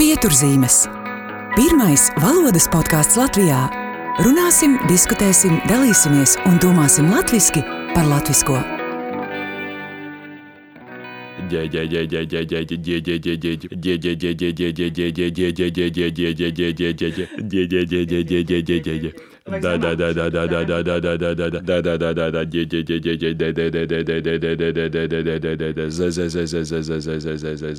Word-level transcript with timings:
Pieturzīmes. 0.00 0.86
Pirmais 1.58 2.06
valodas 2.22 2.64
podkāsts 2.72 3.18
Latvijā. 3.20 3.66
Runāsim, 4.24 4.78
diskutēsim, 4.88 5.60
dalīsimies 5.68 6.38
un 6.48 6.56
domāsim 6.64 7.12
latviešu 7.12 7.60
par 7.92 8.08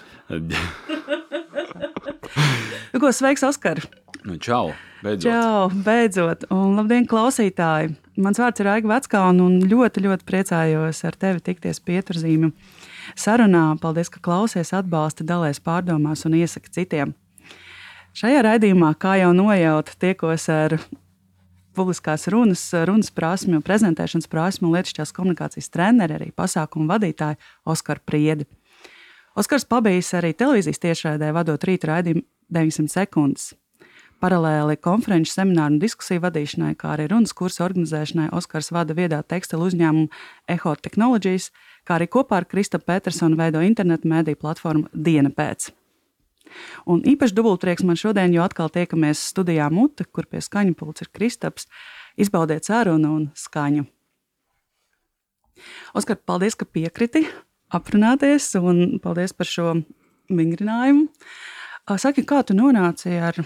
Nu, 2.92 3.00
ko 3.00 3.12
sveiks, 3.16 3.44
Oskar! 3.48 3.84
Nu, 4.24 4.38
čau! 4.42 4.72
Beidzot. 5.02 5.32
Čau, 5.34 5.70
beidzot! 5.82 6.44
Un 6.54 6.76
labdien, 6.78 7.08
klausītāji! 7.10 7.96
Mans 8.22 8.38
vārds 8.38 8.62
ir 8.62 8.68
Aiga 8.70 8.90
Veckalna 8.92 9.48
un 9.48 9.56
ļoti, 9.66 10.04
ļoti 10.06 10.26
priecājos 10.30 11.00
ar 11.10 11.16
tevi 11.18 11.42
tikties 11.42 11.80
pieturzīmju 11.82 12.52
sarunā. 13.18 13.64
Paldies, 13.82 14.12
ka 14.14 14.22
klausies, 14.22 14.70
atbalsti, 14.78 15.26
dalies 15.26 15.58
pārdomās 15.64 16.22
un 16.30 16.36
iesaki 16.38 16.70
citiem. 16.76 17.16
Šajā 18.14 18.44
raidījumā, 18.46 18.92
kā 19.02 19.16
jau 19.24 19.32
nojauta, 19.34 19.96
tiekos 19.98 20.46
ar 20.54 20.76
publiskās 21.74 22.28
runas, 22.30 22.68
runas 22.86 23.10
prasmi, 23.16 23.58
prezentēšanas 23.66 24.30
prasmi 24.30 24.70
un 24.70 24.76
lietišķās 24.76 25.16
komunikācijas 25.18 25.72
treneri, 25.74 26.20
arī 26.20 26.30
pasākumu 26.36 26.86
vadītāju 26.92 27.40
Oskaru 27.74 28.06
Priedi. 28.06 28.46
Oskars 29.34 29.66
pabijis 29.66 30.12
arī 30.20 30.36
televīzijas 30.38 30.84
tiešraidē, 30.84 31.32
vadot 31.34 31.66
rīta 31.66 31.96
raidījumu 31.96 32.28
900 32.52 32.94
sekundes. 33.00 33.50
Paralēli 34.22 34.76
konferenču, 34.78 35.32
semināru 35.34 35.76
un 35.76 35.82
diskusiju 35.82 36.22
vadīšanai, 36.22 36.76
kā 36.78 36.92
arī 36.94 37.08
runas 37.10 37.34
kursu 37.34 37.64
organizēšanai, 37.66 38.28
Oskars 38.38 38.70
vada 38.70 38.94
viedā 38.94 39.24
tekstilu 39.26 39.66
uzņēmumu 39.66 40.12
Eho 40.54 40.74
Technologies, 40.78 41.48
kā 41.90 41.98
arī 41.98 42.06
kopā 42.14 42.38
ar 42.38 42.46
Kristapu 42.46 42.86
Petersonu 42.92 43.40
veido 43.40 43.64
internetu 43.66 44.12
mēdīju 44.12 44.38
platformu 44.44 44.92
Diena 44.94 45.32
pēc. 45.34 45.72
Un 46.86 47.02
īpaši 47.08 47.34
dubultrieks 47.34 47.86
man 47.88 47.98
šodien, 47.98 48.34
jo 48.36 48.44
atkal 48.46 48.70
tiekamies 48.70 49.24
studijā 49.32 49.72
Mute, 49.74 50.06
kur 50.06 50.28
pie 50.30 50.44
skaņu 50.44 50.78
pults 50.78 51.02
ir 51.02 51.10
Kristaps. 51.10 51.66
Izbaudiet 52.20 52.68
sarunu 52.68 53.16
un 53.16 53.26
skaņu. 53.34 53.88
Oskar, 55.98 56.20
paldies, 56.22 56.58
ka 56.60 56.68
piekriti 56.70 57.24
aprunāties, 57.74 58.52
un 58.60 59.00
paldies 59.02 59.34
par 59.34 59.50
šo 59.50 59.74
vingrinājumu. 60.30 61.08
Saki, 61.98 62.24
kā 62.28 62.44
tu 62.46 62.56
nonāci 62.56 63.18
ar, 63.18 63.40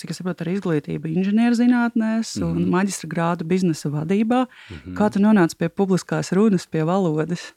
cik 0.00 0.12
es 0.12 0.20
saprotu, 0.20 0.44
ar 0.44 0.52
izglītību 0.52 1.10
inženierzinātnēs 1.12 2.36
un 2.42 2.52
mm 2.52 2.58
-hmm. 2.58 2.72
maģistra 2.74 3.08
grādu 3.12 3.44
biznesa 3.44 3.90
vadībā? 3.90 4.46
Mm 4.46 4.76
-hmm. 4.76 4.96
Kā 4.98 5.10
tu 5.12 5.20
nonāci 5.20 5.56
pie 5.58 5.68
publiskās 5.68 6.32
runas, 6.32 6.66
pie 6.66 6.84
valodas? 6.84 7.54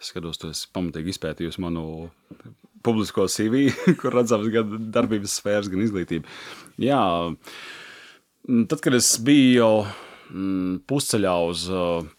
Es 0.00 0.06
skatos, 0.12 0.38
tu 0.38 0.48
esi 0.48 0.68
pamatīgi 0.74 1.08
izpētījusi 1.14 1.60
manu 1.60 2.10
publisko 2.82 3.26
CV, 3.26 3.70
kur 4.00 4.14
redzams 4.14 4.48
gan 4.48 4.90
darbības 4.92 5.38
sfēras, 5.40 5.70
gan 5.70 5.80
izglītība. 5.80 6.24
Jā, 6.78 7.34
tad, 8.68 8.80
kad 8.80 8.94
es 8.94 9.18
biju 9.18 9.52
jau 9.58 9.86
pusceļā 10.88 11.32
uz 11.48 11.66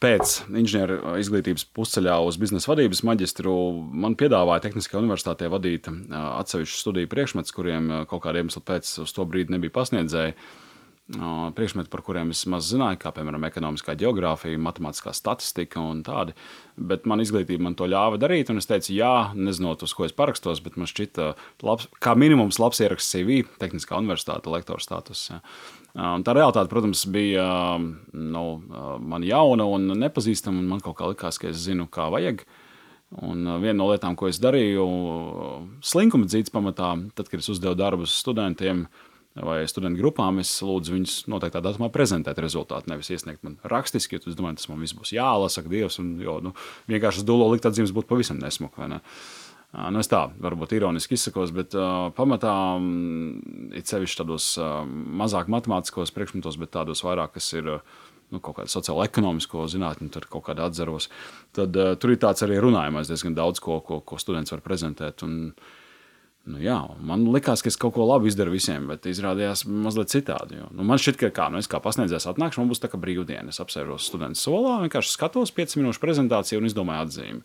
pēc 0.03 0.33
inženieru 0.53 1.15
izglītības 1.21 1.65
pusceļā 1.75 2.19
uz 2.27 2.37
biznesa 2.41 2.71
vadības 2.71 3.03
maģistru, 3.07 3.55
man 3.89 4.17
piedāvāja 4.19 4.67
Tehniskajā 4.67 5.01
universitātē 5.01 5.49
vadīt 5.53 5.89
atsevišķu 5.89 6.79
studiju 6.79 7.11
priekšmetus, 7.11 7.55
kuriem 7.55 7.89
kaut 8.09 8.23
kādiem 8.27 8.43
iemesliem 8.53 8.67
pēc 8.67 8.99
uz 9.03 9.13
to 9.15 9.25
brīdi 9.25 9.55
nebija 9.55 9.73
pasniedzēji. 9.73 10.35
Priekšmeti, 11.03 11.91
par 11.91 11.99
kuriem 11.99 12.29
es 12.31 12.45
maz 12.47 12.69
zināju, 12.71 12.95
kā 13.01 13.11
piemēram 13.11 13.43
ekonomiskā 13.43 13.91
geogrāfija, 13.99 14.55
matemātiskā 14.63 15.11
statistika 15.11 15.81
un 15.83 15.99
tādi. 16.07 16.31
Bet 16.79 17.03
man 17.09 17.19
izglītība 17.19 17.65
man 17.65 17.75
to 17.75 17.89
ļāva 17.91 18.15
darīt, 18.21 18.47
un 18.53 18.61
es 18.61 18.69
teicu, 18.69 18.93
jā, 18.95 19.11
nezinot, 19.35 19.83
uz 19.83 19.91
ko 19.93 20.07
es 20.07 20.15
parakstos, 20.15 20.63
bet 20.63 20.79
man 20.79 20.87
šķita, 20.87 21.27
labs, 21.67 21.89
kā 21.99 22.15
minimums, 22.15 22.61
labs 22.63 22.79
ieraksts 22.79 23.11
CV, 23.17 23.43
Tehniskā 23.59 23.99
universitāte, 23.99 24.47
lektora 24.53 24.79
status. 24.79 25.27
Ja. 25.33 25.43
Un 26.15 26.23
tā 26.23 26.37
realitāte, 26.39 26.71
protams, 26.71 27.03
bija 27.11 27.51
nu, 27.83 28.47
man 29.03 29.27
jauna 29.27 29.67
un 29.75 29.91
nepazīstama. 29.99 30.63
Man 30.71 30.81
kaut 30.81 31.01
kā 31.03 31.11
likās, 31.11 31.37
ka 31.37 31.51
es 31.51 31.59
zinu, 31.67 31.91
kā 31.91 32.07
vajag. 32.15 32.47
Un 33.27 33.43
viena 33.59 33.75
no 33.83 33.91
lietām, 33.91 34.15
ko 34.17 34.31
es 34.31 34.39
darīju, 34.41 34.87
slinkuma 35.85 36.31
dzīves 36.31 36.55
pamatā, 36.55 36.95
tad, 37.13 37.27
kad 37.27 37.43
es 37.43 37.51
uzdevu 37.51 37.75
darbus 37.77 38.15
studentiem 38.23 38.87
vai 39.35 39.63
studentu 39.69 40.01
grupām, 40.03 40.37
es 40.43 40.51
lūdzu 40.61 40.93
viņus 40.93 41.15
noteiktā 41.31 41.61
datumā 41.63 41.89
prezentēt 41.93 42.37
rezultātu. 42.43 42.91
Nevis 42.91 43.09
iesniegt 43.15 43.41
man 43.45 43.57
rakstiski, 43.65 44.19
jo 44.19 44.29
es 44.29 44.37
domāju, 44.37 44.59
tas 44.61 44.69
man 44.69 44.83
viss 44.83 44.97
būs 44.97 45.15
jālasa, 45.15 45.63
Dievs, 45.65 45.97
un 46.03 46.13
jo, 46.21 46.37
nu, 46.45 46.53
vienkārši 46.91 47.23
uz 47.23 47.25
dūlo 47.27 47.49
likt 47.53 47.65
atzīmes 47.65 47.95
būtu 47.95 48.11
pavisam 48.11 48.37
nesmuka. 48.41 48.85
Ne? 48.91 49.01
Nu, 49.73 50.03
es 50.03 50.09
tā 50.11 50.27
varbūt 50.37 50.75
ironiski 50.77 51.17
izsakos, 51.17 51.49
bet 51.55 51.73
uh, 51.73 52.11
pamatā 52.13 52.53
um, 52.77 53.39
it 53.73 53.89
sevišķi 53.89 54.19
tādos 54.21 54.51
uh, 54.61 54.83
mazāk 54.85 55.49
matemātiskos 55.49 56.13
priekšmetos, 56.13 56.59
bet 56.61 56.75
tādos 56.75 57.01
vairāk, 57.01 57.33
kas 57.39 57.47
ir 57.57 57.71
uh, 57.79 57.95
nu, 58.29 58.37
kaut 58.37 58.59
kāda 58.59 58.69
sociāla 58.69 59.07
ekonomisko 59.09 59.65
zinātņu, 59.73 60.11
tur 60.13 60.27
kaut 60.29 60.45
kāda 60.51 60.67
atzaros. 60.69 61.09
Tad 61.57 61.73
uh, 61.73 61.95
tur 61.97 62.13
ir 62.13 62.21
tāds 62.21 62.45
arī 62.45 62.61
runājumais 62.61 63.09
diezgan 63.09 63.33
daudz, 63.37 63.63
ko, 63.65 63.79
ko, 63.81 63.97
ko 64.05 64.21
students 64.21 64.53
var 64.53 64.61
prezentēt. 64.61 65.25
Un, 65.25 65.55
Nu, 66.43 66.57
jā, 66.59 66.75
man 66.99 67.21
liekas, 67.31 67.61
ka 67.63 67.71
es 67.71 67.77
kaut 67.79 67.93
ko 67.95 68.03
labu 68.03 68.27
izdaru 68.27 68.51
visiem, 68.51 68.89
bet 68.91 69.05
izrādījās 69.07 69.61
mazliet 69.63 70.11
citādi. 70.11 70.57
Jo, 70.59 70.65
nu, 70.75 70.83
man 70.87 70.99
šķiet, 70.99 71.21
ka 71.21 71.29
kā, 71.31 71.45
nu, 71.53 71.61
es 71.63 71.69
kā 71.71 71.79
pasniedzējs 71.83 72.27
atnākšu, 72.33 72.59
man 72.59 72.71
būs 72.71 72.81
tā 72.83 72.89
kā 72.91 72.99
brīvdiena. 72.99 73.53
Es 73.53 73.61
apsēžos 73.63 74.09
studentu 74.09 74.41
solā, 74.41 74.81
vienkārši 74.81 75.13
skatos 75.15 75.53
5 75.55 75.77
minūšu 75.79 76.01
prezentāciju 76.03 76.59
un 76.59 76.67
izdomāju 76.67 77.05
atzīmi. 77.05 77.39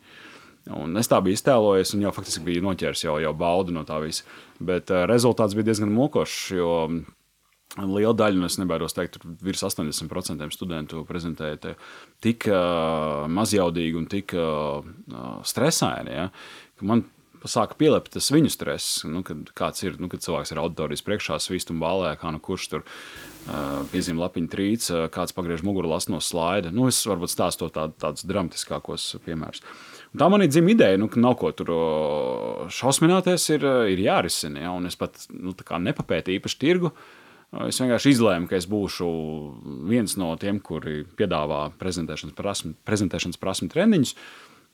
Un 0.75 0.99
es 0.99 1.07
tā 1.09 1.21
biju 1.23 1.39
iztēlojies, 1.39 1.93
un 1.95 2.03
jau 2.09 2.13
faktiski 2.17 2.43
biju 2.49 2.65
noķēris 2.67 3.05
jau, 3.05 3.15
jau 3.23 3.31
baudu 3.39 3.77
no 3.77 3.85
tā 3.87 4.01
visa. 4.03 4.27
Bet 4.59 4.91
uh, 4.91 5.05
rezultāts 5.09 5.55
bija 5.55 5.69
diezgan 5.71 5.95
mokošs, 5.95 6.41
jo 6.59 6.73
liela 7.79 8.17
daļa, 8.19 8.41
nu 8.41 8.49
es 8.49 8.59
nebaidos 8.59 8.99
teikt, 8.99 9.21
virs 9.47 9.63
80% 9.63 10.51
studentu 10.57 11.05
prezentēja 11.07 11.77
tik 12.25 12.49
uh, 12.51 13.31
mazjaudīgi 13.31 14.01
un 14.01 14.11
tik 14.11 14.35
uh, 14.35 14.83
stresaini, 15.47 16.19
ja, 16.19 16.27
man 16.83 17.07
sāka 17.51 17.77
pielikt 17.81 18.13
tas 18.15 18.31
viņu 18.33 18.53
stress. 18.53 19.03
Nu, 19.09 19.25
kad, 19.25 19.83
ir, 19.85 19.99
nu, 20.01 20.11
kad 20.13 20.25
cilvēks 20.25 20.55
ir 20.55 20.63
auditorijas 20.63 21.05
priekšā, 21.07 21.41
svīst 21.43 21.73
un 21.75 21.83
balē, 21.83 22.15
kā 22.21 22.33
nu 22.35 22.41
kurš 22.45 22.69
tur 22.73 22.85
uh, 22.85 23.85
piezīmē 23.93 24.25
lapiņu 24.25 24.53
trīc, 24.53 24.89
uh, 24.93 25.05
kāds 25.13 25.37
pagriež 25.37 25.65
muguru 25.67 25.91
las 25.91 26.09
no 26.13 26.23
slaida. 26.25 26.73
Nu, 26.75 26.89
es 26.93 27.01
varbūt 27.09 27.33
stāstu 27.33 27.71
tā, 27.75 27.89
tādus 28.01 28.27
dramatiskākos 28.29 29.15
piemērus. 29.27 29.65
Un 30.15 30.23
tā 30.23 30.29
man 30.33 30.45
ir 30.45 30.49
dzimta 30.49 30.73
ideja, 30.73 30.99
nu, 31.01 31.11
ka 31.13 31.21
nav 31.21 31.37
ko 31.41 31.53
tur 31.57 31.73
šausmināties, 32.73 33.49
ir, 33.57 33.65
ir 33.93 34.05
jārisina. 34.07 34.65
Ja? 34.65 34.75
Un 34.77 34.89
es 34.89 34.97
pat 34.97 35.27
nu, 35.35 35.53
nepapētīju 35.53 36.41
īpaši 36.41 36.61
tirgu. 36.63 36.93
Es 37.65 37.81
vienkārši 37.81 38.13
izlēmu, 38.13 38.49
ka 38.49 38.59
es 38.59 38.67
būšu 38.69 39.07
viens 39.89 40.19
no 40.21 40.35
tiem, 40.41 40.59
kuri 40.61 41.07
piedāvā 41.17 41.71
prezentēšanas 41.81 42.37
prasmu, 42.37 42.75
prezentēšanas 42.89 43.41
prasmu 43.41 43.71
treniņus. 43.73 44.13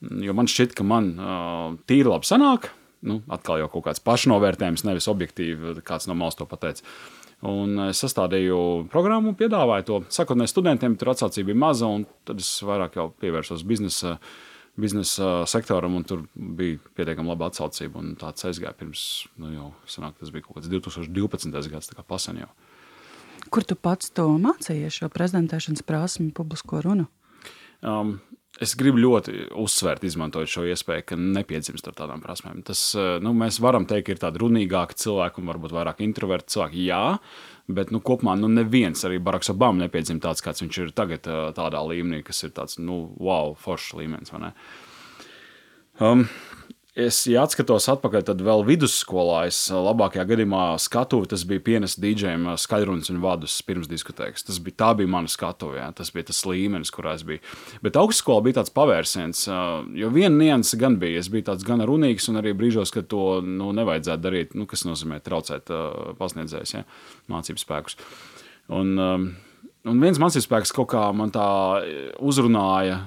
Jo 0.01 0.35
man 0.37 0.49
šķiet, 0.51 0.75
ka 0.77 0.87
man 0.87 1.13
uh, 1.17 1.77
tīri 1.89 2.11
labi 2.11 2.29
sanāk. 2.29 2.71
Nu, 3.05 3.19
atkal 3.33 3.61
jau 3.61 3.69
kaut 3.73 3.85
kāds 3.91 4.01
pašnovērtējums, 4.05 4.87
nevis 4.89 5.11
objektīvi, 5.13 5.75
kāds 5.85 6.09
no 6.09 6.17
malas 6.17 6.39
to 6.39 6.47
pateica. 6.49 6.87
Un 7.45 7.77
es 7.91 8.01
sastādīju 8.01 8.87
programmu, 8.93 9.35
piedāvāju 9.37 9.87
to. 9.89 9.99
Sākotnēji 10.17 10.55
studentiem 10.55 10.95
tur 10.97 11.13
atsaucība 11.13 11.51
bija 11.51 11.61
maza, 11.67 11.91
un 11.91 12.07
tad 12.25 12.41
es 12.41 12.49
vairāk 12.65 12.97
jau 12.97 13.11
pievērsos 13.21 13.67
biznesa 13.69 14.17
biznesa 14.77 15.45
sektoram, 15.47 15.95
un 15.95 16.05
tur 16.05 16.25
bija 16.35 16.79
pietiekami 16.99 17.31
laba 17.31 17.49
atsaucība. 17.51 18.03
Tāds 18.21 18.47
aizgāja 18.49 18.75
pirms, 18.79 19.05
nu, 19.39 19.53
jau 19.55 19.69
sanāk, 19.91 20.17
tas 20.19 20.33
bija 20.35 20.47
kaut 20.47 20.59
kāds 20.59 20.71
2012. 20.73 21.71
gads, 21.71 21.91
tā 21.91 21.99
kā 21.99 22.07
pasen 22.07 22.41
jau. 22.43 22.51
Kur 23.55 23.67
tu 23.69 23.77
pats 23.77 24.11
to 24.15 24.27
mācījies, 24.41 24.99
šo 24.99 25.11
prezentēšanas 25.13 25.85
prasmu, 25.87 26.33
publisko 26.35 26.81
runu? 26.83 27.07
Um, 27.85 28.17
Es 28.63 28.77
gribu 28.79 29.01
ļoti 29.03 29.49
uzsvērt, 29.59 30.05
izmantojot 30.07 30.51
šo 30.53 30.63
iespēju, 30.71 31.03
ka 31.09 31.17
nepiedzimst 31.19 31.89
ar 31.91 31.97
tādām 31.99 32.21
prasmēm. 32.23 32.61
Tas, 32.67 32.85
nu, 32.95 33.33
mēs 33.35 33.59
varam 33.59 33.83
teikt, 33.91 34.13
ir 34.15 34.21
tādi 34.23 34.39
runīgāki 34.45 34.95
cilvēki 35.03 35.43
un 35.43 35.51
varbūt 35.51 35.75
vairāk 35.75 36.05
introverti 36.07 36.55
cilvēki. 36.55 36.85
Jā, 36.87 37.03
Bet 37.65 37.89
nu, 37.95 38.01
kopumā 38.05 38.35
nu, 38.37 38.49
neviens, 38.53 39.01
arī 39.09 39.17
Baraks 39.25 39.49
Obama, 39.49 39.87
nepiedzima 39.87 40.21
tāds, 40.21 40.45
kāds 40.45 40.61
viņš 40.61 40.79
ir 40.83 40.91
tagad, 40.97 41.25
tādā 41.57 41.81
līmenī, 41.81 42.21
kas 42.27 42.45
ir 42.45 42.53
tāds, 42.53 42.77
nu, 42.77 43.07
wow, 43.17 43.55
foršs 43.57 43.95
līmenis. 43.97 44.35
Um, 45.97 46.27
Es, 46.95 47.25
ja 47.27 47.43
atskatos 47.43 47.89
atpakaļ, 47.91 48.23
tad 48.29 48.43
vēl 48.47 48.61
vidusskolā 48.69 49.49
es 49.49 49.57
labākajā 49.67 50.29
gadījumā 50.29 50.77
skatuvi, 50.79 51.27
tas 51.33 51.43
bija 51.51 51.63
pienes 51.67 51.97
dīdžiem 51.99 52.45
skaļrunas 52.63 53.11
un 53.11 53.19
vadus 53.25 53.57
pirms 53.67 53.89
diskotēkas. 53.91 54.47
Tas 54.47 54.61
bija, 54.63 54.77
tā 54.79 54.91
bija 55.01 55.11
mana 55.11 55.31
skatuve, 55.31 55.81
jā. 55.81 55.89
tas 55.99 56.13
bija 56.15 56.29
tas 56.29 56.45
līmenis, 56.47 56.93
kurā 56.95 57.17
es 57.19 57.25
biju. 57.27 57.43
Bet 57.83 57.99
augstskolā 57.99 58.45
bija 58.47 58.61
tāds 58.61 58.71
pavērsiens, 58.79 59.43
jo 59.99 60.13
viena 60.15 60.39
nianse 60.39 60.79
gan 60.79 61.01
bija, 61.03 61.19
es 61.19 61.33
biju 61.35 61.49
tāds 61.51 61.67
gan 61.67 61.83
runīgs 61.83 62.31
un 62.31 62.39
arī 62.39 62.55
brīžos, 62.55 62.95
kad 62.95 63.11
to 63.11 63.41
nu, 63.43 63.73
nevajadzētu 63.75 64.27
darīt, 64.29 64.55
nu, 64.55 64.69
kas 64.71 64.87
nozīmē 64.87 65.19
traucēt 65.27 65.75
pasniedzējus, 66.23 66.77
ja, 66.79 66.87
mācību 67.35 67.65
spēkus. 67.65 67.99
Un, 68.71 68.95
un 69.03 70.07
viens 70.07 70.23
mācību 70.23 70.47
spēks 70.47 70.77
kaut 70.79 70.93
kā 70.95 71.09
man 71.11 71.35
tā 71.35 71.51
uzrunāja 72.23 73.03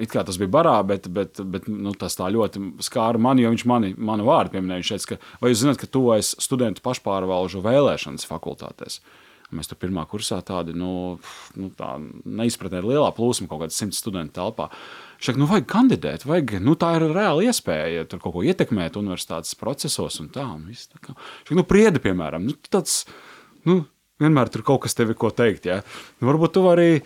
it 0.00 0.12
kā 0.12 0.22
tas 0.26 0.38
bija 0.40 0.50
barā, 0.52 0.76
bet, 0.86 1.08
bet, 1.12 1.40
bet 1.54 1.66
nu, 1.70 1.94
tas 1.98 2.16
tā 2.18 2.28
ļoti 2.32 2.62
skāra 2.84 3.20
mani, 3.20 3.44
jo 3.44 3.52
viņš 3.52 3.66
mani, 3.68 3.92
manu 3.98 4.26
vārdu 4.28 4.54
pieminēja. 4.54 4.82
Viņš 4.82 4.92
teica, 4.94 5.10
ka, 5.12 5.34
vai 5.42 5.52
jūs 5.52 5.64
zināt, 5.64 5.80
ka 5.82 5.90
tuvojas 5.90 6.34
studentu 6.42 6.84
pašpārvalžu 6.84 7.62
vēlēšanas 7.64 8.28
fakultātēs? 8.30 9.00
Mēs 9.52 9.68
tur 9.68 9.76
pirmā 9.76 10.06
kursā 10.08 10.38
tādi 10.48 10.72
nu, 10.72 11.18
nu, 11.60 11.68
tā 11.76 11.90
neizpratnē 12.00 12.80
lielā 12.86 13.10
plūsma, 13.12 13.50
kaut 13.50 13.66
kāda 13.66 13.76
simts 13.76 14.00
studentu 14.00 14.38
telpā. 14.38 14.70
Teica, 15.20 15.36
nu, 15.42 15.48
vajag 15.50 15.66
kandidēt, 15.68 16.24
vajag, 16.28 16.56
nu, 16.64 16.76
tā 16.80 16.94
ir 16.96 17.04
reāla 17.12 17.44
iespēja 17.50 18.06
tur 18.08 18.22
kaut 18.22 18.38
ko 18.38 18.46
ietekmēt 18.48 18.96
universitātes 19.00 19.58
procesos 19.60 20.16
un 20.24 20.32
tā. 20.32 20.46
Un 20.56 20.64
viss, 20.70 20.88
tā 20.88 21.02
kā. 21.02 21.12
Teica, 21.44 21.58
nu, 21.60 21.66
priedi, 21.68 22.00
piemēram, 22.02 22.48
nu, 22.48 22.56
tāds, 22.72 23.02
nu, 23.68 23.82
vienmēr 24.22 24.50
tur 24.52 24.64
kaut 24.66 24.86
kas 24.86 24.96
tevi 24.96 25.16
ko 25.18 25.30
teikt. 25.34 25.68
Ja? 25.68 25.82
Nu, 26.20 26.30
varbūt 26.30 26.56
tu 26.56 26.64
vari 26.64 27.02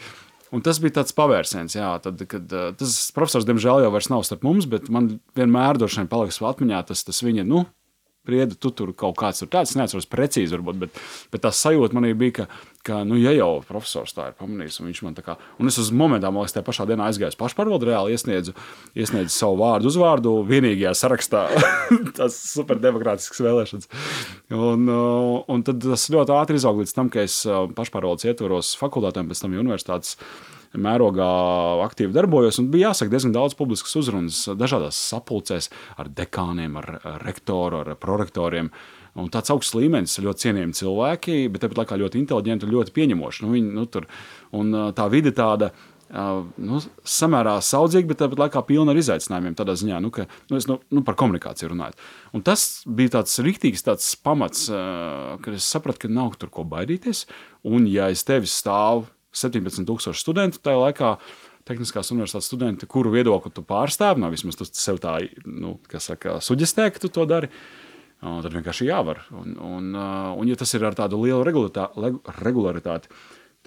Un 0.54 0.62
tas 0.62 0.78
bija 0.82 1.00
tāds 1.00 1.14
pavērsiens, 1.16 1.74
jā, 1.74 1.88
tad, 2.04 2.20
kad 2.30 2.52
uh, 2.54 2.68
tas 2.78 2.94
profesors, 3.16 3.46
diemžēl, 3.48 3.82
jau 3.82 3.90
vairs 3.94 4.10
nav 4.12 4.22
starp 4.26 4.44
mums, 4.46 4.68
bet 4.70 4.86
man 4.92 5.16
vienmēr 5.38 5.80
droši 5.80 6.02
vien 6.02 6.10
paliks 6.12 6.38
atmiņā 6.38 6.84
tas, 6.90 7.02
tas 7.08 7.22
viņa, 7.26 7.46
nu, 7.48 7.64
prieda, 8.26 8.56
tu 8.58 8.72
tur 8.74 8.92
kaut 8.96 9.16
kāds 9.18 9.42
tur 9.42 9.50
tāds, 9.52 9.74
neatceros 9.78 10.08
precīzi, 10.10 10.52
varbūt, 10.56 10.80
bet, 10.84 11.02
bet 11.32 11.44
tā 11.44 11.52
sajūta 11.54 11.96
manī 11.96 12.12
bija, 12.18 12.34
ka, 12.40 12.46
ka, 12.86 13.00
nu, 13.08 13.18
ja 13.20 13.32
jau 13.34 13.60
profesors 13.66 14.14
tā 14.16 14.30
ir 14.30 14.36
pamanījis, 14.40 14.80
un 14.80 14.90
viņš 14.90 15.02
man 15.06 15.16
tā 15.16 15.24
kā, 15.26 15.36
un 15.60 15.70
es 15.70 15.78
uz 15.82 15.92
momentā, 15.94 16.30
man 16.30 16.44
liekas, 16.44 16.56
tajā 16.56 16.66
pašā 16.66 16.88
dienā 16.90 17.08
aizgāju 17.10 17.38
pašpārvaldu, 17.40 17.88
reāli 17.90 18.16
iesniedzu, 18.16 18.56
iesniedzu 18.98 19.34
savu 19.34 19.60
vārdu, 19.62 19.90
uzvārdu 19.92 20.34
vienīgajā 20.50 20.94
sarakstā, 20.98 21.46
tas 22.18 22.36
superdemokrātisks 22.52 23.42
vēlēšanas. 23.46 23.90
Un, 24.56 24.90
uh, 24.90 25.46
un 25.52 25.64
tad 25.66 25.82
tas 25.84 26.08
ļoti 26.12 26.36
ātri 26.36 26.60
izauga 26.60 26.84
līdz 26.84 26.98
tam, 26.98 27.12
ka 27.12 27.24
es 27.26 27.40
uh, 27.48 27.64
pašpārvaldes 27.76 28.28
ietvaros 28.30 28.74
fakultātēm, 28.80 29.30
pēc 29.30 29.44
tam 29.44 29.56
universitātes 29.56 30.18
mērogā 30.74 31.30
aktīvi 31.86 32.14
darbojos. 32.16 32.60
Bija 32.72 32.90
jāsaka 32.90 33.14
diezgan 33.14 33.34
daudz 33.36 33.56
publiskas 33.58 33.96
uzrunas 34.00 34.42
dažādās 34.58 34.98
sapulcēs 35.12 35.70
ar 35.96 36.10
dekāniem, 36.12 36.78
ar 36.80 37.20
rektoru, 37.24 37.84
ar 37.84 37.98
prorektoriem. 38.00 38.72
Un 39.16 39.30
tāds 39.32 39.52
augsts 39.52 39.76
līmenis, 39.76 40.18
ļoti 40.20 40.48
cienījami 40.48 40.76
cilvēki, 40.76 41.36
bet 41.52 41.62
tāpat 41.64 41.84
laikā 41.84 42.00
ļoti 42.02 42.20
inteliģenti 42.20 42.66
un 42.66 42.72
ļoti 42.74 42.96
pieņemoši. 42.96 43.44
Nu, 43.46 43.52
viņi, 43.54 43.70
nu, 43.78 43.84
tur, 43.88 44.08
un 44.56 44.74
tā 44.96 45.06
vide 45.12 45.32
tāda. 45.36 45.72
Nu, 46.06 46.78
samērā 47.02 47.56
saudzīgi, 47.66 48.06
bet 48.12 48.20
tāpat 48.20 48.38
laikā 48.44 48.60
pilna 48.68 48.92
ar 48.92 49.00
izaicinājumiem. 49.00 49.56
Tādā 49.58 49.74
ziņā, 49.80 49.98
nu, 50.04 50.12
ka, 50.14 50.28
nu, 50.52 50.60
es, 50.60 50.68
nu, 50.70 50.76
nu, 50.94 51.02
par 51.06 51.16
komunikāciju 51.18 51.72
runājot. 51.72 52.04
Un 52.36 52.44
tas 52.46 52.84
bija 52.86 53.16
tāds 53.16 53.40
rīktīgs 53.42 53.82
tāds 53.88 54.12
pamats, 54.22 54.68
kad 54.70 55.56
es 55.56 55.66
sapratu, 55.66 56.04
ka 56.04 56.12
nav 56.12 56.36
tur 56.38 56.52
ko 56.54 56.62
baidīties. 56.68 57.24
Un, 57.66 57.88
ja 57.90 58.06
es 58.12 58.22
tevi 58.28 58.46
stāvu 58.46 59.08
17,000 59.36 60.16
studentu 60.16 60.62
tajā 60.64 60.80
laikā. 60.80 61.16
Tehniskās 61.66 62.12
universitātes 62.14 62.46
studenti, 62.46 62.86
kuru 62.86 63.10
viedokli 63.10 63.50
tu 63.50 63.64
pārstāvi, 63.66 64.22
nav 64.22 64.30
vismaz 64.30 64.54
tu 64.58 64.68
sev 64.70 65.00
tā, 65.02 65.16
nu, 65.50 65.74
kas 65.90 66.06
saka, 66.12 66.36
suģistē, 66.44 66.92
ka 66.94 67.02
tu 67.02 67.10
to 67.10 67.24
dari. 67.26 67.50
Un 68.22 68.38
tad 68.44 68.54
vienkārši 68.54 68.86
jāvar. 68.86 69.24
Un, 69.34 69.56
un, 69.60 69.88
un, 69.96 70.46
ja 70.46 70.56
tas 70.56 70.70
ir 70.78 70.86
ar 70.86 70.94
tādu 70.96 71.18
lielu 71.24 71.42
regularitāti, 71.42 73.10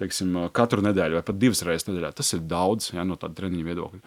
teiksim, 0.00 0.32
katru 0.56 0.82
nedēļu 0.86 1.18
vai 1.18 1.26
pat 1.26 1.38
divas 1.38 1.60
reizes 1.66 1.86
nedēļā, 1.90 2.14
tas 2.16 2.32
ir 2.34 2.40
daudz 2.48 2.88
ja, 2.94 3.04
no 3.04 3.18
tāda 3.20 3.36
treniņa 3.42 3.68
viedokļa. 3.68 4.00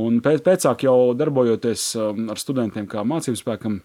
Un 0.00 0.18
pēc, 0.24 0.40
pēcāk 0.46 0.86
jau 0.86 0.96
darbojoties 1.18 1.84
ar 2.00 2.40
studentiem 2.40 2.88
kā 2.88 3.04
mācību 3.04 3.36
spēkam, 3.36 3.78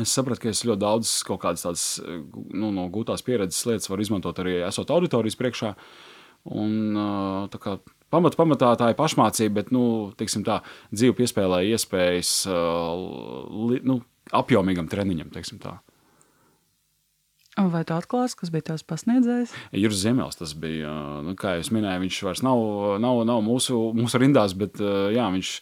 es 0.00 0.16
sapratu, 0.16 0.46
ka 0.46 0.54
es 0.54 0.64
ļoti 0.64 0.82
daudz 0.82 1.14
kaut 1.28 1.42
kādas 1.44 1.66
tādas 1.66 1.86
nu, 2.00 2.72
no 2.72 2.88
gūtās 2.94 3.22
pieredzes 3.26 3.60
lietas 3.68 3.92
varu 3.92 4.08
izmantot 4.08 4.40
arī 4.40 4.62
esot 4.64 4.90
auditorijas 4.94 5.38
priekšā. 5.38 5.74
Uh, 5.74 6.13
Un, 6.44 7.48
kā, 7.48 7.78
pamat, 8.12 8.36
pamatā 8.36 8.74
tā 8.80 8.90
ir 8.92 8.98
pašmācība, 8.98 9.62
bet 9.62 9.72
nu, 9.72 10.12
tā, 10.18 10.60
dzīve 10.92 11.16
piespēlē 11.22 11.62
iespējas 11.72 12.36
li, 12.50 13.80
nu, 13.86 14.02
apjomīgam 14.34 14.90
treniņam. 14.92 15.32
Vai 17.54 17.84
tu 17.86 17.94
atklāsi, 17.94 18.34
kas 18.40 18.50
bija 18.50 18.72
tās 18.72 18.82
pasniedzējs? 18.82 19.52
Juris 19.78 20.00
Zemels 20.02 20.40
tas 20.40 20.56
bija. 20.58 20.90
Nu, 21.22 21.36
kā 21.38 21.54
jau 21.54 21.76
minēju, 21.76 22.02
viņš 22.02 22.20
vairs 22.26 22.42
nav, 22.42 22.58
nav, 23.02 23.20
nav 23.28 23.44
mūsu, 23.46 23.78
mūsu 23.94 24.18
rindās, 24.18 24.56
bet 24.58 24.82
jā, 24.82 25.28
viņš. 25.36 25.56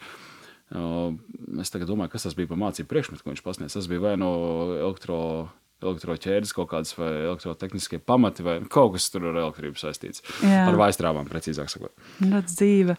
Es 1.61 1.69
tagad 1.69 1.91
domāju, 1.91 2.15
kas 2.15 2.25
tas 2.25 2.37
bija 2.39 2.49
par 2.49 2.57
mācību 2.63 2.89
priekšmetu, 2.89 3.21
ko 3.21 3.35
viņš 3.35 3.45
pasniedz. 3.45 3.77
Tas 3.77 3.91
bija 3.91 4.01
vai 4.07 4.15
no 4.17 4.33
elektro 4.79 5.19
elektroķēdes 5.83 6.55
kaut 6.57 6.71
kādas 6.73 6.95
vai 6.99 7.11
elektrotehniskie 7.27 8.01
pamati 8.03 8.47
vai 8.47 8.61
kaut 8.71 8.97
kas 8.97 9.11
tur 9.13 9.29
ar 9.31 9.43
elektrību 9.47 9.81
saistīts. 9.81 10.25
Jā. 10.45 10.65
Ar 10.69 10.79
vaistrāvām, 10.81 11.29
precīzāk 11.31 11.73
sakot. 11.73 11.93
Redz 12.23 12.57
dzīve. 12.57 12.97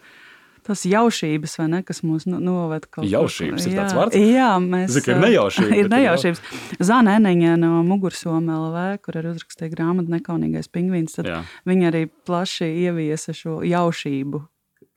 Tas 0.64 0.80
jaušības, 0.88 1.58
vai 1.60 1.66
ne, 1.68 1.78
kas 1.84 1.98
mūs 2.08 2.24
nu, 2.24 2.38
noved 2.40 2.86
kaut 2.86 3.02
kur. 3.02 3.08
Jaušības 3.10 3.66
ir 3.68 3.74
tāds 3.76 3.96
vārds? 3.98 4.16
Jā, 4.16 4.54
mēs. 4.64 4.94
Zinu, 4.94 5.10
ir 5.12 5.20
nejaušības. 5.26 5.74
Ir 5.82 5.90
nejaušības. 5.92 6.40
Zana 6.88 7.18
Eniņa 7.18 7.58
no 7.60 7.82
Mugursoma 7.84 8.56
LV, 8.62 8.86
kur 9.04 9.20
arī 9.20 9.34
uzrakstīja 9.34 9.74
grāmatu 9.74 10.14
Nekaunīgais 10.14 10.72
pingvīns, 10.72 11.18
tad 11.18 11.28
Jā. 11.28 11.42
viņa 11.68 11.90
arī 11.92 12.06
plaši 12.08 12.70
ieviesa 12.86 13.36
šo 13.36 13.58
jaušību 13.68 14.40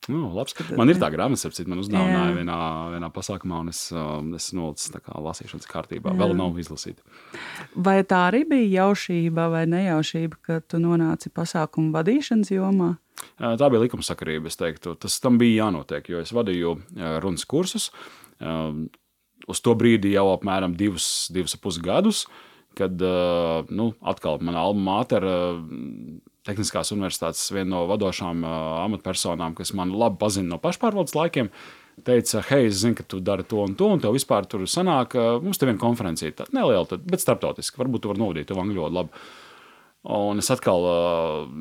Nu, 0.07 0.29
labs. 0.31 0.55
man 0.77 0.87
ir 0.87 0.99
tā 1.01 1.09
grāmata, 1.11 1.49
ap 1.49 1.67
man 1.67 1.81
uzdāvināja 1.81 2.35
vienā, 2.37 2.57
vienā 2.93 3.09
pasākumā, 3.11 3.59
un 3.65 3.71
es, 3.73 3.81
um, 3.91 4.29
es 4.37 4.51
nolicu 4.55 5.01
kā 5.03 5.19
lasīšanas 5.25 5.67
kārtībā. 5.67 6.13
Jā. 6.13 6.19
Vēl 6.21 6.35
nav 6.37 6.59
izlasīta. 6.61 7.03
Vai 7.75 7.97
tā 8.07 8.21
arī 8.29 8.45
bija 8.47 8.85
jaušība 8.85 9.49
vai 9.51 9.65
nejaušība, 9.67 10.39
ka 10.39 10.59
tu 10.63 10.79
nonāci 10.79 11.33
pasākumu 11.33 11.91
vadīšanas 11.97 12.53
jomā? 12.55 12.93
Tā 13.35 13.67
bija 13.67 13.83
likumsakarība, 13.83 14.47
es 14.47 14.59
teiktu. 14.59 14.95
Tas 15.01 15.19
tam 15.19 15.41
bija 15.41 15.65
jānotiek, 15.65 16.07
jo 16.13 16.23
es 16.23 16.31
vadīju 16.35 16.77
runas 17.25 17.43
kursus. 17.49 17.89
Uz 19.47 19.63
to 19.63 19.75
brīdi 19.79 20.13
jau 20.13 20.29
apmēram 20.37 20.77
divus, 20.77 21.27
divus 21.33 21.57
ap 21.57 21.65
pus 21.65 21.81
gadus, 21.83 22.23
kad 22.77 22.95
nu, 22.95 23.91
atkal 24.07 24.39
mana 24.39 24.63
alma 24.69 25.01
mater 25.01 25.27
Tehniskās 26.47 26.93
universitātes 26.95 27.43
viena 27.51 27.73
no 27.73 27.81
vadošām 27.89 28.45
uh, 28.45 28.53
amatpersonām, 28.85 29.57
kas 29.57 29.73
man 29.77 29.91
labi 29.91 30.19
pazina 30.21 30.53
no 30.53 30.61
pašpārvaldes 30.63 31.15
laikiem, 31.17 31.51
teica, 32.07 32.43
hei, 32.49 32.69
es 32.69 32.81
zinu, 32.83 32.95
ka 32.97 33.03
tu 33.03 33.19
dari 33.23 33.43
to 33.47 33.63
un 33.65 33.75
to, 33.75 33.89
un 33.95 34.03
tev 34.03 34.15
vispār 34.15 34.47
tur 34.49 34.63
sanāk, 34.69 35.17
uh, 35.17 35.41
mums 35.43 35.59
te 35.59 35.67
viena 35.67 35.81
konferencija, 35.81 36.35
tā 36.39 36.47
neliela, 36.55 37.01
bet 37.03 37.23
starptautiski, 37.23 37.79
varbūt 37.81 38.05
tu 38.05 38.13
vari 38.13 38.23
novadīt 38.23 38.49
to 38.51 38.57
angļu 38.61 38.85
valodu 38.85 39.01
labi. 39.01 39.27
Un 40.07 40.39
es 40.39 40.47
atkal, 40.53 40.85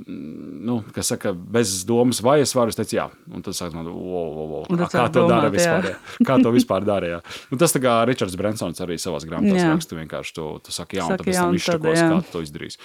nu, 0.06 0.76
kas 0.94 1.08
saka, 1.10 1.32
bez 1.34 1.80
domas, 1.88 2.20
vai 2.22 2.36
es 2.44 2.52
varu, 2.54 2.70
es 2.70 2.78
teicu, 2.78 2.94
jā. 2.94 3.06
Un 3.34 3.42
tad 3.42 3.56
sāk 3.58 3.72
man, 3.74 3.88
wow, 3.90 4.28
wow, 4.30 4.52
wow. 4.52 4.68
Kā, 4.84 4.86
kā 4.92 5.06
to 5.16 5.24
dara 5.26 5.48
vispār? 5.50 5.88
Jā. 5.90 5.96
Kā 6.28 6.36
to 6.44 6.52
vispār 6.54 6.86
dara, 6.86 7.08
jā. 7.16 7.18
Nu, 7.50 7.58
tas 7.58 7.74
tā 7.74 7.82
kā 7.82 7.96
Ričards 8.06 8.36
Brensons 8.38 8.82
arī 8.84 9.00
savās 9.02 9.26
grāmatās 9.26 9.66
raksta, 9.66 9.98
vienkārši 9.98 10.36
tu, 10.38 10.46
tu 10.62 10.76
saki, 10.76 11.00
jā, 11.00 11.08
un 11.08 11.18
tad 11.18 11.26
pēc 11.26 11.40
tam 11.40 11.58
izšakos, 11.58 11.98
kā 12.04 12.20
tu 12.22 12.36
to 12.36 12.44
izdarīs. 12.46 12.78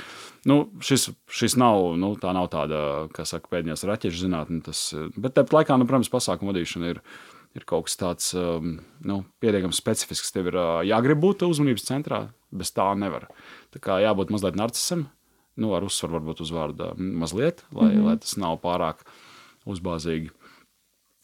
Nu, 0.50 0.58
šis, 0.82 1.12
šis 1.30 1.58
nav, 1.62 1.92
nu, 2.02 2.16
tā 2.18 2.34
nav 2.34 2.50
tāda, 2.58 2.82
kā 3.14 3.28
saka, 3.30 3.54
pēdējās 3.54 3.86
raķešu 3.86 4.26
zinātne, 4.26 4.64
tas, 4.66 4.88
bet 5.14 5.38
tāpat 5.38 5.60
laikā, 5.60 5.78
nu, 5.78 5.86
protams, 5.86 6.10
pasākumu 6.10 6.56
vadīšana 6.56 6.96
ir, 6.96 7.06
ir 7.54 7.70
kaut 7.70 7.86
kas 7.86 8.02
tāds, 8.02 8.34
um, 8.34 8.80
nu, 9.06 9.22
pietiekami 9.46 9.78
specifisks. 9.78 10.34
Tev 10.34 10.50
ir 10.50 10.58
uh, 10.58 10.82
jāgrib 10.90 11.22
būt 11.22 11.46
uzmanības 11.46 11.86
centrā, 11.86 12.24
bez 12.50 12.74
tā 12.74 12.90
nevar. 12.98 13.30
Tā 13.76 13.84
kā 13.84 14.02
jābūt 14.02 14.34
mazliet 14.34 14.58
narcisam, 14.58 15.12
nu, 15.60 15.74
ar 15.76 15.84
uzsvaru 15.88 16.20
varbūt 16.20 16.46
uz 16.46 16.54
vārdu 16.56 16.94
mazliet, 16.98 17.66
lai, 17.72 17.92
mm 17.92 17.98
-hmm. 17.98 18.06
lai 18.08 18.18
tas 18.18 18.38
nav 18.38 18.60
pārāk 18.64 19.04
uzbāzīgi. 19.66 20.32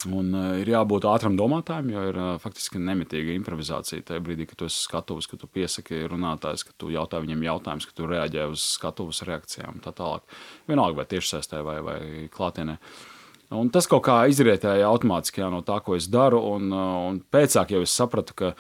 Un 0.06 0.30
uh, 0.38 0.60
ir 0.62 0.70
jābūt 0.70 1.08
ātram 1.10 1.34
domātājam, 1.34 1.88
jo 1.90 2.02
ir 2.12 2.18
uh, 2.22 2.36
faktiski 2.38 2.78
nemitīga 2.78 3.34
improvizācija. 3.34 4.04
Tajā 4.06 4.22
brīdī, 4.22 4.46
kad 4.46 4.60
tu 4.60 4.68
esi 4.70 4.84
skatuves, 4.84 5.26
kad 5.26 5.42
tu 5.42 5.50
piesaki 5.50 6.04
runātājs, 6.06 6.64
kad 6.68 6.76
tu 6.78 6.92
jautā 6.94 7.18
viņam 7.24 7.42
jautājumus, 7.48 7.88
kad 7.90 7.98
tu 7.98 8.06
reaģē 8.06 8.46
uz 8.52 8.62
skatuves 8.78 9.24
reakcijām 9.26 9.80
un 9.80 9.82
tā 9.82 9.96
tālāk. 9.98 10.22
Vienalga 10.70 11.02
vai 11.02 11.06
tiešsaistē 11.10 11.64
vai, 11.66 11.80
vai 11.82 12.00
klātienē. 12.30 12.78
Un 13.58 13.72
tas 13.74 13.88
kaut 13.90 14.04
kā 14.06 14.20
izrietēja 14.30 14.86
automātiski 14.86 15.42
no 15.50 15.64
tā, 15.66 15.80
ko 15.82 15.98
es 15.98 16.06
daru. 16.14 16.44
Un, 16.54 16.70
uh, 16.70 17.10
un 17.10 17.18
pēcāk 17.34 17.74
jau 17.74 17.82
es 17.82 17.98
sapratu, 17.98 18.38
ka 18.38 18.54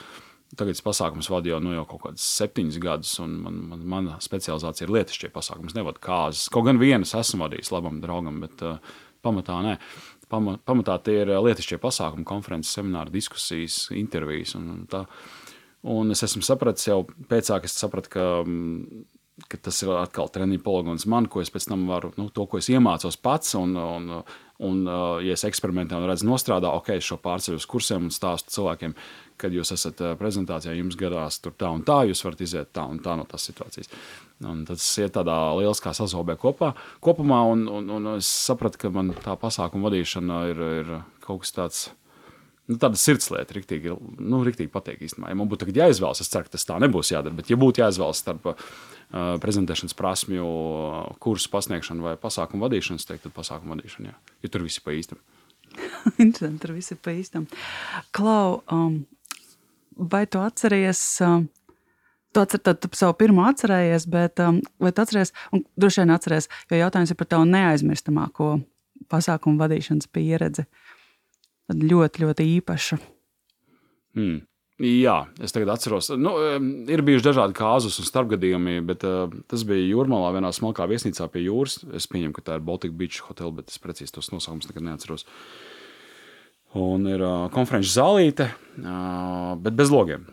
Tagad 0.55 0.77
es 0.77 0.83
pasākumus 0.83 1.27
vadu 1.27 1.51
jau, 1.51 1.57
nu, 1.59 1.73
jau 1.75 1.83
kaut 1.89 2.05
kādus 2.05 2.23
septiņus 2.37 2.77
gadus, 2.79 3.09
un 3.19 3.33
man, 3.43 3.57
man, 3.71 3.81
mana 3.91 4.19
specializācija 4.23 4.87
ir 4.87 4.93
lietišķie 4.95 5.29
pasākumi. 5.33 5.67
Es 5.67 5.75
nevadu 5.75 5.99
kāzas. 6.03 6.45
Kaut 6.53 6.69
gan 6.69 6.79
vienas 6.79 7.11
esmu 7.19 7.43
vadījis 7.43 7.73
labam 7.75 7.99
draugam, 8.03 8.39
bet 8.45 8.63
uh, 8.63 8.79
pamatā 9.25 9.59
nē. 9.65 9.75
pamatā 10.31 10.97
tie 11.03 11.19
ir 11.25 11.33
lietušķie 11.35 11.81
pasākumi, 11.83 12.27
konferences, 12.27 12.71
semināri, 12.79 13.11
diskusijas, 13.19 13.89
intervijas. 13.91 14.55
Un, 14.55 14.87
tā. 14.87 15.03
un 15.83 16.15
es 16.15 16.23
esmu 16.23 16.45
sapratis 16.47 16.87
jau 16.87 17.03
pēc 17.27 17.51
tam, 17.51 17.59
kad 17.59 17.71
es 17.71 17.79
sapratu, 17.83 18.13
ka 18.15 18.25
mm, 18.45 19.05
ka 19.45 19.59
tas 19.61 19.77
ir 19.83 19.91
atkal 19.93 20.31
treniņu 20.33 20.63
poligons 20.65 21.05
man, 21.09 21.27
ko 21.29 21.43
es 21.43 21.51
pēc 21.53 21.67
tam 21.69 21.85
varu, 21.89 22.09
nu, 22.17 22.31
to, 22.33 22.47
ko 22.49 22.57
es 22.57 22.69
iemācos 22.73 23.19
pats. 23.21 23.53
Un, 23.59 23.75
un, 23.77 24.09
un 24.65 24.79
ja 25.21 25.35
es 25.37 25.45
eksperimentēju 25.45 26.01
un 26.01 26.09
redzu, 26.09 26.25
nostrādā, 26.29 26.71
ok, 26.79 26.95
es 26.97 27.05
šo 27.05 27.19
pārceļu 27.21 27.61
uz 27.61 27.67
kursiem 27.69 28.07
un 28.07 28.13
stāstu 28.13 28.55
cilvēkiem, 28.57 28.95
kad 29.37 29.53
jūs 29.53 29.71
esat 29.75 30.01
prezentācijā, 30.19 30.73
jums 30.77 30.97
gadās 30.99 31.39
tur 31.43 31.53
tā 31.57 31.69
un 31.73 31.83
tā, 31.87 32.01
jūs 32.09 32.23
varat 32.25 32.41
iziet 32.45 32.73
tā 32.75 32.87
un 32.89 33.01
tā 33.03 33.17
no 33.19 33.27
tās 33.29 33.45
situācijas. 33.49 33.91
Un 34.45 34.65
tas 34.69 34.83
iet 35.01 35.15
tādā 35.17 35.35
lieliskā 35.57 35.93
sazobē 35.97 36.35
kopā, 36.37 36.73
kopumā, 37.01 37.41
un, 37.53 37.65
un, 37.79 37.87
un 37.97 38.09
es 38.17 38.29
sapratu, 38.29 38.83
ka 38.83 38.91
man 38.93 39.15
tā 39.23 39.33
pasākuma 39.39 39.89
vadīšana 39.89 40.41
ir, 40.51 40.65
ir 40.81 40.91
kaut 41.25 41.45
kas 41.45 41.55
tāds 41.55 41.87
nu, 42.67 42.77
tāda 42.81 42.99
sirdslieta, 42.99 43.55
riktīgi, 43.57 43.95
nu, 44.19 44.41
riktīgi 44.45 44.71
patīk 44.73 45.01
īstenībā. 45.07 45.31
Ja 45.31 45.39
man 45.39 45.49
būtu 45.51 45.69
jāizvēlas, 45.71 46.21
es 46.23 46.31
ceru, 46.31 46.47
ka 46.47 46.55
tas 46.57 46.67
tā 46.67 46.77
nebūs 46.83 47.13
jādara, 47.13 47.35
bet 47.37 47.51
ja 47.51 47.57
būtu 47.59 47.81
jāizvēlas 47.83 48.21
starp 48.23 48.51
uh, 48.51 48.77
prezentēšanas 49.43 49.97
prasmju, 49.97 50.47
kursu 51.23 51.51
pasniegšanu 51.53 52.09
vai 52.09 52.15
pasākumu 52.21 52.67
vadīšanu, 52.67 53.01
es 53.01 53.09
teiktu, 53.09 53.33
pasākumu 53.35 53.77
vadīšanu, 53.77 54.11
jā. 54.11 54.17
ja 54.43 54.53
tur 54.53 54.67
viss 54.67 54.81
ir 54.81 54.87
pa 54.87 54.95
īstam. 54.97 55.21
Interesanti, 56.23 56.61
tur 56.63 56.75
viss 56.75 56.93
ir 56.93 56.99
pa 57.03 57.15
īstam. 57.15 57.47
Klau, 58.15 58.61
um, 58.73 59.01
vai 59.97 60.25
tu 60.29 60.41
atceries? 60.43 61.03
Tu 62.33 62.43
atceries, 62.43 62.79
tu 62.83 62.89
savu 62.97 63.15
pirmo 63.19 63.45
atcerējies, 63.49 64.07
bet 64.13 64.41
vai 64.43 64.91
tu 64.91 65.03
atceries, 65.03 65.33
un 65.55 65.63
droši 65.79 66.03
vien 66.03 66.15
atceries, 66.15 66.49
jo 66.69 66.81
jautājums 66.81 67.13
ir 67.13 67.19
par 67.19 67.31
tavu 67.33 67.47
neaizmirstamāko 67.49 68.57
pasākumu 69.11 69.61
vadīšanas 69.61 70.09
pieredzi. 70.13 70.67
Tad 71.67 71.81
ļoti, 71.83 72.23
ļoti 72.23 72.51
īpaša. 72.57 72.99
Hmm. 74.17 74.45
Jā, 74.77 75.23
es 75.41 75.55
tagad 75.55 75.71
atceros, 75.73 76.11
nu, 76.21 76.35
ir 76.85 77.01
bijuši 77.01 77.25
dažādi 77.25 77.55
kāzus 77.57 77.95
un 77.97 78.05
starpgadījumi, 78.05 78.75
bet 78.85 79.01
uh, 79.09 79.23
tas 79.49 79.63
bija 79.65 79.87
Jūrmalā, 79.87 80.35
vienā 80.35 80.51
smalkā 80.53 80.85
viesnīcā 80.91 81.25
pie 81.33 81.47
jūras. 81.47 81.79
Es 81.97 82.05
pieņemu, 82.11 82.35
ka 82.35 82.43
tā 82.45 82.59
ir 82.59 82.65
Baltic 82.67 82.93
Beach 82.93 83.23
Hotel, 83.25 83.49
bet 83.57 83.73
es 83.73 83.81
precīzi 83.81 84.13
tos 84.13 84.29
nosaukumus 84.29 84.69
nekad 84.69 84.85
neatceros. 84.85 85.25
Un 86.77 87.07
ir 87.09 87.23
uh, 87.23 87.47
konferenču 87.53 87.89
zālīte, 87.93 88.51
uh, 88.83 89.53
bet 89.61 89.77
bez 89.77 89.93
logiem. 89.93 90.27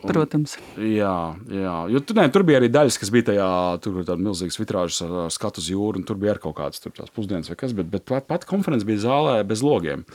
Protams. 0.00 0.54
Jā, 0.80 1.36
jā. 1.52 1.74
Jo, 1.92 2.00
tu, 2.06 2.14
ne, 2.16 2.24
tur 2.32 2.44
bija 2.48 2.60
arī 2.60 2.70
daļas, 2.72 2.96
kas 3.00 3.10
bija 3.12 3.30
tajā, 3.30 3.48
tur 3.84 3.98
bija 3.98 4.12
tāda 4.12 4.24
milzīga 4.24 4.62
vitrāža 4.62 5.08
ar 5.26 5.32
skatu 5.34 5.60
uz 5.60 5.68
jūru, 5.68 6.00
un 6.00 6.06
tur 6.08 6.20
bija 6.20 6.34
arī 6.34 6.44
kaut 6.46 6.56
kādas 6.60 6.80
tur, 6.80 6.94
pusdienas 7.16 7.50
vai 7.52 7.58
kas, 7.60 7.74
bet, 7.76 7.90
bet 7.92 8.06
pat, 8.08 8.28
pat 8.30 8.46
konferences 8.48 8.88
bija 8.88 9.02
zālē 9.04 9.40
bez 9.48 9.64
logiem. 9.66 10.06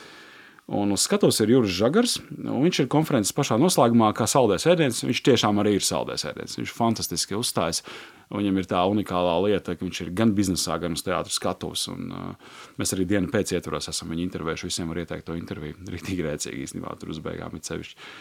Un 0.66 0.96
uz 0.96 1.04
skatuves 1.06 1.38
ir 1.44 1.52
Juris 1.54 1.76
Zagars. 1.78 2.16
Viņš 2.34 2.80
ir 2.82 2.90
konferences 2.90 3.36
pašā 3.38 3.60
noslēgumā, 3.62 4.10
kā 4.18 4.26
saldējs 4.26 4.66
ēdiens. 4.72 5.04
Viņš 5.06 5.22
tiešām 5.28 5.62
arī 5.62 5.76
ir 5.78 5.86
saldējs 5.86 6.26
ēdiens. 6.32 6.58
Viņš 6.58 6.74
fantastiski 6.74 7.38
uzstājas. 7.38 7.84
Viņam 8.34 8.58
ir 8.58 8.70
tā 8.70 8.82
unikālā 8.90 9.36
lieta, 9.46 9.76
ka 9.76 9.86
viņš 9.86 10.02
ir 10.06 10.10
gan 10.18 10.34
biznesā, 10.38 10.80
gan 10.82 10.98
uz 10.98 11.04
teātras 11.06 11.38
skatuves. 11.38 11.86
Un, 11.94 12.10
uh, 12.10 12.58
mēs 12.82 12.96
arī 12.96 13.06
dienu 13.10 13.30
pēc 13.34 13.54
ietvaros 13.58 13.92
esam 13.92 14.14
viņu 14.14 14.26
intervējuši. 14.26 14.72
Visiem 14.72 14.90
var 14.92 15.04
ieteikt 15.04 15.28
to 15.30 15.38
interviju. 15.38 15.78
Rītīgi 15.94 16.26
rēcīgi 16.26 16.66
īstenībā 16.66 16.98
tur 17.02 17.14
uz 17.14 17.22
beigām 17.26 17.56
ir 17.58 17.66
sevišķi. 17.66 18.12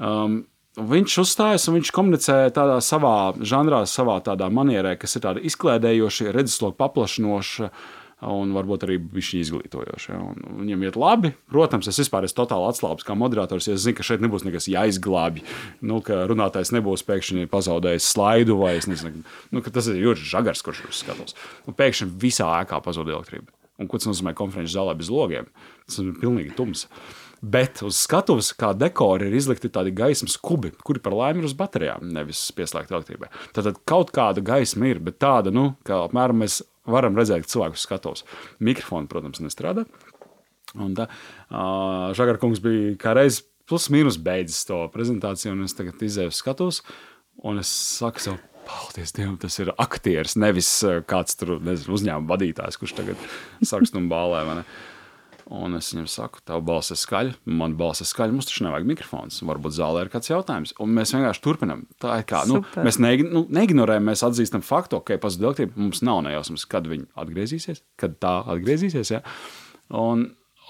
Um, 0.00 0.42
Viņš 0.78 1.16
uzstājas 1.18 1.64
un 1.66 1.80
viņš 1.80 1.88
komunicē 1.90 2.34
tādā 2.54 2.76
savā 2.78 3.32
žanrā, 3.42 3.80
savā 3.90 4.20
tādā 4.22 4.46
manierē, 4.54 4.92
kas 5.02 5.16
ir 5.18 5.24
tāda 5.24 5.42
izklaidējoša, 5.42 6.30
redzesloka 6.36 6.78
paplašinoša. 6.78 7.70
Un 8.20 8.50
varbūt 8.52 8.84
arī 8.84 8.98
bija 9.00 9.40
izglītojoša. 9.40 10.12
Ja. 10.12 10.20
Viņam 10.58 10.82
iet 10.84 10.96
labi. 11.00 11.30
Protams, 11.48 11.88
es 11.88 12.00
vispār 12.02 12.26
esmu 12.26 12.42
totāli 12.42 12.68
atslābis 12.68 13.06
kā 13.08 13.16
moderators. 13.16 13.68
Ja 13.70 13.78
es 13.78 13.86
zinu, 13.86 13.96
ka 13.96 14.04
šeit 14.04 14.20
nebūs 14.20 14.44
nekas 14.44 14.68
jāizglābj. 14.68 15.40
Nu, 15.88 16.02
ka 16.04 16.26
runātājs 16.28 16.74
nebūs 16.76 17.06
pēkšņi 17.08 17.48
pazaudējis 17.52 18.10
slaidu, 18.12 18.58
vai 18.60 18.74
nezinu, 18.76 19.24
nu, 19.24 19.64
tas 19.64 19.88
ir 19.88 20.02
Juris 20.02 20.28
Žagars, 20.28 20.64
kurš 20.66 20.84
uz 20.90 21.00
skatos. 21.00 21.38
Un 21.64 21.76
pēkšņi 21.78 22.10
visā 22.20 22.50
ēkā 22.60 22.82
pazūd 22.84 23.08
elektrība. 23.08 23.48
Un 23.80 23.88
ko 23.88 23.96
tas 23.96 24.10
nozīmē 24.10 24.36
konferences 24.36 24.76
zālē 24.76 24.92
bez 24.98 25.08
logiem? 25.08 25.48
Tas 25.88 26.02
ir 26.02 26.12
pilnīgi 26.20 26.52
tums. 26.58 26.84
Bet 27.40 27.80
uz 27.80 27.96
skatuves, 27.96 28.50
kā 28.52 28.74
dekora, 28.76 29.24
ir 29.24 29.36
izlikti 29.38 29.70
tādi 29.72 29.94
gaismas 29.96 30.36
kubi, 30.36 30.74
kuri 30.84 31.00
par 31.00 31.16
laimi 31.16 31.40
ir 31.40 31.48
uz 31.48 31.54
baterijām, 31.56 32.04
nevis 32.12 32.42
pieslēgti 32.52 32.92
elektrībai. 32.92 33.30
Tad 33.56 33.70
kaut 33.88 34.12
kāda 34.12 34.44
gaisma 34.44 34.90
ir, 34.90 35.00
bet 35.00 35.16
tāda, 35.24 35.48
nu, 35.54 35.70
ka 35.88 36.02
apmēram 36.04 36.44
mēs 36.44 36.60
varam 36.92 37.18
redzēt 37.18 37.48
cilvēku 37.50 37.80
skatuves. 37.80 38.26
Mikrofoni, 38.62 39.10
protams, 39.10 39.42
nestrādā. 39.44 39.86
Un 40.78 40.92
tā, 40.94 41.08
uh, 41.50 42.10
Žagarkungs 42.14 42.60
bija 42.62 42.94
kā 43.00 43.14
reiz 43.18 43.40
plus 43.70 43.88
mīnus 43.90 44.18
beidzis 44.22 44.66
to 44.66 44.82
prezentāciju, 44.94 45.54
un 45.54 45.66
es 45.66 45.74
tagad 45.78 46.02
izēju 46.02 46.34
skatos, 46.34 46.80
un 47.46 47.62
es 47.62 47.70
saku 47.70 48.22
sev, 48.22 48.38
paldies 48.66 49.14
Dievam, 49.16 49.36
tas 49.40 49.56
ir 49.62 49.72
aktieris, 49.80 50.36
nevis 50.38 50.68
kāds 51.10 51.38
tur, 51.38 51.56
nezinu, 51.64 51.94
uzņēmuma 51.96 52.30
vadītājs, 52.30 52.78
kurš 52.80 52.96
tagad 52.98 53.28
sarkst 53.66 53.98
un 53.98 54.10
bālē. 54.10 54.42
Un 55.50 55.74
es 55.74 55.88
viņam 55.90 56.06
saku, 56.06 56.38
tā 56.46 56.54
balss 56.62 56.92
ir 56.94 56.98
skaļa, 57.00 57.32
man 57.58 57.72
balss 57.78 58.04
ir 58.04 58.06
skaļa, 58.06 58.34
mums 58.36 58.46
taču 58.46 58.62
nevajag 58.68 58.86
mikrofons. 58.86 59.40
Varbūt 59.48 59.74
zālē 59.74 60.04
ir 60.04 60.10
kāds 60.12 60.30
jautājums. 60.30 60.72
Un 60.82 60.92
mēs 60.94 61.10
vienkārši 61.16 61.42
turpinām. 61.42 61.82
Tā 62.02 62.20
ir 62.20 62.26
kā, 62.30 62.44
nu, 62.46 62.60
Super. 62.60 62.86
mēs 62.86 63.00
neig, 63.02 63.24
nu, 63.26 63.42
neignorējam, 63.50 64.06
mēs 64.06 64.22
atzīstam 64.28 64.62
faktu, 64.62 65.00
ka 65.00 65.16
okay, 65.16 65.22
pazudīs 65.22 65.48
elektrība. 65.48 65.74
Mums 65.82 66.04
nav 66.06 66.22
nejausmas, 66.28 66.68
kad 66.70 66.86
viņi 66.86 67.08
atgriezīsies, 67.18 67.82
kad 67.98 68.14
tā 68.22 68.36
atgriezīsies. 68.54 69.10
Ja? 69.16 69.24
Un, 69.98 70.28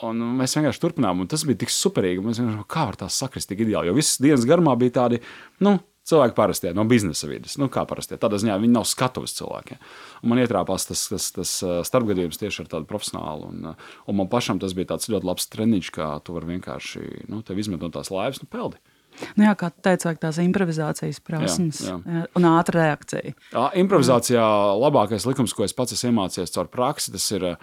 un 0.08 0.24
mēs 0.40 0.56
vienkārši 0.56 0.84
turpinām, 0.86 1.20
un 1.20 1.28
tas 1.28 1.44
bija 1.44 1.60
tik 1.60 1.76
superīgi. 1.76 2.24
Mēs 2.24 2.40
vienkārši 2.40 2.68
kā 2.72 2.88
var 2.88 3.00
tā 3.04 3.10
sakrist 3.12 3.52
tik 3.52 3.60
ideāli, 3.66 3.92
jo 3.92 3.98
visas 4.00 4.16
dienas 4.24 4.48
garumā 4.48 4.78
bija 4.80 4.96
tādi, 5.02 5.20
nu, 5.60 5.76
Cilvēki 6.10 6.34
parastie 6.36 6.74
no 6.74 6.84
biznesa 6.90 7.28
vidas, 7.30 7.56
nu, 7.60 7.70
kā 7.72 7.84
parastie. 7.88 8.18
Tādā 8.20 8.40
ziņā 8.42 8.56
viņi 8.58 8.74
nav 8.74 8.86
skatuves 8.90 9.36
cilvēki. 9.38 9.78
Un 10.24 10.32
man 10.32 10.42
ietrāpās 10.42 10.88
tas, 10.88 11.06
tas, 11.12 11.28
tas 11.36 11.56
starpgadījums 11.86 12.40
tieši 12.40 12.64
ar 12.64 12.70
tādu 12.74 12.88
profesionālu. 12.90 13.50
Un, 13.50 13.74
un 14.10 14.18
man 14.18 14.30
pašam 14.32 14.58
tas 14.62 14.74
bija 14.76 14.98
ļoti 14.98 15.28
labs 15.28 15.46
treniņš, 15.52 15.92
kā 15.94 16.12
tu 16.26 16.34
vari 16.34 16.56
vienkārši 16.56 17.28
nu, 17.30 17.44
izmet 17.54 17.84
no 17.84 17.92
tās 17.94 18.10
laivas, 18.14 18.42
nu, 18.42 18.50
peldi. 18.50 18.80
Nu 19.36 19.44
jā, 19.44 19.54
kā 19.58 19.70
vajag 19.84 20.20
tās 20.22 20.38
improvizācijas 20.42 21.18
prasmes 21.24 21.82
jā, 21.84 21.96
jā. 21.98 22.22
un 22.38 22.46
ātrā 22.50 22.86
reakcija. 22.86 23.34
Jā, 23.52 23.64
improvizācijā 23.82 24.44
labākais 24.80 25.26
likums, 25.28 25.54
ko 25.56 25.66
es 25.66 25.74
pats 25.76 25.96
esmu 25.96 26.12
iemācījies 26.12 26.54
caur 26.54 26.70
praksi, 26.72 27.12
tas 27.14 27.26
ir 27.36 27.46
uh, 27.50 27.58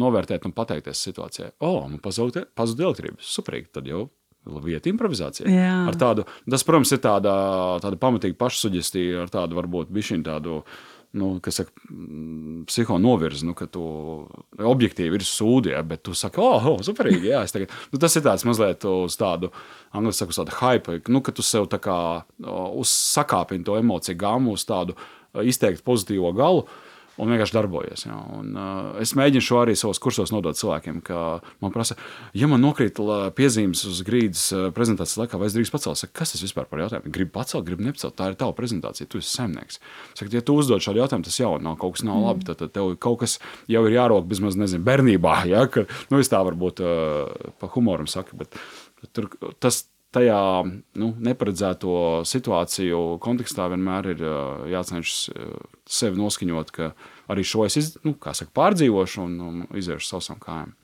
novērtēt 0.00 0.48
un 0.48 0.56
pateikties 0.56 1.04
situācijai. 1.08 1.52
O, 1.62 1.74
man 1.86 2.00
pazuda 2.02 2.88
elektrība. 2.88 3.20
Superīgi, 3.22 3.70
tad 3.76 3.90
jau 3.90 4.06
vieta 4.44 4.90
improvizācijai. 4.90 5.52
Ar 5.90 5.98
tādu, 5.98 6.26
tas, 6.50 6.64
protams, 6.66 6.92
ir 6.94 7.02
tāda, 7.02 7.34
tāda 7.82 8.00
pamatīga 8.00 8.38
pašsuģestīva, 8.40 9.26
ar 9.26 9.32
tādu 9.32 9.58
varbūt 9.60 9.92
bišķiņu 9.94 10.26
tādu. 10.30 10.62
Nu, 11.12 11.34
kas 11.44 11.58
saka, 11.58 11.74
mm, 11.92 12.62
psiho 12.70 12.94
novirzi, 12.96 13.44
nu, 13.44 13.52
ka 13.52 13.66
tu 13.68 13.82
objektīvi 14.56 15.18
ir 15.18 15.24
sūdi, 15.28 15.74
ja, 15.74 15.82
bet 15.84 16.00
tu 16.08 16.14
saki, 16.16 16.40
oh, 16.40 16.70
oh 16.70 16.78
superīgi, 16.80 17.28
jā, 17.28 17.42
tagad, 17.52 17.74
nu, 17.92 18.00
tas 18.00 18.16
ir 18.16 18.24
tāds 18.24 18.46
mazliet 18.48 18.86
uz 18.88 19.18
tādu, 19.20 19.50
angļu 19.92 20.14
saka, 20.16 20.32
uz 20.32 20.38
tādu 20.40 20.54
hype, 20.56 20.94
nu, 21.12 21.20
ka 21.20 21.34
tu 21.36 21.44
sev 21.44 21.68
tā 21.68 21.76
kā 21.84 21.98
uzsakāpini 22.40 23.68
to 23.68 23.76
emociju 23.76 24.16
gāmu 24.24 24.56
uz 24.56 24.64
tādu 24.64 24.96
izteikti 25.44 25.84
pozitīvo 25.84 26.32
galu. 26.32 26.64
Uh, 26.64 26.91
un 27.20 27.32
vienkārši 27.32 27.56
darbojies. 27.56 28.04
Ja. 28.06 28.16
Un, 28.38 28.52
uh, 28.56 29.00
es 29.02 29.12
mēģinu 29.18 29.44
šo 29.44 29.60
arī 29.62 29.74
savos 29.78 30.00
kursos 30.02 30.32
nodot 30.32 30.56
cilvēkiem, 30.58 31.02
ka 31.04 31.42
man 31.64 31.74
prasa, 31.74 31.96
ja 32.36 32.48
man 32.50 32.62
nokrīt 32.64 33.00
piezīmes 33.36 33.84
uz 33.88 34.00
grīdas 34.06 34.46
uh, 34.56 34.68
prezentācijas 34.74 35.20
laikā, 35.20 35.40
vai 35.40 35.50
es 35.50 35.56
drīkst 35.56 35.74
pacelt, 35.74 36.00
saka, 36.00 36.14
kas 36.22 36.34
tas 36.34 36.44
vispār 36.44 36.68
par 36.70 36.84
jautājumu? 36.84 37.12
Gribu 37.12 37.34
pacelt, 37.36 37.66
gribu 37.68 37.86
nepacelt. 37.86 38.16
Tā 38.18 38.30
ir 38.32 38.38
tava 38.40 38.56
prezentācija, 38.56 39.08
tu 39.10 39.20
esi 39.20 39.32
saimnieks. 39.34 39.80
Saka, 40.14 40.30
ja 40.32 40.44
tu 40.44 40.56
uzdod 40.60 40.84
šādu 40.84 41.02
jautājumu, 41.02 41.28
tas 41.28 41.40
jau 41.40 41.54
nav 41.62 41.78
kaut 41.82 41.98
kas 41.98 42.06
nav 42.08 42.18
mm. 42.18 42.28
labi. 42.30 42.48
Tad, 42.48 42.62
tad 42.62 42.74
tev 42.76 42.94
kaut 43.02 43.20
kas 43.24 43.38
jau 43.70 43.84
ir 43.88 43.98
jārok 43.98 44.28
vismaz 44.32 44.58
nezinu, 44.60 44.84
bērnībā. 44.88 45.40
Ja, 45.52 45.66
ka, 45.68 45.82
nu, 46.08 46.16
es 46.22 46.30
tā 46.32 46.38
varbūt 46.46 46.80
uh, 46.80 47.50
pa 47.60 47.68
humoram 47.74 48.06
saku, 48.08 48.38
bet 48.40 48.54
tur, 49.12 49.26
tas, 49.60 49.82
tajā 50.12 50.40
nu, 51.00 51.08
neparedzēto 51.28 51.96
situāciju 52.28 53.00
kontekstā 53.24 53.68
vienmēr 53.72 54.12
ir 54.12 54.22
jācenšas 54.72 55.24
sevi 55.88 56.20
noskaņot, 56.20 56.72
ka 56.74 56.92
arī 57.32 57.46
šo 57.46 57.66
es 57.66 57.78
iz, 57.80 57.90
nu, 58.06 58.14
saka, 58.20 58.50
pārdzīvošu 58.56 59.24
un, 59.24 59.40
un 59.48 59.66
iziešu 59.78 60.12
savām 60.12 60.40
kājām. 60.42 60.78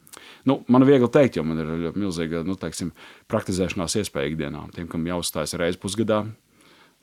Nu, 0.49 0.59
man 0.67 0.83
ir 0.83 0.93
viegli 0.93 1.09
teikt, 1.11 1.37
jo 1.37 1.45
man 1.47 1.61
ir 1.61 1.95
milzīga 1.95 2.43
nu, 2.47 2.57
teiksim, 2.59 2.91
praktizēšanās 3.31 3.97
iespēja 4.01 4.31
ikdienā. 4.31 4.65
Tiem, 4.75 4.87
kam 4.91 5.05
jāuzstājas 5.07 5.55
reizes 5.59 5.79
pusgadā, 5.81 6.23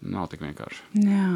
nav 0.04 0.28
tik 0.32 0.42
vienkārši. 0.44 0.82
Jā. 1.06 1.28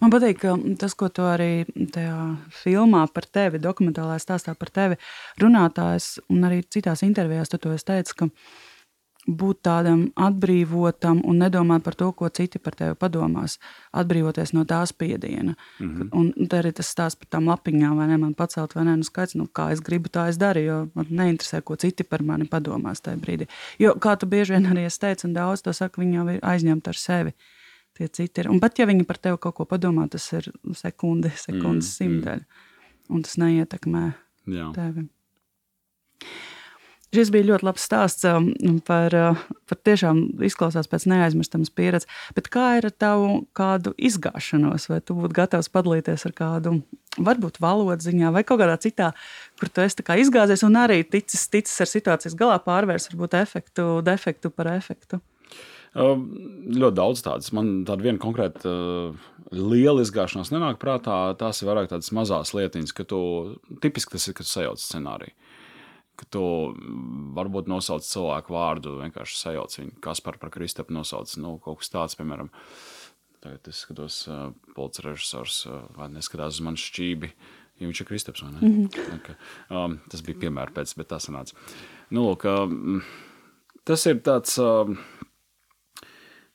Man 0.00 0.12
patīk, 0.12 0.42
tas, 0.80 0.96
ko 0.98 1.10
tu 1.14 1.26
arī 1.28 1.66
tajā 1.94 2.16
filmā 2.62 3.04
par 3.14 3.28
tevi, 3.30 3.62
dokumentālajā 3.62 4.24
stāstā 4.24 4.56
par 4.58 4.72
tevi, 4.74 4.98
runātājs 5.42 6.16
un 6.30 6.48
arī 6.48 6.62
citās 6.66 7.04
intervijās, 7.06 7.52
tu 7.52 7.60
to 7.62 7.74
esi 7.76 7.88
teicis, 7.92 8.16
ka 8.18 8.30
būt 9.28 9.60
tādam 9.66 10.06
atbrīvotam 10.16 11.20
un 11.28 11.42
nedomāt 11.42 11.84
par 11.84 11.94
to, 11.98 12.08
ko 12.16 12.28
citi 12.32 12.58
par 12.58 12.74
tevi 12.78 12.96
padomās. 12.98 13.58
Atbrīvoties 13.92 14.54
no 14.56 14.64
tās 14.64 14.94
spiediena. 14.94 15.54
Mm 15.78 15.88
-hmm. 15.88 16.08
Un 16.12 16.48
te 16.48 16.56
arī 16.56 16.72
tas 16.72 16.88
stāsts 16.88 17.18
par 17.18 17.28
tām 17.28 17.44
lapiņām, 17.44 17.96
vai 17.96 18.06
ne? 18.08 18.16
Man 18.16 18.34
pacelt, 18.34 18.74
vai 18.74 18.84
nē, 18.84 18.96
nu 18.96 19.04
skaidrs, 19.04 19.34
nu, 19.34 19.44
kā 19.44 19.72
es 19.72 19.80
gribu, 19.80 20.08
tā 20.08 20.28
es 20.28 20.36
daru, 20.36 20.60
jo 20.60 20.88
man 20.94 21.06
neinteresē, 21.10 21.62
ko 21.62 21.76
citi 21.76 22.04
par 22.04 22.22
mani 22.22 22.44
padomās 22.44 23.00
tajā 23.00 23.16
brīdī. 23.16 23.46
Jo, 23.78 23.94
kā 23.94 24.16
tu 24.16 24.26
bieži 24.26 24.52
vien 24.52 24.66
arī 24.66 24.88
teici, 25.00 25.26
un 25.26 25.32
daudz 25.32 25.62
to 25.62 25.72
saka, 25.72 26.00
viņi 26.00 26.14
jau 26.14 26.28
ir 26.28 26.40
aizņemti 26.42 26.88
ar 26.88 26.94
sevi. 26.94 27.32
Tie 27.94 28.08
citi 28.08 28.40
ir. 28.40 28.50
Un 28.50 28.60
pat 28.60 28.78
ja 28.78 28.86
viņi 28.86 29.04
par 29.04 29.18
tevi 29.18 29.36
kaut 29.38 29.54
ko 29.54 29.64
padomā, 29.64 30.08
tas 30.08 30.32
ir 30.32 30.52
sekundi, 30.72 31.30
sekundes 31.46 32.00
mm 32.00 32.06
-hmm. 32.06 32.20
simtaļa. 32.20 32.44
Un 33.08 33.22
tas 33.22 33.36
neietekmē 33.36 34.12
Jā. 34.46 34.72
tevi. 34.74 35.08
Šis 37.10 37.32
bija 37.34 37.48
ļoti 37.48 37.66
labs 37.66 37.82
stāsts 37.88 38.26
um, 38.30 38.52
par, 38.86 39.14
uh, 39.18 39.38
par 39.66 39.78
tiešām 39.82 40.20
izklausās 40.46 40.86
pēc 40.90 41.08
neaizmirstamas 41.10 41.72
pieredzes. 41.74 42.06
Bet 42.36 42.46
kā 42.54 42.76
ir 42.78 42.86
ar 42.86 42.94
tavu 42.94 43.32
kādu 43.56 43.96
izgāšanos? 43.98 44.86
Vai 44.92 45.00
tu 45.02 45.16
būtu 45.18 45.34
gatavs 45.34 45.72
padalīties 45.74 46.28
ar 46.28 46.36
kādu, 46.38 46.76
varbūt 47.18 47.58
valodas 47.62 48.06
ziņā 48.06 48.30
vai 48.36 48.44
kaut 48.46 48.62
kādā 48.62 48.78
citā, 48.78 49.10
kur 49.58 49.72
tu 49.74 49.82
esi 49.82 50.06
izgāzies 50.22 50.62
un 50.62 50.78
arī 50.78 51.02
ticis, 51.02 51.48
ticis 51.50 51.82
ar 51.82 51.90
situācijas 51.90 52.38
galā 52.38 52.60
pārvērst 52.62 53.10
varbūt 53.10 53.34
efektu, 53.40 53.90
defektu 54.06 54.54
par 54.54 54.70
efektu? 54.76 55.18
Uh, 55.90 56.14
ļoti 56.70 56.94
daudz 56.94 57.26
tādas. 57.26 57.50
Man 57.50 57.80
tāda 57.90 58.06
viena 58.06 58.22
konkrēta 58.22 58.70
uh, 58.70 59.30
liela 59.50 60.06
izgāšanās 60.06 60.54
nenāk 60.54 60.78
prātā. 60.78 61.34
Tās 61.42 61.58
ir 61.58 61.72
vairāk 61.72 61.90
tādas 61.90 62.14
mazas 62.14 62.54
lietiņas, 62.54 62.94
ka 62.94 63.02
tu 63.02 63.20
tipiski 63.82 64.14
tas 64.14 64.30
ir, 64.30 64.38
kad 64.38 64.46
sajauc 64.46 64.78
scenāriju 64.78 65.34
ka 66.20 66.28
tu 66.36 66.42
varbūt 67.36 67.70
nosauc 67.70 68.04
cilvēku 68.04 68.54
vārdu, 68.54 68.98
vienkārši 69.00 69.38
sajauc 69.38 69.76
viņu, 69.78 69.94
kas 70.04 70.20
par, 70.24 70.36
par 70.42 70.52
Kristapu 70.54 70.94
nosauc. 70.96 71.32
Nu, 71.40 71.54
kaut 71.64 71.80
kas 71.80 71.92
tāds, 71.92 72.18
piemēram, 72.18 72.50
tagad 73.40 73.70
es 73.72 73.80
skatos, 73.86 74.20
uh, 74.28 74.50
policijas 74.76 75.06
režisors 75.06 75.62
uh, 75.70 75.80
vai 75.96 76.10
neskatās 76.12 76.58
uz 76.58 76.66
mani 76.66 76.82
šķībi. 76.82 77.32
Ja 77.80 77.88
viņš 77.88 78.02
ir 78.02 78.10
Kristaps, 78.10 78.44
vai 78.44 78.52
ne? 78.52 78.60
Mm 78.60 78.84
-hmm. 78.84 79.16
okay. 79.16 79.36
um, 79.72 79.96
tas 80.12 80.20
bija 80.26 80.42
piemērs 80.42 80.76
pēc, 80.76 80.92
bet 81.00 81.08
tā 81.08 81.16
sanāca. 81.16 81.56
Nu, 82.10 82.26
lūk, 82.28 82.44
um, 82.44 83.00
tas 83.88 84.04
ir 84.06 84.20
tāds 84.20 84.58
um, 84.60 84.98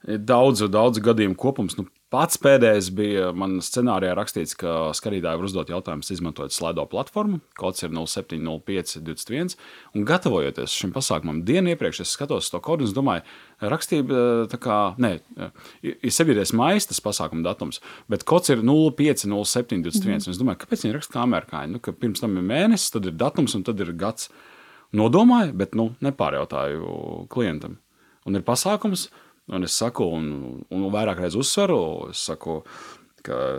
daudzu, 0.06 0.68
daudzu 0.68 1.02
gadījumu 1.02 1.36
kopums. 1.36 1.78
Nu, 1.78 1.88
Pats 2.16 2.38
pēdējais 2.40 2.88
bija 2.96 3.32
man 3.36 3.58
scenārijā 3.60 4.14
rakstīts, 4.16 4.54
ka 4.56 4.94
skatītāji 4.96 5.36
var 5.36 5.48
uzdot 5.50 5.72
jautājumus, 5.74 6.14
izmantojot 6.14 6.54
slaido 6.56 6.86
platformu. 6.88 7.42
Kods 7.60 7.84
ir 7.84 7.92
070521. 7.92 9.58
Un 9.98 10.06
gatavojoties 10.08 10.78
šim 10.80 10.94
pasākumam 10.96 11.42
dienu 11.44 11.74
iepriekš, 11.74 12.06
es 12.06 12.14
skatos 12.16 12.48
to 12.54 12.62
kodu 12.64 12.88
un 12.88 12.94
domāju, 12.96 13.26
rakstība 13.60 14.22
tā 14.48 14.62
kā, 14.64 14.78
nē, 15.02 15.12
ir 15.84 16.16
7. 16.16 16.40
maija 16.56 16.86
tas 16.88 17.04
pasākuma 17.04 17.44
datums, 17.50 17.82
bet 18.08 18.24
kods 18.24 18.54
ir 18.56 18.64
050721. 18.64 20.16
Mm. 20.16 20.32
Es 20.32 20.40
domāju, 20.40 20.62
kāpēc 20.64 20.88
viņi 20.88 20.96
raksta 20.96 21.18
kā 21.18 21.26
amerikāņi? 21.28 21.76
Nu, 21.76 21.84
ka 21.84 21.92
pirms 22.00 22.24
tam 22.24 22.40
ir 22.40 22.48
mēnesis, 22.48 22.96
tad 22.96 23.12
ir 23.12 23.20
datums 23.20 23.60
un 23.60 23.68
tad 23.68 23.84
ir 23.84 23.92
gads. 23.92 24.32
Nodomāju, 24.96 25.52
bet 25.60 25.76
nu, 25.76 25.92
nepārjautāju 26.06 27.28
klientam. 27.34 27.76
Un 28.24 28.40
ir 28.40 28.48
pasākums, 28.48 29.10
Un 29.54 29.68
es 29.68 29.76
saku, 29.78 30.08
un, 30.18 30.30
un 30.74 30.86
vairāk 30.94 31.20
reizes 31.22 31.38
uzsveru, 31.44 31.80
es 32.10 32.24
saku, 32.26 32.62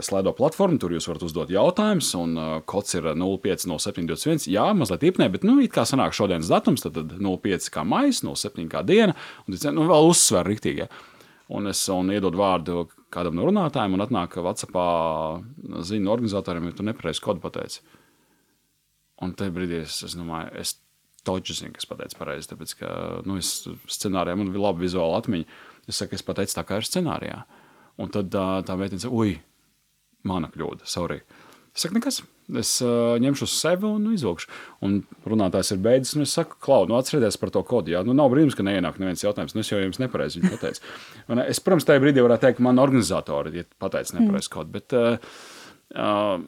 slēdo 0.07 0.33
platformu, 0.37 0.79
tur 0.79 0.95
jūs 0.95 1.09
varat 1.09 1.25
uzdot 1.27 1.51
jautājumus, 1.51 2.13
un 2.19 2.37
uh, 2.39 2.53
kods 2.69 2.95
ir 2.99 3.09
050721. 3.19 4.47
Jā, 4.53 4.69
mazliet 4.79 5.07
īpnē, 5.11 5.29
bet, 5.33 5.47
nu, 5.47 5.59
it 5.63 5.75
kā 5.75 5.87
sanāk 5.89 6.15
šodienas 6.17 6.51
datums, 6.53 6.85
tad, 6.85 6.99
tad 6.99 7.17
05 7.19 7.71
kā 7.75 7.85
maijs, 7.87 8.23
07 8.27 8.69
kā 8.71 8.83
diena, 8.87 9.17
un 9.47 9.59
nu, 9.75 9.89
vēl 9.91 10.11
uzsver 10.11 10.47
riktīgi. 10.47 10.87
Ja. 10.87 10.91
Un 11.57 11.71
es 11.71 11.85
un 11.95 12.11
iedodu 12.11 12.41
vārdu 12.41 12.89
kādam 13.15 13.37
no 13.39 13.47
runātājiem, 13.47 13.95
un 13.95 14.03
atnāk 14.03 14.35
Vācijā 14.43 14.87
ziņu 15.87 16.11
organizatoriem, 16.11 16.67
ja 16.67 16.75
tu 16.75 16.87
nepareizi 16.87 17.23
kodu 17.23 17.43
pateici. 17.45 17.85
Un 19.23 19.33
tajā 19.39 19.55
brīdī 19.55 19.85
es, 19.85 20.01
es 20.05 20.17
domāju, 20.19 20.51
es 20.59 20.75
toķu 21.27 21.55
zinu, 21.57 21.75
kas 21.77 21.89
pateica 21.89 22.19
pareizi, 22.19 22.51
tāpēc, 22.51 22.75
ka, 22.81 22.91
nu, 23.27 23.39
es 23.41 23.63
scenārijā 23.95 24.39
man 24.39 24.51
bija 24.51 24.67
laba 24.67 24.83
vizuāla 24.83 25.23
atmiņa. 25.23 25.47
Es 25.87 26.01
saku, 26.01 26.19
es 26.19 26.25
pateicu 26.27 26.57
tā, 26.57 26.65
kā 26.67 26.81
ir 26.81 26.87
scenārijā. 26.87 27.43
Un 28.03 28.13
tad 28.13 28.33
tā 28.33 28.77
meitene 28.79 29.01
saka, 29.01 29.15
ui, 29.15 29.37
mana 30.27 30.51
kļūda, 30.53 30.89
sorry. 30.91 31.21
Es 31.77 31.85
saku, 31.85 31.99
nekas, 31.99 32.23
es 32.57 32.71
uh, 32.85 33.17
ņemšu 33.21 33.47
uz 33.47 33.55
sevi 33.55 33.89
un 33.89 34.09
izvilkšu. 34.15 34.49
Un 34.87 34.99
runātājs 35.29 35.75
ir 35.75 35.81
beidzis, 35.85 36.15
un 36.17 36.25
es 36.25 36.35
saku, 36.37 36.57
Klau, 36.65 36.87
nu 36.89 36.97
atcerieties 36.97 37.37
par 37.41 37.53
to 37.53 37.63
kodu. 37.69 37.93
Jā, 37.93 38.03
nu 38.07 38.17
nav 38.17 38.33
brīnums, 38.33 38.57
ka 38.57 38.65
neienāk 38.65 39.01
neviens 39.03 39.25
jautājums. 39.25 39.55
Nu, 39.57 39.65
es 39.65 39.73
jau 39.73 39.81
jums 39.83 40.01
nepareizi 40.01 40.41
pateicu. 40.47 40.85
Un, 41.31 41.43
es, 41.45 41.61
protams, 41.61 41.87
tajā 41.89 42.03
brīdī 42.03 42.25
varētu 42.25 42.47
teikt, 42.47 42.61
ka 42.61 42.67
man 42.67 42.81
organizatori 42.81 43.61
ir 43.61 43.69
pateicis 43.83 44.17
nepareizi 44.17 44.53
kodu. 44.57 44.73
Bet, 44.79 44.97
uh, 44.97 45.37
uh, 45.95 46.39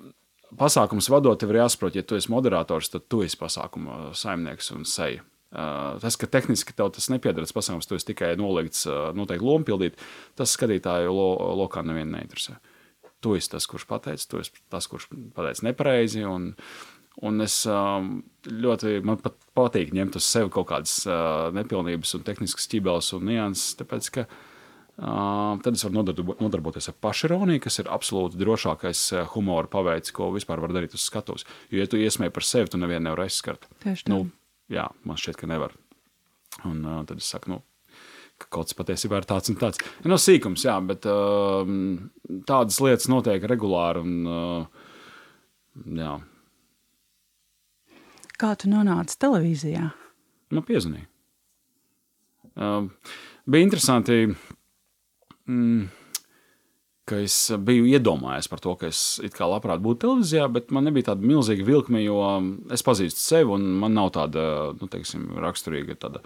pasākums 0.56 1.10
vadot, 1.12 1.44
ir 1.44 1.60
jāsaprot, 1.60 1.96
ja 1.98 2.06
tu 2.06 2.16
esi 2.16 2.32
moderators, 2.32 2.88
tad 2.92 3.04
tu 3.12 3.20
esi 3.26 3.36
pasākuma 3.40 4.08
saimnieks 4.16 4.72
un 4.76 4.88
seja. 4.88 5.24
Tas, 5.48 6.18
ka 6.20 6.28
tehniski 6.28 6.74
tev 6.76 6.90
tas 6.92 7.08
nepiederas 7.08 7.54
pasākums, 7.56 7.88
tu 7.88 7.96
esi 7.96 8.10
tikai 8.10 8.34
nolikts 8.36 8.84
noteikti 9.16 9.46
lomu 9.46 9.64
pildīt, 9.64 9.96
tas 10.36 10.52
skatītāju 10.52 11.14
lo, 11.14 11.28
lokā 11.62 11.80
nevienu 11.86 12.18
neinteresē. 12.18 12.58
Tu 13.24 13.32
esi 13.38 13.50
tas, 13.54 13.64
kurš 13.66 13.86
pateica, 13.88 14.26
tu 14.28 14.42
esi 14.42 14.60
tas, 14.70 14.86
kurš 14.90 15.08
pateica 15.34 15.64
nepareizi. 15.70 16.26
Un, 16.28 16.50
un 17.24 17.40
es 17.46 17.62
ļoti, 17.64 18.98
man 19.08 19.22
pat 19.24 19.40
patīk 19.56 19.96
ņemt 19.96 20.20
uz 20.20 20.28
sevi 20.28 20.52
kaut 20.52 20.68
kādas 20.68 21.00
nepilnības 21.56 22.12
un 22.18 22.28
tehniskas 22.28 22.68
ķibeles 22.70 23.10
un 23.16 23.26
nianses, 23.32 23.72
tāpēc, 23.80 24.12
ka 24.18 24.28
tad 24.98 25.76
es 25.78 25.84
varu 25.86 26.02
nodarboties 26.42 26.90
ar 26.90 26.96
pašironiju, 27.00 27.62
kas 27.62 27.80
ir 27.80 27.88
absolūti 27.94 28.38
drošākais 28.40 29.02
humora 29.32 29.70
paveids, 29.70 30.12
ko 30.12 30.28
vispār 30.34 30.60
var 30.60 30.74
darīt 30.74 30.96
uz 30.98 31.04
skatuves. 31.06 31.46
Jo, 31.70 31.80
ja 31.80 31.88
tu 31.88 32.00
iesmēji 32.02 32.34
par 32.34 32.46
sevi, 32.46 32.72
tu 32.74 32.80
nevienu 32.82 33.06
nevar 33.06 33.24
aizskart. 33.24 33.68
Tieši 33.84 34.08
tā. 34.08 34.12
Nu, 34.12 34.26
jā, 34.72 34.86
man 35.08 35.18
šķiet, 35.20 35.38
ka 35.40 35.48
nevar. 35.50 35.74
Un 36.68 36.80
uh, 36.84 37.02
tad 37.08 37.20
es 37.20 37.28
saku, 37.30 37.52
nu, 37.52 37.60
ka 38.38 38.48
kaut 38.50 38.70
kas 38.70 38.78
patiesībā 38.78 39.20
ir 39.20 39.28
tāds 39.28 39.52
un 39.52 39.58
tāds. 39.60 39.82
No 40.04 40.14
nu, 40.14 40.20
sīkums, 40.22 40.64
jā, 40.66 40.76
bet 40.86 41.06
uh, 41.10 41.68
tādas 42.48 42.80
lietas 42.84 43.10
notiek 43.10 43.44
regulāri. 43.50 44.02
Un, 44.04 44.16
uh, 44.26 45.94
jā. 45.98 46.16
Kā 48.38 48.54
tu 48.58 48.70
nonāci 48.70 49.18
televīzijā? 49.18 49.88
Man 50.54 50.66
piezvanīja. 50.66 51.08
Uh, 52.58 52.88
bija 53.46 53.66
interesanti. 53.66 54.24
Mm, 55.48 55.88
ka 57.08 57.22
es 57.24 57.36
biju 57.64 57.86
iedomājies 57.88 58.50
par 58.52 58.62
to, 58.64 58.74
ka 58.80 58.90
es 58.92 59.20
labprāt 59.38 59.80
būtu 59.84 60.04
televīzijā, 60.04 60.48
bet 60.52 60.74
man 60.74 60.88
nebija 60.88 61.12
tāda 61.12 61.24
milzīga 61.26 61.64
vilkme, 61.66 62.02
jo 62.04 62.18
es 62.74 62.84
pazīstu 62.84 63.22
sevi 63.22 63.56
un 63.56 63.64
man 63.80 63.96
nav 63.96 64.12
tāda 64.18 64.44
nu, 64.78 64.90
teiksim, 64.90 65.30
raksturīga 65.40 65.98
tāda. 66.04 66.22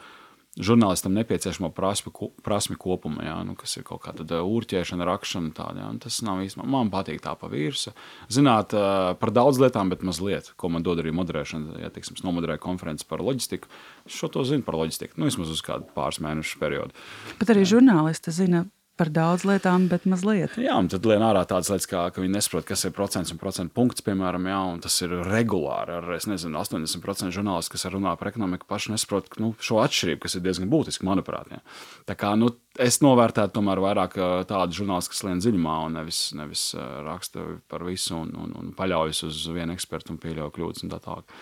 Žurnālistam 0.53 1.15
nepieciešamo 1.17 1.71
prasmi, 1.73 2.11
prasmi 2.45 2.75
kopumā, 2.77 3.23
jā, 3.25 3.37
nu, 3.49 3.55
kas 3.57 3.73
ir 3.79 3.87
kaut 3.89 4.03
kāda 4.05 4.43
urķēšana, 4.45 5.07
rakšana. 5.09 5.49
Tāda, 5.57 5.81
jā, 5.81 5.87
tas 6.05 6.19
nav 6.27 6.43
īstenībā. 6.45 6.69
Man 6.75 6.91
patīk 6.93 7.23
tā 7.25 7.33
pa 7.41 7.49
virsmu. 7.49 7.95
Zināt 8.29 8.77
uh, 8.77 9.15
par 9.17 9.33
daudz 9.33 9.63
lietām, 9.63 9.89
bet 9.89 10.05
mazliet, 10.05 10.51
ko 10.61 10.69
man 10.75 10.85
dod 10.85 11.01
arī 11.01 11.15
moderēšana. 11.17 11.79
Ja 11.81 11.89
teiksim, 11.95 12.21
nomoderēju 12.21 12.61
konferenci 12.67 13.09
par 13.09 13.25
loģistiku, 13.25 13.73
es 14.05 14.21
šo 14.21 14.29
to 14.37 14.45
zinu 14.45 14.69
par 14.69 14.77
loģistiku. 14.77 15.17
Nu, 15.17 15.31
vismaz 15.31 15.57
uz 15.57 15.65
kādu 15.65 15.89
pāris 15.97 16.21
mēnešu 16.21 16.61
periodu. 16.61 16.93
Bet 17.41 17.57
arī 17.57 17.65
žurnālisti 17.73 18.37
zina 18.37 18.67
par 19.01 19.09
daudz 19.13 19.47
lietām, 19.49 19.87
bet 19.89 20.05
mazliet. 20.09 20.55
Jā, 20.61 20.75
un 20.77 20.89
tad 20.93 21.07
lien 21.09 21.23
ārā 21.25 21.43
tādas 21.49 21.71
lietas, 21.73 21.89
kā, 21.89 22.03
ka 22.13 22.23
viņi 22.23 22.35
nesaprot, 22.37 22.67
kas 22.69 22.85
ir 22.85 22.93
procents 22.97 23.33
un 23.33 23.41
procentu 23.41 23.73
punkts, 23.77 24.05
piemēram, 24.05 24.47
jā, 24.51 24.59
un 24.75 24.83
tas 24.85 24.99
ir 25.05 25.15
regulāri. 25.27 25.97
Ar, 25.97 26.11
es 26.19 26.29
nezinu, 26.29 26.61
80% 26.61 27.33
žurnālisti, 27.35 27.73
kas 27.73 27.89
runā 27.93 28.13
par 28.21 28.33
ekonomiku, 28.33 28.69
paši 28.69 28.93
nesaprot 28.93 29.41
nu, 29.43 29.55
šo 29.65 29.81
atšķirību, 29.83 30.23
kas 30.27 30.37
ir 30.37 30.45
diezgan 30.45 30.71
būtiska, 30.73 31.09
manuprāt. 31.09 31.55
Jā. 31.57 31.63
Tā 32.11 32.19
kā 32.21 32.35
nu, 32.37 32.53
es 32.81 33.01
novērtētu 33.05 33.57
tomēr 33.57 33.81
vairāk 33.83 34.19
tādu 34.51 34.83
žurnālistu, 34.83 35.17
kas 35.17 35.27
lien 35.29 35.41
dziļumā 35.43 35.77
un 35.89 36.01
nevis, 36.01 36.25
nevis 36.37 36.71
raksta 37.09 37.47
par 37.73 37.87
visu 37.89 38.19
un, 38.21 38.35
un, 38.45 38.57
un 38.61 38.75
paļaujas 38.77 39.25
uz 39.29 39.45
vienu 39.57 39.77
ekspertu 39.77 40.15
un 40.15 40.21
pieļauj 40.21 40.53
kļūdas 40.59 40.85
un 40.85 40.93
tā 40.93 41.01
tālāk. 41.01 41.41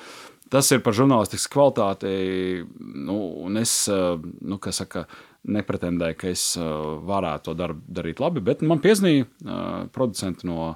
Tas 0.51 0.67
ir 0.75 0.81
par 0.83 0.97
žurnālistikas 0.99 1.47
kvalitāti, 1.51 2.09
nu, 2.81 3.19
un 3.47 3.59
es, 3.61 3.85
nu, 3.87 4.59
kas 4.63 4.81
saka, 4.83 5.05
nepretendēju, 5.49 6.19
ka 6.21 6.29
es 6.29 6.45
varētu 6.59 7.49
to 7.49 7.57
darbu 7.57 7.97
darīt 8.01 8.21
labi, 8.21 8.43
bet 8.45 8.65
man 8.67 8.83
piezīmēja 8.85 9.25
uh, 9.25 9.67
producenti 9.95 10.49
no 10.49 10.75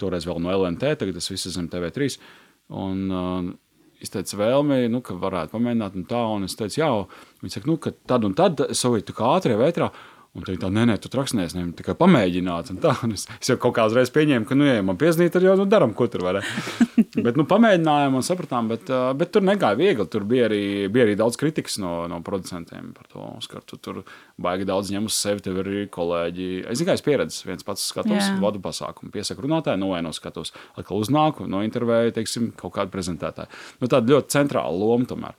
toreiz 0.00 0.26
vēl 0.28 0.40
no 0.42 0.52
LNT, 0.52 0.96
tagad 1.00 1.16
tas 1.16 1.30
viss 1.30 1.48
zem 1.54 1.70
TV3. 1.72 2.10
Un, 2.82 3.04
uh, 3.08 3.52
izteica 4.02 4.38
vēlmi, 4.40 4.86
nu, 4.92 5.00
ka 5.04 5.16
varētu 5.18 5.54
pamēģināt, 5.54 5.98
un 5.98 6.08
tā, 6.10 6.22
un 6.34 6.48
es 6.48 6.56
teicu, 6.58 6.80
jā, 6.80 6.90
viņi 7.42 7.56
saka, 7.56 7.70
nu, 7.70 7.78
ka 7.82 7.94
tad 8.10 8.26
un 8.26 8.34
tad 8.38 8.64
jau 8.74 8.96
tā 8.98 9.16
kā 9.16 9.30
ātrie 9.36 9.58
vētrā. 9.60 9.92
Un 10.32 10.46
tā, 10.46 10.68
nē, 10.72 10.86
nē, 10.88 10.94
tu 10.96 11.10
traksnies, 11.12 11.52
ne, 11.52 11.66
tikai 11.76 11.92
pamēģināt. 12.00 12.70
Un 12.72 12.78
tā, 12.80 12.94
un 13.04 13.12
es, 13.12 13.26
es 13.36 13.50
jau 13.52 13.58
kaut 13.60 13.74
kā 13.76 13.84
uzreiz 13.88 14.08
pieņēmu, 14.14 14.48
ka, 14.48 14.56
nu, 14.56 14.64
ja 14.64 14.80
man 14.86 14.96
piezīmēt, 15.00 15.34
tad 15.34 15.44
jau 15.44 15.58
nu, 15.60 15.66
darām, 15.68 15.92
ko 15.96 16.06
tur 16.08 16.24
var. 16.24 16.40
Bet 17.16 17.36
nu, 17.36 17.44
pamēģinājām 17.48 18.14
un 18.16 18.24
sapratām, 18.24 18.70
bet, 18.72 18.90
bet 19.18 19.32
tur 19.34 19.44
negāja 19.44 19.76
viegli. 19.78 20.06
Tur 20.10 20.24
bija 20.28 20.46
arī, 20.48 20.62
bija 20.92 21.06
arī 21.06 21.16
daudz 21.18 21.36
kritikas 21.40 21.76
no, 21.82 21.94
no 22.08 22.22
producentiem 22.24 22.92
par 22.96 23.08
to 23.12 23.24
uzskatu. 23.36 23.78
Tur 23.82 24.02
baigi 24.40 24.68
daudz 24.68 24.92
ņem 24.94 25.08
uz 25.10 25.18
sevi, 25.18 25.44
tev 25.44 25.60
ir 25.60 25.72
arī 25.72 25.82
kolēģi. 25.92 26.48
Es 26.72 26.80
tikai 26.80 26.96
pieredzi, 27.04 27.42
viens 27.48 27.66
pats 27.66 27.84
skatos, 27.92 28.16
Jā. 28.16 28.36
vadu 28.42 28.62
pasākumu, 28.64 29.12
piesaku 29.14 29.44
runātāju, 29.44 29.82
novaino 29.82 30.14
skatos, 30.16 30.54
atkal 30.78 31.02
uznāku, 31.02 31.48
no 31.50 31.60
intervēju, 31.66 32.16
teiksim, 32.16 32.52
kaut 32.58 32.76
kādu 32.78 32.94
prezentētāju. 32.94 33.52
Nu, 33.82 33.90
tāda 33.92 34.16
ļoti 34.16 34.38
centrāla 34.38 34.72
loma 34.72 35.08
tomēr. 35.10 35.36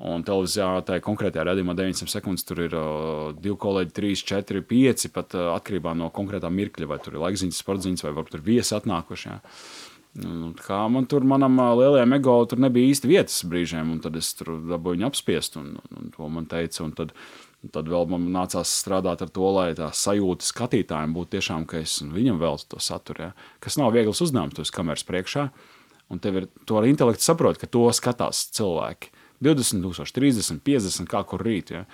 Un 0.00 0.22
televīzijā 0.24 0.66
tajā 0.88 1.02
konkrētajā 1.04 1.42
redzējumā 1.44 1.74
900 1.76 2.08
sekundes 2.08 2.46
tur 2.48 2.62
ir 2.64 2.72
uh, 2.72 3.34
divi 3.36 3.58
kolēģi, 3.60 3.92
3, 3.98 4.22
4, 4.30 4.62
5. 4.70 5.10
Pat 5.12 5.36
uh, 5.36 5.50
atkarībā 5.58 5.92
no 5.98 6.08
konkrētā 6.14 6.48
mirkļa, 6.48 6.88
vai 6.88 6.96
tur 7.04 7.18
ir 7.18 7.24
laikziņas, 7.26 7.58
sportziņas, 7.60 8.06
vai 8.06 8.14
varbūt 8.14 8.32
tur 8.38 8.44
viesi 8.46 8.72
atnākuši. 8.78 9.28
Jā. 9.28 9.36
Nu, 10.18 10.48
kā 10.58 10.80
man 10.90 11.04
tur, 11.06 11.22
manam 11.22 11.54
lielajam 11.78 12.16
ego, 12.16 12.32
tur 12.50 12.58
nebija 12.58 12.90
īsti 12.90 13.10
vietas 13.10 13.36
brīžiem, 13.46 13.92
un 13.94 14.00
tad 14.02 14.16
es 14.18 14.32
tur 14.34 14.56
dabūju 14.58 14.98
viņu 14.98 15.06
apspiest, 15.06 15.58
un, 15.60 15.76
un, 15.78 16.00
un 16.00 16.10
to 16.16 16.30
man 16.34 16.48
teica. 16.50 16.82
Un 16.82 16.94
tad, 16.98 17.12
un 17.62 17.72
tad 17.76 17.90
vēl 17.92 18.08
man 18.10 18.26
nācās 18.34 18.72
strādāt 18.80 19.22
ar 19.22 19.30
to, 19.30 19.46
lai 19.54 19.68
tā 19.78 19.92
sajūta 19.94 20.48
skatītājiem 20.48 21.14
būtu 21.14 21.36
tiešām, 21.36 21.68
ka 21.70 21.78
es 21.84 22.00
viņam 22.02 22.42
veltu 22.42 22.72
to 22.74 22.82
saturu. 22.82 23.28
Ja? 23.28 23.52
Kas 23.62 23.78
nav 23.78 23.94
viegls 23.94 24.22
uzdevums, 24.26 24.58
tas 24.58 24.74
kameras 24.74 25.06
priekšā, 25.06 25.46
un 26.10 26.24
tev 26.24 26.42
ir 26.42 26.50
to 26.66 26.80
ar 26.80 26.90
intelektu 26.90 27.28
saprot, 27.28 27.60
ka 27.60 27.70
to 27.70 27.86
skatās 27.94 28.48
cilvēki 28.58 29.14
20, 29.46 29.78
000, 29.78 30.10
30, 30.18 30.60
50, 30.66 31.10
kā 31.12 31.22
kur 31.28 31.46
rīt. 31.46 31.70
Ja? 31.76 31.86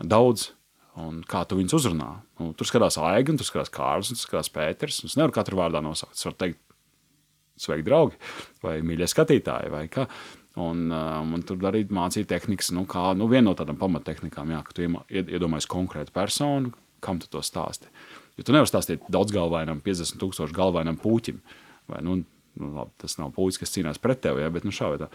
Daudz. 0.00 0.54
Un 1.00 1.22
kā 1.24 1.40
tu 1.48 1.56
viņus 1.56 1.72
uzrunā? 1.78 2.08
Nu, 2.36 2.50
tur 2.52 2.68
skatās 2.68 2.98
Aiga, 3.00 3.32
tur 3.32 3.48
skatās 3.48 3.70
Kārlis, 3.72 4.10
tur 4.12 4.18
skatās 4.20 4.50
Pēters. 4.52 4.98
Es 5.06 5.14
nevaru 5.16 5.32
katru 5.32 5.56
vārdā 5.56 5.80
nosaukt. 5.80 6.18
Es 6.18 6.26
varu 6.26 6.36
teikt, 6.36 6.58
sveiki, 7.64 7.86
draugi, 7.86 8.20
vai 8.64 8.78
mīļie 8.86 9.08
skatītāji, 9.10 9.72
vai 9.72 9.86
kā. 9.92 10.08
Un 10.60 10.90
uh, 10.92 11.22
man 11.24 11.44
tur 11.48 11.62
arī 11.70 11.86
mācīja 11.88 12.28
tehnikas, 12.34 12.74
nu, 12.76 12.84
kā 12.88 13.14
nu, 13.16 13.24
viena 13.30 13.46
no 13.48 13.54
tādām 13.56 13.78
pamattehnikām, 13.80 14.52
jā, 14.52 14.60
ka 14.66 14.76
tu 14.76 14.84
iedomājies 14.84 15.68
konkrētu 15.72 16.12
personu, 16.12 16.74
kam 17.02 17.22
tu 17.22 17.30
to 17.32 17.40
stāsti. 17.44 17.88
Jo 18.36 18.44
tu 18.46 18.54
nevari 18.54 18.68
stāstīt 18.68 19.08
daudz 19.12 19.32
galvainam, 19.34 19.80
50 19.84 20.20
tūkstošu 20.20 20.56
galvainam 20.56 20.98
puķim. 21.00 21.40
Vai, 21.88 22.02
nu, 22.04 22.20
nu, 22.58 22.70
labi, 22.76 22.92
tas 23.00 23.16
nav 23.20 23.32
puisis, 23.36 23.60
kas 23.60 23.72
cīnās 23.74 24.00
pret 24.02 24.22
tevi, 24.24 24.44
ja, 24.44 24.52
bet 24.52 24.66
nu, 24.68 24.72
šā 24.74 24.92
vai 24.92 25.00
tā. 25.02 25.08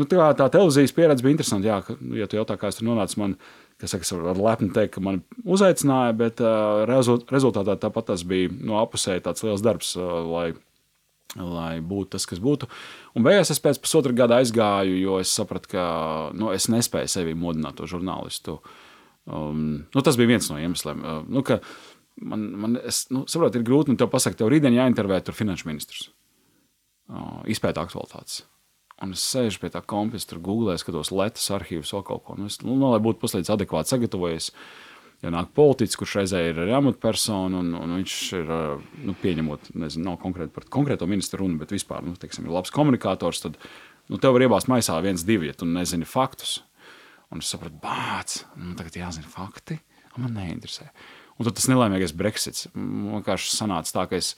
Nu, 0.00 0.06
tā, 0.08 0.30
tā 0.38 0.46
televīzijas 0.52 0.94
pieredze 0.96 1.24
bija 1.24 1.36
interesanta. 1.36 1.68
Jā, 1.68 1.78
ka, 1.84 1.96
ja 2.16 2.28
tu 2.28 2.38
jautā, 2.38 2.56
kā 2.60 2.70
es 2.70 2.80
tur 2.80 2.88
nonācu, 2.88 3.20
man, 3.20 3.36
kas 3.80 3.94
saka, 3.94 4.06
es 4.06 4.14
varu 4.16 4.46
lepni 4.46 4.70
teikt, 4.76 4.94
ka 4.96 5.04
man 5.04 5.22
uzaicināja, 5.44 6.16
bet 6.16 6.42
uh, 6.44 6.84
rezultātā 6.88 7.76
tāpat 7.80 8.12
tas 8.12 8.24
bija 8.28 8.52
no 8.52 8.80
apusēji 8.80 9.24
tāds 9.26 9.44
liels 9.46 9.64
darbs, 9.64 9.92
uh, 9.98 10.20
lai, 10.30 10.46
lai 11.38 11.78
būtu 11.84 12.16
tas, 12.16 12.26
kas 12.26 12.40
būtu. 12.42 12.68
Un 13.14 13.26
beigās 13.26 13.52
es 13.52 13.62
pēc 13.62 13.80
pusotra 13.82 14.14
gada 14.16 14.40
aizgāju, 14.40 14.96
jo 14.98 15.18
es 15.22 15.32
sapratu, 15.34 15.74
ka 15.76 15.84
nu, 16.34 16.50
es 16.54 16.70
nespēju 16.72 17.10
sevi 17.12 17.36
modināt 17.38 17.78
to 17.78 17.88
žurnālistu. 17.90 18.58
Um, 19.30 19.84
nu, 19.94 20.02
tas 20.02 20.18
bija 20.18 20.32
viens 20.32 20.50
no 20.50 20.58
iemesliem. 20.58 21.02
Uh, 21.04 21.20
nu, 21.30 21.44
man, 22.20 22.46
man, 22.64 22.78
es 22.82 23.04
nu, 23.14 23.26
saprotu, 23.30 23.60
ir 23.60 23.66
grūti, 23.68 23.92
un 23.92 24.00
tev 24.00 24.10
pasaka, 24.12 24.40
tev 24.40 24.50
rītdien 24.50 24.78
jāintervē 24.78 25.20
tur 25.24 25.38
finanšu 25.38 25.70
ministrs. 25.70 26.08
Uh, 27.10 27.42
izpēta 27.50 27.84
aktualitātes. 27.84 28.42
Un 29.00 29.14
es 29.16 29.22
sēžu 29.24 29.62
pie 29.62 29.70
tā 29.72 29.80
kompisa, 29.88 30.28
tur 30.28 30.42
googlēju, 30.44 30.82
skatos 30.82 31.10
lietas, 31.14 31.46
arhīvus, 31.56 31.94
vēl 31.94 32.04
kaut 32.06 32.24
ko. 32.26 32.36
Nu, 32.36 32.50
es, 32.50 32.58
nu, 32.66 32.76
lai 32.82 33.00
būtu 33.02 33.22
puslīdz 33.22 33.54
adekvāti 33.54 33.94
sagatavojies. 33.94 34.50
Ja 35.20 35.28
nāk 35.34 35.50
politiķis, 35.56 35.98
kurš 36.00 36.14
reizē 36.16 36.40
ir 36.48 36.58
arī 36.62 36.72
amatpersona, 36.78 37.60
un, 37.60 37.74
un 37.76 37.92
viņš 37.98 38.14
ir 38.38 38.52
nu, 39.04 39.14
pieņemot, 39.20 39.72
nezinu, 39.82 40.06
nav 40.06 40.16
konkrēti 40.22 40.54
par 40.54 40.64
konkrēto 40.72 41.08
ministru 41.10 41.42
runu, 41.42 41.58
bet 41.60 41.74
vispār, 41.74 42.00
nu, 42.06 42.14
teiksim, 42.16 42.46
ir 42.48 42.54
labs 42.56 42.72
komunikators, 42.72 43.42
tad 43.44 43.58
nu, 44.08 44.16
tev 44.16 44.32
var 44.36 44.46
iebāzt 44.46 44.70
maisā 44.72 44.96
viens, 45.04 45.26
divi, 45.28 45.50
ja 45.50 45.56
tu 45.56 45.68
nezini 45.68 46.08
faktus. 46.08 46.62
Un 47.30 47.44
es 47.44 47.52
sapratu, 47.52 47.76
bāc, 47.82 48.40
nu, 48.56 48.72
tagad 48.78 48.96
jāzina 48.96 49.28
fakti, 49.30 49.76
man 50.16 50.32
neinteresē. 50.38 50.88
Un 51.36 51.46
tad 51.46 51.56
tas 51.56 51.68
nelaimīgais 51.68 52.16
Brexits. 52.16 52.66
Man 52.74 53.20
vienkārši 53.20 53.52
sanāca 53.54 53.92
tā, 53.94 54.06
ka 54.10 54.18
es 54.18 54.34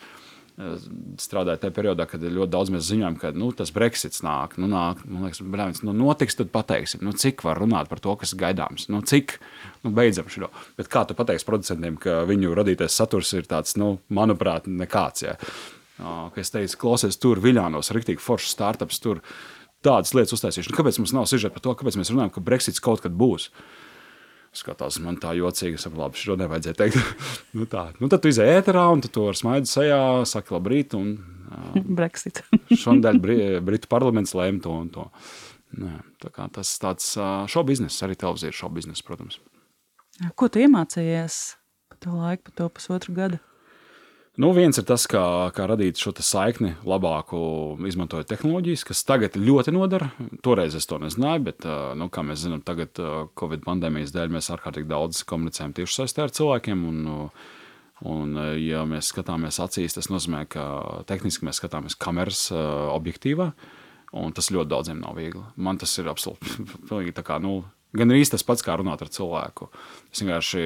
strādāju 1.21 1.61
tajā 1.62 1.73
periodā, 1.75 2.05
kad 2.09 2.23
ļoti 2.23 2.53
daudz 2.53 2.73
mēs 2.75 2.85
ziņojam, 2.91 3.17
ka 3.21 3.31
nu, 3.37 3.49
tas 3.57 3.73
Brexits 3.73 4.23
nāk. 4.25 4.59
Nu, 4.61 4.69
nāk 4.71 5.01
man 5.09 5.27
liekas, 5.27 5.41
brāļs, 5.55 5.83
nu, 5.87 5.95
notiks, 5.97 6.37
tad 6.38 6.53
pateiksim, 6.53 7.03
nu, 7.07 7.15
cik 7.17 7.45
var 7.47 7.61
runāt 7.62 7.88
par 7.91 8.03
to, 8.05 8.15
kas 8.21 8.35
gaidāms. 8.38 8.88
Nu, 8.93 9.01
cik 9.07 9.38
nu, 9.83 9.93
beidzam 9.97 10.29
šo. 10.33 10.51
Bet 10.79 10.91
kā 10.93 11.07
tu 11.09 11.17
pateiksi 11.19 11.49
producentiem, 11.49 11.97
ka 12.01 12.21
viņu 12.29 12.53
radītais 12.59 12.99
saturs 13.01 13.33
ir 13.38 13.49
tāds, 13.49 13.79
nu, 13.81 13.97
manuprāt, 14.12 14.69
nekāds. 14.69 15.25
Ja. 15.25 15.38
Kā 16.03 16.43
es 16.43 16.53
teicu, 16.53 16.81
klausies 16.85 17.21
tur, 17.23 17.41
Viljānos, 17.43 17.93
rīktīgi 17.95 18.23
foršs 18.23 18.53
startups 18.53 19.01
tur. 19.03 19.23
Tādas 19.83 20.12
lietas 20.15 20.37
uztaisīšu. 20.37 20.71
Nu, 20.71 20.79
kāpēc 20.79 21.01
mums 21.01 21.15
nav 21.17 21.25
sižeta 21.31 21.57
par 21.57 21.65
to, 21.65 21.73
kāpēc 21.79 21.97
mēs 21.99 22.12
runājam, 22.12 22.37
ka 22.37 22.45
Brexits 22.45 22.83
kaut 22.83 23.03
kad 23.03 23.17
būs? 23.19 23.49
Uh, 23.49 23.82
skatās, 24.57 24.99
man 25.03 25.17
tā 25.21 25.33
jocīgi, 25.38 25.81
saprotu, 25.81 26.03
labi, 26.05 26.21
šo 26.21 26.37
nevajadzēja 26.41 26.79
teikt. 26.79 26.99
nu, 27.57 27.67
tā. 27.71 27.87
Nu, 28.01 28.11
tad 28.12 28.25
tu 28.25 28.33
izēji 28.33 28.59
ēterā, 28.61 28.85
un 28.93 29.05
tu 29.05 29.29
ar 29.29 29.38
smaidu 29.38 29.71
sejā 29.71 30.03
saki 30.29 30.57
labrīt. 30.57 30.97
Un, 30.99 31.15
uh, 31.49 31.79
Brexit. 31.99 32.43
šodien 32.71 33.21
Bri 33.23 33.38
Britu 33.65 33.91
parlaments 33.93 34.37
lēma 34.38 34.62
to 34.65 34.75
un 34.85 34.93
to. 34.93 35.09
Nē, 35.81 35.95
tā 36.21 36.29
kā 36.35 36.51
tas 36.53 36.69
tāds 36.81 37.15
šo 37.49 37.62
biznesa, 37.65 38.05
arī 38.05 38.19
televīzija 38.21 38.53
šo 38.53 38.69
biznesa, 38.75 39.05
protams. 39.07 39.38
Ko 40.37 40.51
tu 40.53 40.61
iemācījies 40.61 41.38
pa 41.88 41.97
to 42.05 42.12
laiku, 42.12 42.51
pa 42.51 42.59
to 42.61 42.69
pusotru 42.77 43.17
gadu? 43.17 43.41
Nu, 44.40 44.49
viens 44.57 44.79
ir 44.81 44.87
tas, 44.88 45.03
kā, 45.12 45.21
kā 45.53 45.66
radīt 45.68 46.01
šo 46.01 46.14
saikni 46.25 46.71
labāku, 46.88 47.38
izmantojot 47.85 48.31
tehnoloģijas, 48.31 48.85
kas 48.88 49.03
tagad 49.05 49.35
ļoti 49.37 49.75
nodara. 49.77 50.09
Toreiz 50.40 50.73
es 50.79 50.88
to 50.88 50.97
nezināju, 51.03 51.42
bet, 51.51 51.66
nu, 52.01 52.07
kā 52.09 52.25
mēs 52.25 52.47
zinām, 52.47 52.62
tagad 52.64 52.97
Covid 53.37 53.61
pandēmijas 53.66 54.14
dēļ 54.14 54.33
mēs 54.33 54.49
ārkārtīgi 54.55 54.88
daudz 54.88 55.21
komunicējam 55.29 55.75
tieši 55.77 55.99
saistē 55.99 56.25
ar 56.25 56.33
cilvēkiem. 56.33 56.87
Un, 56.88 57.29
un, 58.09 58.33
ja 58.57 58.87
mēs 58.88 59.12
skatāmies 59.12 59.61
acīs, 59.61 59.99
tas 59.99 60.09
nozīmē, 60.09 60.47
ka 60.57 60.64
tehniski 61.12 61.45
mēs 61.45 61.61
skatāmies 61.61 62.01
kameras 62.01 62.47
objektīvā, 62.57 63.51
un 64.16 64.33
tas 64.33 64.49
ļoti 64.49 64.73
daudziem 64.73 65.05
nav 65.05 65.21
viegli. 65.21 65.45
Man 65.61 65.77
tas 65.83 65.92
ir 66.01 66.09
absolūti 66.09 67.12
tā 67.21 67.29
kā. 67.29 67.37
Nu, 67.37 67.66
Gan 67.96 68.12
arī 68.12 68.22
tas 68.24 68.44
pats, 68.46 68.64
kā 68.64 68.78
runāt 68.81 69.02
ar 69.05 69.11
cilvēku. 69.12 69.68
Es 70.12 70.22
vienkārši 70.22 70.62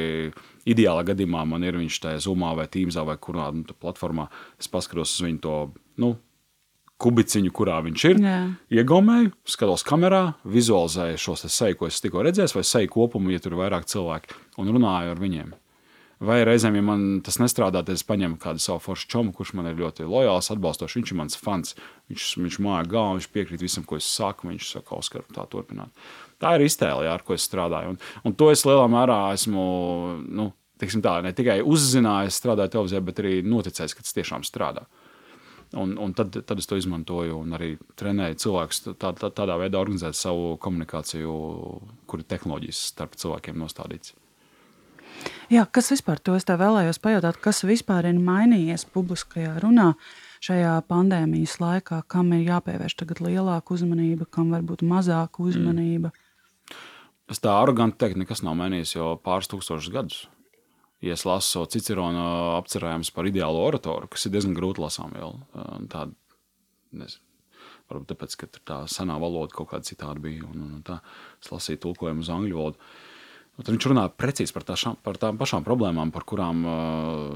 ideālā 0.70 1.02
gadījumā 1.08 1.42
man 1.48 1.66
ir 1.66 1.78
viņš 1.80 1.98
tajā 2.04 2.22
zumā 2.28 2.52
vai 2.58 2.68
tīmzā 2.70 3.02
vai 3.06 3.16
kurā 3.18 3.48
nu, 3.54 3.66
platformā. 3.82 4.28
Es 4.62 4.70
paskatos 4.70 5.16
uz 5.16 5.26
viņu 5.26 5.42
to 5.42 5.56
nu, 6.02 6.14
kubiciņu, 7.02 7.52
kurā 7.54 7.80
viņš 7.84 8.06
ir. 8.12 8.22
Jā. 8.24 8.38
Iegūmēju, 8.78 9.34
skatos 9.52 9.84
kamerā, 9.86 10.22
vizualizēju 10.48 11.20
šo 11.20 11.36
seju, 11.44 11.80
ko 11.80 11.90
es 11.90 12.00
tikko 12.00 12.24
redzēju, 12.24 12.54
vai 12.56 12.64
seju 12.64 12.92
kopumu, 12.94 13.34
ja 13.34 13.42
tur 13.42 13.56
ir 13.56 13.62
vairāk 13.64 13.88
cilvēku, 13.90 14.38
un 14.62 14.72
runāju 14.72 15.16
ar 15.16 15.22
viņiem. 15.22 15.54
Vai 16.16 16.38
reizēm, 16.48 16.78
ja 16.78 16.84
man 16.86 17.02
tas 17.20 17.36
nestrādā, 17.36 17.82
tad 17.84 17.92
es 17.92 18.06
paņemu 18.08 18.38
kādu 18.40 18.62
savu 18.64 18.80
foršu 18.80 19.10
čomu, 19.12 19.34
kurš 19.36 19.52
man 19.58 19.68
ir 19.68 19.76
ļoti 19.76 20.06
lojāls, 20.08 20.48
atbalstošs. 20.54 20.96
Viņš 20.96 21.10
ir 21.12 21.18
mans 21.18 21.36
fans. 21.36 21.74
Viņš, 22.08 22.28
viņš 22.40 22.56
māja 22.64 22.86
galvu, 22.88 23.18
viņš 23.18 23.28
piekrīt 23.34 23.64
visam, 23.66 23.84
ko 23.84 23.98
es 24.00 24.08
saku. 24.08 24.48
Viņš 24.48 24.70
saka, 24.78 24.96
Oskar, 24.96 25.26
tā 25.36 25.44
turpināt. 25.52 25.92
Tā 26.42 26.52
ir 26.56 26.66
iztēle, 26.66 27.06
jā, 27.06 27.14
ar 27.16 27.24
ko 27.24 27.36
es 27.36 27.46
strādāju. 27.48 27.94
Un, 27.94 27.98
un 28.28 28.36
to 28.36 28.50
es 28.52 28.66
lielā 28.68 28.84
mērā 28.92 29.20
esmu 29.36 29.64
nu, 30.26 30.50
tā, 30.76 31.14
ne 31.24 31.32
tikai 31.36 31.62
uzzinājis, 31.64 32.36
strādājot 32.42 32.74
televīzijā, 32.76 33.00
bet 33.06 33.22
arī 33.22 33.38
noticējis, 33.46 33.96
ka 33.96 34.04
tas 34.04 34.16
tiešām 34.18 34.44
strādā. 34.44 34.84
Un, 35.74 35.96
un 35.98 36.12
tad, 36.14 36.36
tad 36.46 36.60
es 36.60 36.68
to 36.68 36.76
izmantoju 36.78 37.40
un 37.40 37.56
arī 37.56 37.72
trenēju 37.98 38.38
cilvēkus 38.44 38.84
tā, 38.86 39.10
tā, 39.18 39.30
tādā 39.34 39.56
veidā, 39.58 39.80
organizēt 39.80 40.14
savu 40.14 40.54
komunikāciju, 40.62 41.32
kur 42.06 42.22
ir 42.22 42.28
tehnoloģijas 42.30 42.84
starp 42.92 43.16
cilvēkiem 43.18 43.58
nostādīts. 43.64 44.14
Jā, 45.50 45.64
kas 45.72 45.90
vispār 45.90 46.20
to 46.22 46.36
es 46.36 46.46
tev 46.46 46.60
vēlējos 46.60 47.00
pajautāt, 47.02 47.40
kas 47.42 47.64
vispār 47.66 48.10
ir 48.10 48.20
mainījies 48.20 48.86
publiskajā 48.94 49.56
runā? 49.64 49.94
Šajā 50.44 50.74
pandēmijas 50.86 51.56
laikā, 51.62 52.02
kam 52.12 52.30
ir 52.36 52.44
jāpievērš 52.46 52.94
tagad 53.00 53.22
lielāka 53.24 53.74
uzmanība, 53.74 54.28
kam 54.30 54.52
varbūt 54.54 54.84
mazāka 54.86 55.42
mm. 55.42 55.48
uzmanība? 55.48 56.12
Mm. 56.12 56.25
Es 57.32 57.42
tā 57.42 57.52
aroganti 57.58 57.98
teiktu, 57.98 58.20
nekas 58.22 58.44
nav 58.46 58.54
mainījies 58.60 58.94
jau 58.94 59.14
pāris 59.22 59.50
tūkstošus 59.50 59.92
gadus. 59.94 60.18
Ja 61.04 61.16
es 61.16 61.26
lasu 61.28 61.64
Cicerona 61.68 62.26
apcerējumus 62.56 63.10
par 63.12 63.26
ideālo 63.28 63.64
oratoru, 63.66 64.08
kas 64.10 64.26
ir 64.26 64.36
diezgan 64.36 64.54
grūti 64.56 64.80
lasām 64.80 65.12
vēl. 65.12 65.34
Tāda, 65.92 66.14
nezinu, 66.96 67.26
varbūt 67.90 68.12
tāpēc, 68.14 68.38
ka 68.40 68.48
tā 68.62 68.78
senā 68.90 69.18
valoda 69.22 69.54
kaut 69.54 69.72
kāda 69.74 69.88
citāda 69.88 70.22
bija. 70.22 70.46
Un, 70.46 70.64
un 70.78 70.86
tā, 70.86 71.00
es 71.42 71.52
lasīju 71.52 71.82
tulkojumu 71.84 72.24
uz 72.24 72.32
angļu 72.32 72.58
valodu. 72.60 72.88
Tad 73.56 73.72
viņš 73.72 73.86
runā 73.88 74.02
precīzi 74.12 74.52
par, 74.52 74.66
tāšām, 74.68 74.98
par 75.04 75.16
tām 75.20 75.38
pašām 75.40 75.64
problēmām, 75.64 76.10
par 76.12 76.26
kurām 76.28 76.58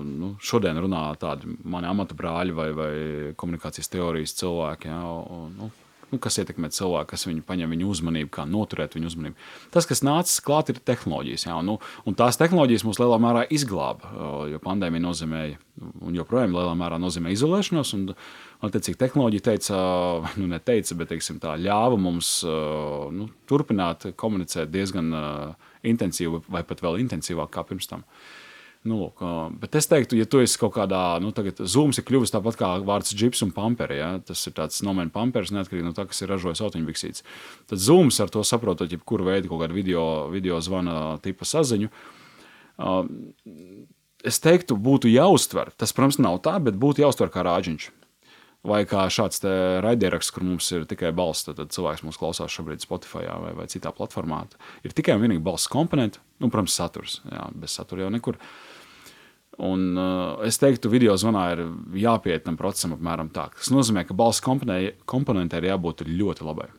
nu, 0.04 0.34
šodien 0.44 0.76
runā 0.84 1.06
tādi 1.20 1.48
mani 1.64 1.88
amata 1.88 2.16
brāļi 2.16 2.56
vai, 2.56 2.66
vai 2.76 2.90
komunikācijas 3.40 3.88
teorijas 3.88 4.36
cilvēki. 4.36 4.90
Ja, 4.92 5.00
un, 5.32 5.54
nu, 5.56 5.70
nu, 6.12 6.18
kas 6.22 6.38
ietekmē 6.42 6.70
cilvēku, 6.74 7.12
kas 7.12 7.26
viņu 7.28 7.44
paņem 7.46 7.74
viņu 7.74 7.88
uzmanību, 7.94 8.30
kā 8.34 8.46
noturēt 8.48 8.96
viņu 8.96 9.10
uzmanību. 9.10 9.48
Tas, 9.74 9.88
kas 9.88 10.04
nācis 10.06 10.42
klāt, 10.44 10.72
ir 10.72 10.82
tehnoloģijas. 10.90 11.46
Jā, 11.48 11.56
nu, 11.66 11.78
un 12.08 12.18
tās 12.18 12.38
tehnoloģijas 12.40 12.86
mums 12.86 13.00
lielā 13.02 13.18
mērā 13.22 13.46
izglāba, 13.52 14.12
jo 14.50 14.60
pandēmija 14.64 15.06
nozīmēja, 15.06 15.58
un 16.06 16.18
joprojām 16.18 16.56
lielā 16.56 16.76
mērā 16.78 17.00
nozīmē 17.02 17.34
izolēšanos. 17.36 17.96
Un, 17.98 18.14
Attiecīgi, 18.60 18.98
tehnoloģija 19.00 19.44
teica, 19.46 19.76
nu, 20.36 20.44
neteica, 20.50 20.92
bet 21.00 21.08
teiksim, 21.14 21.38
tā 21.40 21.54
ļāva 21.56 21.96
mums 21.96 22.42
nu, 22.44 23.30
turpināt 23.48 24.10
komunicēt 24.20 24.68
diezgan 24.68 25.08
intensīvi, 25.88 26.42
vai 26.44 26.60
pat 26.68 26.84
vēl 26.84 27.00
intensīvāk 27.00 27.54
kā 27.54 27.64
pirms 27.64 27.88
tam. 27.88 28.04
Uh, 28.04 28.39
Nu, 28.80 28.96
lūk, 28.96 29.18
bet 29.60 29.76
es 29.76 29.84
teiktu, 29.90 30.16
ja 30.16 30.24
tu 30.24 30.38
esi 30.40 30.56
kaut 30.56 30.72
kādā, 30.72 31.18
nu, 31.20 31.34
tagad 31.36 31.58
zūms 31.68 31.98
ir 32.00 32.04
kļuvis 32.08 32.32
tāpat 32.32 32.56
kā 32.56 32.68
vārds 32.88 33.12
džips 33.12 33.42
un 33.44 33.50
pamperi. 33.52 33.98
Ja? 33.98 34.14
Tas 34.24 34.40
ir 34.48 34.54
tāds 34.56 34.80
nomēns 34.86 35.12
pampers, 35.12 35.52
neatkarīgi 35.52 35.84
no 35.84 35.92
tā, 35.96 36.06
kas 36.08 36.24
ir 36.24 36.32
ražojis 36.32 36.62
autiņbiksītes. 36.64 37.26
Tad 37.68 37.82
zūms 37.84 38.22
ar 38.24 38.32
to 38.32 38.40
saprotot, 38.46 38.88
jebkuru 38.88 39.26
veidu 39.28 39.52
kaut 39.52 39.66
kādu 39.66 39.76
video, 39.76 40.04
video 40.32 40.62
zvana 40.64 41.18
tipa 41.20 41.44
saziņu. 41.44 41.90
Es 44.24 44.40
teiktu, 44.40 44.80
būtu 44.80 45.12
jāuztver. 45.12 45.74
Tas, 45.76 45.92
protams, 45.96 46.16
nav 46.24 46.40
tā, 46.48 46.56
bet 46.64 46.80
būtu 46.80 47.04
jāuztver 47.04 47.28
kā 47.36 47.44
rāģiņš. 47.44 47.90
Vai 48.64 48.80
kā 48.88 49.04
šāds 49.12 49.44
raidieraksts, 49.84 50.32
kur 50.36 50.44
mums 50.44 50.66
ir 50.72 50.88
tikai 50.88 51.12
balss, 51.16 51.44
tad, 51.44 51.60
cilvēks 51.72 52.04
mūs 52.04 52.20
klausās 52.20 52.52
šobrīd 52.56 52.80
Spotify 52.84 53.28
vai, 53.28 53.52
vai 53.60 53.68
citā 53.72 53.92
platformā. 53.92 54.42
Ir 54.84 54.96
tikai 54.96 55.16
un 55.16 55.24
vienīgi 55.24 55.44
balss 55.44 55.68
komponenti, 55.72 56.20
nu, 56.40 56.48
protams, 56.48 56.76
saturs. 56.76 57.20
Jā, 57.28 57.46
bez 57.56 57.76
satura 57.76 58.04
jau 58.04 58.12
nekur. 58.12 58.36
Uh, 58.36 58.69
Un, 59.58 59.82
uh, 59.98 60.40
es 60.46 60.60
teiktu, 60.62 60.88
video 60.92 61.16
zvanā 61.20 61.42
ir 61.56 61.64
jāpieiet 62.00 62.46
tam 62.46 62.56
procesam 62.56 62.94
apmēram 62.96 63.32
tā. 63.34 63.48
Tas 63.56 63.72
nozīmē, 63.74 64.06
ka 64.08 64.16
balss 64.16 64.40
komponentē 64.44 65.58
ir 65.60 65.68
jābūt 65.72 66.06
ļoti 66.06 66.46
labai. 66.46 66.70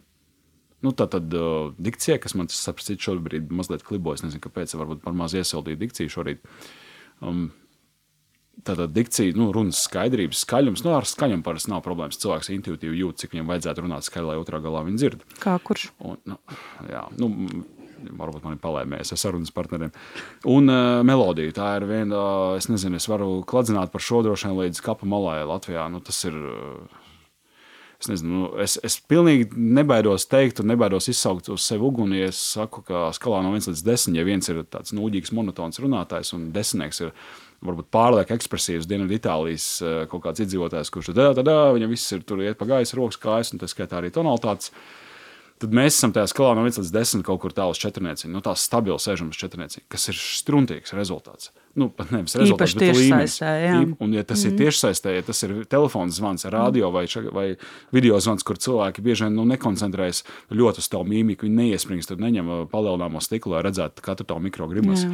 Nu, 0.81 0.95
tā 0.97 1.05
tad 1.11 1.29
uh, 1.37 1.75
dikcija, 1.77 2.17
kas 2.23 2.33
man 2.37 2.49
sapratu, 2.49 2.97
šobrīd 2.97 3.51
mazliet 3.53 3.83
klibojas, 3.85 4.23
nezinu, 4.25 4.41
kāpēc, 4.41 4.73
varbūt 4.79 5.03
par 5.03 5.13
maz 5.13 5.35
iesildīju 5.37 5.81
dikciju 5.83 6.13
šorīt. 6.15 6.47
Um, 7.21 7.49
Tātad 8.61 8.91
dikcija, 8.93 9.33
nu, 9.39 9.47
runas 9.55 9.79
skaidrības, 9.87 10.43
skaļums. 10.43 10.83
Nu, 10.85 10.91
ar 10.93 11.07
skaļumu 11.07 11.41
parasti 11.45 11.71
nav 11.71 11.79
problēmas. 11.85 12.19
Cilvēks 12.21 12.51
intuitīvi 12.53 12.99
jūt, 12.99 13.21
cik 13.23 13.33
viņam 13.33 13.47
vajadzētu 13.49 13.85
runāt 13.85 14.05
skaļi, 14.05 14.27
lai 14.27 14.35
otrā 14.37 14.59
galā 14.61 14.83
viņa 14.85 14.99
dzird. 15.01 15.23
Kā 15.41 15.55
kurš? 15.65 15.87
Un, 16.05 16.19
nu, 16.29 16.37
jā, 16.91 17.01
nu, 17.17 17.29
varbūt 18.09 18.45
man 18.45 18.57
ir 18.57 18.63
palēmējies 18.63 19.13
ar 19.15 19.21
sarunas 19.21 19.53
partneriem. 19.55 19.93
Un 20.49 20.71
uh, 20.71 21.01
melodija, 21.07 21.53
tā 21.57 21.75
ir 21.79 21.87
viena, 21.89 22.23
es 22.59 22.69
nezinu, 22.71 22.99
es 23.01 23.09
varu 23.11 23.41
kladzināt 23.47 23.93
par 23.93 24.03
šo 24.03 24.23
droši 24.25 24.49
vien 24.49 24.59
līdz 24.63 24.83
kapa 24.85 25.09
malai 25.09 25.41
Latvijā. 25.47 25.87
Nu, 25.91 26.03
tas 26.05 26.23
ir. 26.29 26.37
Uh, 26.37 26.99
Es, 28.01 28.07
nezinu, 28.09 28.31
nu, 28.33 28.47
es, 28.57 28.79
es 28.81 28.95
pilnīgi 29.05 29.51
nebaidos 29.53 30.23
teikt, 30.25 30.57
un 30.57 30.71
nebaidos 30.71 31.05
izsaukt 31.11 31.51
uz 31.53 31.61
sevi 31.61 31.85
uguni. 31.85 32.23
Ja 32.23 32.31
es 32.31 32.39
saku, 32.55 32.81
ka 32.87 33.11
skalā 33.13 33.43
no 33.45 33.51
1 33.53 33.67
līdz 33.69 33.83
10, 33.85 34.15
ja 34.17 34.23
viens 34.25 34.49
ir 34.49 34.63
tāds 34.73 34.95
nūģīgs, 34.97 35.29
monotons 35.37 35.77
runātājs, 35.83 36.31
un 36.33 36.47
desmitnieks 36.55 37.03
ir 37.03 37.11
varbūt 37.61 37.91
pārlieku 37.93 38.33
ekspresīvs 38.33 38.89
Dienvidu 38.89 39.19
Itālijas 39.19 39.67
uh, 39.85 39.99
kaut 40.09 40.25
kāds 40.25 40.41
iedzīvotājs, 40.41 40.89
kurš 40.89 41.11
tad, 41.11 41.21
tad, 41.37 41.45
tad 41.45 41.77
viņam 41.77 41.93
viss 41.93 42.17
ir 42.17 42.25
tur 42.25 42.41
iet 42.41 42.57
pa 42.57 42.65
gaisa, 42.73 42.97
rokas 42.97 43.21
kājas, 43.21 43.53
un 43.53 43.61
tas 43.61 43.77
skaitā 43.77 44.01
arī 44.01 44.09
tonalitātes. 44.15 44.73
Uh, 44.73 45.10
tad 45.61 45.75
mēs 45.75 45.95
esam 45.95 46.13
tajā 46.15 46.29
skalā 46.31 46.55
no 46.57 46.65
1 46.65 46.81
līdz 46.81 46.93
10 46.95 47.25
kaut 47.27 47.41
kur 47.43 47.53
tālu 47.55 47.75
uz 47.75 47.81
četrnieciņu. 47.81 48.31
Nu, 48.33 48.41
tā 48.45 48.53
stabili 48.57 48.97
sēžam 49.01 49.29
uz 49.31 49.39
četrnieciņu, 49.41 49.85
kas 49.91 50.09
ir 50.11 50.17
struntīgs 50.17 50.95
rezultāts. 50.97 51.51
Nu, 51.77 51.87
pat 51.95 52.09
nevis 52.11 52.35
rezultāts, 52.35 52.73
bet 52.75 52.97
līmenis. 52.97 53.37
Īp, 53.39 53.93
un, 54.03 54.15
ja 54.17 54.25
tas 54.27 54.41
mm. 54.41 54.49
ir 54.49 54.51
mhm. 54.51 54.59
tiešsaistē, 54.59 55.13
ja 55.15 55.25
tas 55.27 55.39
ir 55.47 55.53
telefons 55.71 56.17
zvans, 56.17 56.43
radio 56.51 56.89
vai, 56.91 57.05
vai 57.31 57.45
video 57.95 58.19
zvans, 58.23 58.43
kur 58.47 58.59
cilvēki 58.59 59.03
bieži 59.05 59.27
vien 59.27 59.37
nu, 59.39 59.45
nekoncentrējas 59.53 60.25
ļoti 60.51 60.83
uz 60.83 60.89
tavu 60.91 61.07
mīmiku, 61.07 61.47
viņi 61.47 61.61
neiesprings, 61.61 62.09
tad 62.09 62.23
neņem 62.23 62.51
uh, 62.51 62.65
palielināmo 62.71 63.23
stiklu, 63.23 63.55
lai 63.55 63.63
redzētu 63.69 64.03
katru 64.03 64.27
tavu 64.33 64.43
mikrogrimas. 64.49 65.05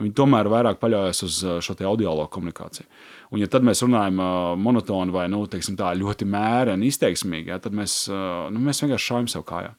Viņi 0.00 0.16
tomēr 0.16 0.50
vairāk 0.50 0.80
paļaujas 0.82 1.22
uz 1.28 1.38
uh, 1.44 1.58
šo 1.62 1.76
audio 1.86 2.16
komunikāciju. 2.32 2.88
Un, 3.30 3.38
ja 3.44 3.46
tad 3.50 3.62
mēs 3.66 3.84
runājam 3.86 4.18
uh, 4.18 4.32
monotoni 4.58 5.14
vai 5.14 5.28
nu, 5.30 5.44
teiksim, 5.50 5.78
tā, 5.78 5.92
ļoti 5.94 6.26
mēreni, 6.26 6.90
izteiksmīgi, 6.90 7.52
ja, 7.52 7.60
tad 7.62 7.76
mēs, 7.76 8.02
nu, 8.10 8.62
mēs 8.64 8.82
vienkārši 8.82 9.12
šaujam 9.12 9.30
sev 9.30 9.46
kājā. 9.46 9.76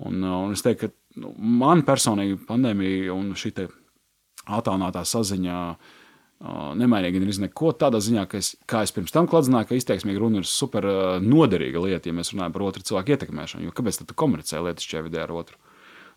Un, 0.00 0.22
uh, 0.24 0.42
un 0.46 0.56
es 0.56 0.64
teiktu, 0.64 0.88
ka 0.88 1.20
nu, 1.20 1.32
man 1.36 1.84
personīgi 1.86 2.38
pandēmija 2.48 3.14
un 3.14 3.32
šī 3.38 3.52
attālinātā 4.50 5.02
saziņa 5.06 5.56
uh, 5.70 6.70
nemainīja 6.80 7.16
gandrīz 7.16 7.40
neko 7.42 7.74
tādā 7.78 8.00
ziņā, 8.02 8.24
ka 8.30 8.40
es, 8.40 8.54
kā 8.70 8.84
es 8.86 8.94
pirms 8.96 9.12
tam 9.14 9.28
kladzināju, 9.30 9.68
ka 9.68 9.78
izteiksmīga 9.78 10.22
runa 10.22 10.40
ir 10.40 10.48
super 10.48 10.86
uh, 10.88 11.16
noderīga 11.24 11.82
lieta, 11.84 12.08
ja 12.08 12.16
mēs 12.16 12.32
runājam 12.34 12.54
par 12.56 12.64
otru 12.70 12.86
cilvēku 12.90 13.16
ietekmēšanu. 13.16 13.66
Jo 13.68 13.74
kāpēc 13.76 14.00
tu 14.00 14.16
komunicē 14.16 14.62
lietas 14.64 14.88
šajā 14.88 15.04
vidē 15.08 15.26
ar 15.26 15.34
otru? 15.42 15.60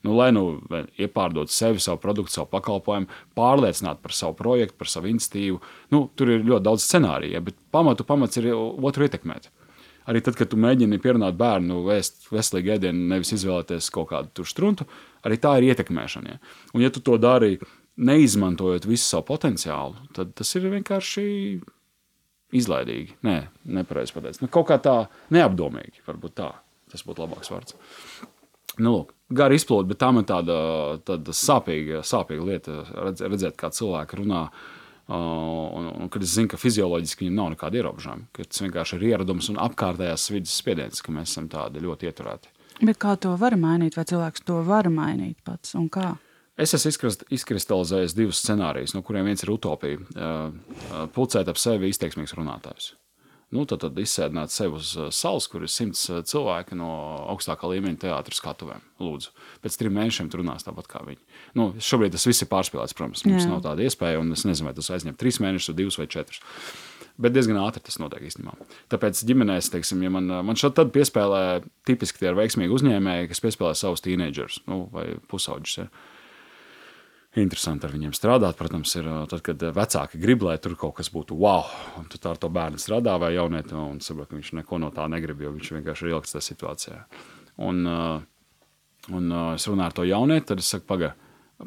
Nu, 0.03 0.17
lai 0.17 0.33
nu 0.35 0.59
iepārdot 0.99 1.51
sevi, 1.51 1.79
savu 1.79 2.01
produktu, 2.03 2.33
savu 2.33 2.49
pakalpojumu, 2.51 3.07
pārliecināt 3.39 4.01
par 4.03 4.11
savu 4.11 4.35
projektu, 4.35 4.75
par 4.81 4.89
savu 4.91 5.07
institīvu. 5.07 5.61
Nu, 5.95 6.09
tur 6.19 6.33
ir 6.33 6.43
ļoti 6.43 6.65
daudz 6.65 6.83
scenāriju, 6.83 7.39
bet 7.45 7.59
pamatu 7.71 8.03
pamats 8.07 8.39
ir 8.41 8.49
otru 8.51 9.07
ietekmēt. 9.07 9.47
Uh, 9.47 9.62
Arī 10.09 10.23
tad, 10.23 10.35
kad 10.39 10.49
tu 10.51 10.59
mēģini 10.59 10.99
pierunāt 11.03 11.37
bērnu 11.39 11.83
vēst 11.85 12.27
veselīgu 12.33 12.75
ēdienu, 12.75 13.07
nevis 13.13 13.33
izvēlēties 13.37 13.87
kaut 13.93 14.09
kādu 14.11 14.45
struntu, 14.47 14.87
arī 15.23 15.39
tā 15.41 15.55
ir 15.59 15.69
ietekmēšana. 15.71 16.35
Ja? 16.35 16.41
Un, 16.73 16.83
ja 16.83 16.91
tu 16.93 17.03
to 17.05 17.15
dari 17.21 17.55
neizmantojot 18.03 18.87
visu 18.89 19.05
savu 19.05 19.27
potenciālu, 19.31 20.09
tad 20.17 20.33
tas 20.37 20.51
ir 20.57 20.67
vienkārši 20.73 21.25
izlaidīgi. 22.57 23.17
Nē, 23.25 23.37
nepareizi 23.79 24.15
pateikt. 24.15 24.43
Nu, 24.43 24.51
kaut 24.53 24.69
kā 24.69 24.79
tā 24.81 24.97
neapdomīgi, 25.33 26.03
varbūt 26.07 26.37
tā. 26.41 26.51
Tas 26.93 27.05
būtu 27.07 27.23
labāks 27.23 27.49
vārds. 27.49 27.77
Nu, 28.81 28.91
lūk, 28.91 29.13
gari 29.33 29.57
izplūde, 29.59 29.89
bet 29.91 29.99
tā 30.01 30.09
man 30.13 30.25
tāda, 30.29 30.55
tāda 31.05 31.35
sāpīga, 31.37 32.01
sāpīga 32.05 32.47
lieta 32.47 32.79
redzēt, 33.21 33.55
kā 33.57 33.69
cilvēki 33.73 34.21
runā 34.21 34.47
Un, 35.11 35.87
un 35.99 36.09
kad 36.11 36.23
es 36.23 36.31
zinu, 36.37 36.47
ka 36.47 36.57
fizioloģiski 36.59 37.25
viņam 37.25 37.35
nav 37.35 37.49
nekāda 37.53 37.81
ierobežojuma, 37.81 38.29
ka 38.31 38.45
tas 38.47 38.61
vienkārši 38.63 38.95
ir 38.99 39.07
ieradums 39.09 39.49
un 39.51 39.59
apkārtējās 39.59 40.29
vidas 40.31 40.53
spiediens, 40.61 41.03
ka 41.03 41.11
mēs 41.11 41.33
esam 41.33 41.49
tādi 41.51 41.83
ļoti 41.83 42.07
ieturēti. 42.07 42.53
Bet 42.87 43.01
kā 43.03 43.17
to 43.19 43.33
var 43.39 43.57
mainīt, 43.59 43.97
vai 43.99 44.05
cilvēks 44.07 44.45
to 44.47 44.61
var 44.65 44.87
mainīt 44.93 45.43
pats 45.43 45.75
un 45.75 45.89
kā? 45.91 46.13
Es 46.55 46.75
esmu 46.77 47.11
izkristalizējis 47.33 48.15
divus 48.15 48.39
scenārijus, 48.45 48.93
no 48.95 49.01
kuriem 49.05 49.27
viens 49.27 49.43
ir 49.43 49.51
utopija. 49.51 49.99
Pulcēt 51.13 51.49
ap 51.49 51.59
sevi 51.59 51.89
izteiksmīgs 51.89 52.35
runātājs. 52.37 52.93
Nu, 53.53 53.65
tad, 53.69 53.83
tad 53.83 53.97
izsēdināt 54.01 54.53
sevi 54.53 54.79
uz 54.79 54.93
uh, 54.97 55.09
salas, 55.13 55.45
kur 55.51 55.65
ir 55.65 55.71
simts 55.71 56.01
uh, 56.09 56.21
cilvēki 56.25 56.77
no 56.79 56.89
augstākā 57.33 57.69
līmeņa 57.69 58.01
teātris 58.05 58.39
skatuvēm. 58.41 58.81
Lūdzu, 59.03 59.33
pēc 59.61 59.77
trim 59.77 59.93
mēnešiem 59.97 60.31
tur 60.31 60.41
runās 60.41 60.65
tāpat 60.65 60.89
kā 60.89 61.03
viņi. 61.05 61.21
Nu, 61.59 61.69
šobrīd 61.77 62.15
tas 62.15 62.25
viss 62.29 62.45
ir 62.45 62.49
pārspīlēts, 62.51 62.95
protams. 62.97 63.25
Mums 63.27 63.45
Jā. 63.45 63.51
nav 63.51 63.61
tāda 63.65 63.85
iespēja, 63.85 64.23
un 64.23 64.33
es 64.33 64.45
nezinu, 64.47 64.69
vai 64.69 64.75
tas 64.77 64.89
aizņem 64.95 65.19
trīs 65.19 65.37
mēnešus, 65.43 65.77
divus 65.77 65.99
vai 66.01 66.09
četrus. 66.09 66.41
Bet 67.21 67.35
diezgan 67.35 67.59
ātri 67.61 67.83
tas 67.85 67.99
notiek 68.01 68.25
īstenībā. 68.25 68.55
Tāpēc 68.89 69.21
ģimenēs, 69.29 69.69
teiksim, 69.75 70.01
ja 70.01 70.09
man, 70.13 70.31
man 70.47 70.57
šeit 70.57 70.73
tad 70.79 70.89
piespēlē, 70.95 71.61
tipiski 71.85 72.23
tie 72.23 72.31
ir 72.31 72.39
veiksmīgi 72.39 72.73
uzņēmēji, 72.73 73.29
kas 73.29 73.43
piespēlē 73.43 73.75
savus 73.77 74.01
tīneģerus 74.01 74.63
nu, 74.71 74.87
vai 74.95 75.11
pusauģus. 75.29 75.77
Ja 75.83 75.89
interesanti 77.41 77.87
ar 77.87 77.93
viņiem 77.95 78.13
strādāt. 78.13 78.57
Protams, 78.59 78.93
ir 78.99 79.07
tad, 79.31 79.41
kad 79.45 79.65
vecāki 79.75 80.21
grib, 80.21 80.45
lai 80.45 80.59
tur 80.61 80.75
kaut 80.79 80.97
kas 80.99 81.09
būtu 81.13 81.37
wow, 81.39 81.65
un 81.99 82.05
tu 82.11 82.21
ar 82.29 82.39
to 82.39 82.49
bērnu 82.53 82.81
strādā 82.81 83.15
vai 83.21 83.33
jaunieti, 83.37 83.75
un 83.77 83.99
saprot, 84.03 84.29
ka 84.29 84.37
viņš 84.37 84.53
neko 84.59 84.81
no 84.83 84.91
tā 84.93 85.07
negrib, 85.11 85.41
jo 85.41 85.53
viņš 85.55 85.73
vienkārši 85.79 86.07
ir 86.07 86.13
ilgs 86.13 86.35
tajā 86.35 86.45
situācijā. 86.51 87.01
Un, 87.65 87.83
un 89.13 89.35
es 89.53 89.67
runāju 89.69 89.89
ar 89.89 89.97
to 89.97 90.07
jaunieti, 90.09 90.49
tad 90.51 90.63
es 90.63 90.73
saku, 90.75 90.89
pagaidi. 90.93 91.19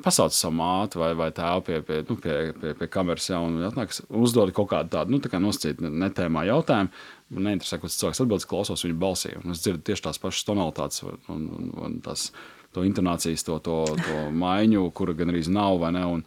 Pasauc 0.03 0.35
savu 0.35 0.57
māti 0.59 0.99
vai, 1.01 1.13
vai 1.17 1.29
tēvu 1.33 1.63
pie, 1.65 1.77
pie, 1.87 2.01
nu, 2.09 2.17
pie, 2.21 2.35
pie, 2.59 2.73
pie 2.77 2.89
kameras, 2.93 3.31
jau 3.31 3.39
tādā 3.63 3.87
uzdod 4.19 4.51
kaut 4.53 4.69
kādu 4.73 4.91
tādu 4.93 5.15
nu, 5.15 5.21
tā 5.23 5.39
nosacītu 5.41 5.89
netēmā 5.89 6.43
jautājumu. 6.51 6.91
Man 7.33 7.49
neinteresē, 7.49 7.79
ko 7.81 7.89
tas 7.89 7.97
cilvēks 8.03 8.21
atbild, 8.25 8.45
klausos 8.51 8.85
viņa 8.85 8.99
balsī. 9.01 9.33
Es 9.39 9.63
dzirdu 9.65 9.87
tieši 9.87 10.05
tās 10.09 10.21
pašas 10.21 10.45
tonalitātes 10.51 11.07
un, 11.07 11.17
un, 11.33 11.71
un 11.87 11.97
tās 12.05 12.29
to 12.75 12.85
intonācijas, 12.87 13.45
to, 13.47 13.59
to, 13.65 13.83
to 13.97 14.23
maiņu, 14.35 14.87
kura 14.97 15.17
gan 15.19 15.35
arī 15.35 15.45
nav. 15.53 15.83
Un, 16.07 16.25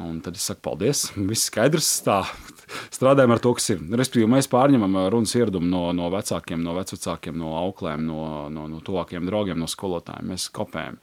Un 0.00 0.22
tad 0.24 0.34
es 0.34 0.46
saku, 0.48 0.62
paldies. 0.64 1.02
Viss 1.14 1.50
skaidrs. 1.50 1.88
Tā 2.02 2.22
strādājam 2.94 3.34
ar 3.34 3.42
to, 3.44 3.52
kas 3.58 3.68
ir. 3.74 3.82
Respektīvi, 3.92 4.30
mēs 4.32 4.48
pārņemam 4.50 4.96
runas 5.12 5.34
ieradumu 5.36 5.68
no, 5.68 5.82
no 5.96 6.08
vecākiem, 6.10 6.62
no 6.64 6.74
vecākiem, 6.78 7.36
no 7.38 7.52
auklēm, 7.60 8.06
no, 8.08 8.48
no, 8.52 8.66
no 8.72 8.80
tuvākiem 8.84 9.28
draugiem, 9.28 9.60
no 9.60 9.68
skolotājiem. 9.70 10.32
Mēs 10.32 10.48
kopējam. 10.56 10.96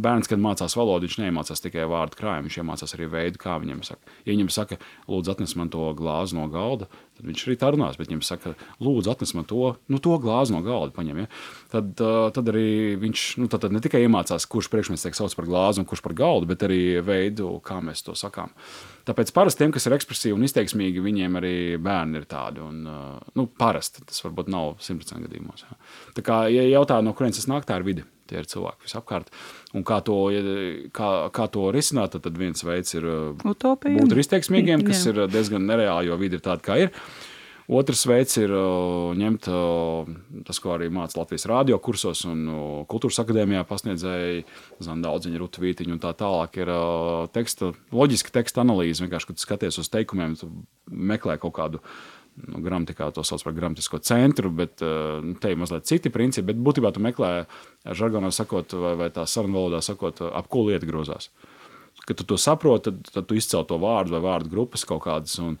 Bērns, 0.00 0.28
kad 0.30 0.40
mācās 0.42 0.76
valodu, 0.78 1.06
viņš 1.06 1.18
neiemācās 1.20 1.62
tikai 1.64 1.86
vārdu 1.90 2.18
krājumu, 2.18 2.48
viņš 2.48 2.58
iemācās 2.62 2.94
arī 2.96 3.08
veidu, 3.12 3.40
kā 3.42 3.56
viņam 3.62 3.82
saka. 3.86 4.14
Ja 4.26 4.34
viņam 4.34 4.50
saka, 4.52 4.78
lūdzu, 5.10 5.34
atnes 5.34 5.56
man 5.58 5.72
to 5.72 5.88
glāzi 5.98 6.38
no 6.38 6.46
galda, 6.52 6.88
tad 7.18 7.28
viņš 7.28 7.44
arī 7.46 7.56
tā 7.60 7.72
runās. 7.74 7.98
Bet 8.00 8.10
viņam 8.10 8.22
saka, 8.26 8.54
lūdzu, 8.82 9.12
atnes 9.12 9.34
man 9.38 9.48
to, 9.48 9.74
nu, 9.92 10.00
to 10.02 10.16
glāzi 10.22 10.54
no 10.54 10.62
galda, 10.64 10.94
paņem. 10.96 11.24
Ja? 11.24 11.28
Tad, 11.74 11.92
tad 12.36 12.52
arī 12.52 12.94
viņš 13.02 13.26
nu, 13.42 13.50
tad, 13.52 13.66
tad 13.66 13.76
ne 13.76 13.82
tikai 13.84 14.04
iemācās, 14.06 14.48
kurš 14.50 14.70
priekšmets 14.72 15.06
tiek 15.06 15.18
sauc 15.18 15.36
par 15.38 15.48
glāzi 15.50 15.82
un 15.82 15.88
kurš 15.88 16.04
par 16.04 16.16
galdu, 16.18 16.48
bet 16.50 16.64
arī 16.66 16.82
veidu, 17.04 17.54
kā 17.64 17.80
mēs 17.84 18.04
to 18.06 18.16
sakām. 18.18 18.54
Tāpēc 19.08 19.32
parasti 19.34 19.64
tiem, 19.64 19.72
kas 19.74 19.88
ir 19.88 19.96
ekspresīvi 19.96 20.36
un 20.36 20.46
izteiksmīgi, 20.46 21.02
viņiem 21.02 21.38
arī 21.40 21.54
bērni 21.82 22.20
ir 22.20 22.26
tādi. 22.30 22.62
Un, 22.62 22.84
nu, 23.34 23.46
parasti 23.58 24.04
tas 24.06 24.22
varbūt 24.22 24.50
nav 24.52 24.76
100% 24.78 25.26
gadījumos. 25.26 25.64
Jā. 25.66 25.78
Tā 26.18 26.26
kā 26.26 26.42
ja 26.52 26.66
jautā, 26.70 27.00
no 27.02 27.14
kurienes 27.18 27.40
tas 27.40 27.50
nāk, 27.50 27.66
tā 27.66 27.80
ir 27.80 27.88
vide. 27.88 28.06
Tie 28.30 28.38
ir 28.38 28.46
cilvēki 28.48 28.86
visapkārt. 28.86 29.32
Un 29.72 29.84
kā 29.88 30.02
to, 30.04 30.18
kā, 30.92 31.10
kā 31.32 31.48
to 31.48 31.70
risināt, 31.72 32.18
tad 32.20 32.36
viens 32.36 32.60
veids 32.66 32.92
ir 32.98 33.06
Utopija. 33.48 33.96
būt 33.96 34.18
izteiksmīgiem, 34.20 34.84
kas 34.84 35.06
ir 35.08 35.24
diezgan 35.32 35.64
nereāli, 35.64 36.10
jo 36.10 36.18
vide 36.20 36.36
ir 36.36 36.44
tāda, 36.44 36.60
kā 36.64 36.80
ir. 36.84 36.92
Otrs 37.72 38.02
veids 38.10 38.36
ir 38.42 38.50
ņemt 39.16 39.46
tas, 40.44 40.58
ko 40.60 40.74
arī 40.74 40.90
mācīja 40.92 41.22
Latvijas 41.22 41.46
radio 41.48 41.78
kursos 41.80 42.24
un 42.28 42.42
kultūras 42.90 43.22
akadēmijā 43.22 43.62
pasniedzēji, 43.68 44.42
Zandaudziņa, 44.82 45.40
Ruta 45.40 45.62
Vītiņa 45.62 45.94
un 45.94 46.02
tā 46.02 46.12
tālāk. 46.18 46.58
Ir 46.60 46.72
teksta, 47.32 47.70
loģiska 47.94 48.34
teksta 48.34 48.64
analīze. 48.66 49.04
Vienkārši, 49.06 49.30
kad 49.30 49.44
skaties 49.44 49.78
uz 49.80 49.88
teikumiem, 49.94 50.34
meklē 50.90 51.38
kaut 51.40 51.56
kādu 51.56 51.80
nu, 52.40 52.60
gramatikā 52.64 53.10
to 53.14 53.24
sauc 53.26 53.44
par 53.44 53.54
gramatisko 53.56 54.00
centru, 54.04 54.50
bet 54.54 54.82
nu, 54.82 55.34
te 55.40 55.52
ir 55.52 55.60
mazliet 55.60 55.88
citi 55.88 56.12
principi. 56.12 56.48
Bet 56.52 56.62
būtībā 56.64 56.92
tu 56.94 57.02
meklē, 57.04 57.32
žargonā 57.86 58.32
sakot, 58.34 58.74
vai, 58.84 58.94
vai 59.00 59.10
tā 59.14 59.26
sarunu 59.28 59.60
valodā 59.60 59.82
sakot, 59.84 60.24
ap 60.32 60.48
ko 60.52 60.66
lieta 60.68 60.88
grozās. 60.88 61.30
Kad 62.06 62.18
tu 62.18 62.26
to 62.26 62.38
saproti, 62.40 62.90
tad, 62.90 63.14
tad 63.14 63.28
tu 63.28 63.38
izcēl 63.38 63.66
to 63.68 63.78
vārdu 63.82 64.16
vai 64.16 64.22
vārdu 64.24 64.50
grupas 64.52 64.86
kaut 64.88 65.04
kādas. 65.04 65.36
Un, 65.42 65.58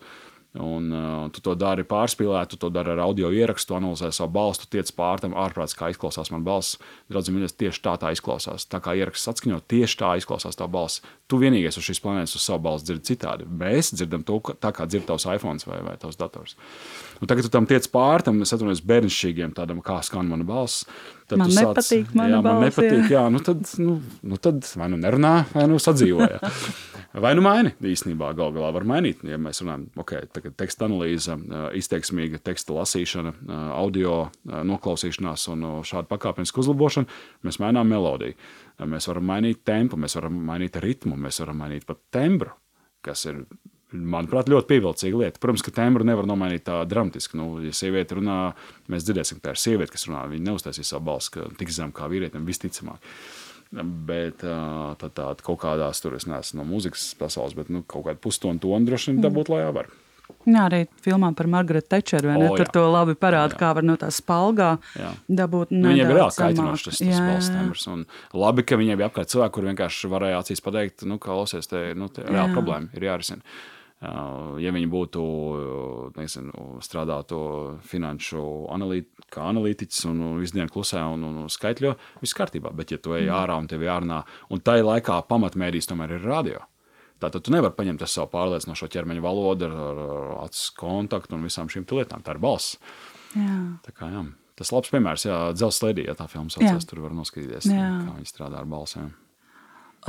Un, 0.52 0.90
uh, 0.92 1.30
tu 1.32 1.40
to 1.40 1.54
dari 1.56 1.80
pārspīlēt, 1.88 2.50
tu 2.52 2.58
to 2.60 2.68
dari 2.68 2.92
ar 2.92 3.00
audio 3.06 3.30
ierakstu, 3.32 3.72
analizē 3.72 4.10
savu 4.12 4.34
balstu, 4.34 4.66
tiec 4.68 4.90
pār 4.92 5.22
tam 5.22 5.32
ārprāts, 5.32 5.72
kā 5.72 5.88
izklausās 5.88 6.28
man 6.28 6.44
balss. 6.44 6.76
Draudzīgi, 7.08 7.38
mīļais, 7.38 7.54
tieši 7.56 7.80
tā 7.80 7.94
tā 8.02 8.10
izklausās. 8.12 8.66
Tā 8.68 8.82
kā 8.84 8.92
ieraksts 9.00 9.30
atskaņo, 9.32 9.62
tieši 9.72 9.96
tā 10.02 10.10
izklausās 10.20 10.60
tā 10.60 10.68
balss. 10.68 11.00
Tu 11.24 11.40
vienīgais 11.40 11.80
uz 11.80 11.86
šīs 11.88 12.02
planētas 12.04 12.36
uz 12.36 12.44
savu 12.44 12.66
balsi 12.66 12.90
dzirdi 12.90 13.08
citādi. 13.14 13.48
Mēs 13.48 13.94
dzirdam 13.96 14.26
to, 14.28 14.42
tā 14.60 14.74
kā 14.76 14.84
dzird 14.84 15.08
tavs 15.08 15.24
iPhone 15.32 15.64
vai, 15.64 15.80
vai 15.88 15.96
tavs 16.02 16.20
dators. 16.20 16.58
Un 17.22 17.32
tagad 17.32 17.48
tu 17.48 17.54
tam 17.54 17.64
tiec 17.70 17.88
pār 17.88 18.20
tam, 18.26 18.44
es 18.44 18.52
atvainojos 18.52 18.84
bērnišķīgiem, 18.92 19.56
tādam 19.56 19.80
kā 19.80 20.02
skan 20.04 20.28
mana 20.28 20.44
balss. 20.44 20.84
Tad 21.32 21.40
man 21.40 21.52
sāc, 21.52 21.68
nepatīk, 21.70 22.14
mana 22.18 22.36
jā, 22.36 22.38
man 22.38 22.46
balss, 22.46 22.64
nepatīk, 22.68 23.04
jā. 23.06 23.12
jā, 23.16 23.22
nu 23.32 23.40
tad, 23.46 23.62
nu, 23.80 23.96
nu 24.32 24.38
tad 24.42 24.66
vai 24.78 24.88
nu 24.92 24.98
nerunā, 25.00 25.34
vai 25.54 25.68
nu 25.70 25.80
sadzīvoja. 25.82 26.40
Vai 27.12 27.34
nu 27.36 27.42
maini? 27.44 27.74
Īstenībā 27.84 28.30
gal 28.36 28.54
galā 28.54 28.70
var 28.72 28.86
mainīt. 28.88 29.20
Ja 29.28 29.36
mēs 29.40 29.60
runājam, 29.60 29.82
ok, 30.00 30.14
tagad 30.32 30.54
teksta 30.56 30.86
analīze, 30.88 31.34
izteiksmīga 31.76 32.40
teksta 32.40 32.72
lasīšana, 32.72 33.34
audio 33.76 34.14
noklausīšanās 34.48 35.44
un 35.52 35.66
šāda 35.84 36.08
pakāpeniska 36.08 36.62
uzlabošana, 36.62 37.20
mēs 37.44 37.60
mainām 37.60 37.92
melodiju. 37.92 38.38
Mēs 38.88 39.10
varam 39.10 39.28
mainīt 39.28 39.60
tempu, 39.68 40.00
mēs 40.00 40.16
varam 40.16 40.40
mainīt 40.48 40.80
ritmu, 40.80 41.18
mēs 41.20 41.42
varam 41.44 41.60
mainīt 41.60 41.84
pat 41.88 42.00
tembru, 42.16 42.56
kas 43.04 43.26
ir 43.28 43.44
manuprāt, 43.92 44.50
ļoti 44.52 44.68
pievilcīga 44.70 45.20
lieta. 45.22 45.42
Protams, 45.42 45.64
ka 45.66 45.74
tembru 45.76 46.06
nevar 46.08 46.28
nomainīt 46.28 46.66
tā 46.68 46.80
dramatiski. 46.88 47.38
Nu, 47.40 47.54
ja 47.64 47.74
sieviete 47.76 48.18
runā, 48.18 48.40
mēs 48.92 49.06
dzirdēsim, 49.06 49.40
ka 49.40 49.48
tā 49.48 49.56
ir 49.56 49.62
sieviete, 49.62 49.94
kas 49.94 50.08
runā. 50.08 50.24
Viņa 50.32 50.48
neuztaisīs 50.50 50.92
savu 50.94 51.08
balsi 51.10 51.48
tik 51.60 51.72
zem 51.74 51.94
kā 51.96 52.10
vīrietim, 52.12 52.46
visticamāk. 52.48 53.12
Bet 53.72 54.44
tā, 54.44 55.08
tā 55.08 55.32
kaut 55.40 55.62
kādās 55.62 56.02
tur 56.04 56.18
es 56.18 56.28
neesmu 56.28 56.60
no 56.60 56.68
mūzikas 56.68 57.12
pasaules, 57.20 57.56
bet 57.56 57.72
nu, 57.72 57.80
kaut 57.88 58.04
kādu 58.08 58.20
pusstundu 58.20 58.66
tonu 58.66 58.88
droši 58.88 59.14
vien 59.14 59.22
dabūt, 59.24 59.52
lai 59.52 59.64
jāvar. 59.64 59.88
Jā, 60.42 60.64
arī 60.66 60.80
filmā 61.04 61.30
par 61.38 61.46
Margaretu 61.50 61.92
Tečeru. 61.92 62.32
O, 62.34 62.48
tur 62.58 62.70
to 62.74 62.82
labi 62.90 63.14
parāda, 63.18 63.54
kā 63.58 63.70
var 63.76 63.86
no 63.86 63.94
tā 64.00 64.08
spalgā 64.14 64.72
jā. 64.98 65.12
dabūt. 65.30 65.74
Nu, 65.74 65.92
viņiem 65.92 66.10
ir 66.10 66.18
reāli 66.18 66.36
kaitinošs 66.38 66.88
tas, 66.88 67.02
tas 67.02 67.20
balss 67.22 67.52
tembrs. 67.52 67.86
Un 67.92 68.04
labi, 68.42 68.64
ka 68.66 68.78
viņiem 68.80 68.98
bija 68.98 69.10
apkārt 69.10 69.30
cilvēki, 69.32 69.54
kur 69.56 69.68
vienkārši 69.70 70.10
varēja 70.12 70.40
acīs 70.42 70.64
pateikt, 70.64 71.06
nu, 71.08 71.20
ka 71.22 71.36
lausies, 71.36 71.70
te, 71.70 71.84
nu, 71.98 72.10
te 72.12 72.26
reāla 72.26 72.50
problēma 72.56 72.90
ir 72.98 73.06
jārisina. 73.06 73.54
Ja 74.02 74.72
viņi 74.74 74.88
būtu 74.90 75.20
nezinu, 76.16 76.64
strādātu 76.82 77.38
finanšu 77.86 78.42
analīt, 78.74 79.12
kā 79.30 79.44
analītiķis 79.52 80.08
un 80.10 80.24
visu 80.40 80.56
dienu 80.56 80.72
klusē 80.74 81.04
un, 81.12 81.22
un 81.28 81.52
skaitļo, 81.52 81.92
viss 82.24 82.34
kārtībā. 82.34 82.72
Bet, 82.74 82.90
ja 82.90 82.98
tu 82.98 83.14
ej 83.14 83.30
ārā 83.30 83.60
un 83.62 83.70
tev 83.70 83.84
jārunā, 83.86 84.24
un 84.50 84.62
tai 84.64 84.80
laikā 84.82 85.20
pamatmērījis 85.30 85.92
tomēr 85.92 86.16
ir 86.16 86.26
radio. 86.26 86.64
Tātad 87.22 87.46
tu 87.46 87.54
nevari 87.54 87.76
paņemt 87.76 88.02
savu 88.10 88.32
pārliecinošo 88.32 88.88
ķermeņa 88.90 89.22
valodu 89.22 89.68
ar, 89.68 89.74
ar, 89.86 90.30
acu 90.48 90.76
kontaktu 90.80 91.38
un 91.38 91.46
visām 91.46 91.70
šīm 91.70 91.86
lietām. 91.94 92.24
Tā 92.26 92.34
ir 92.34 92.42
balss. 92.42 92.80
Jā. 93.38 93.58
Tā 93.86 93.94
kā, 93.94 94.10
jā. 94.10 94.24
Tas 94.58 94.72
ir 94.72 94.76
labs 94.76 94.90
piemērs, 94.92 95.26
ja 95.28 95.36
dzelzceļa 95.54 95.78
slēdī, 95.78 96.08
ja 96.10 96.16
tā 96.18 96.26
filma 96.30 96.52
saucās, 96.52 96.84
tur 96.90 97.00
var 97.06 97.14
noskatīties, 97.16 97.70
jā. 97.70 97.86
kā 98.02 98.16
viņi 98.18 98.28
strādā 98.28 98.58
ar 98.58 98.66
balsīm. 98.68 99.12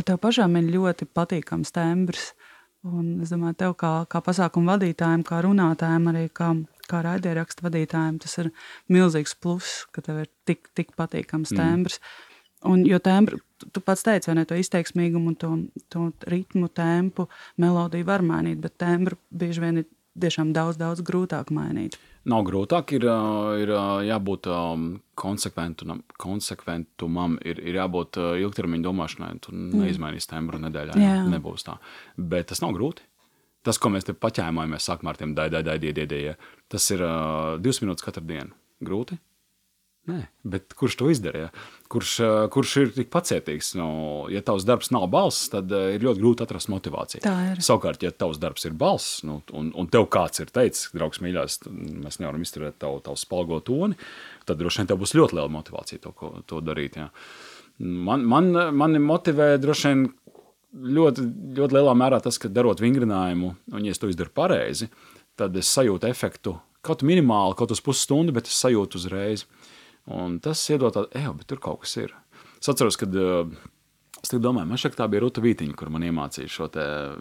Tev 0.02 0.18
pašām 0.20 0.58
ir 0.58 0.72
ļoti 0.74 1.06
patīkams 1.14 1.72
tembrs. 1.76 2.32
Un 2.84 3.22
es 3.24 3.32
domāju, 3.32 3.56
tev 3.62 3.78
kā, 3.80 3.92
kā 4.12 4.20
pasākumu 4.24 4.74
vadītājiem, 4.74 5.24
kā 5.24 5.40
runātājiem, 5.46 6.10
arī 6.12 6.26
kā, 6.36 6.50
kā 6.92 7.00
raidierakstu 7.06 7.64
vadītājiem, 7.64 8.20
tas 8.20 8.36
ir 8.44 8.50
milzīgs 8.92 9.38
pluss, 9.40 9.86
ka 9.96 10.04
tev 10.04 10.26
ir 10.26 10.30
tik, 10.50 10.68
tik 10.76 10.92
patīkams 11.00 11.56
tembrs. 11.56 12.02
Mm. 12.02 12.30
Un, 12.74 12.84
jo 12.88 13.00
tembru, 13.04 13.40
tu, 13.60 13.82
pats 13.84 14.04
teici, 14.04 14.30
vai 14.30 14.38
ne, 14.40 14.46
to 14.48 14.56
izteiksmīgumu, 14.60 15.36
to, 15.40 15.52
to 15.92 16.10
ritmu, 16.32 16.70
tempu, 16.76 17.28
melodiju 17.60 18.08
var 18.08 18.24
mainīt, 18.24 18.60
bet 18.64 18.76
tembru 18.84 19.20
bieži 19.32 19.64
vien 19.64 19.82
ir 19.84 19.88
tiešām 20.20 20.52
daudz, 20.56 20.80
daudz 20.80 21.04
grūtāk 21.08 21.52
mainīt. 21.56 21.98
Nav 22.32 22.46
grūtāk, 22.48 22.94
ir, 22.96 23.04
ir 23.60 23.72
jābūt 24.08 24.48
konsekventumam, 25.20 26.06
konsekventumam 26.24 27.36
ir, 27.44 27.60
ir 27.60 27.80
jābūt 27.82 28.20
ilgtermiņa 28.40 28.86
domāšanai. 28.86 29.32
Tu 29.44 29.52
mm. 29.52 29.82
neizmainīsi 29.82 30.30
tembru 30.32 30.62
nedēļā, 30.64 30.96
jā. 30.96 31.10
Jā, 31.18 31.26
nebūs 31.34 31.68
tā. 31.68 31.76
Bet 32.16 32.48
tas 32.54 32.64
nav 32.64 32.72
grūti. 32.78 33.04
Tas, 33.64 33.80
ko 33.80 33.92
mēs 33.92 34.08
te 34.08 34.16
paķēmāmies 34.16 34.88
sākumā 34.88 35.14
ar 35.14 35.20
tiem 35.20 35.36
daidai, 35.36 35.62
daidai, 35.64 35.92
daidai, 35.96 36.24
tas 36.72 36.88
ir 36.92 37.04
uh, 37.04 37.56
divas 37.64 37.80
minūtes 37.84 38.04
katru 38.04 38.26
dienu. 38.28 38.56
Grūti? 38.84 39.20
Nē, 40.04 40.18
bet 40.44 40.74
kurš 40.76 40.98
to 41.00 41.06
izdarīja? 41.14 41.48
Kurš, 41.92 42.14
kurš 42.52 42.72
ir 42.82 42.90
tik 42.92 43.08
pacietīgs? 43.14 43.70
Nu, 43.80 43.88
ja 44.32 44.42
tavs 44.44 44.66
darbs 44.68 44.90
nav 44.92 45.06
balss, 45.14 45.46
tad 45.54 45.72
ir 45.72 46.04
ļoti 46.04 46.20
grūti 46.20 46.44
atrast 46.44 46.68
motivāciju. 46.74 47.24
Savukārt, 47.64 48.04
ja 48.04 48.12
tavs 48.12 48.42
darbs 48.42 48.68
ir 48.68 48.76
balss, 48.76 49.22
nu, 49.24 49.38
un, 49.56 49.70
un 49.80 49.88
tev 49.94 50.10
kāds 50.12 50.44
ir 50.44 50.52
teicis, 50.52 50.90
draugs, 50.92 51.22
mīļās, 51.24 51.62
mēs 52.04 52.20
nevaram 52.20 52.44
izturēt 52.44 52.82
tavu, 52.84 53.00
tavu 53.06 53.22
spalgo 53.22 53.62
toni, 53.64 53.96
tad 54.44 54.60
droši 54.60 54.82
vien 54.82 54.92
tev 54.92 55.00
būs 55.06 55.16
ļoti 55.16 55.40
liela 55.40 55.54
motivācija 55.56 56.04
to, 56.04 56.12
ko, 56.20 56.34
to 56.52 56.60
darīt. 56.66 57.00
Jā. 57.00 57.08
Man, 57.80 58.28
man, 58.28 58.52
mani 58.76 59.00
motivē 59.00 59.54
droši 59.62 59.94
vien 59.94 60.06
ļoti, 60.74 61.30
ļoti 61.62 61.80
lielā 61.80 61.96
mērā 61.96 62.20
tas, 62.26 62.42
ka 62.42 62.52
darot 62.52 62.84
vingrinājumu, 62.84 63.56
un 63.72 63.88
ja 63.88 63.96
es 63.96 64.04
to 64.04 64.12
izdaru 64.12 64.36
pareizi, 64.36 64.92
tad 65.40 65.56
es 65.56 65.72
sajūtu 65.72 66.12
efektu 66.12 66.58
kaut 66.84 67.06
minimāli, 67.08 67.56
kaut 67.56 67.72
uz 67.72 67.80
pusstundu, 67.84 68.36
bet 68.36 68.50
es 68.52 68.60
sajūtu 68.60 69.00
uzreiz. 69.00 69.46
Un 70.12 70.40
tas 70.44 70.60
iedod 70.74 70.96
tādu, 70.96 71.08
ej, 71.16 71.30
bet 71.40 71.48
tur 71.48 71.62
kaut 71.64 71.84
kas 71.86 71.96
ir. 72.02 72.12
Es 72.60 72.68
atceros, 72.72 72.98
kad 73.00 73.14
uh, 73.16 73.48
es 74.24 74.32
domāju, 74.32 74.68
man 74.68 74.80
šeit 74.80 74.98
tā 75.00 75.08
bija 75.12 75.24
Ruta 75.24 75.44
Vītiņa, 75.44 75.76
kur 75.80 75.92
man 75.94 76.04
iemācīja 76.08 76.52
šo 76.52 76.68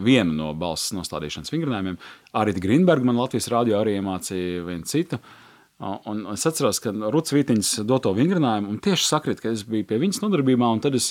vienu 0.03 0.35
no 0.39 0.51
balss 0.59 0.95
nostādīšanas 0.97 1.53
vingrinājumiem. 1.55 1.99
Arī 2.39 2.55
Grīnberga 2.63 3.07
man 3.07 3.21
Latvijas 3.21 3.51
rādio 3.53 3.79
arī 3.79 3.97
iemācīja 3.99 4.67
vienu 4.67 4.89
citu. 4.91 5.19
Un 5.83 6.27
es 6.31 6.47
atceros, 6.47 6.79
ka 6.83 6.93
Rutas 6.95 7.35
Vītiņas 7.35 7.73
doto 7.91 8.13
vingrinājumu, 8.15 8.71
un 8.71 8.83
tieši 8.83 9.09
sakrit, 9.09 9.43
ka 9.43 9.51
es 9.51 9.65
biju 9.67 9.89
pie 9.89 9.99
viņas 10.03 10.23
nodarbībā, 10.23 10.69
un 10.71 10.83
tad 10.83 10.95
es 10.99 11.11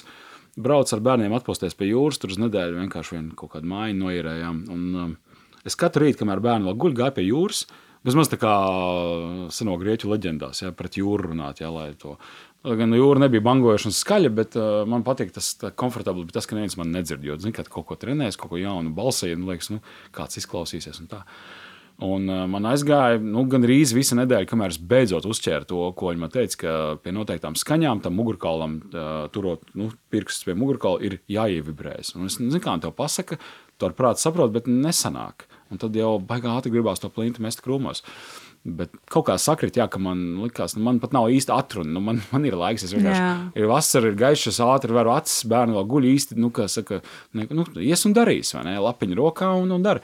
braucu 0.60 0.96
ar 0.96 1.04
bērniem 1.04 1.36
atpūsties 1.36 1.76
pie 1.80 1.90
jūras, 1.92 2.20
tur 2.20 2.32
uz 2.32 2.40
nedēļu 2.40 2.80
vienkārši 2.80 3.18
vienu 3.18 3.36
kaut 3.40 3.54
kādu 3.56 3.68
māju 3.72 3.98
noierējām. 4.00 4.64
Un, 4.72 4.86
um, 5.04 5.14
es 5.68 5.76
katru 5.80 6.06
rītu, 6.06 6.22
kamēr 6.22 6.44
bērni 6.44 6.70
vēl 6.70 6.80
guļ, 6.84 6.96
gāju 7.02 7.18
pie 7.18 7.28
jūras, 7.28 7.66
Vismaz 8.02 8.32
tā 8.32 8.38
kā 8.42 8.52
seno 9.54 9.76
grieķu 9.78 10.10
leģendās, 10.10 10.64
ja 10.64 10.72
pret 10.74 10.98
jūru 10.98 11.32
runāt, 11.32 11.60
ja, 11.62 11.70
lai 11.70 11.92
to. 12.02 12.16
Gan 12.62 12.94
jūra 12.94 13.22
nebija 13.24 13.44
bangojoša 13.46 13.90
un 13.90 13.94
skaļa, 13.98 14.32
bet 14.38 14.58
uh, 14.58 14.84
man 14.90 15.06
patīk 15.06 15.34
tas 15.34 15.54
komfortabli, 15.78 16.26
bet 16.26 16.36
tas, 16.38 16.48
ka 16.50 16.58
neviens 16.58 16.78
man 16.78 16.90
nedzird, 16.94 17.26
jo, 17.26 17.38
zini, 17.42 17.54
kad 17.58 17.70
kaut 17.74 17.88
ko 17.90 17.98
trenēs, 18.02 18.38
kaut 18.42 18.54
ko 18.54 18.62
jaunu 18.62 18.94
balsī, 18.98 19.36
nu, 19.38 19.50
liekas, 19.50 19.70
nu, 19.74 19.82
kāds 20.18 20.42
izklausīsies 20.42 21.02
un 21.02 21.12
tā. 21.14 21.22
Un 22.02 22.26
uh, 22.26 22.44
man 22.50 22.66
aizgāja 22.72 23.22
nu, 23.22 23.46
gandrīz 23.50 23.94
visa 23.94 24.18
nedēļa, 24.18 24.50
kamēr 24.50 24.74
es 24.74 24.82
beidzot 24.82 25.30
uzķēru 25.30 25.70
to, 25.70 25.86
ko 25.98 26.10
viņi 26.10 26.26
man 26.26 26.34
teica, 26.34 26.58
ka 26.64 26.76
pie 27.06 27.14
noteiktām 27.14 27.58
skaņām 27.58 28.02
tam 28.06 28.18
mugurkaulam, 28.18 28.80
uh, 28.90 29.12
turot 29.34 29.70
nu, 29.78 29.92
pirkstus 30.14 30.50
pie 30.50 30.58
mugurkaula, 30.58 31.02
ir 31.06 31.20
jāievibrējas. 31.30 32.16
Un 32.18 32.30
es 32.30 32.42
nezinu, 32.42 32.62
kā 32.66 32.74
man 32.74 32.82
te 32.82 32.94
pasaka, 32.98 33.38
to 33.78 33.90
ar 33.90 33.98
prātu 33.98 34.26
saprotu, 34.26 34.58
bet 34.58 34.70
nesanāk. 34.70 35.51
Un 35.72 35.82
tad 35.82 35.96
jau 35.96 36.16
baigā 36.20 36.54
ātri 36.58 36.74
gribās 36.74 37.02
to 37.02 37.10
plintu 37.14 37.44
mest 37.44 37.64
krūmos. 37.64 38.04
Bet 38.62 38.92
kaut 39.10 39.26
kā 39.32 39.38
sakrit, 39.42 39.80
jā, 39.80 39.88
ka 39.90 39.98
man 39.98 40.20
likās, 40.44 40.76
nu, 40.78 40.84
man 40.86 41.00
pat 41.02 41.16
nav 41.16 41.32
īsti 41.34 41.54
atruna. 41.56 41.96
Nu, 41.96 42.02
man, 42.06 42.20
man 42.34 42.46
ir 42.46 42.58
laiks, 42.60 42.86
es 42.86 42.94
vienkārši. 42.94 43.22
Jā. 43.24 43.32
Ir 43.58 43.70
vasara, 43.72 44.12
ir 44.12 44.20
gaišs, 44.20 44.60
ātri 44.62 44.94
varu 44.94 45.16
acis, 45.16 45.48
bērnu 45.50 45.80
vēl 45.80 45.88
guļ 45.96 46.10
īsti. 46.12 46.38
Nu, 46.42 46.52
kā 46.54 46.68
saka, 46.70 47.02
ne, 47.38 47.48
nu, 47.50 47.66
ies 47.82 48.06
un 48.06 48.14
darīs, 48.18 48.54
vai 48.58 48.68
ne? 48.70 48.76
Lapiņa 48.84 49.18
rokā 49.18 49.50
un, 49.64 49.74
un 49.78 49.88
dara. 49.88 50.04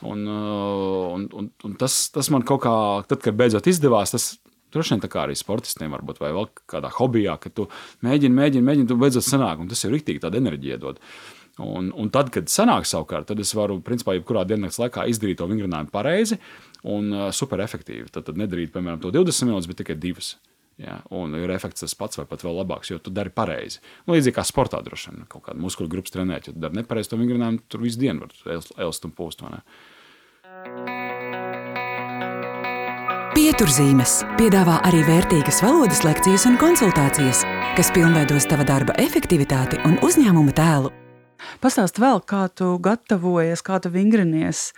Un, 0.00 0.22
uh, 0.24 1.10
un, 1.12 1.26
un, 1.36 1.50
un 1.66 1.74
tas, 1.76 2.06
tas 2.14 2.30
man 2.32 2.46
kaut 2.48 2.62
kā, 2.64 2.72
tad, 3.10 3.20
kad 3.20 3.36
beidzot 3.36 3.68
izdevās, 3.68 4.14
tas 4.14 4.30
droši 4.72 4.94
vien 4.94 5.02
tā 5.02 5.10
kā 5.12 5.24
arī 5.26 5.36
sportistiem, 5.36 5.92
varbūt, 5.92 6.22
vai 6.22 6.32
vēl 6.34 6.48
kādā 6.70 6.90
hobijā, 6.94 7.36
ka 7.42 7.52
tu 7.52 7.66
mēģini, 8.06 8.36
mēģini, 8.36 8.66
mēģini, 8.66 8.88
tu 8.88 8.96
beidzot 9.00 9.26
sanāk, 9.26 9.60
un 9.60 9.68
tas 9.70 9.82
jau 9.84 9.92
rīktīgi 9.92 10.22
tāda 10.22 10.40
enerģija 10.40 10.80
dod. 10.80 11.02
Un, 11.60 11.90
un 11.92 12.10
tad, 12.12 12.30
kad 12.32 12.48
sanāk 12.48 12.86
savukārt, 12.88 13.28
tad 13.30 13.40
es 13.42 13.52
varu, 13.56 13.80
principā, 13.84 14.14
jebkurā 14.16 14.46
dienas 14.48 14.78
laikā 14.80 15.04
izdarīt 15.10 15.40
to 15.40 15.48
vingrinājumu 15.50 15.92
pareizi 15.92 16.40
un 16.88 17.10
uh, 17.12 17.26
super 17.36 17.60
efektīvi. 17.64 18.08
Tad, 18.08 18.30
tad 18.30 18.40
nedarīt, 18.40 18.72
piemēram, 18.72 19.02
to 19.02 19.12
20 19.12 19.50
minūtes, 19.50 19.68
bet 19.68 19.82
tikai 19.82 19.98
2. 20.00 20.30
Ja, 20.80 20.96
un 21.12 21.34
ir 21.36 21.50
efekts 21.52 21.84
tas 21.84 21.92
pats, 21.98 22.16
vai 22.16 22.24
pat 22.28 22.40
vēl 22.40 22.56
labāks, 22.62 22.88
jo 22.88 22.96
tu 23.04 23.12
dari 23.12 23.28
pareizi. 23.34 23.82
Nu, 24.06 24.14
līdzīgi 24.14 24.38
kā 24.38 24.44
sportā, 24.48 24.80
droši 24.84 25.10
vien, 25.10 25.26
kaut 25.28 25.44
kāda 25.50 25.60
muskuļu 25.60 25.92
grupas 25.92 26.14
trenēt, 26.14 26.48
ja 26.48 26.54
tu 26.56 26.62
dari 26.62 26.80
nepareizi 26.80 27.12
to 27.12 27.18
vingrinājumu, 27.20 27.60
tur 27.68 27.84
visu 27.84 28.00
dienu 28.00 28.24
var 28.24 28.62
elst, 28.86 29.04
un 29.04 29.12
pūst. 29.12 29.44
Pieturzīmes 33.36 34.16
piedāvā 34.40 34.80
arī 34.88 35.04
vērtīgas 35.06 35.60
valodas 35.64 36.00
lekcijas 36.06 36.48
un 36.48 36.56
konsultācijas, 36.60 37.44
kas 37.76 37.92
pilnveidos 37.96 38.48
tava 38.48 38.66
darba 38.68 38.96
efektivitāti 39.04 39.80
un 39.84 40.00
uzņēmuma 40.06 40.56
tēlu. 40.56 40.99
Pastāst 41.62 41.98
vēl, 42.00 42.22
kā 42.22 42.46
tu 42.54 42.72
gatavojies, 42.82 43.64
kā 43.66 43.80
tu 43.82 43.92
vingrinies. 43.94 44.70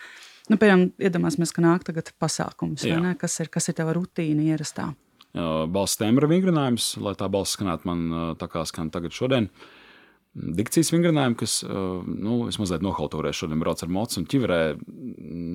Nu, 0.51 0.59
piemēram, 0.59 0.89
iedomāsimies, 0.99 1.53
ka 1.55 1.63
nāk 1.65 1.85
tagad 1.87 2.11
pasākums, 2.21 2.83
kas 3.21 3.39
ir, 3.45 3.53
kas 3.53 3.71
ir 3.71 3.79
tava 3.79 3.95
rutīna 3.95 4.49
ierastā. 4.53 4.91
Balsts 5.33 6.01
tembra 6.01 6.29
vingrinājums, 6.29 6.97
lai 7.01 7.15
tā 7.17 7.29
balss 7.33 7.55
skanētu 7.57 7.89
man 7.89 8.03
tā 8.41 8.51
kā 8.53 8.67
skan 8.69 8.91
tagad 8.93 9.15
šodien. 9.17 9.47
Dikcijas 10.33 10.89
vingrinājumi, 10.95 11.37
kas, 11.41 11.59
nu, 11.63 12.39
es 12.49 12.57
mazliet 12.57 12.85
nohalturēju 12.85 13.37
šodien 13.37 13.61
braucu 13.61 13.85
ar 13.85 13.91
mocu 13.93 14.17
un 14.21 14.27
ķiverē. 14.33 14.61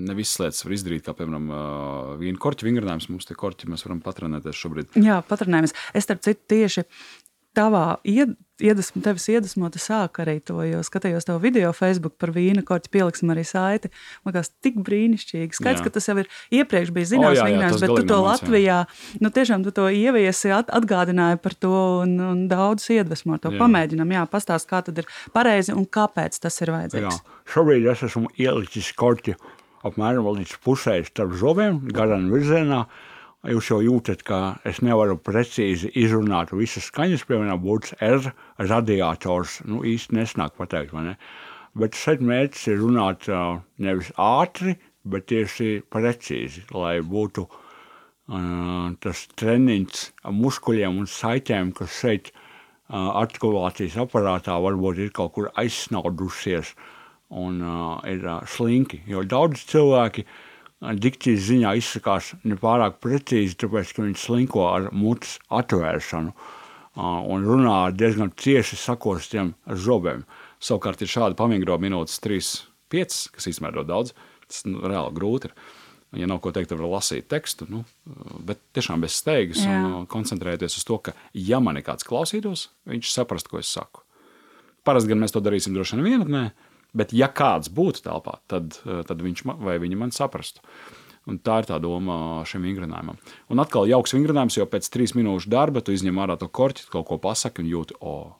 Ne 0.07 0.15
visas 0.17 0.37
lietas 0.43 0.65
var 0.65 0.75
izdarīt, 0.75 1.05
kā, 1.05 1.15
piemēram, 1.17 1.47
vīna 2.21 2.41
korķa 2.41 2.67
vingrinājums. 2.67 3.09
Mums 3.09 3.25
tie 3.25 3.37
korķi, 3.37 3.69
mēs 3.73 3.85
varam 3.87 4.03
patrenēties 4.05 4.59
šobrīd. 4.61 4.97
Jā, 5.01 5.23
patronējamies. 5.25 5.73
Es 5.97 6.05
starp 6.05 6.21
citu 6.25 6.45
tieši 6.53 6.85
tavā 7.57 7.97
ied, 8.05 8.37
iedvesmu, 8.63 9.01
tevis 9.05 9.27
iedvesmota 9.31 9.81
sāk 9.81 10.21
arī 10.23 10.37
to, 10.45 10.57
jo 10.65 10.81
skatījos 10.85 11.27
tavu 11.27 11.41
video 11.43 11.71
Facebook 11.75 12.17
par 12.21 12.31
vīna 12.35 12.63
korķi, 12.67 12.91
pieliksim 12.93 13.33
arī 13.33 13.43
saiti. 13.47 13.91
Man 14.25 14.33
liekas, 14.33 14.51
tik 14.63 14.79
brīnišķīgi. 14.85 15.57
Skaidrs, 15.57 15.83
Jā. 15.83 15.87
ka 15.87 15.93
tas 15.97 16.09
jau 16.09 16.17
ir 16.21 16.31
iepriekš 16.59 16.93
bijis 16.95 17.11
zināms, 17.13 17.41
vingrinājums, 17.41 17.77
tas 17.77 17.85
bet 17.85 17.93
tu 17.93 18.05
to 18.05 18.17
nav 18.17 18.25
mans, 18.25 18.41
jā. 18.41 18.47
Latvijā, 18.47 18.79
nu 19.23 19.33
tiešām 19.37 19.67
tu 19.67 19.75
to 19.75 19.89
ieviesi, 19.93 20.53
at, 20.55 20.71
atgādināji 20.79 21.41
par 21.43 21.57
to 21.57 21.75
un, 22.05 22.17
un 22.31 22.41
daudz 22.51 22.87
iedvesmo 22.93 23.37
to 23.43 23.53
Jā. 23.53 23.61
pamēģinām. 23.61 24.15
Jā, 24.17 24.25
pastāst, 24.31 24.69
kā 24.69 24.81
tad 24.85 25.03
ir 25.03 25.11
pareizi 25.35 25.75
un 25.75 25.85
kāpēc 25.85 26.39
tas 26.41 26.61
ir 26.65 26.73
vajadzīgs. 26.75 27.21
Jā. 27.21 27.37
Šobrīd 27.53 27.87
es 27.93 28.03
esmu 28.09 28.33
ielicis 28.41 28.91
korķi 28.97 29.37
apmēram 29.87 30.27
līdz 30.37 30.57
pusē 30.63 30.99
starp 31.07 31.35
zobiem, 31.39 31.79
garām 31.93 32.29
virzienā. 32.33 32.85
Jūs 33.45 33.67
jau 33.69 33.77
jūtat, 33.85 34.23
ka 34.25 34.37
es 34.65 34.79
nevaru 34.81 35.13
precīzi 35.21 35.91
izrunāt 36.01 36.49
visas 36.57 36.87
skaņas, 36.89 37.25
piemēram, 37.29 37.59
būtu 37.61 37.93
R 38.01 38.31
radiators. 38.57 39.59
Nu, 39.69 39.83
īsti 39.85 40.17
nesnāk 40.17 40.55
pateikt, 40.57 40.95
vai 40.95 41.03
ne? 41.11 41.13
Bet 41.77 41.93
šeit 41.93 42.23
mērķis 42.25 42.65
ir 42.71 42.81
runāt 42.81 43.29
nevis 43.77 44.09
ātri, 44.17 44.73
bet 45.05 45.27
tieši 45.29 45.83
precīzi, 45.93 46.65
lai 46.73 46.97
būtu 47.05 47.45
uh, 47.45 48.89
tas 49.05 49.23
treniņš 49.37 50.01
muskuļiem 50.33 50.97
un 51.03 51.05
saitēm, 51.05 51.75
kas 51.77 51.93
šeit 52.01 52.33
uh, 52.33 53.13
artikulācijas 53.21 53.99
aparātā 54.01 54.57
varbūt 54.65 55.05
ir 55.05 55.13
kaut 55.13 55.35
kur 55.37 55.53
aizsnaudusies 55.53 56.73
un 57.29 57.61
uh, 57.61 58.01
ir 58.09 58.25
slinki. 58.49 59.03
Jo 59.05 59.21
daudz 59.21 59.61
cilvēki 59.69 60.25
uh, 60.25 60.43
dikcijas 60.81 61.45
ziņā 61.47 61.73
izsakās 61.79 62.33
nepārāk 62.45 62.99
precīzi, 63.03 63.57
tāpēc, 63.63 63.93
ka 63.95 64.05
viņi 64.05 64.21
slinko 64.21 64.67
ar 64.69 64.89
mutes 64.93 65.37
atvēršanu 65.49 66.33
un 66.97 67.45
runā 67.45 67.79
diezgan 67.93 68.31
cieši 68.37 68.77
sakostiem 68.81 69.53
zobiem. 69.69 70.23
Savukārt 70.63 71.01
ir 71.01 71.11
šādi 71.11 71.37
pamingro 71.37 71.77
minūtes 71.81 72.21
3-5, 72.23 73.19
kas 73.35 73.49
īstenībā 73.49 73.73
ir 73.73 73.89
daudz. 73.89 74.15
Tas 74.47 74.63
nu, 74.65 74.81
reāli 74.85 75.13
grūti 75.17 75.51
ir. 75.51 75.57
Ja 76.17 76.27
nav 76.29 76.39
ko 76.39 76.53
teikt, 76.55 76.69
tad 76.71 76.79
var 76.79 76.87
lasīt 76.95 77.25
tekstu, 77.27 77.65
nu, 77.69 77.81
bet 78.47 78.61
tiešām 78.73 79.01
bez 79.03 79.17
steigas 79.19 79.59
Jā. 79.65 79.75
un 79.83 80.05
koncentrēties 80.09 80.77
uz 80.79 80.85
to, 80.87 81.01
ka, 81.03 81.11
ja 81.35 81.59
man 81.59 81.77
ir 81.77 81.83
kāds 81.83 82.07
klausītos, 82.07 82.69
viņš 82.87 83.11
saprast, 83.11 83.49
ko 83.51 83.59
es 83.59 83.67
saku. 83.67 84.05
Parasti 84.87 85.11
gan 85.11 85.19
mēs 85.19 85.35
to 85.35 85.41
darīsim 85.43 85.75
droši 85.75 85.99
vien 85.99 86.07
vienatnē, 86.07 86.45
bet 86.95 87.13
ja 87.13 87.27
kāds 87.27 87.71
būtu 87.73 88.05
telpā, 88.05 88.39
tad, 88.47 88.79
uh, 88.85 89.01
tad 89.07 89.21
viņš 89.23 89.43
ma- 89.49 89.57
vai 89.59 89.77
viņa 89.83 89.97
man 89.97 90.15
saprastu. 90.15 90.63
Un 91.27 91.41
tā 91.43 91.57
ir 91.59 91.67
tā 91.67 91.75
doma 91.83 92.45
šim 92.47 92.63
vingrinājumam. 92.63 93.17
Un 93.51 93.59
atkal 93.59 93.87
jauks 93.89 94.13
vingrinājums, 94.15 94.55
jo 94.55 94.65
pēc 94.65 94.87
trīs 94.87 95.11
minūšu 95.11 95.51
darba 95.51 95.83
tu 95.83 95.91
izņem 95.91 96.21
ārā 96.23 96.37
to 96.39 96.47
korķi, 96.47 96.87
kaut 96.93 97.09
ko 97.09 97.17
pasaki 97.19 97.65
un 97.65 97.67
jūti, 97.67 97.97
o, 97.99 98.31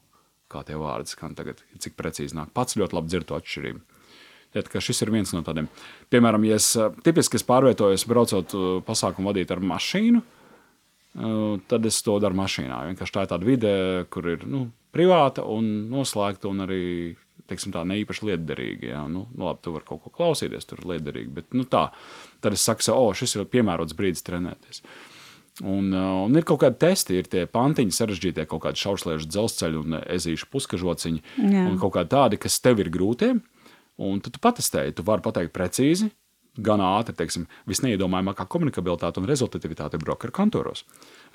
kā 0.47 0.63
tie 0.63 0.79
vārdi 0.79 1.11
skan 1.11 1.35
tagad, 1.35 1.59
cik 1.83 1.97
precīzi 1.99 2.37
nāk. 2.37 2.53
Pats 2.55 2.79
ļoti 2.79 2.95
labi 2.95 3.11
dzird 3.11 3.27
to 3.27 3.35
atšķirību. 3.35 3.83
Ka 4.71 4.81
šis 4.81 5.03
ir 5.03 5.11
viens 5.11 5.33
no 5.35 5.43
tādiem. 5.45 5.67
Piemēram, 6.09 6.45
ja 6.47 6.55
es 6.57 6.71
eh, 6.79 6.95
tipiski 7.03 7.37
es 7.37 7.45
pārvietojos, 7.45 8.07
braucot 8.09 8.55
eh, 8.55 8.65
pasākumu 8.87 9.33
vadīt 9.33 9.51
ar 9.53 9.59
mašīnu, 9.59 10.23
eh, 10.23 11.59
tad 11.67 11.85
es 11.85 11.99
to 12.05 12.15
daru 12.23 12.39
mašīnā. 12.39 12.79
Vienkārši 12.93 13.15
tā 13.17 13.25
ir 13.25 13.31
tāda 13.33 13.47
vide, 13.47 13.73
kur 14.13 14.31
ir 14.31 14.47
nu, 14.47 14.69
privāta 14.95 15.43
un 15.43 15.89
noslēgta 15.91 16.49
un 16.49 16.63
arī 16.65 16.85
teiksim, 17.49 17.73
tā, 17.75 17.83
ne 17.87 17.99
īpaši 18.03 18.29
liederīga. 18.29 18.89
Jā. 18.93 19.03
Nu, 19.11 19.25
nu, 19.33 19.47
labi, 19.47 19.63
tu 19.65 19.73
vari 19.75 19.87
kaut 19.87 20.03
ko 20.03 20.13
klausīties, 20.13 20.67
tur 20.69 20.81
ir 20.83 20.89
liederīgi. 20.95 21.31
Bet 21.39 21.57
nu, 21.57 21.65
tā, 21.69 21.87
tad 22.43 22.57
es 22.57 22.65
saku, 22.67 22.85
o, 22.93 23.11
šis 23.17 23.37
ir 23.37 23.47
piemērots 23.51 23.97
brīdis 23.97 24.25
trenēties. 24.27 24.83
Un, 25.65 25.89
uh, 25.89 26.21
un 26.27 26.37
ir 26.37 26.45
kaut 26.45 26.61
kādi 26.61 26.77
testi, 26.83 27.17
ir 27.17 27.29
tie 27.31 27.47
pantiņi, 27.49 27.95
sarežģītie 27.95 28.45
kaut 28.49 28.61
kādi 28.67 28.83
šaušliešu 28.83 29.29
dzelzceļi 29.33 29.79
un 29.79 29.99
ezīšu 30.03 30.51
puskažociņi. 30.53 31.23
Jā. 31.41 31.65
Un 31.65 31.79
kaut 31.81 31.95
kādi 31.95 32.13
tādi, 32.13 32.41
kas 32.41 32.59
tev 32.61 32.83
ir 32.83 32.91
grūti. 32.93 33.33
Un 33.97 34.21
tad 34.21 34.35
tu 34.35 34.41
patestēji, 34.43 34.93
tu 34.99 35.05
vari 35.07 35.25
pateikt 35.25 35.55
precīzi, 35.55 36.11
gan 36.61 36.81
ātri, 36.85 37.15
teiksim, 37.17 37.47
visneiedomājamākā 37.69 38.45
komunikabilitāte 38.49 39.21
un 39.21 39.29
rezultatīvitāte 39.29 39.97
brokeru 40.01 40.35
kantoros. 40.35 40.83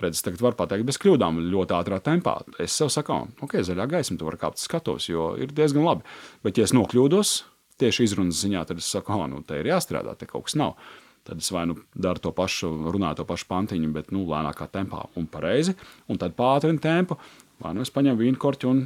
Redz, 0.03 0.22
tagad 0.24 0.42
varu 0.42 0.59
pateikt 0.59 0.88
bez 0.88 0.98
kļūdām, 1.03 1.38
ļoti 1.53 1.76
ātrā 1.76 2.00
tempā. 2.03 2.40
Es 2.62 2.74
sev 2.78 2.90
saku, 2.92 3.20
ok, 3.44 3.61
zaļā 3.66 3.86
gaisma, 3.90 4.18
tu 4.18 4.26
vari 4.26 4.40
kāpt 4.40 4.61
skatos, 4.62 5.07
jo 5.11 5.32
ir 5.38 5.55
diezgan 5.55 5.86
labi. 5.86 6.07
Bet, 6.42 6.59
ja 6.59 6.66
es 6.66 6.74
nokļūdos 6.76 7.36
tieši 7.82 8.09
izrunas 8.09 8.42
ziņā, 8.42 8.64
tad 8.68 8.82
es 8.82 8.90
saku, 8.92 9.14
ah, 9.14 9.26
nu, 9.30 9.42
te 9.46 9.61
ir 9.61 9.70
jāstrādā, 9.70 10.16
te 10.18 10.28
kaut 10.30 10.48
kas 10.48 10.59
nav. 10.59 10.76
Tad 11.22 11.38
es 11.38 11.53
vai 11.55 11.62
nu 11.70 11.76
daru 11.94 12.18
to 12.18 12.32
pašu, 12.34 12.68
runāju 12.90 13.20
to 13.20 13.26
pašu 13.28 13.46
pantiņu, 13.50 13.92
bet 13.94 14.11
nu, 14.14 14.24
lēnākā 14.26 14.66
tempā 14.72 15.05
un 15.18 15.28
pareizi. 15.30 15.76
Un 16.11 16.18
tad 16.18 16.34
pātrinu 16.38 16.82
tempu, 16.82 17.18
vai 17.62 17.76
nu 17.76 17.86
es 17.86 17.94
paņemu 17.94 18.18
vīnu 18.18 18.42
korķi 18.42 18.68
un 18.70 18.82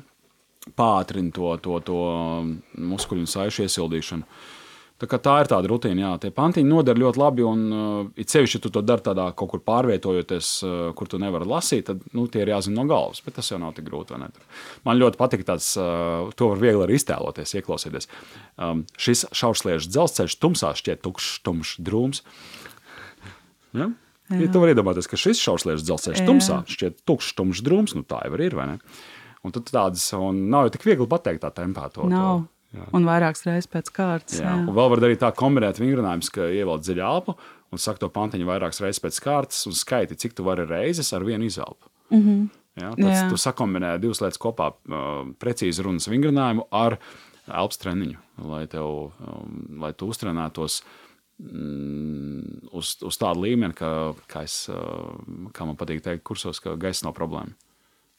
pātrinu 0.77 1.33
to, 1.33 1.55
to, 1.65 1.79
to 1.87 2.01
muskuļu 2.93 3.25
un 3.25 3.31
saišu 3.31 3.65
iesildīšanu. 3.65 4.29
Tā, 4.97 5.07
tā 5.21 5.33
ir 5.43 5.49
tāda 5.51 5.69
rutīna, 5.69 6.01
jā, 6.01 6.11
tie 6.23 6.31
pantiņi 6.33 6.71
noder 6.71 6.97
ļoti 6.97 7.21
labi. 7.21 7.45
Un, 7.45 7.65
uh, 7.69 8.07
it 8.17 8.33
sevišķi, 8.33 8.57
ja 8.57 8.65
tu 8.65 8.71
to 8.73 8.81
dari 8.81 9.05
tādā 9.05 9.27
kaut 9.37 9.51
kur 9.53 9.61
pārvietojoties, 9.67 10.53
uh, 10.65 10.79
kur 10.97 11.11
tu 11.13 11.21
nevari 11.21 11.49
lasīt, 11.51 11.85
tad 11.91 12.01
nu, 12.17 12.25
tie 12.33 12.41
ir 12.47 12.55
jāzina 12.55 12.81
no 12.81 12.87
galvas. 12.89 13.21
Bet 13.27 13.37
tas 13.37 13.53
jau 13.53 13.61
nav 13.61 13.75
tik 13.77 13.85
grūti. 13.91 14.17
Man 14.89 15.01
ļoti 15.03 15.21
patīk 15.21 15.45
tāds, 15.49 15.69
uh, 15.77 16.33
to 16.33 16.49
var 16.55 16.63
viegli 16.65 16.87
arī 16.87 16.97
iztēloties, 16.97 17.53
ieklausīties. 17.61 18.09
Um, 18.57 18.87
šis 18.97 19.27
šaušliešu 19.37 19.93
dzelzceļš 19.93 20.39
tumsā 20.41 20.73
šķiet 20.81 21.05
tukšs, 21.05 21.37
tumšs, 21.45 21.77
drūms. 21.85 22.25
Ja? 23.77 23.93
Ja 24.33 24.49
tu 24.51 24.59
vari 24.65 24.73
iedomāties, 24.75 25.07
ka 25.07 25.21
šis 25.21 25.39
šaušliešu 25.45 25.87
dzelzceļš 25.87 26.25
Jā. 26.25 26.27
tumsā 26.27 26.63
šķiet 26.73 27.05
tukšs, 27.07 27.37
tumšs, 27.39 27.63
drūms, 27.69 27.95
nu 27.95 28.03
tā 28.09 28.25
jau 28.25 28.41
ir, 28.41 28.57
vai 28.59 28.73
ne? 28.73 28.81
Un 29.47 29.53
tad 29.55 29.69
tādas, 29.71 30.09
un 30.17 30.49
nav 30.51 30.67
jau 30.67 30.73
tik 30.75 30.89
viegli 30.89 31.07
pateikt 31.07 31.45
tā 31.45 31.53
tempā 31.55 31.87
to. 31.95 32.09
Nav. 32.11 32.41
To, 32.43 32.56
jā. 32.77 32.87
Un 32.97 33.05
vairākas 33.09 33.45
reizes 33.49 33.69
pēc 33.73 33.91
kārtas. 33.97 34.39
Jā. 34.41 34.47
Jā. 34.53 34.57
Un 34.69 34.75
vēl 34.77 34.91
var 34.93 35.03
darīt 35.03 35.19
tā, 35.25 35.33
kombinēt 35.35 35.81
vingrinājumus, 35.83 36.31
ka 36.35 36.47
ievelc 36.53 36.85
dziļu 36.87 37.03
elpu 37.09 37.35
un 37.73 37.79
saka 37.83 37.99
to 38.05 38.09
pantiņu 38.15 38.47
vairākas 38.47 38.81
reizes 38.85 39.03
pēc 39.03 39.21
kārtas 39.25 39.65
un 39.67 39.73
skaiti, 39.77 40.17
cik 40.17 40.37
tu 40.39 40.45
vari 40.47 40.67
reizes 40.69 41.13
ar 41.17 41.25
vienu 41.27 41.45
izelpu. 41.49 41.89
Mm 42.11 42.23
-hmm. 42.23 42.49
Jā, 42.77 42.91
tas, 42.91 42.99
Mhm. 42.99 43.09
Jā. 43.09 43.29
tu 43.31 43.37
sakombinē 43.37 43.99
divas 43.99 44.21
lietas 44.21 44.39
kopā, 44.39 44.67
uh, 44.69 45.33
precīzi 45.41 45.83
runas 45.83 46.07
vingrinājumu 46.09 46.67
ar 46.71 46.99
elpas 47.49 47.79
treniņu, 47.79 48.17
lai, 48.45 48.67
tev, 48.67 48.85
um, 49.21 49.79
lai 49.81 49.93
tu 49.93 50.07
uztrenētos 50.09 50.83
mm, 51.39 52.69
uz, 52.73 52.97
uz 53.03 53.19
tādu 53.19 53.45
līmeni, 53.47 53.75
ka, 53.75 54.13
kā, 54.31 54.43
es, 54.45 54.69
uh, 54.69 55.17
kā 55.53 55.67
man 55.69 55.77
patīk 55.77 56.03
teikt, 56.05 56.25
kursos, 56.25 56.61
ka 56.61 56.77
gaisa 56.77 57.07
nav 57.07 57.15
problēma. 57.15 57.53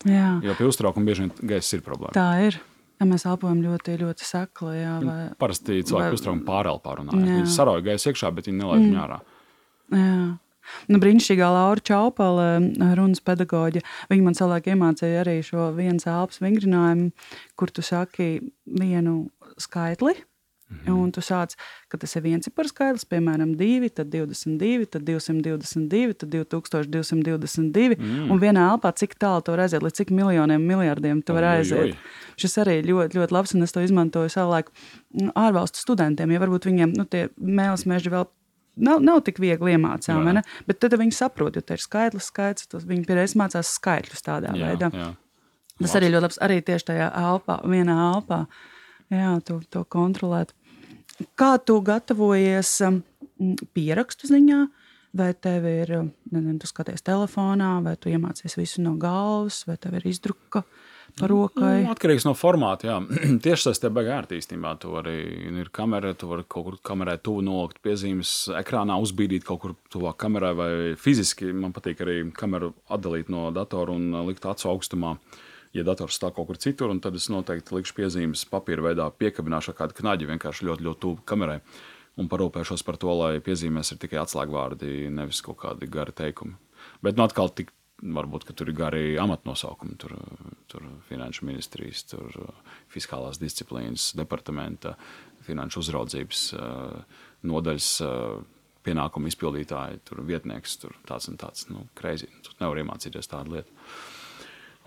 Jā. 0.06 0.40
Jo 0.46 0.54
pie 0.58 0.68
uztraukuma 0.70 1.06
bieži 1.10 1.26
vien 1.26 1.32
gaisa 1.50 1.78
ir 1.78 1.82
problēma. 1.86 2.14
Tā 2.14 2.28
ir. 2.48 2.60
Ja 2.98 3.06
mēs 3.06 3.28
elpojam 3.30 3.60
ļoti, 3.62 3.98
ļoti 4.02 4.26
sakli. 4.26 4.74
Jā, 4.82 4.96
vai, 5.06 5.18
Parasti 5.38 5.84
cilvēki 5.86 6.08
vai- 6.10 6.18
uztraukuma 6.18 6.46
pārēl 6.48 6.80
pārunā. 6.82 7.14
Jā. 7.14 7.38
Viņi 7.44 7.54
sarauj 7.54 7.84
gaisu 7.86 8.10
iekšā, 8.12 8.32
bet 8.34 8.50
viņi 8.50 8.58
nelaiž 8.64 8.84
viņu 8.88 9.02
ārā. 9.06 9.20
jā. 9.94 10.40
Nu, 10.92 10.98
brīnišķīgā 11.00 11.48
Laura 11.48 11.80
Čaupala, 11.80 12.48
runas 12.98 13.22
pedagoģa, 13.24 13.80
viņa 14.12 14.24
man 14.26 14.34
savulaik 14.36 14.66
iemācīja 14.68 15.22
arī 15.24 15.38
šo 15.46 15.70
viens 15.78 16.04
elpas 16.12 16.42
vingrinājumu, 16.44 17.14
kur 17.56 17.68
tu 17.72 17.82
saki 17.82 18.52
vienu 18.68 19.30
skaitli, 19.58 20.18
Mhm. 20.68 20.96
Un 21.00 21.12
tu 21.16 21.22
sāc, 21.24 21.54
ka 21.88 21.98
tas 21.98 22.12
ir 22.18 22.24
viens 22.26 22.44
cipars 22.44 22.74
skaitlis, 22.74 23.06
piemēram, 23.08 23.54
2, 23.56 23.90
tad 23.96 24.10
22, 24.12 24.88
tad 24.92 25.06
222, 25.08 26.14
tad 26.20 26.34
2222. 26.34 27.96
Mm. 27.96 28.32
Un 28.34 28.42
vienā 28.42 28.66
elpā, 28.74 28.92
cik 28.92 29.16
tālu 29.16 29.46
tu 29.46 29.56
vari 29.56 29.64
aiziet, 29.64 29.86
līdz 29.86 30.02
cik 30.02 30.12
miljoniem, 30.12 30.66
miljardiem 30.68 31.22
tu 31.24 31.38
vari 31.38 31.62
aiziet. 31.62 31.96
Šis 32.36 32.60
arī 32.66 32.82
ļoti, 32.84 33.16
ļoti 33.16 33.38
labs, 33.38 33.56
un 33.56 33.64
es 33.64 33.72
to 33.72 33.84
izmantoju 33.86 34.34
savulaik 34.34 34.74
mm, 34.74 35.32
ārvalstu 35.40 35.80
studentiem, 35.80 36.36
ja 36.36 36.44
varbūt 36.44 36.68
viņiem 36.68 36.98
nu, 37.00 37.08
tie 37.08 37.30
mēlis 37.40 37.88
meži 37.88 38.12
vēl 38.12 38.28
nav, 38.78 39.02
nav 39.02 39.22
tik 39.26 39.40
viegli 39.40 39.76
iemācāmi. 39.78 40.44
Bet 40.68 40.82
tad 40.84 40.98
viņi 41.00 41.16
saprot, 41.16 41.56
jo 41.56 41.64
tā 41.64 41.78
ir 41.78 41.84
skaitlis, 41.84 42.28
skaits. 42.32 42.68
Viņi 42.76 43.08
pierādījis 43.08 43.38
mācās 43.40 43.72
skaitļus 43.80 44.26
tādā 44.26 44.54
jā, 44.54 44.68
veidā. 44.68 44.92
Jā. 44.94 45.12
Tas 45.82 45.96
arī 45.98 46.12
ļoti 46.12 46.26
labs. 46.26 46.40
Arī 46.44 46.60
tieši 46.66 46.92
tajā 46.92 47.12
elpā, 47.22 47.62
vienā 47.70 47.98
elpā. 48.12 48.46
Jā, 49.14 49.38
to, 49.48 49.62
to 49.72 49.86
kontrolēt. 49.88 50.52
Kā 51.40 51.56
tu 51.64 51.80
gatavojies 51.86 52.74
um, 52.86 53.02
pierakstu 53.76 54.30
ziņā? 54.30 54.66
Vai 55.18 55.32
tev 55.40 55.64
ir, 55.66 55.94
um, 55.98 56.12
nezinu, 56.34 56.60
tu 56.62 56.68
skaties 56.70 57.06
telefonā, 57.08 57.78
vai 57.86 57.96
tu 57.98 58.12
iemācies 58.12 58.58
visu 58.60 58.84
no 58.84 58.98
galvas, 59.00 59.64
vai 59.66 59.78
tev 59.82 59.96
ir 59.98 60.10
izdruka 60.12 60.66
par 61.18 61.32
rokai? 61.32 61.86
Nu, 61.86 61.94
atkarīgs 61.96 62.28
no 62.28 62.36
formāta, 62.38 62.92
jā. 62.92 63.00
Tieši 63.48 63.70
tas 63.70 63.82
te 63.82 63.90
baigā 63.96 64.20
ērti 64.20 64.38
īstenībā. 64.42 64.76
Tu 64.84 64.92
arī 65.00 65.16
ir 65.64 65.72
kamera, 65.74 66.12
tu 66.14 66.30
vari 66.30 66.46
kaut 66.46 66.68
kur 66.68 66.78
kamerai 66.92 67.16
tuvu 67.24 67.42
nolikt 67.48 67.80
piezīmes, 67.88 68.36
ekrānā 68.60 69.00
uzbīdīt 69.02 69.48
kaut 69.48 69.64
kur 69.64 69.78
tuvāk 69.94 70.20
kamerai 70.28 70.54
vai 70.60 70.72
fiziski. 71.00 71.50
Man 71.56 71.74
patīk 71.74 72.04
arī 72.06 72.20
kameru 72.36 72.76
atdalīt 72.92 73.32
no 73.34 73.48
datora 73.56 73.96
un 73.96 74.12
uh, 74.12 74.28
likt 74.28 74.46
acu 74.46 74.76
augstumā. 74.76 75.16
Uh, 75.16 75.44
ja 75.76 75.86
dators 75.88 76.18
stāv 76.20 76.36
kaut 76.36 76.50
kur 76.50 76.60
citur, 76.62 76.94
tad 77.04 77.18
es 77.18 77.30
noteikti 77.34 77.76
likšu 77.76 77.96
piezīmes 77.98 78.46
papīra 78.52 78.90
veidā, 78.90 79.08
piekabināšu 79.12 79.76
kādu 79.78 79.98
knaģi 79.98 80.30
vienkārši 80.34 80.68
ļoti, 80.70 80.88
ļoti 80.88 81.04
tuvu 81.06 81.24
kamerai. 81.28 81.60
Un 82.18 82.30
parūpēšos 82.32 82.82
par 82.86 82.98
to, 82.98 83.12
lai 83.14 83.38
piezīmēs 83.46 83.94
ir 83.94 84.00
tikai 84.02 84.24
atslēgvārdi, 84.24 85.10
nevis 85.14 85.44
kaut 85.46 85.60
kādi 85.62 85.90
gari 85.92 86.16
teikumi. 86.18 86.56
Bet 87.06 87.18
nu, 87.18 87.28
atkal 87.28 87.52
tik, 87.54 87.70
varbūt 88.02 88.48
tur 88.58 88.70
ir 88.70 88.78
gari 88.78 89.06
amatnosaukumi, 89.22 89.98
tur, 90.02 90.16
tur 90.70 90.86
finanšu 91.10 91.46
ministrijas, 91.46 92.04
tur 92.10 92.34
fiskālās 92.94 93.38
disciplīnas 93.42 94.12
departamenta, 94.18 94.96
finanšu 95.46 95.84
uzraudzības 95.86 96.44
nodaļas 97.48 97.90
pienākumu 98.88 99.32
izpildītāji, 99.32 100.02
tur 100.08 100.22
vietnieks, 100.28 100.78
tur 100.82 100.96
tāds 101.08 101.30
un 101.32 101.40
tāds. 101.40 101.68
Nu, 101.72 101.88
crazy. 101.98 102.30
Tur 102.46 102.56
nevar 102.62 102.80
iemācīties 102.84 103.30
tādu 103.32 103.58
lietu. 103.58 103.74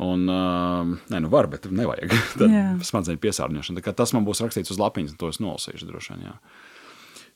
Un, 0.01 0.24
uh, 0.32 0.94
nē, 1.12 1.18
nu 1.20 1.28
var, 1.32 1.51
bet 1.53 1.68
nevajag. 1.68 2.14
Smadzeņu 2.90 3.20
piesārņošana. 3.20 3.84
Tas 3.96 4.14
man 4.16 4.24
būs 4.24 4.40
rakstīts 4.40 4.72
uz 4.72 4.80
lapiņas, 4.80 5.12
un 5.12 5.20
to 5.20 5.28
es 5.32 5.40
nolasīšu 5.44 5.88
droši 5.90 6.14
vien. 6.14 6.26
Jā. 6.30 6.34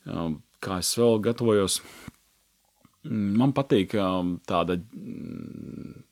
Uh, 0.04 0.30
kā 0.64 0.78
es 0.80 0.94
vēl 0.96 1.20
gatavojos, 1.26 1.80
man 3.04 3.52
patīk 3.56 3.96
uh, 3.98 4.22
tāda 4.48 4.78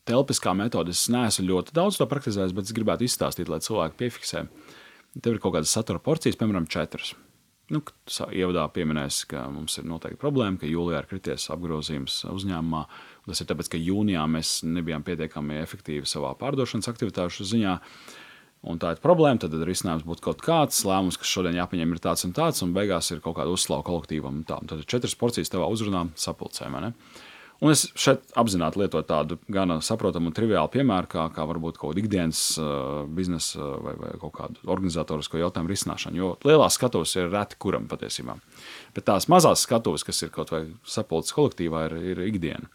telpiskā 0.09 0.53
metode. 0.59 0.92
Es 0.92 1.07
neesmu 1.12 1.48
ļoti 1.48 1.76
daudz 1.78 2.00
to 2.00 2.09
praktizējis, 2.11 2.55
bet 2.57 2.68
es 2.68 2.76
gribētu 2.76 3.09
izstāstīt, 3.09 3.48
lai 3.53 3.62
cilvēki 3.64 4.00
piefiksē. 4.05 4.46
Tev 5.22 5.36
ir 5.36 5.42
kaut 5.44 5.57
kādas 5.57 5.72
satura 5.72 6.00
porcijas, 6.05 6.36
piemēram, 6.40 6.68
četras. 6.72 7.14
Nu, 7.72 7.80
ievadā 8.28 8.66
pieminēs, 8.74 9.22
ka 9.30 9.46
mums 9.53 9.78
ir 9.80 9.86
noteikti 9.88 10.20
problēma, 10.20 10.59
ka 10.61 10.68
jūlijā 10.68 11.00
ir 11.00 11.09
krities 11.09 11.48
apgrozījums 11.55 12.18
uzņēmumā. 12.28 12.82
Tas 13.28 13.42
ir 13.42 13.48
tāpēc, 13.50 13.70
ka 13.72 13.78
jūnijā 13.78 14.24
mēs 14.30 14.60
nebijām 14.66 15.04
pietiekami 15.06 15.60
efektīvi 15.62 16.08
savā 16.10 16.32
pārdošanas 16.40 16.90
aktivitāšu 16.90 17.46
ziņā. 17.52 17.76
Un 18.70 18.78
tā 18.78 18.92
ir 18.94 19.02
problēma. 19.02 19.40
Tad 19.42 19.54
risinājums 19.66 20.06
būtu 20.06 20.24
kaut 20.28 20.42
kāds 20.42 20.84
lēmums, 20.86 21.18
kas 21.18 21.30
šodien 21.30 21.58
jāpieņem, 21.58 21.94
ir 21.94 22.02
tāds 22.02 22.26
un 22.26 22.34
tāds, 22.36 22.62
un 22.62 22.74
beigās 22.74 23.10
ir 23.14 23.22
kaut 23.22 23.38
kāda 23.38 23.54
uzslava 23.54 23.86
kolektīvam. 23.86 24.42
Tad 24.46 24.74
ir 24.78 24.88
četras 24.90 25.18
porcijas 25.18 25.50
tavā 25.50 25.70
uzrunā 25.70 26.08
sapulcē. 26.18 26.70
Un 27.62 27.70
es 27.70 27.84
šeit 27.94 28.32
apzināti 28.38 28.80
lietoju 28.80 29.06
tādu 29.06 29.36
gan 29.54 29.76
saprotamu 29.86 30.32
un 30.32 30.34
triviālu 30.34 30.70
piemēru, 30.72 31.06
kā, 31.10 31.28
kā 31.34 31.44
varbūt 31.46 31.76
kaut 31.78 31.92
kāda 31.92 32.02
ikdienas 32.02 32.40
uh, 32.58 33.04
biznesa 33.06 33.68
vai, 33.84 33.92
vai 34.00 34.10
kaut 34.18 34.34
kādu 34.34 34.66
organizatorisko 34.66 35.38
jautājumu 35.38 35.70
risināšanu. 35.70 36.18
Jo 36.18 36.32
lielās 36.42 36.74
skatuves 36.78 37.14
ir 37.20 37.30
reti 37.30 37.60
kuram 37.62 37.86
patiesībā. 37.90 38.34
Bet 38.96 39.06
tās 39.06 39.28
mazās 39.30 39.62
skatuves, 39.62 40.02
kas 40.06 40.24
ir 40.26 40.34
kaut 40.34 40.50
vai 40.50 40.64
sapulces 40.82 41.36
kolektīvā, 41.38 41.86
ir, 41.86 41.96
ir 42.14 42.24
ikdiena. 42.32 42.66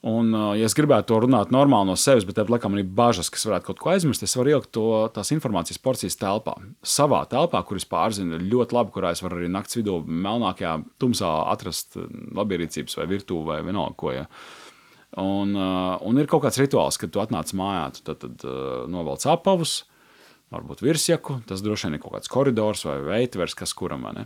Un, 0.00 0.32
ja 0.56 0.64
es 0.64 0.72
gribētu 0.72 1.10
to 1.10 1.18
runāt 1.26 1.50
normāli 1.52 1.90
no 1.90 1.94
sevis, 2.00 2.24
bet 2.24 2.38
tāpat 2.38 2.54
laikā 2.54 2.68
man 2.72 2.80
ir 2.80 2.92
bažas, 2.96 3.28
kas 3.32 3.44
varētu 3.44 3.66
kaut 3.66 3.82
ko 3.82 3.90
aizmirst, 3.92 4.22
es 4.24 4.36
varu 4.38 4.54
ielikt 4.54 4.70
to 4.72 4.84
tās 5.12 5.28
informācijas 5.34 5.80
porcijas 5.84 6.16
telpā. 6.16 6.54
Savā 6.80 7.20
telpā, 7.28 7.60
kuras 7.68 7.84
pārzinu 7.88 8.38
ļoti 8.40 8.76
labi, 8.78 8.94
kurā 8.94 9.10
es 9.12 9.20
varu 9.20 9.42
arī 9.42 9.50
naktas 9.52 9.76
vidū, 9.76 9.98
melnākajā 10.00 10.78
tumsā 11.02 11.34
atrast 11.52 12.00
labierīcības 12.00 12.96
vai 12.96 13.06
virtuvi 13.12 13.50
vai 13.52 13.60
vienalga 13.66 13.98
ko. 14.00 14.14
Ja. 14.16 14.24
Un, 15.20 15.52
un 15.52 16.22
ir 16.22 16.32
kaut 16.32 16.46
kāds 16.46 16.62
rituāls, 16.62 16.96
kad 17.00 17.12
tu 17.12 17.20
atnāc 17.20 17.52
mājā, 17.60 17.84
tu 17.98 18.06
tad, 18.08 18.24
tad 18.24 18.48
novelc 18.88 19.28
apavus, 19.28 19.82
varbūt 20.54 20.80
virsjaku, 20.80 21.42
tas 21.50 21.60
droši 21.60 21.90
vien 21.90 21.98
ir 21.98 22.02
kaut 22.02 22.16
kāds 22.16 22.32
koridors 22.32 22.88
vai 22.88 22.96
veitvers, 23.04 23.58
kas 23.58 23.76
kuram. 23.76 24.08
Ne? 24.16 24.24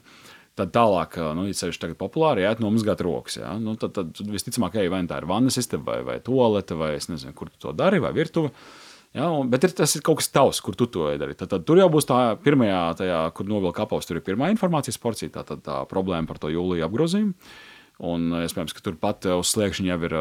Tad 0.54 0.70
tālāk, 0.70 1.16
nu, 1.34 1.48
ja 1.48 1.56
sevišķi 1.58 1.82
tagad 1.82 1.98
populāri, 1.98 2.44
iet 2.46 2.60
nomazgāt 2.62 3.00
rokas. 3.02 3.40
Ja? 3.40 3.56
Nu, 3.58 3.74
tad, 3.80 3.96
tad 3.96 4.20
visticamāk, 4.22 4.76
ej, 4.78 4.90
vai 4.92 5.00
nu 5.02 5.10
tā 5.10 5.18
ir 5.18 5.26
vannas 5.26 5.58
istaba, 5.58 5.96
vai, 5.96 6.04
vai 6.06 6.18
toalete, 6.22 6.76
vai 6.78 6.92
es 6.94 7.08
nezinu, 7.10 7.34
kur 7.34 7.50
tu 7.50 7.58
to 7.64 7.72
dari, 7.74 7.98
vai 8.02 8.12
virtuve. 8.14 8.52
Ja, 9.14 9.32
un, 9.34 9.50
bet 9.50 9.66
ir, 9.66 9.74
tas 9.74 9.92
ir 9.98 10.02
kaut 10.06 10.20
kas 10.20 10.30
tavs, 10.30 10.60
kur 10.62 10.78
tu 10.78 10.86
to 10.90 11.08
dari. 11.18 11.34
Tad, 11.38 11.50
tad 11.50 11.66
tur 11.66 11.78
jau 11.78 11.88
būs 11.90 12.06
tā 12.06 12.18
pirmā, 12.42 12.68
kur 13.34 13.50
novilka 13.50 13.82
apavs, 13.82 14.06
tur 14.06 14.20
ir 14.20 14.26
pirmā 14.26 14.52
informācijas 14.54 14.98
porcija, 15.02 15.32
tā, 15.34 15.42
tā, 15.46 15.58
tā 15.58 15.80
problēma 15.90 16.30
par 16.30 16.38
to 16.42 16.50
jūliju 16.54 16.86
apgrozījumu. 16.86 17.34
Un 18.06 18.30
iespējams, 18.40 18.74
ka 18.74 18.82
turpat 18.82 19.26
uz 19.36 19.52
sliekšņa 19.54 19.90
jau 19.90 19.98
ir 20.06 20.16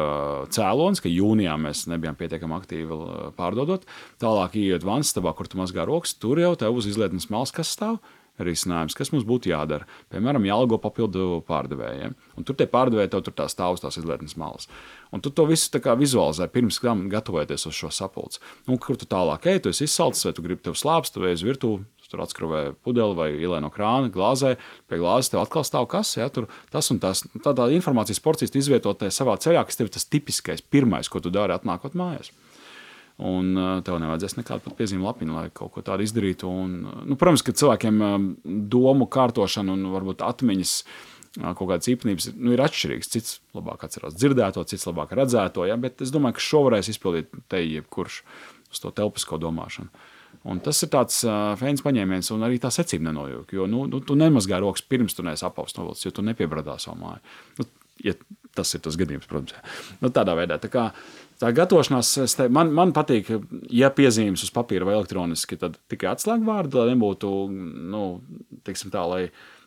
cēlonis, 0.54 1.02
ka 1.02 1.10
jūnijā 1.10 1.54
mēs 1.58 1.86
nebijām 1.90 2.18
pietiekami 2.18 2.54
aktīvi 2.54 2.98
pārdodot. 3.38 3.86
Tālāk, 4.22 4.58
ienākot 4.58 4.86
vannas 4.86 5.10
stabā, 5.10 5.34
kur 5.34 5.50
tu 5.50 5.58
mazgā 5.58 5.86
rokas, 5.90 6.14
tur 6.14 6.42
jau 6.42 6.54
tev 6.58 6.78
uz 6.78 6.86
izlietnes 6.90 7.30
malas 7.34 7.54
kas 7.54 7.74
stāv 7.74 7.98
risinājums, 8.42 8.96
kas 8.98 9.12
mums 9.14 9.26
būtu 9.28 9.52
jādara. 9.52 9.86
Piemēram, 10.12 10.46
jāalgo 10.48 10.78
papildu 10.82 11.40
pārdevējiem. 11.48 12.14
Un 12.38 12.46
tur 12.46 12.58
tie 12.58 12.66
pārdevēji 12.70 13.12
tev 13.12 13.24
tur 13.26 13.36
tā 13.38 13.46
stāv 13.52 13.76
uz 13.76 13.84
tās 13.84 13.98
izlietnes 14.00 14.36
malas. 14.40 14.68
Un 15.14 15.22
tu 15.22 15.30
to 15.30 15.46
visu 15.46 15.70
vizualizē 16.00 16.48
pirms 16.50 16.80
tam 16.82 17.06
gatavoties 17.12 17.66
uz 17.70 17.74
šo 17.78 17.92
sapulci. 17.94 18.40
Nu, 18.66 18.78
kur 18.82 18.98
tu 18.98 19.06
tālāk 19.06 19.46
ej, 19.52 19.62
tu 19.62 19.70
esi 19.70 19.86
izsalcis, 19.86 20.26
vai 20.26 20.34
tu 20.34 20.42
gribi 20.42 20.64
tev 20.66 20.78
slāpst, 20.78 21.20
vai 21.20 21.36
uz 21.36 21.44
virtuvi. 21.46 21.84
Tur 22.14 22.20
atskrūvē 22.22 22.76
pudeli 22.84 23.16
vai 23.18 23.26
ielē 23.32 23.56
no 23.64 23.72
krāna, 23.74 24.06
glāzē. 24.12 24.52
Pie 24.86 25.00
glāzes 25.00 25.32
tev 25.32 25.40
atkal 25.40 25.64
stāv 25.66 25.88
kas, 25.90 26.12
ja 26.14 26.28
tur 26.30 26.46
tas 26.70 26.86
un 26.94 27.00
tas. 27.02 27.24
Tādā 27.42 27.66
informācijas 27.74 28.22
porcijas 28.22 28.54
izvietot 28.54 29.02
savā 29.10 29.34
ceļā, 29.42 29.64
kas 29.66 29.80
tev 29.80 29.88
ir 29.88 29.96
tas 29.96 30.06
tipiskais, 30.06 30.62
pirmais, 30.62 31.10
ko 31.10 31.24
tu 31.24 31.32
dari 31.34 31.56
atnākot 31.56 31.96
mājās. 31.98 32.30
Un 33.22 33.52
uh, 33.54 33.78
tev 33.86 34.00
nevajadzēs 34.02 34.40
nekādu 34.40 34.72
piezīmju 34.74 35.06
lapiņu, 35.06 35.34
lai 35.36 35.50
kaut 35.54 35.70
ko 35.76 35.82
tādu 35.86 36.02
izdarītu. 36.02 36.48
Un, 36.50 36.72
uh, 36.82 37.02
nu, 37.06 37.14
protams, 37.18 37.44
ka 37.46 37.54
cilvēkiem 37.54 38.00
um, 38.02 38.24
domu 38.42 39.06
kārtošana 39.06 39.76
un 39.76 39.84
varbūt 39.92 40.24
atmiņas 40.26 40.72
uh, 40.82 41.52
kaut 41.52 41.68
kādas 41.68 41.92
īpatnības 41.92 42.32
nu, 42.34 42.56
ir 42.56 42.62
atšķirīgas. 42.64 43.12
Cits 43.14 43.36
labāk 43.54 43.86
atcerās 43.86 44.18
dzirdēto, 44.18 44.66
cits 44.66 44.88
labāk 44.90 45.14
redzēto. 45.14 45.68
Ja? 45.70 45.78
Bet 45.78 46.02
es 46.02 46.10
domāju, 46.14 46.40
ka 46.40 46.48
šo 46.48 46.64
varēs 46.66 46.90
izpildīt 46.90 47.30
te 47.52 47.62
jebkurš 47.62 48.18
uz 48.74 48.82
to 48.82 48.90
telpisko 48.94 49.38
domāšanu. 49.42 50.10
Un 50.50 50.58
tas 50.60 50.82
ir 50.82 50.90
tāds 50.92 51.22
uh, 51.24 51.54
fēns 51.56 51.86
paņēmiens, 51.86 52.28
un 52.34 52.42
arī 52.44 52.58
tā 52.60 52.68
secība 52.74 53.12
nenojūta. 53.12 53.54
Jo 53.56 53.68
nu, 53.70 53.86
nu, 53.88 54.02
tu 54.04 54.18
nemazgā 54.18 54.58
rokas 54.60 54.82
pirms 54.82 55.14
tu 55.14 55.22
neesi 55.24 55.46
apausts 55.46 55.78
novilcis, 55.78 56.08
jo 56.08 56.12
tu 56.18 56.26
nepiebradā 56.26 56.74
savu 56.82 56.98
māju. 57.00 57.22
Nu, 57.60 57.70
ja 58.04 58.18
tas 58.56 58.74
ir 58.76 58.82
tas 58.84 58.96
gadījums, 59.00 59.28
protams. 59.30 59.54
Nu, 60.02 60.10
tādā 60.14 60.36
veidā. 60.38 60.60
Tā 60.62 60.70
kā, 60.72 60.88
uh, 60.90 61.24
Tā 61.44 61.50
gatavošanās, 61.50 62.12
te, 62.38 62.46
man, 62.52 62.70
man 62.74 62.92
patīk, 62.94 63.32
ja 63.74 63.90
piezīmes 63.94 64.44
uz 64.46 64.52
papīra 64.54 64.86
vai 64.86 64.94
elektroniski, 64.94 65.58
tad 65.58 65.80
tikai 65.90 66.12
atslēgvārdi, 66.12 66.78
lai 66.78 66.92
nebūtu, 66.92 67.30
nu, 67.90 68.02
tā, 68.64 69.02
lai, 69.10 69.20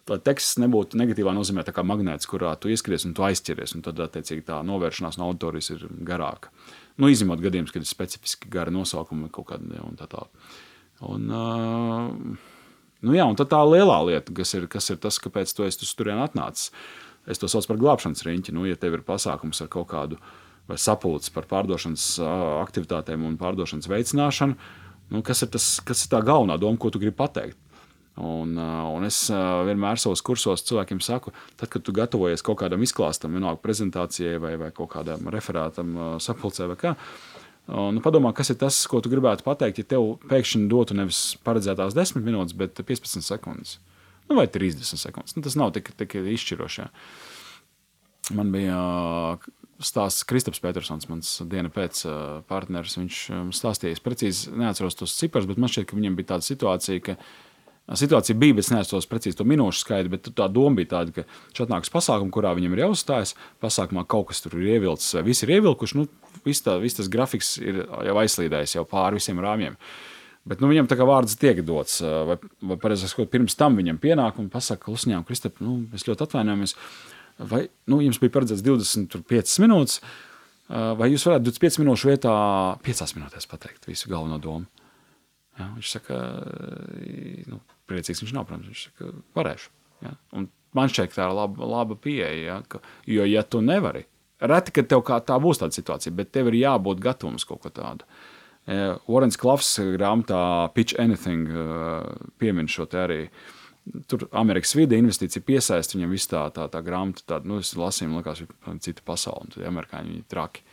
lai 0.08 0.20
teksts 0.30 0.62
nebūtu 0.64 1.00
negatīvā 1.02 1.36
nozīmē, 1.36 1.66
kā 1.68 1.84
magnēts, 1.84 2.30
kurā 2.32 2.54
tu 2.56 2.72
ieskaries 2.72 3.06
un 3.10 3.16
tu 3.18 3.26
aizķeries. 3.28 3.76
Un 3.76 3.84
tad, 3.86 4.00
attiecīgi, 4.08 4.46
tā 4.48 4.62
novēršanās 4.66 5.20
no 5.20 5.28
auditorijas 5.28 5.74
ir 5.76 5.84
garāka. 6.08 6.54
Nu, 6.98 7.12
izņemot 7.12 7.44
gadījumus, 7.44 7.76
kad 7.76 7.84
ir 7.84 7.90
specifiski 7.90 8.50
gara 8.54 8.72
nosaukumi 8.74 9.28
kaut 9.34 9.52
kādi 9.52 9.84
un 9.84 10.00
tā 10.00 10.08
tālāk. 10.10 10.48
Un, 11.06 11.28
uh, 11.30 12.48
nu 13.04 13.18
jā, 13.20 13.28
un 13.28 13.36
tā 13.38 13.60
lielā 13.68 14.00
lieta, 14.08 14.34
kas 14.40 14.56
ir, 14.56 14.72
kas 14.72 14.88
ir 14.96 15.04
tas, 15.04 15.20
kāpēc 15.22 15.52
tu 15.54 15.68
esi 15.68 15.84
tur 15.84 16.16
atnācis, 16.16 16.72
es 17.28 17.42
to 17.42 17.50
saucu 17.52 17.74
par 17.74 17.80
glābšanas 17.82 18.26
riņķi. 18.28 18.56
Nu, 18.56 18.66
ja 18.70 18.80
tev 18.80 18.98
ir 18.98 19.06
pasākums 19.08 19.62
ar 19.64 19.72
kaut 19.74 19.90
kādu 19.92 20.20
vai 20.68 20.80
sapulces 20.82 21.32
par 21.32 21.48
pārdošanas 21.48 22.18
aktivitātēm 22.64 23.24
un 23.28 23.38
pārdošanas 23.40 23.88
veicināšanu. 23.92 24.58
Nu, 25.14 25.24
kas, 25.24 25.46
ir 25.46 25.52
tas, 25.54 25.78
kas 25.88 26.04
ir 26.04 26.12
tā 26.12 26.20
galvenā 26.26 26.58
doma, 26.60 26.80
ko 26.80 26.92
tu 26.92 27.00
gribi 27.00 27.16
pateikt? 27.16 27.60
Un, 28.18 28.56
un 28.58 29.06
es 29.06 29.28
vienmēr 29.30 30.00
savos 30.02 30.24
kursos 30.26 30.64
cilvēkiem 30.66 31.00
saku, 31.06 31.32
tad, 31.56 31.70
kad 31.70 31.84
tu 31.86 31.94
gatavojies 31.94 32.42
kaut 32.46 32.58
kādam 32.64 32.82
izklāstam, 32.82 33.36
vienalga 33.38 33.62
prezentācijai 33.62 34.40
vai, 34.42 34.56
vai 34.58 34.72
kaut 34.74 34.90
kādam 34.96 35.30
referātam, 35.34 35.94
sapulcē 36.24 36.66
vai 36.72 36.78
kā, 36.82 36.96
nu, 37.70 38.02
padomā, 38.02 38.34
kas 38.34 38.50
ir 38.50 38.58
tas, 38.64 38.80
ko 38.90 39.04
tu 39.06 39.12
gribētu 39.14 39.46
pateikt, 39.46 39.84
ja 39.84 39.92
tev 39.94 40.16
pēkšņi 40.32 40.66
dotu 40.72 40.98
nevis 40.98 41.22
paredzētās 41.46 41.94
10 41.94 42.26
minūtes, 42.26 42.58
bet 42.58 42.82
15 42.82 43.22
sekundes. 43.22 43.78
Nu, 44.28 44.36
vai 44.36 44.48
30 44.52 45.00
sekundes. 45.00 45.38
Nu, 45.38 45.44
tas 45.46 45.58
nav 45.60 45.74
tik, 45.76 45.94
tik 46.00 46.18
izšķiroši. 46.20 46.88
Man 48.38 48.52
bija 48.52 48.78
stāsts 49.80 50.26
Kristaps 50.28 50.60
Petersons, 50.60 51.08
mans 51.08 51.30
diena 51.48 51.72
pēc 51.72 52.04
partneris. 52.50 52.98
Viņš 53.00 53.20
stāstīja, 53.56 53.96
es 53.96 54.04
precīzi 54.04 54.52
neatceros 54.58 55.00
tos 55.00 55.16
ciprus, 55.16 55.48
bet 55.48 55.62
man 55.62 55.72
šķiet, 55.72 55.88
ka 55.88 56.00
viņam 56.00 56.18
bija 56.20 56.34
tāda 56.34 56.50
situācija, 56.50 57.04
ka 57.08 57.20
Situācija 57.96 58.36
bija, 58.36 58.52
bet 58.58 58.66
es 58.66 58.72
neesmu 58.74 59.00
precīzi 59.08 59.38
to 59.40 59.46
minūšu 59.48 59.80
skaitu, 59.80 60.10
bet 60.12 60.26
tā 60.36 60.50
doma 60.52 60.76
bija 60.82 60.90
tāda, 60.98 61.14
ka 61.16 61.24
viņš 61.24 61.62
atnāks 61.64 61.92
pasākumā, 61.94 62.34
kurā 62.36 62.52
viņam 62.58 62.74
ir 62.76 62.82
jāuzstājas. 62.84 63.32
Pasākumā 63.64 64.04
kaut 64.12 64.28
kas 64.32 64.44
tur 64.44 64.58
ir 64.60 64.74
ievilcis, 64.74 65.16
viss 65.24 65.46
ir 65.46 65.54
ievilkuši. 65.56 65.96
Nu, 65.96 66.04
viss, 66.44 66.66
tā, 66.66 66.76
viss 66.84 67.00
tas 67.00 67.08
grafiks 67.08 67.54
ir 67.64 67.86
jau 67.88 68.18
aizslīdējis 68.20 68.76
jau 68.76 68.84
pāri 68.92 69.22
visiem 69.22 69.40
rāmjiem. 69.40 69.80
Bet 70.48 70.64
nu, 70.64 70.70
viņam 70.72 70.88
tā 70.88 70.96
kā 71.00 71.06
vārds 71.08 71.36
tiek 71.40 71.60
dots, 71.68 72.00
vai, 72.02 72.38
vai 72.70 72.78
pareizāk 72.80 73.12
sakot, 73.12 73.30
pirms 73.34 73.58
tam 73.60 73.76
viņam 73.80 74.00
pienāk 74.04 74.40
un 74.40 74.48
pasaka, 74.54 74.92
Lusņām, 74.94 75.26
Kristap, 75.28 75.60
nu, 75.64 75.82
mēs 75.92 76.08
ļoti 76.08 76.24
atvainojamies. 76.24 76.76
Vai 77.52 77.66
nu, 77.92 78.00
jums 78.02 78.20
bija 78.22 78.34
paredzēts 78.34 78.64
25 78.66 79.58
minūtes, 79.62 80.00
vai 80.68 81.12
jūs 81.12 81.28
varētu 81.28 81.52
25 81.52 81.82
minūšu 81.84 82.12
vietā 82.12 82.34
5 82.86 83.18
minūtēs 83.20 83.50
pateikt 83.52 83.90
visu 83.90 84.10
galveno 84.12 84.40
domu? 84.42 84.88
Ja, 85.58 85.72
viņš 85.74 85.92
saka, 85.98 86.18
nu, 87.50 87.60
priecīgs 87.90 88.22
viņš 88.24 88.34
nav, 88.36 88.46
protams, 88.48 88.70
viņš 88.70 88.84
saka, 88.90 89.12
varēšu. 89.38 89.72
Ja? 90.06 90.14
Un 90.38 90.50
man 90.78 90.92
šķiet, 90.92 91.16
tā 91.16 91.26
ir 91.26 91.36
laba, 91.38 91.70
laba 91.74 91.98
pieeja, 92.00 92.30
ja? 92.38 92.58
Ka, 92.70 92.82
jo, 93.10 93.26
ja 93.26 93.44
tu 93.44 93.64
nevari, 93.66 94.06
reti, 94.44 94.74
ka 94.76 94.86
tev 94.86 95.04
kā 95.08 95.18
tā 95.26 95.38
būs 95.42 95.62
tāda 95.62 95.76
situācija, 95.78 96.14
bet 96.18 96.34
tev 96.36 96.52
ir 96.52 96.60
jābūt 96.62 97.02
gatavam 97.04 97.40
uz 97.40 97.48
kaut 97.48 97.64
ko 97.66 97.74
tādu. 97.74 98.06
Orens 98.68 99.38
Klafs 99.40 99.78
grāmatā 99.96 100.40
Pitch 100.76 100.98
Anything 101.00 101.48
piemin 102.42 102.68
šo 102.68 102.88
te 102.92 103.00
arī. 103.00 103.22
Tur 104.12 104.26
Amerikas 104.36 104.74
vide 104.76 104.98
investīcija 105.00 105.46
piesaista 105.48 105.96
viņam 105.96 106.12
visu 106.12 106.34
tā, 106.34 106.42
tā, 106.52 106.66
tā 106.72 106.82
grāmatu, 106.84 107.24
tādu, 107.24 107.48
nu, 107.48 107.62
es 107.64 107.72
lasīju, 107.80 108.18
likās, 108.20 108.42
ir 108.44 108.82
cita 108.84 109.06
pasaule, 109.08 109.48
tad 109.54 109.64
amerikāņi 109.70 110.12
viņi 110.12 110.26
traki. 110.28 110.66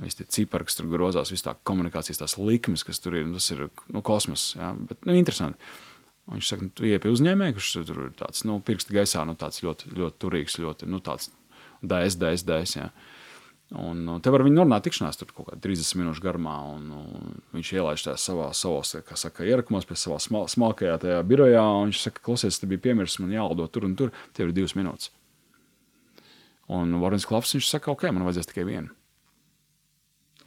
Visi 0.00 0.22
tie 0.22 0.26
cipari, 0.32 0.64
kas 0.64 0.78
tur 0.78 0.88
grozās, 0.88 1.28
visas 1.32 1.44
tā 1.44 1.54
komunikācijas, 1.68 2.22
tās 2.22 2.38
likmes, 2.40 2.86
kas 2.88 3.02
tur 3.04 3.18
ir, 3.18 3.28
tas 3.34 3.50
ir 3.52 3.66
nu, 3.92 4.00
kosmos. 4.06 4.54
Ja? 4.56 4.72
Bet, 4.72 5.02
nu, 5.04 5.12
interesanti. 5.18 5.60
Viņš 6.30 6.52
saka, 6.52 6.64
nu, 6.64 6.72
tu 6.76 6.86
ieej 6.88 7.02
pie 7.02 7.12
uzņēmēja, 7.12 7.56
kurš 7.56 7.70
tur 7.88 8.02
ir 8.06 8.12
tāds 8.16 8.44
nu, 8.48 8.56
pirksti 8.64 8.96
gaisā, 8.96 9.26
nu, 9.28 9.34
tāds 9.38 9.60
ļoti, 9.64 9.92
ļoti 9.98 10.20
turīgs, 10.22 10.56
ļoti 10.62 10.88
nu, 10.88 11.02
tāds 11.04 11.28
dēs, 11.82 12.16
dēs, 12.20 12.44
dēs. 12.46 12.76
Ja. 12.78 12.88
Un 13.70 14.00
nu, 14.02 14.16
te 14.18 14.32
var 14.34 14.42
viņi 14.42 14.56
normāli 14.56 14.82
tikšanās 14.82 15.20
tur 15.20 15.28
kaut 15.30 15.46
kādā 15.46 15.60
30 15.62 16.00
minūšu 16.00 16.24
garumā. 16.24 16.56
Un, 16.72 16.88
un 16.90 17.36
viņš 17.54 17.68
ielaiž 17.76 18.02
tajā 18.02 18.16
savā, 18.18 18.48
savos, 18.56 18.96
kā 19.06 19.18
saka, 19.18 19.46
ierakumos 19.46 19.86
pie 19.86 19.94
savā 20.00 20.18
smal, 20.22 20.48
smalkajā 20.50 20.96
tajā 21.04 21.20
birojā. 21.28 21.62
Viņš 21.86 22.00
saka, 22.02 22.24
klausies, 22.26 22.58
te 22.58 22.66
bija 22.70 22.82
piemirsts, 22.88 23.20
man 23.22 23.30
jālido 23.36 23.68
tur 23.70 23.86
un 23.86 23.94
tur. 23.98 24.10
Tev 24.34 24.50
ir 24.50 24.56
divas 24.56 24.74
minūtes. 24.78 25.12
Un 26.70 26.98
Varens 27.02 27.26
Klafs 27.26 27.54
viņš 27.54 27.70
saka, 27.70 27.94
ok, 27.94 28.08
man 28.10 28.26
vajadzēs 28.26 28.50
tikai 28.50 28.66
vienu. 28.66 28.90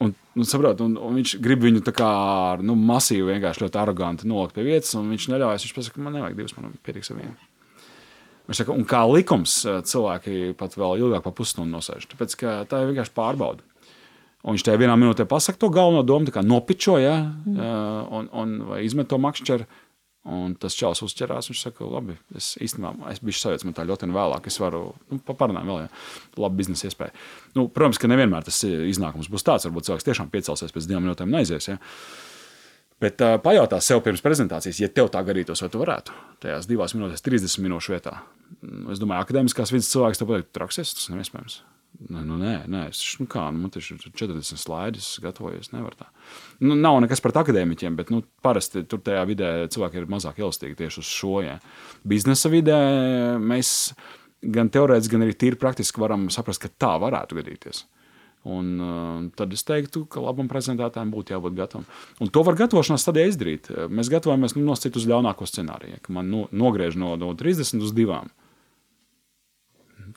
Un, 0.04 0.12
un, 0.36 0.44
saprot, 0.48 0.80
un, 0.84 0.98
un 1.00 1.16
viņš 1.16 1.36
grib 1.40 1.64
viņu 1.64 1.80
tā 1.86 1.94
kā 1.96 2.10
nu, 2.60 2.76
masīvi, 2.76 3.30
vienkārši 3.30 3.64
ļoti 3.64 3.80
aroganti 3.80 4.28
nolikt 4.28 4.56
pie 4.56 4.66
vietas, 4.66 4.92
un 5.00 5.08
viņš 5.14 5.30
neļaujas. 5.32 5.64
Viņš 5.64 5.76
pasaka, 5.78 6.04
man 6.04 6.18
nevajag 6.18 6.36
divas, 6.42 6.56
man 6.58 6.76
pietiks 6.84 7.12
ar 7.14 7.22
vienu. 7.22 7.36
Viņš 8.48 8.60
saka, 8.60 8.74
un 8.76 8.84
kā 8.88 9.04
likums 9.08 9.60
eh, 9.68 9.78
cilvēki 9.88 10.56
pat 10.60 10.76
vēl 10.76 11.06
ilgāk 11.06 11.24
par 11.24 11.36
pusstundu 11.36 11.72
nosēž. 11.76 12.08
Tāpēc 12.10 12.36
tā 12.68 12.82
ir 12.82 12.90
vienkārši 12.92 13.16
pārbauda. 13.16 13.64
Un 14.44 14.58
viņš 14.58 14.66
tajā 14.66 14.80
vienā 14.82 14.98
minūtē 15.00 15.24
pasakā 15.24 15.56
to 15.56 15.70
galveno 15.72 16.02
domu, 16.04 16.28
kā 16.28 16.42
nopičo, 16.44 16.98
ja, 17.00 17.14
mm. 17.48 18.10
un, 18.12 18.26
un 18.28 18.50
izmet 18.84 19.08
to 19.08 19.16
makšķeru. 19.16 19.64
Un 20.24 20.54
tas 20.56 20.72
čels 20.76 21.02
uzķerās. 21.04 21.50
Viņš 21.50 21.62
saka, 21.66 21.84
labi, 21.88 22.14
es 22.36 22.54
īstenībā 22.64 23.10
es 23.12 23.20
biju 23.24 23.36
sajūta, 23.36 23.66
man 23.68 23.76
tā 23.76 23.84
ļoti 23.88 24.08
vēlāk. 24.12 24.46
Es 24.48 24.56
varu 24.60 24.86
nu, 25.12 25.18
parunāt 25.28 25.64
vēl, 25.68 25.82
ja 25.84 26.44
labi 26.44 26.60
biznesa 26.62 26.88
iespēja. 26.88 27.12
Nu, 27.56 27.66
protams, 27.72 28.00
ka 28.00 28.08
nevienmēr 28.08 28.44
tas 28.46 28.62
iznākums 28.64 29.28
būs 29.32 29.44
tāds. 29.44 29.68
Varbūt 29.68 29.88
cilvēks 29.88 30.08
tiešām 30.08 30.32
piecelsies 30.32 30.72
pēc 30.72 30.88
divām 30.88 31.04
minūtēm 31.04 31.28
un 31.28 31.40
aizies. 31.42 31.68
Ja? 31.68 31.76
Bet 33.02 33.20
uh, 33.24 33.36
pajautā 33.42 33.80
sev 33.82 34.00
pirms 34.04 34.22
prezentācijas, 34.24 34.80
ja 34.80 34.88
tev 34.92 35.10
tā 35.12 35.20
garītos, 35.26 35.64
vai 35.64 35.70
tu 35.72 35.82
varētu 35.82 36.14
tajās 36.44 36.68
divās 36.70 36.94
minūtēs, 36.94 37.24
30 37.26 37.64
minūšu 37.64 37.96
vietā. 37.96 38.18
Es 38.92 39.02
domāju, 39.02 39.26
akadēmiskās 39.26 39.74
vidas 39.74 39.90
cilvēks 39.90 40.20
tev 40.20 40.30
pateikt, 40.30 40.52
traksies, 40.54 40.94
tas 40.96 41.10
nav 41.10 41.24
iespējams. 41.24 41.62
Nu, 42.10 42.24
nu, 42.26 42.36
nē, 42.40 42.54
nē, 42.70 42.80
es 42.90 43.00
nu, 43.20 43.26
kā, 43.30 43.44
nu, 43.54 43.62
man 43.64 43.72
taču 43.72 43.94
ir 43.94 44.02
40 44.18 44.58
slaidi, 44.58 45.02
es 45.02 45.12
gatavojos, 45.22 45.70
nevaru 45.70 46.00
tā. 46.00 46.08
Nu, 46.58 46.74
nav 46.74 46.98
nekas 47.04 47.22
pret 47.22 47.38
akadēmiķiem, 47.38 47.94
bet 47.98 48.10
nu, 48.10 48.24
parasti 48.44 48.82
tur 48.90 49.02
tajā 49.04 49.22
vidē 49.30 49.50
cilvēki 49.70 50.02
ir 50.02 50.10
mazāk 50.10 50.40
elastīgi 50.42 50.78
tieši 50.80 51.00
uz 51.04 51.10
šo. 51.10 51.36
Ja. 51.44 51.60
Biznesa 52.02 52.50
vidē 52.50 52.78
mēs 53.38 53.94
gan 54.42 54.72
teorētiski, 54.74 55.14
gan 55.14 55.26
arī 55.28 55.36
tīri 55.38 55.60
praktiski 55.60 56.02
varam 56.02 56.26
saprast, 56.34 56.64
ka 56.64 56.72
tā 56.82 56.96
varētu 57.02 57.38
gadīties. 57.38 57.84
Un, 58.44 58.66
uh, 58.76 59.20
tad 59.38 59.54
es 59.56 59.64
teiktu, 59.64 60.02
ka 60.10 60.20
labam 60.20 60.50
prezentētājam 60.50 61.12
būtu 61.14 61.32
jābūt 61.32 61.54
gatavam. 61.56 61.86
Un 62.20 62.28
to 62.28 62.42
var 62.44 62.58
gatavošanās 62.58 63.06
stadijā 63.06 63.30
izdarīt. 63.30 63.70
Mēs 63.88 64.10
gatavojamies 64.12 64.56
nu, 64.58 64.66
nosacīt 64.68 64.98
uz 65.00 65.06
ļaunāko 65.08 65.48
scenāriju, 65.48 66.02
ka 66.04 66.12
man 66.12 66.28
nu, 66.28 66.42
nogriež 66.52 66.98
no, 67.00 67.14
no 67.20 67.32
30 67.32 67.80
uz 67.80 67.94
2. 67.96 68.20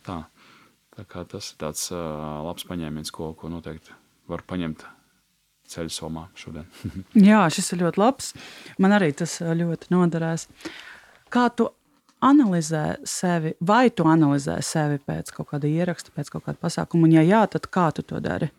Tā. 0.07 0.19
Tas 0.97 1.53
ir 1.53 1.57
tāds 1.61 1.88
uh, 1.93 1.99
labs 2.43 2.65
paņēmiens, 2.67 3.13
ko, 3.13 3.32
ko 3.38 3.51
noteikti 3.53 3.93
var 4.28 4.43
paņemt 4.49 4.84
ceļu 5.71 5.93
somā 5.93 6.28
šodien. 6.38 6.67
Jā, 7.30 7.43
šis 7.53 7.73
ir 7.75 7.84
ļoti 7.86 8.01
labs. 8.01 8.32
Man 8.82 8.95
arī 8.97 9.11
tas 9.17 9.38
ļoti 9.41 9.91
noderēs. 9.93 10.47
Kā 11.34 11.47
tu 11.53 11.69
analizē 12.24 12.97
sevi, 13.07 13.53
vai 13.59 13.89
tu 13.89 14.07
analizē 14.09 14.59
sevi 14.65 14.99
pēc 15.03 15.34
kaut 15.36 15.51
kāda 15.51 15.70
ieraksta, 15.70 16.13
pēc 16.15 16.32
kaut 16.34 16.47
kāda 16.47 16.61
pasākuma? 16.61 17.07
Un, 17.07 17.18
ja 17.18 17.26
jā, 17.26 17.43
tad 17.51 17.70
kā 17.74 17.89
tu 17.95 18.05
to 18.05 18.22
dari? 18.24 18.49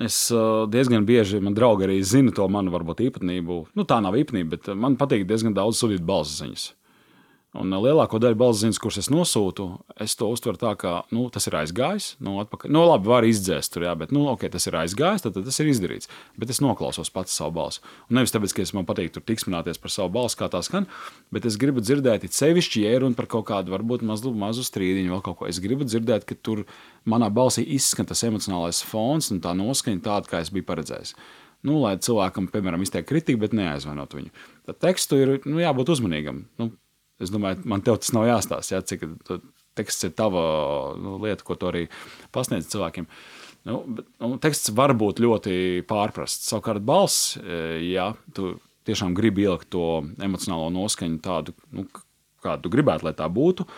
Es 0.00 0.16
uh, 0.32 0.64
diezgan 0.70 1.04
bieži, 1.04 1.42
man 1.44 1.56
draugi 1.56 1.84
arī 1.84 1.98
zina 2.06 2.32
to 2.32 2.46
manu 2.48 2.72
varbūt 2.72 3.02
īpatnību. 3.04 3.58
Nu, 3.76 3.84
tā 3.84 4.00
nav 4.00 4.16
īpatnība, 4.16 4.56
bet 4.56 4.70
man 4.72 4.96
patīk 5.00 5.26
diezgan 5.28 5.56
daudz 5.56 5.80
sūtīt 5.82 6.04
balss 6.08 6.40
ziņas. 6.40 6.70
Un 7.50 7.72
lielāko 7.74 8.20
daļu 8.22 8.36
balss 8.38 8.60
ziņas, 8.62 8.78
kuras 8.78 9.00
es 9.00 9.08
nosūtu, 9.10 9.64
es 9.98 10.12
to 10.14 10.28
uztveru 10.30 10.58
tā, 10.60 10.70
ka 10.78 10.90
nu, 11.10 11.24
tas 11.34 11.48
ir 11.50 11.56
aizgājis. 11.58 12.12
Nu, 12.22 12.36
atpakaļ. 12.38 12.70
nu, 12.70 12.84
labi, 12.86 13.10
var 13.10 13.26
izdzēst 13.26 13.72
tur, 13.74 13.88
jā, 13.88 13.94
bet 13.98 14.12
nu, 14.14 14.22
okay, 14.30 14.46
tas 14.54 14.68
ir 14.70 14.76
aizgājis, 14.78 15.24
tad, 15.24 15.34
tad 15.34 15.48
tas 15.48 15.58
ir 15.58 15.70
izdarīts. 15.72 16.06
Bet 16.38 16.52
es 16.54 16.60
noklausos 16.62 17.10
pats 17.10 17.34
savu 17.34 17.56
balsi. 17.56 17.82
Un 18.06 18.20
nevis 18.20 18.30
tāpēc, 18.30 18.54
ka 18.54 18.68
man 18.78 18.86
patīk 18.86 19.10
tur 19.16 19.24
tiksmināties 19.26 19.82
par 19.82 19.90
savu 19.90 20.12
balsi, 20.14 20.38
kā 20.38 20.46
tā 20.52 20.60
skan, 20.62 20.86
bet 21.34 21.48
es 21.50 21.56
gribu 21.58 21.82
dzirdēt, 21.82 22.28
sevišķi, 22.30 22.84
ja 22.86 22.92
ir 22.94 23.02
runa 23.02 23.18
par 23.18 23.26
kaut 23.32 23.48
kādu, 23.48 23.74
varbūt 23.74 24.04
mazu, 24.06 24.30
mazu 24.30 24.62
strīdiņu, 24.62 25.10
vēl 25.10 25.24
kaut 25.26 25.40
ko. 25.40 25.48
Es 25.50 25.58
gribu 25.58 25.88
dzirdēt, 25.88 26.28
ka 26.28 26.36
tur 26.38 26.62
manā 27.02 27.32
balsī 27.34 27.64
izskan 27.66 28.06
tas 28.06 28.22
emocionālais 28.28 28.84
fons 28.86 29.32
un 29.34 29.42
tā 29.42 29.56
noskaņa 29.58 30.04
tāda, 30.06 30.30
kā 30.30 30.44
es 30.44 30.52
biju 30.54 30.68
paredzējis. 30.70 31.16
Nu, 31.66 31.80
lai 31.82 31.96
cilvēkam, 32.00 32.46
piemēram, 32.54 32.86
izteikt 32.86 33.10
kritiku, 33.10 33.42
bet 33.42 33.58
neaizvainot 33.58 34.14
viņu. 34.16 34.30
Tad 34.70 34.78
tekstu 34.86 35.18
ir 35.18 35.34
nu, 35.44 35.58
jābūt 35.60 35.90
uzmanīgam. 35.92 36.44
Nu, 36.60 36.70
Es 37.20 37.32
domāju, 37.32 37.62
man 37.68 37.84
tev 37.84 38.00
tas 38.00 38.12
nav 38.16 38.26
jāstāsta, 38.28 38.78
ja, 38.78 38.82
cik 38.86 39.04
teksts 39.78 40.08
ir 40.08 40.14
tava 40.16 40.42
nu, 40.98 41.18
lieta, 41.22 41.44
ko 41.46 41.56
tu 41.58 41.68
arī 41.70 41.84
pasniedz 42.34 42.68
cilvēkiem. 42.72 43.06
Nu, 43.68 43.82
bet, 43.98 44.08
nu, 44.22 44.34
teksts 44.40 44.72
var 44.76 44.94
būt 44.96 45.20
ļoti 45.22 45.54
pārprasts. 45.88 46.48
Savukārt, 46.48 46.82
balss, 46.84 47.36
e, 47.36 47.80
ja 47.90 48.10
tu 48.36 48.54
tiešām 48.88 49.12
gribi 49.16 49.44
ielikt 49.44 49.68
to 49.72 50.00
emocionālo 50.24 50.70
noskaņu 50.74 51.20
tādu, 51.24 51.54
nu, 51.76 51.84
kādu 52.40 52.64
tu 52.64 52.72
gribētu, 52.72 53.06
lai 53.06 53.14
tā 53.16 53.28
būtu, 53.28 53.68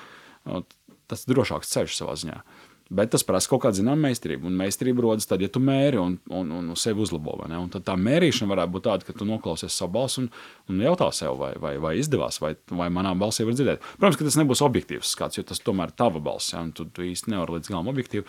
nu, 0.48 0.62
tas 1.10 1.26
ir 1.26 1.34
drošāks 1.34 1.74
ceļš 1.74 1.98
savā 1.98 2.14
ziņā. 2.22 2.38
Uh, 2.38 2.71
Bet 2.92 3.12
tas 3.14 3.22
prasa 3.24 3.48
kaut 3.48 3.62
kādu 3.64 3.78
zināmu 3.78 4.04
meistarību. 4.04 4.44
Un 4.50 4.56
meistarība 4.58 5.04
rodas 5.06 5.28
tad, 5.28 5.40
ja 5.40 5.48
tu 5.48 5.62
mēri 5.64 5.96
un, 6.00 6.18
un, 6.28 6.50
un, 6.58 6.66
un 6.74 6.78
sevi 6.78 7.00
uzlabo. 7.00 7.38
Un 7.46 7.70
tad 7.72 7.86
tā 7.86 7.94
mērīšana 7.96 8.50
varētu 8.50 8.74
būt 8.74 8.84
tāda, 8.84 9.06
ka 9.08 9.14
tu 9.16 9.24
noklausies 9.28 9.72
savu 9.72 9.94
balsi 9.94 10.20
un, 10.20 10.26
un 10.68 10.82
jautā 10.84 11.08
sev, 11.16 11.38
vai, 11.40 11.54
vai, 11.62 11.76
vai 11.80 11.94
izdevās, 12.00 12.42
vai, 12.42 12.52
vai 12.68 12.90
manā 12.92 13.14
balsī 13.16 13.46
var 13.48 13.56
dzirdēt. 13.56 13.86
Protams, 13.96 14.18
ka 14.20 14.28
tas 14.28 14.36
nebūs 14.42 14.64
objektīvs 14.66 15.14
skats, 15.16 15.40
jo 15.40 15.46
tas 15.48 15.62
tomēr 15.64 15.94
ir 15.94 15.96
tava 16.02 16.20
balss. 16.20 16.52
Ja, 16.52 16.66
tu, 16.76 16.84
tu 16.84 17.06
īsti 17.08 17.32
nevari 17.32 17.56
līdz 17.56 17.72
galam 17.72 17.88
objektīvi. 17.94 18.26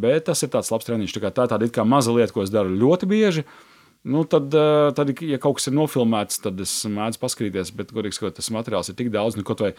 Bet 0.00 0.30
tas 0.30 0.40
ir 0.46 0.52
tāds 0.54 0.72
labs 0.72 0.88
treniņš. 0.88 1.18
Tā, 1.20 1.34
tā 1.36 1.60
ir 1.60 1.68
tāda 1.68 1.84
maza 1.84 2.14
lieta, 2.14 2.32
ko 2.32 2.46
es 2.46 2.54
daru 2.54 2.72
ļoti 2.72 3.10
bieži. 3.10 3.44
Nu, 4.02 4.22
tad, 4.24 4.54
eh, 4.54 4.90
tad, 4.96 5.10
ja 5.20 5.36
kaut 5.36 5.58
kas 5.58 5.68
ir 5.68 5.74
nofilmēts, 5.76 6.38
tad 6.40 6.60
es 6.64 6.72
mēdzu 6.88 7.20
paskatīties, 7.20 7.74
bet, 7.76 7.90
godīgi 7.92 8.16
sakot, 8.16 8.38
tas 8.38 8.48
materiāls 8.54 8.88
ir 8.88 8.96
tik 8.96 9.10
daudz, 9.12 9.36
nu, 9.36 9.44
kaut 9.44 9.60
vai 9.60 9.74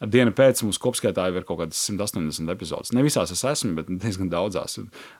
diena 0.00 0.32
pēc 0.32 0.62
mums 0.64 0.80
kopskaitā 0.80 1.26
jau 1.28 1.36
ir 1.36 1.44
kaut 1.44 1.60
kādas 1.60 1.82
180 1.84 2.54
epizodes. 2.54 2.94
Ne 2.96 3.04
visās 3.04 3.34
es 3.34 3.44
esmu, 3.44 3.74
bet 3.76 3.90
diezgan 3.92 4.32
daudzās. 4.32 4.78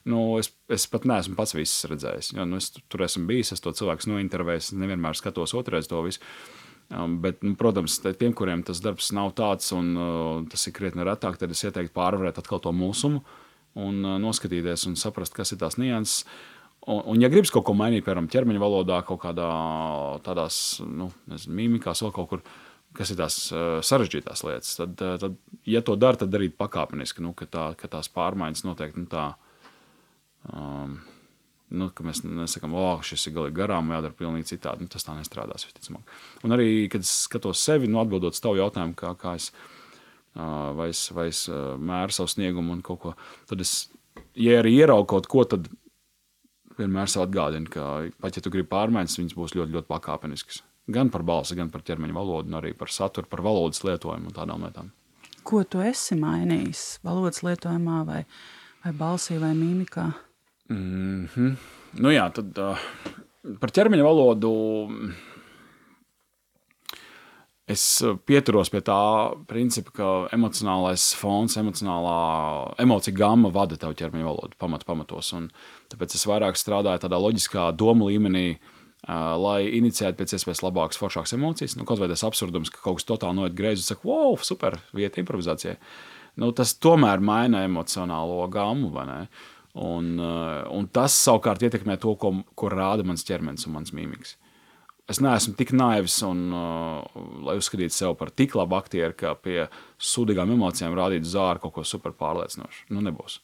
Nu, 0.09 0.39
es, 0.41 0.55
es 0.73 0.89
pat 0.89 1.05
neesmu 1.05 1.37
pats 1.37 1.53
visus 1.57 1.85
redzējis. 1.93 2.33
Jo, 2.39 2.49
nu, 2.49 2.57
es 2.63 2.73
tur 2.89 3.05
esmu 3.05 3.27
bijis, 3.29 3.53
es 3.53 3.61
to 3.61 3.77
cilvēku 3.77 4.09
nointervējis, 4.15 4.73
nevienmēr 4.81 5.21
skatos 5.21 5.53
otrreiz 5.59 5.93
to 5.93 6.01
visu. 6.09 6.25
Um, 6.97 7.19
bet, 7.21 7.43
nu, 7.45 7.57
protams, 7.59 7.99
tiem, 8.07 8.33
kuriem 8.37 8.63
tas 8.65 8.81
darbs 8.81 9.11
nav 9.13 9.35
tāds, 9.37 9.69
un 9.75 9.97
uh, 9.99 10.43
tas 10.49 10.69
ir 10.69 10.73
krietni 10.77 11.05
retāk, 11.05 11.37
tad 11.37 11.53
es 11.53 11.65
ieteiktu 11.67 11.93
pārvarēt 11.93 12.39
atkal 12.41 12.63
to 12.63 12.73
mūsumu 12.73 13.25
un 13.77 14.05
uh, 14.07 14.21
noskatīties 14.23 14.87
un 14.89 14.95
saprast, 14.97 15.35
kas 15.37 15.53
ir 15.53 15.61
tās 15.61 15.77
nianses. 15.83 16.23
Un, 16.87 17.01
un, 17.03 17.19
ja 17.23 17.31
gribas 17.33 17.51
kaut 17.51 17.65
ko 17.67 17.75
mainīt, 17.75 18.05
piemēram, 18.07 18.29
ķermeņa 18.31 18.63
valodā, 18.63 19.01
kaut 19.07 19.19
kādā 19.25 19.49
tādās 20.27 20.79
nu, 20.87 21.09
nezinu, 21.31 21.57
mīmikās, 21.59 22.05
vēl 22.05 22.13
kaut 22.15 22.31
kur, 22.31 22.45
kas 22.95 23.11
ir 23.11 23.19
tās 23.19 23.41
uh, 23.51 23.81
sarežģītās 23.85 24.45
lietas, 24.47 24.77
tad, 24.79 24.95
uh, 25.03 25.17
tad, 25.19 25.35
ja 25.67 25.83
to 25.83 25.97
dara, 25.99 26.21
tad 26.21 26.31
darīt 26.31 26.55
pakāpeniski, 26.61 27.25
nu, 27.27 27.35
ka, 27.35 27.49
tā, 27.51 27.67
ka 27.81 27.91
tās 27.91 28.11
pārmaiņas 28.15 28.65
noteikti 28.69 29.03
nu, 29.03 29.11
tā. 29.11 29.29
Um, 30.53 30.99
Nu, 31.67 31.89
mēs 32.07 32.21
nesakām, 32.23 32.77
oh, 32.79 33.01
šis 33.03 33.27
ir 33.27 33.33
galīgi 33.35 33.57
garām, 33.57 33.89
jādara 33.91 34.15
pilnīgi 34.15 34.53
citādi. 34.53 34.85
Nu, 34.87 34.91
tas 34.91 35.03
tā 35.03 35.17
nestrādās. 35.17 35.65
Visticamāk. 35.67 36.13
Un 36.47 36.55
arī, 36.55 36.69
kad 36.93 37.03
es 37.03 37.11
skatos 37.25 37.59
sevi, 37.59 37.89
nu, 37.91 37.99
atbildot 37.99 38.37
uz 38.37 38.43
tavu 38.43 38.61
jautājumu, 38.61 38.95
kā, 38.95 39.11
kā 39.19 39.33
es, 39.35 39.49
vai 40.37 40.87
es, 40.93 41.01
vai 41.17 41.27
es 41.33 41.41
mēru 41.51 42.15
savu 42.15 42.31
sniegumu 42.31 42.77
un 42.77 42.85
kaut 42.87 43.01
ko, 43.03 43.15
tad 43.51 43.65
es, 43.67 43.75
ja 44.39 44.61
arī 44.61 44.77
ieraugu 44.77 45.09
kaut 45.17 45.27
ko, 45.33 45.43
tad 45.57 45.67
vienmēr 46.79 47.11
sev 47.11 47.27
atgādinu, 47.27 47.71
ka 47.73 47.87
pat 48.23 48.37
ja 48.39 48.43
tu 48.45 48.53
gribi 48.53 48.69
pārmaiņas, 48.71 49.19
viņas 49.21 49.37
būs 49.39 49.57
ļoti, 49.57 49.75
ļoti 49.77 49.91
pakāpeniskas. 49.91 50.63
Gan 50.93 51.11
par 51.11 51.25
balsi, 51.27 51.57
gan 51.59 51.71
par 51.73 51.83
ķermeņa 51.87 52.15
valodu, 52.15 52.53
arī 52.59 52.71
par 52.79 52.93
saturu, 52.95 53.27
par 53.31 53.43
valodas 53.43 53.83
lietojumu 53.87 54.31
un 54.31 54.37
tādām 54.37 54.67
lietām. 54.67 54.93
Ko 55.47 55.63
tu 55.67 55.83
esi 55.83 56.19
mainījis 56.19 57.01
valodas 57.07 57.43
lietojumā, 57.47 58.03
vai, 58.07 58.21
vai 58.85 58.93
balsī, 58.95 59.39
vai 59.43 59.53
mīmikā? 59.55 60.07
Mm 60.71 61.29
-hmm. 61.35 61.57
nu, 62.03 62.11
jā, 62.11 62.31
tad 62.35 62.59
uh, 62.59 62.79
par 63.61 63.71
ķermeņa 63.71 64.05
valodu. 64.07 64.51
Es 67.67 67.83
pieturos 68.29 68.71
pie 68.71 68.79
tā 68.87 69.01
principa, 69.51 69.91
ka 69.91 70.11
emocionālais 70.37 71.09
fons, 71.19 71.57
emocionālā 71.59 72.19
emocija 72.85 73.17
gama 73.17 73.51
vada 73.51 73.79
tavu 73.81 73.97
ķermeņa 73.99 74.29
valodu 74.29 74.59
pamat, 74.61 74.85
pamatos. 74.87 75.33
Un 75.35 75.49
tāpēc 75.91 76.15
es 76.15 76.27
vairāk 76.31 76.61
strādāju 76.61 77.03
tādā 77.03 77.19
loģiskā 77.19 77.73
domu 77.75 78.07
līmenī, 78.13 78.45
uh, 78.55 79.35
lai 79.43 79.65
inicijētu 79.81 80.21
pēc 80.21 80.37
iespējas 80.39 80.63
labākas, 80.63 81.01
foršākas 81.03 81.35
emocijas. 81.35 81.75
Nu, 81.75 81.89
kaut 81.89 81.99
vai 81.99 82.11
tas 82.13 82.23
absurdums, 82.29 82.71
ka 82.71 82.85
kaut 82.85 83.01
kas 83.01 83.09
totāli 83.11 83.41
noiet 83.41 83.59
greizi, 83.59 83.83
un 83.83 83.91
saka, 83.91 84.07
wow, 84.07 84.39
super, 84.47 84.79
vieta 84.95 85.19
improvizācijai. 85.25 85.75
Nu, 86.39 86.53
tas 86.55 86.77
tomēr 86.79 87.19
maina 87.19 87.67
emocionālo 87.67 88.47
gamu, 88.53 88.95
vai 88.95 89.11
ne? 89.11 89.21
Uh, 89.27 89.53
Un, 89.77 90.15
eh, 90.19 90.65
un 90.73 90.89
tas 90.89 91.13
savukārt 91.21 91.61
ietekmē 91.67 91.99
to, 92.01 92.15
ko, 92.17 92.33
ko 92.57 92.69
rāda 92.73 93.05
mans 93.05 93.27
ķermenis 93.29 93.69
un 93.69 93.77
mans 93.77 93.93
mīmīgs. 93.93 94.37
Es 95.07 95.21
neesmu 95.23 95.55
tik 95.55 95.71
naivs, 95.77 96.17
un, 96.27 96.41
uh, 96.51 97.19
lai 97.47 97.55
uzskatītu 97.61 97.95
sevi 97.95 98.17
par 98.19 98.33
tik 98.35 98.57
labu 98.59 98.75
aktieru, 98.79 99.15
ka 99.15 99.37
pie 99.39 99.69
sūdīgām 100.03 100.51
emocijām 100.57 100.97
rādīt 100.99 101.29
zāru 101.31 101.63
kaut 101.63 101.77
ko 101.77 101.85
super 101.87 102.15
pārliecinošu. 102.19 102.89
Nu, 102.91 103.05
nebūs. 103.07 103.39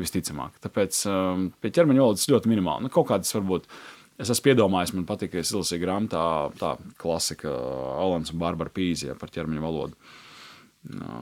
Visticamāk. 0.00 0.56
Tāpēc 0.64 1.02
um, 1.10 1.50
pie 1.60 1.72
ķermeņa 1.76 2.00
valodas 2.00 2.24
ļoti 2.32 2.48
minimāli. 2.48 2.86
Nu, 2.86 2.92
kaut 2.94 3.10
kādas 3.10 3.34
varbūt. 3.36 3.68
Es 4.20 4.32
esmu 4.32 4.46
piedomājis, 4.48 4.94
man 4.96 5.04
patīk, 5.08 5.34
ka 5.34 5.40
es 5.40 5.52
izlasīju 5.52 5.84
grāmatā 5.84 6.24
tā 6.60 6.74
klasika 7.00 7.52
Alans 8.00 8.32
un 8.32 8.40
Barbara 8.40 8.72
Pīzija 8.72 9.16
par 9.20 9.32
ķermeņa 9.32 9.64
valodu. 9.64 9.96
Uh, 9.96 10.19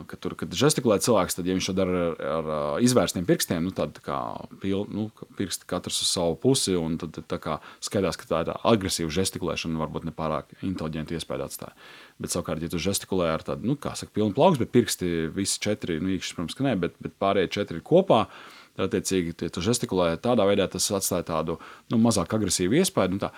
ka 0.06 0.16
tur, 0.22 0.36
kad 0.38 0.52
žestikulē 0.54 1.00
cilvēks, 1.02 1.34
tad, 1.34 1.48
ja 1.48 1.56
viņš 1.56 1.68
to 1.70 1.74
dara 1.74 2.02
ar, 2.14 2.50
ar 2.54 2.82
izvērstiem 2.84 3.24
pirkstiem, 3.26 3.64
nu, 3.66 3.72
tad 3.74 3.98
kā 4.04 4.18
pil, 4.62 4.84
nu, 4.94 5.08
pirksti 5.38 5.66
katrs 5.68 5.98
uz 6.04 6.12
savu 6.12 6.36
pusi, 6.38 6.76
un 6.78 6.94
tad 7.00 7.18
kā 7.42 7.58
skaidrs, 7.82 8.20
ka 8.20 8.28
tā 8.30 8.42
ir 8.44 8.52
agresīva 8.54 9.10
žestikulēšana, 9.18 9.80
varbūt 9.82 10.06
ne 10.06 10.14
pārāk 10.14 10.54
inteliģenti 10.62 11.18
iespēja 11.18 11.48
atstāja. 11.50 11.74
Bet, 12.22 12.34
savukārt, 12.34 12.62
ja 12.62 12.70
tu 12.70 12.78
žestikulē 12.82 13.32
ar 13.34 13.42
tādu, 13.46 13.66
nu, 13.72 13.74
kā 13.74 13.96
saka, 13.98 14.14
pilnu 14.14 14.36
plaukstu, 14.36 14.62
bet 14.62 14.74
pirksti 14.76 15.10
visi 15.34 15.58
četri, 15.62 15.98
nu, 16.02 16.14
īkšķi, 16.14 16.38
protams, 16.38 16.58
ka 16.58 16.68
nē, 16.68 16.78
bet, 16.86 16.94
bet 17.02 17.18
pārējie 17.18 17.54
četri 17.58 17.82
kopā, 17.82 18.24
uh, 18.28 18.58
Tad, 18.78 18.92
attiecīgi, 18.92 19.32
ja 19.42 19.50
tu 19.50 19.62
žestikulē 19.64 20.12
tādā 20.22 20.44
veidā, 20.46 20.68
tas 20.70 20.84
atstāja 20.94 21.24
tādu 21.26 21.56
nu, 21.90 21.98
mazāk 21.98 22.36
agresīvu 22.36 22.78
iespēju. 22.78 23.16
Nu, 23.16 23.18
tā. 23.24 23.32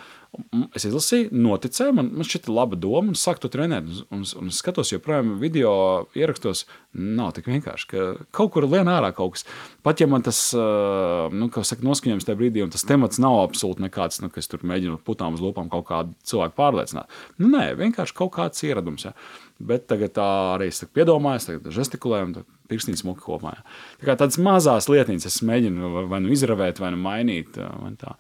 Es 0.77 0.85
izlasīju, 0.87 1.33
noticēju, 1.35 1.95
man, 1.99 2.11
man 2.15 2.27
šķita 2.27 2.53
laba 2.55 2.77
doma, 2.79 3.11
un 3.11 3.19
sāku 3.19 3.43
to 3.43 3.49
trenēt. 3.51 3.89
Un, 4.15 4.23
un, 4.23 4.51
es 4.53 4.61
skatos, 4.63 4.93
joprojām 4.93 5.33
video 5.43 5.73
ierakstos, 6.15 6.65
nav 6.95 7.33
tik 7.35 7.49
vienkārši, 7.51 7.89
ka 7.91 8.05
kaut 8.35 8.53
kur 8.55 8.67
lien 8.71 8.87
ārā 8.91 9.11
kaut 9.17 9.35
kas. 9.35 9.45
Pat 9.87 10.03
ja 10.03 10.07
man 10.11 10.23
tas, 10.27 10.39
nu, 10.55 11.51
saka, 11.51 11.83
noskaņojums 11.87 12.29
tajā 12.29 12.39
brīdī, 12.39 12.63
un 12.63 12.71
tas 12.71 12.87
temats 12.87 13.19
nav 13.23 13.41
absolūti 13.43 13.83
nekāds, 13.89 14.21
nu, 14.23 14.31
kas 14.31 14.51
tur 14.51 14.63
mēģina 14.71 15.01
putām 15.07 15.35
uz 15.35 15.43
lūpām 15.43 15.71
kaut 15.73 15.89
kādu 15.91 16.15
cilvēku 16.31 16.55
pārliecināt. 16.63 17.21
Nu, 17.43 17.51
nē, 17.51 17.73
vienkārši 17.83 18.17
kaut 18.23 18.35
kāds 18.39 18.63
ieradums. 18.67 19.09
Ja. 19.09 19.17
Bet 19.61 19.91
tagad 19.91 20.15
tā 20.17 20.31
arī 20.55 20.71
es 20.71 20.81
piedomāju, 20.95 21.43
tagad 21.49 21.75
žestikulēju 21.75 22.47
pirkstiņas 22.71 23.03
muka 23.05 23.27
kopā. 23.27 23.57
Ja. 23.59 23.67
Tā 24.01 24.09
kā 24.09 24.17
tādas 24.23 24.39
mazas 24.41 24.87
lietiņas 24.91 25.27
es 25.27 25.41
mēģinu 25.47 26.07
vai 26.11 26.23
nu 26.23 26.31
izravēt, 26.33 26.79
vai 26.81 26.95
nu 26.95 27.03
mainīt. 27.03 27.59
Vai 27.59 27.93
tā, 28.01 28.15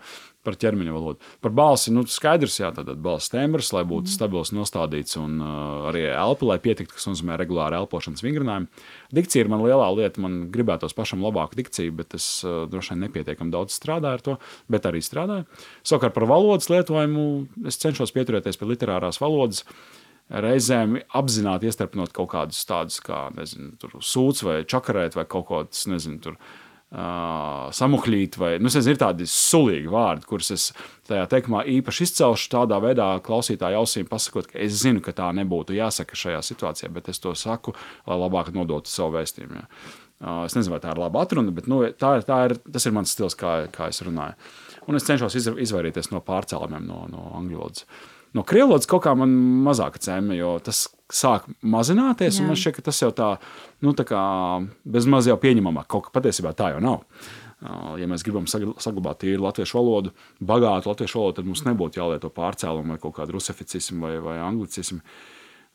par 0.46 0.56
ķermeņa 0.60 0.94
valodu. 0.94 1.30
Par 1.44 1.52
balsi, 1.52 1.92
nu, 1.92 2.02
skaidrs, 2.08 2.56
jā, 2.62 2.70
tad 2.76 2.88
balss 3.04 3.32
tembrs, 3.32 3.72
lai 3.76 3.82
būtu 3.88 4.08
mm. 4.08 4.14
stabils 4.14 4.52
nostādīts, 4.56 5.18
un 5.20 5.36
uh, 5.44 5.90
arī 5.90 6.06
elpa, 6.08 6.48
lai 6.48 6.58
pietiktu, 6.62 6.96
kas 6.96 7.08
nozīmē 7.10 7.36
regulāru 7.40 7.80
elpošanas 7.82 8.24
vingrinājumu. 8.24 8.70
Dikcija 9.16 9.44
ir 9.44 9.52
man 9.52 9.64
lielā 9.66 9.90
lieta, 9.98 10.22
man 10.24 10.38
gribētos 10.54 10.96
pašam 10.96 11.24
labāku 11.26 11.60
dikciju, 11.60 11.94
bet 12.00 12.16
es 12.16 12.28
uh, 12.46 12.62
droši 12.70 12.94
vien 12.94 13.04
nepietiekami 13.06 13.52
daudz 13.52 13.76
strādāju 13.76 14.20
ar 14.20 14.26
to, 14.30 14.36
bet 14.72 14.88
arī 14.88 15.04
strādāju. 15.04 15.48
Savukārt 15.84 16.16
par 16.16 16.28
valodas 16.30 16.70
lietojumu 16.72 17.26
es 17.68 17.80
cenšos 17.82 18.16
pieturēties 18.16 18.60
pie 18.60 18.70
literārās 18.72 19.20
valodas. 19.20 19.66
Reizēm 20.30 20.94
apzināti 21.18 21.66
iestarpinot 21.66 22.12
kaut 22.14 22.30
kādus 22.30 22.62
tādus, 22.62 23.00
kā 23.02 23.24
nezinu, 23.34 23.74
sūds 23.98 24.44
vai 24.46 24.60
čakarēt 24.62 25.18
vai 25.18 25.24
kaut 25.26 25.48
ko 25.48 25.64
tādu, 25.66 25.90
nezinu, 25.90 26.20
tur. 26.22 26.36
Uh, 26.38 26.69
samuklīt, 26.90 28.34
vai 28.40 28.56
nu, 28.58 28.66
nezinu, 28.66 28.90
ir 28.90 28.98
tādi 28.98 29.26
sulīgi 29.30 29.90
vārdi, 29.92 30.26
kurus 30.26 30.50
es 30.56 30.64
tajā 31.06 31.28
teikumā 31.30 31.62
īpaši 31.78 32.08
izcelšu, 32.08 32.48
tādā 32.50 32.80
veidā 32.82 33.12
klausītāju 33.22 33.78
ausīm 33.78 34.08
pasakot, 34.10 34.50
ka 34.50 34.58
es 34.58 34.80
zinu, 34.82 35.02
ka 35.04 35.14
tā 35.14 35.30
nebūtu 35.38 35.76
jāsaka 35.76 36.18
šajā 36.18 36.42
situācijā, 36.50 36.90
bet 36.90 37.12
es 37.12 37.22
to 37.22 37.34
saku, 37.38 37.76
lai 38.10 38.18
labāk 38.18 38.50
nodotu 38.56 38.90
savu 38.90 39.20
vēstījumu. 39.20 39.62
Ja. 39.62 39.66
Uh, 40.20 40.42
es 40.44 40.56
nezinu, 40.58 40.74
vai 40.74 40.82
tā 40.82 40.90
ir 40.92 41.00
laba 41.00 41.22
atruna, 41.24 41.54
bet 41.54 41.70
nu, 41.70 41.84
tā, 41.96 42.16
tā 42.26 42.42
ir, 42.48 42.58
tas 42.66 42.84
ir 42.84 42.92
mans 42.92 43.14
stils, 43.14 43.38
kā, 43.38 43.70
kā 43.72 43.88
es 43.88 44.02
runāju. 44.04 44.34
Un 44.90 44.98
es 44.98 45.06
cenšos 45.06 45.38
izvairīties 45.38 46.10
no 46.10 46.20
pārcēlumiem 46.26 46.84
no, 46.90 47.04
no 47.08 47.30
angļu 47.38 47.62
valodas. 47.62 47.86
Uh, 47.86 48.20
No 48.30 48.44
krievlodas 48.46 48.86
kaut 48.90 49.02
kā 49.06 49.14
man 49.18 49.32
mazāk 49.66 49.98
cēma, 50.02 50.36
jo 50.38 50.54
tas 50.62 50.84
sāk 51.10 51.48
mazināties, 51.66 52.36
Jā. 52.36 52.44
un 52.44 52.52
man 52.52 52.58
šķiet, 52.60 52.76
ka 52.76 52.84
tas 52.86 53.00
jau 53.02 53.10
tā, 53.14 53.30
nu, 53.84 53.94
bezmaz 54.84 55.28
jau 55.30 55.38
pieņemamāk. 55.40 55.88
Kaut 55.90 56.08
kā 56.08 56.14
patiesībā 56.18 56.52
tā 56.56 56.74
jau 56.74 56.82
nav. 56.84 57.04
Ja 58.00 58.06
mēs 58.08 58.24
gribam 58.24 58.46
saglabāt 58.48 59.20
tīru 59.20 59.44
latviešu 59.44 59.76
valodu, 59.76 60.14
bagātu 60.40 60.88
latviešu 60.88 61.18
valodu, 61.20 61.36
tad 61.40 61.48
mums 61.50 61.64
nebūtu 61.66 62.00
jālieto 62.00 62.30
pārcēlumu 62.32 62.94
vai 62.94 63.02
kaut 63.02 63.18
kādu 63.18 63.36
rusificismu 63.36 64.06
vai, 64.06 64.14
vai 64.24 64.38
anglicismu. 64.46 65.02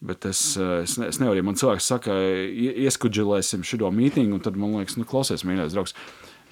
Bet 0.05 0.25
es, 0.27 0.41
es, 0.57 0.97
es 1.01 1.19
nevaru, 1.21 1.37
ja 1.39 1.45
man 1.45 1.57
cilvēks 1.57 1.85
saka, 1.93 2.15
ieskudžilēsim 2.85 3.63
šo 3.65 3.91
mītīnu, 3.93 4.41
tad 4.43 4.57
man 4.59 4.79
liekas, 4.79 4.97
nu, 4.99 5.05
klausies, 5.07 5.45
mīļais 5.47 5.77
draugs. 5.77 5.95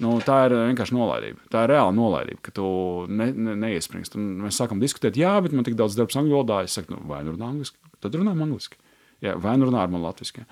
Nu, 0.01 0.15
tā 0.25 0.39
ir 0.47 0.55
vienkārši 0.71 0.95
nolaidība. 0.95 1.43
Tā 1.53 1.65
ir 1.65 1.73
reāla 1.75 1.93
nolaidība, 1.93 2.41
ka 2.47 2.53
tu 2.57 2.65
ne, 3.13 3.27
ne, 3.33 3.53
neiespringsti. 3.61 4.17
Un 4.17 4.45
mēs 4.47 4.57
sākam 4.57 4.81
diskutēt, 4.81 5.19
jā, 5.19 5.35
bet 5.45 5.53
man 5.53 5.65
tik 5.67 5.77
daudz 5.77 5.97
darbs 5.97 6.17
angļu 6.17 6.39
valodā. 6.39 6.63
Es 6.65 6.77
saku, 6.79 6.95
nu, 6.95 7.03
vai 7.09 7.21
nu 7.25 7.35
runā 7.35 7.51
angliski, 7.51 7.77
tad 8.01 8.17
runājam 8.17 8.41
angliski. 8.47 8.79
Jā, 9.23 9.35
vai 9.39 9.53
nu 9.59 9.69
runā 9.69 9.83
ar 9.85 9.93
mani 9.93 10.07
latviešu. 10.07 10.47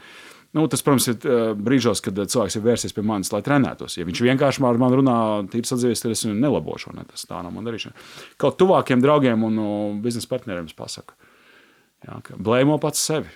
Nu, 0.58 0.66
tas, 0.68 0.82
protams, 0.84 1.08
ir 1.08 1.28
uh, 1.30 1.52
brīžos, 1.56 2.02
kad 2.04 2.18
cilvēks 2.20 2.58
ir 2.58 2.66
vērsies 2.66 2.96
pie 2.96 3.04
manis, 3.08 3.32
lai 3.32 3.40
trenētos. 3.46 3.96
Ja 3.96 4.08
viņš 4.08 4.24
vienkārši 4.26 4.66
ar 4.68 4.80
mani 4.82 5.00
runā, 5.00 5.18
tīri 5.52 5.64
atzīst, 5.64 6.04
tad 6.04 6.12
es 6.12 6.26
viņu 6.26 6.36
nelabošu. 6.42 6.92
Ne? 6.98 7.06
Tas 7.08 7.24
tā 7.30 7.40
nav 7.40 7.54
man 7.56 7.68
darīšana. 7.68 7.96
Kaut 8.42 8.60
tuvākiem 8.60 9.04
draugiem 9.04 9.48
un 9.48 9.62
uh, 9.62 9.72
biznesa 10.04 10.28
partneriem 10.32 10.68
es 10.68 10.76
pasaku, 10.76 11.16
jā, 12.04 12.20
ka 12.28 12.36
blēmo 12.36 12.76
pats 12.84 13.06
sevi. 13.12 13.32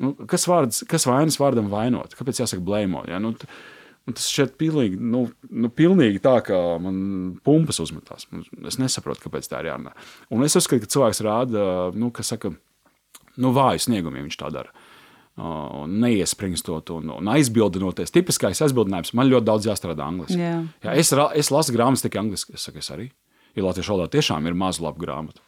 Nu, 0.00 0.14
kas, 0.30 0.46
vārds, 0.48 0.84
kas 0.88 1.04
vainas 1.10 1.36
vārdam 1.40 1.66
vainot? 1.72 2.14
Kāpēc 2.16 2.44
jāsaka 2.44 2.64
blēmo? 2.64 3.04
Ja? 3.10 3.18
Nu, 3.20 3.34
Un 4.08 4.16
tas 4.16 4.26
šķiet 4.32 4.56
pilnīgi, 4.58 4.96
nu, 4.98 5.26
nu, 5.52 5.68
pilnīgi 5.76 6.22
tā, 6.24 6.38
ka 6.42 6.56
man 6.82 6.96
pumpas 7.46 7.78
uzmetās. 7.84 8.24
Es 8.66 8.78
nesaprotu, 8.80 9.22
kāpēc 9.26 9.46
tā 9.46 9.60
ir 9.60 9.68
jārunā. 9.70 9.92
Un 10.32 10.42
es 10.46 10.56
uzskatu, 10.58 10.82
ka 10.82 10.94
cilvēks 10.94 11.20
rāda, 11.26 11.64
nu, 11.94 12.08
kas 12.16 12.32
saka, 12.32 12.50
nu, 13.36 13.52
vāju 13.54 13.84
sniegumu, 13.84 14.18
ja 14.18 14.24
viņš 14.26 14.38
tā 14.40 14.50
dara. 14.56 14.72
Un 15.40 15.94
neiespringstot 16.02 16.90
un, 16.92 17.12
un 17.14 17.28
aizbildinoties. 17.32 18.12
Tipiskais 18.12 18.60
aizbildinājums 18.66 19.14
man 19.16 19.30
ļoti 19.30 19.46
daudz 19.48 19.68
jāstrādā 19.70 20.04
angliski. 20.04 20.36
Yeah. 20.36 20.66
Jā, 20.84 20.96
es, 21.00 21.12
es 21.40 21.52
lasu 21.54 21.72
grāmatas 21.72 22.04
tikai 22.04 22.20
angliski. 22.20 22.58
Es 22.58 22.66
saku, 22.68 22.82
es 22.82 22.90
arī. 22.92 23.08
Jo 23.56 23.64
latviešu 23.66 23.94
valodā 23.94 24.12
tiešām 24.18 24.46
ir 24.50 24.58
maz 24.58 24.82
labu 24.82 25.00
grāmatu. 25.00 25.40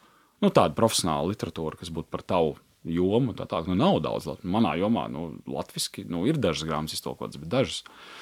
Nu, 0.42 0.48
tāda 0.48 0.72
profesionāla 0.78 1.28
literatūra, 1.34 1.76
kas 1.78 1.92
būtu 1.94 2.08
par 2.14 2.24
tavu 2.24 2.56
jomu. 2.88 3.34
Tā, 3.36 3.44
tā 3.50 3.60
nu, 3.68 3.76
nav 3.78 4.00
daudz. 4.06 4.30
Manā 4.42 4.74
jomā 4.80 5.08
nu, 5.12 5.28
latviešu 5.50 6.06
nu, 6.10 6.24
ir 6.30 6.40
dažas 6.40 6.66
grāmatas 6.70 6.96
iztolkotas, 6.96 7.42
bet 7.42 7.52
dažas. 7.52 7.82
Uh, 7.84 8.21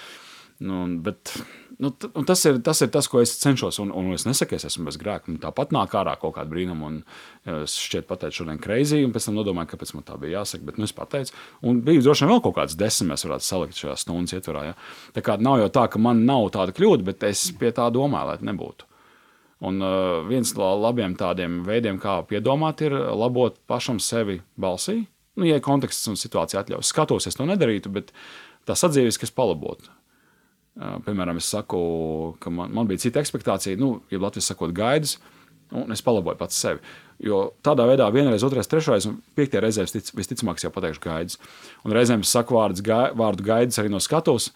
Nu, 0.61 0.83
bet, 1.01 1.33
nu, 1.81 1.89
un 2.13 2.27
tas, 2.29 2.43
ir, 2.45 2.59
tas 2.61 2.83
ir 2.85 2.91
tas, 2.93 3.07
ko 3.09 3.23
es 3.25 3.31
cenšos. 3.41 3.79
Un, 3.81 3.89
un 3.97 4.11
es 4.13 4.27
nesaku, 4.29 4.59
es 4.59 4.67
esmu 4.69 4.91
bez 4.91 4.99
grēka. 5.01 5.33
Tāpat 5.41 5.71
nāk 5.73 5.95
ārā 5.97 6.13
kaut 6.21 6.35
kāda 6.37 6.53
brīnuma. 6.53 6.91
Un 6.91 7.55
es 7.63 7.79
šķiet, 7.81 8.05
pateicu 8.11 8.43
šodien 8.43 8.61
kreizī, 8.61 8.99
un 9.07 9.15
pēc 9.15 9.31
tam 9.31 9.39
nodomāju, 9.39 9.71
kāpēc 9.71 9.95
man 9.97 10.05
tā 10.05 10.19
bija 10.21 10.43
jāsaka. 10.43 10.67
Bet 10.69 10.77
nu, 10.77 10.85
es 10.85 10.93
pateicu, 10.97 11.33
un 11.65 11.81
bija 11.87 12.03
droši 12.05 12.27
vien 12.27 12.35
vēl 12.35 12.43
kaut 12.45 12.59
kāds 12.59 12.77
desmit, 12.77 13.15
mēs 13.15 13.25
varētu 13.25 13.47
salikt 13.47 13.81
šajā 13.81 13.95
stundas 14.03 14.37
ietvarā. 14.37 14.67
Ja? 14.69 14.75
Tā 15.17 15.25
kā 15.25 15.39
nav 15.41 15.63
jau 15.63 15.71
tā, 15.79 15.87
ka 15.95 16.03
man 16.03 16.21
nav 16.29 16.51
tāda 16.57 16.75
kļūda, 16.77 17.07
bet 17.09 17.25
es 17.31 17.47
pie 17.57 17.73
tā 17.77 17.89
domāju, 17.95 18.35
lai 18.35 18.51
nebūtu. 18.51 18.89
Un 19.71 19.81
uh, 19.85 20.21
viens 20.29 20.53
no 20.57 20.69
labiem 20.81 21.15
tādiem 21.21 21.63
veidiem, 21.65 21.97
kā 22.01 22.19
piedomāt, 22.29 22.85
ir 22.85 22.97
labot 22.97 23.57
pašam 23.69 24.01
sevi 24.01 24.39
balsī. 24.61 25.03
Nu, 25.41 25.49
ja 25.49 25.61
konteksts 25.65 26.09
un 26.13 26.21
situācija 26.21 26.61
atļaus, 26.61 26.93
skatos, 26.93 27.29
es 27.29 27.37
to 27.37 27.49
nedarītu, 27.49 27.93
bet 27.93 28.13
tā 28.69 28.77
sadzīves, 28.77 29.21
kas 29.21 29.33
palabotu. 29.33 29.93
Piemēram, 30.81 31.37
es 31.37 31.51
saku, 31.53 31.79
ka 32.41 32.53
man, 32.55 32.73
man 32.73 32.89
bija 32.89 33.03
cita 33.03 33.21
expectācija, 33.21 33.77
nu, 33.81 33.99
ja 34.09 34.21
Latvijas 34.23 34.49
sakot, 34.49 34.73
gaidas, 34.73 35.19
un 35.77 35.93
es 35.93 36.01
palaboju 36.05 36.41
pats 36.41 36.57
sevi. 36.63 36.81
Jo 37.21 37.41
tādā 37.67 37.85
veidā 37.85 38.07
vienreiz, 38.15 38.45
otrreiz, 38.47 38.69
trešreiz 38.71 39.05
un 39.11 39.19
piektajā 39.37 39.61
reizē 39.61 39.85
visticamāk 40.17 40.63
jau 40.63 40.71
pateikšu 40.73 41.03
gaidas. 41.05 41.37
Un 41.85 41.93
reizēm 41.93 42.25
es 42.25 42.33
saku 42.33 42.57
vārdus, 42.57 42.81
gai, 42.85 43.11
vārdu 43.17 43.45
gaidas 43.45 43.81
arī 43.83 43.93
no 43.93 44.01
skatuves, 44.01 44.51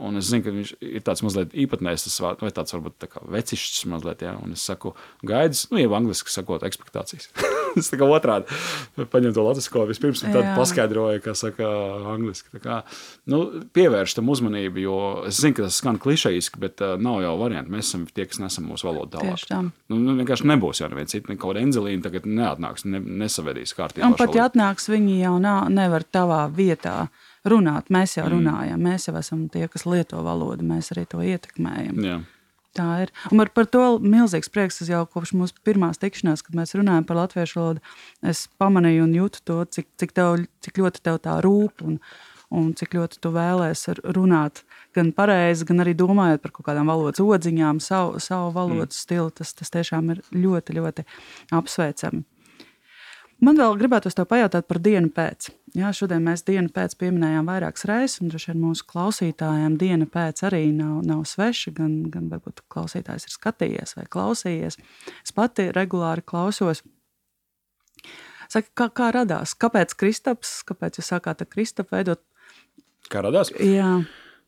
un 0.00 0.16
es 0.16 0.30
zinu, 0.30 0.46
ka 0.46 0.54
viņš 0.54 0.72
ir 0.80 1.04
tāds 1.04 1.24
mazliet 1.26 1.52
īpatnējs, 1.52 2.06
tas 2.06 2.16
vārds, 2.24 2.44
vai 2.46 2.52
tāds 2.56 2.72
varbūt 2.72 2.96
tā 3.04 3.10
kā 3.12 3.20
vecišķis 3.36 3.88
mazliet, 3.92 4.24
ja? 4.24 4.32
un 4.40 4.56
es 4.56 4.64
saku 4.64 4.94
gaidas, 5.28 5.66
nu, 5.72 5.80
jau 5.82 5.92
angliski 5.98 6.32
sakot, 6.32 6.64
expectācijas. 6.64 7.28
es 7.80 7.90
tā 7.92 7.98
kā 8.00 8.08
otrādi 8.08 8.56
paņemu 9.12 9.36
to 9.36 9.44
latvisko 9.44 9.84
vispirms, 9.90 10.22
tad 10.24 10.48
paskaidroju, 10.56 11.20
kā 11.24 11.34
saka 11.36 11.68
angliski. 12.14 12.48
Tā 12.56 12.62
kā, 12.62 12.78
nu, 13.30 13.42
pievērš 13.76 14.16
tam 14.18 14.32
uzmanību, 14.32 14.82
jo 14.82 14.98
es 15.28 15.40
zinu, 15.42 15.58
ka 15.58 15.66
tas 15.66 15.80
skan 15.82 16.00
klišejiski, 16.02 16.60
bet 16.62 16.82
uh, 16.84 16.94
nav 17.00 17.20
jau 17.24 17.34
varianti. 17.40 17.72
Mēs 17.72 17.90
esam 17.90 18.06
tie, 18.08 18.26
kas 18.28 18.40
nesam 18.42 18.68
mūsu 18.70 18.88
valodu 18.88 19.18
tālāk. 19.18 19.44
Nu, 19.92 20.00
nu, 20.00 20.16
vienkārši 20.20 20.48
nebūs 20.48 20.80
jau 20.82 20.90
neviens 20.92 21.12
cits, 21.12 21.28
ne 21.28 21.36
kaut 21.36 21.52
kāda 21.52 21.64
enzelīna 21.66 22.05
tagad 22.06 22.28
neatnāks, 22.30 22.86
ne, 22.88 23.02
nesavedīs 23.24 23.74
kārtībā. 23.76 24.06
Un 24.06 24.16
pat 24.18 24.36
ja 24.36 24.46
atnāks, 24.48 24.88
viņi 24.92 25.18
jau 25.24 25.36
nav, 25.42 25.66
nevar 25.74 26.06
tavā 26.06 26.44
vietā 26.54 27.08
runāt. 27.46 27.90
Mēs 27.94 28.16
jau 28.18 28.28
runājam, 28.32 28.80
mēs 28.82 29.10
jau 29.10 29.16
esam 29.20 29.46
tie, 29.52 29.66
kas 29.72 29.86
lieto 29.88 30.22
valodu, 30.24 30.66
mēs 30.66 30.94
arī 30.94 31.06
to 31.10 31.22
ietekmējam. 31.24 32.00
Jā. 32.06 32.22
Tā 32.76 32.86
ir. 33.06 33.12
Un 33.30 33.40
par, 33.40 33.50
par 33.56 33.68
to 33.72 33.84
milzīgs 34.04 34.50
prieks. 34.52 34.80
Tas 34.82 34.90
jau 34.92 35.02
kopš 35.08 35.32
mūsu 35.38 35.56
pirmās 35.64 36.00
tikšanās, 36.02 36.44
kad 36.44 36.58
mēs 36.58 36.76
runājam 36.76 37.06
par 37.08 37.22
latviešu 37.22 37.60
valodu, 37.60 37.84
es 38.26 38.46
pamanīju 38.60 39.06
un 39.06 39.14
jūtu 39.16 39.44
to, 39.48 39.60
cik, 39.78 39.88
cik, 40.00 40.12
tev, 40.16 40.42
cik 40.64 40.82
ļoti 40.82 41.04
tev 41.08 41.20
tā 41.24 41.38
rūp 41.44 41.84
un, 41.86 41.96
un 42.52 42.72
cik 42.76 42.98
ļoti 42.98 43.22
tu 43.24 43.32
vēlēsies 43.32 44.02
runāt 44.16 44.66
gan 44.96 45.12
pareizi, 45.16 45.66
gan 45.68 45.84
arī 45.84 45.92
domājot 45.98 46.42
par 46.42 46.54
kaut 46.56 46.70
kādām 46.70 46.88
valodas 46.90 47.22
odziņām, 47.22 47.82
savu, 47.84 48.20
savu 48.22 48.54
valodas 48.56 48.96
mm. 48.96 49.02
stilu. 49.04 49.34
Tas, 49.36 49.52
tas 49.56 49.72
tiešām 49.74 50.14
ir 50.14 50.24
ļoti, 50.34 50.78
ļoti 50.80 51.06
apsveicami. 51.56 52.24
Man 53.44 53.58
vēl 53.58 53.74
gribētu 53.76 54.08
pajautāt 54.24 54.64
par 54.64 54.78
dienu 54.80 55.10
pēc. 55.12 55.50
Jā, 55.76 55.90
šodien 55.92 56.22
mēs 56.24 56.40
dienu 56.46 56.70
pēc 56.72 56.94
pieminējām 56.96 57.48
vairākas 57.50 57.84
reizes, 57.84 58.20
un 58.24 58.30
droši 58.32 58.54
vien 58.54 58.62
mūsu 58.62 58.86
klausītājiem 58.88 59.74
diena 59.76 60.06
pēc 60.08 60.40
arī 60.48 60.70
nav, 60.72 61.02
nav 61.04 61.26
sveša. 61.28 61.74
Gan, 61.76 61.98
gan 62.12 62.30
varbūt 62.32 62.64
klausītājs 62.72 63.28
ir 63.28 63.34
skatījies 63.34 63.92
vai 63.98 64.06
klausījies. 64.08 64.80
Es 65.20 65.36
pati 65.36 65.68
regulāri 65.76 66.24
klausos. 66.24 66.80
Saka, 68.48 68.70
kā, 68.78 68.88
kā 69.02 69.10
radās? 69.18 69.52
Kāpēc 69.58 69.92
Kristaps? 70.00 70.62
Kāpēc 70.64 71.02
jūs 71.02 71.12
sākāt 71.12 71.44
ar 71.44 71.50
Kristapu 71.52 71.92
veidot? 71.92 72.24
Kā 73.12 73.20
radās? 73.26 73.52
Jā, 73.60 73.98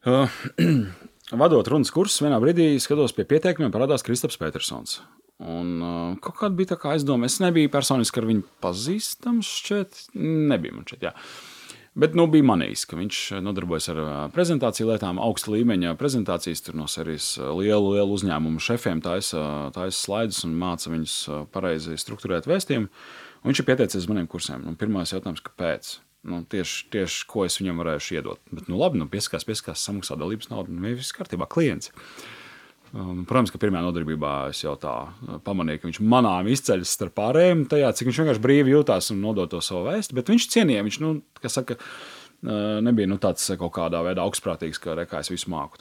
Uh, 0.08 0.28
vadot 1.42 1.68
runas 1.68 1.92
kursus, 1.92 2.22
vienā 2.24 2.38
brīdī 2.40 2.70
skatos 2.80 3.12
pie 3.16 3.26
pieteikumiem, 3.28 3.72
parādās 3.74 4.04
Kristaps 4.06 4.38
Petersons. 4.40 5.02
Un 5.38 5.74
uh, 5.84 6.16
kaut 6.24 6.38
kāda 6.40 6.56
bija 6.56 6.72
tā 6.72 6.78
kā 6.80 6.94
aizdoma. 6.94 7.28
Es 7.28 7.38
nebiju 7.42 7.70
personiski 7.70 8.22
ar 8.22 8.26
viņu 8.30 8.46
pazīstams, 8.64 9.50
šķiet, 9.60 10.00
nebija 10.18 10.78
man 10.78 10.88
šķiet. 10.88 11.04
Jā. 11.10 11.12
Bet 11.98 12.14
nu, 12.14 12.28
bija 12.30 12.46
manījis, 12.46 12.84
ka 12.86 12.96
viņš 12.98 13.20
nodarbojas 13.42 13.88
ar 13.90 14.00
ā, 14.00 14.16
prezentāciju 14.34 14.86
lietām, 14.92 15.18
augsta 15.22 15.50
līmeņa 15.50 15.96
prezentācijas, 15.98 16.62
tur 16.62 16.76
no 16.78 16.86
serijas 16.90 17.32
ā, 17.42 17.48
lielu, 17.58 17.96
lielu 17.96 18.14
uzņēmumu 18.14 18.62
šefiem 18.62 19.02
taisa, 19.02 19.42
taisa 19.74 19.98
slaidus 19.98 20.44
un 20.46 20.54
māca 20.60 20.92
viņus 20.94 21.16
ā, 21.26 21.40
pareizi 21.52 21.98
strukturēt 21.98 22.46
vēstījumu. 22.48 22.90
Un 23.42 23.50
viņš 23.50 23.62
ir 23.62 23.68
pieteicies 23.68 24.06
maniem 24.10 24.30
kursiem. 24.30 24.62
Un 24.70 24.78
pirmais 24.78 25.10
jautājums, 25.14 25.42
kāpēc? 25.42 25.98
Nu, 26.26 26.42
tieši, 26.50 26.88
tieši 26.92 27.26
ko 27.30 27.44
es 27.46 27.60
viņam 27.60 27.78
varēšu 27.82 28.18
iedot. 28.18 28.40
Bet, 28.50 28.66
nu, 28.66 28.78
labi, 28.80 28.98
nu, 28.98 29.06
pieskās, 29.10 29.46
pieskās, 29.46 29.84
samaksā 29.86 30.18
dalības 30.18 30.50
naudu, 30.50 30.74
nu, 30.74 30.90
viss 30.98 31.14
kārtībā, 31.14 31.46
klients. 31.50 31.92
Un, 32.96 33.22
protams, 33.28 33.52
ka 33.52 33.60
pirmā 33.60 33.82
nodarbībā 33.84 34.32
es 34.48 34.62
jau 34.64 34.72
tā 34.80 34.94
pamanīju, 35.44 35.82
ka 35.82 35.88
viņš 35.90 36.00
manām 36.08 36.48
izceļas 36.48 36.94
starp 36.96 37.14
pārējiem, 37.20 37.66
tajā, 37.68 37.90
cik 37.94 38.08
viņš 38.08 38.20
vienkārši 38.22 38.44
brīvi 38.44 38.72
jutās 38.72 39.12
un 39.12 39.20
nodot 39.22 39.52
to 39.52 39.60
savu 39.64 39.84
vēstu. 39.90 40.16
Bet 40.16 40.32
viņš 40.32 40.48
cienīja, 40.54 40.86
viņš, 40.86 40.98
nu, 41.04 41.12
kā 41.38 41.52
saka, 41.52 41.76
nebija 42.42 43.08
nu, 43.10 43.16
tāds 43.18 43.48
kaut 43.58 43.72
kādā 43.74 43.98
veidā 44.06 44.22
augstprātīgs, 44.22 44.78
ka 44.82 44.94
rekā 44.94 45.18
es 45.24 45.30
visu 45.32 45.50
māku. 45.50 45.80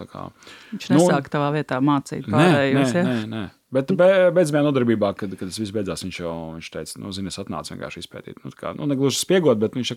viņš 0.71 0.89
nesāka 0.89 1.29
tavā 1.29 1.51
vietā 1.53 1.77
mācīt 1.77 2.27
Nu, 2.27 2.37
Nē, 2.37 2.47
pārējos. 2.49 2.93
nē, 2.93 2.97
ja? 2.97 3.03
nē, 3.05 3.27
nē. 3.29 3.43
Bet 3.69 3.91
be- 3.99 4.31
beidzamajā 4.31 4.63
nodarbībā, 4.63 5.11
kad, 5.19 5.29
kad 5.37 5.49
tas 5.49 5.59
viss 5.59 5.71
beidzās, 5.75 6.01
viņš 6.05 6.19
jau 6.23 6.33
viņš 6.55 6.69
teica, 6.71 6.99
nu, 7.03 7.11
zini, 7.11 7.27
es 7.27 7.37
atnācu 7.37 7.75
vienkārši 7.75 8.03
izpētīt. 8.05 8.39
Nu, 8.45 8.51
kā, 8.55 8.71
nu, 8.77 8.87
negluži 8.87 9.19
spiegot, 9.19 9.59
bet 9.59 9.75
viņš, 9.75 9.91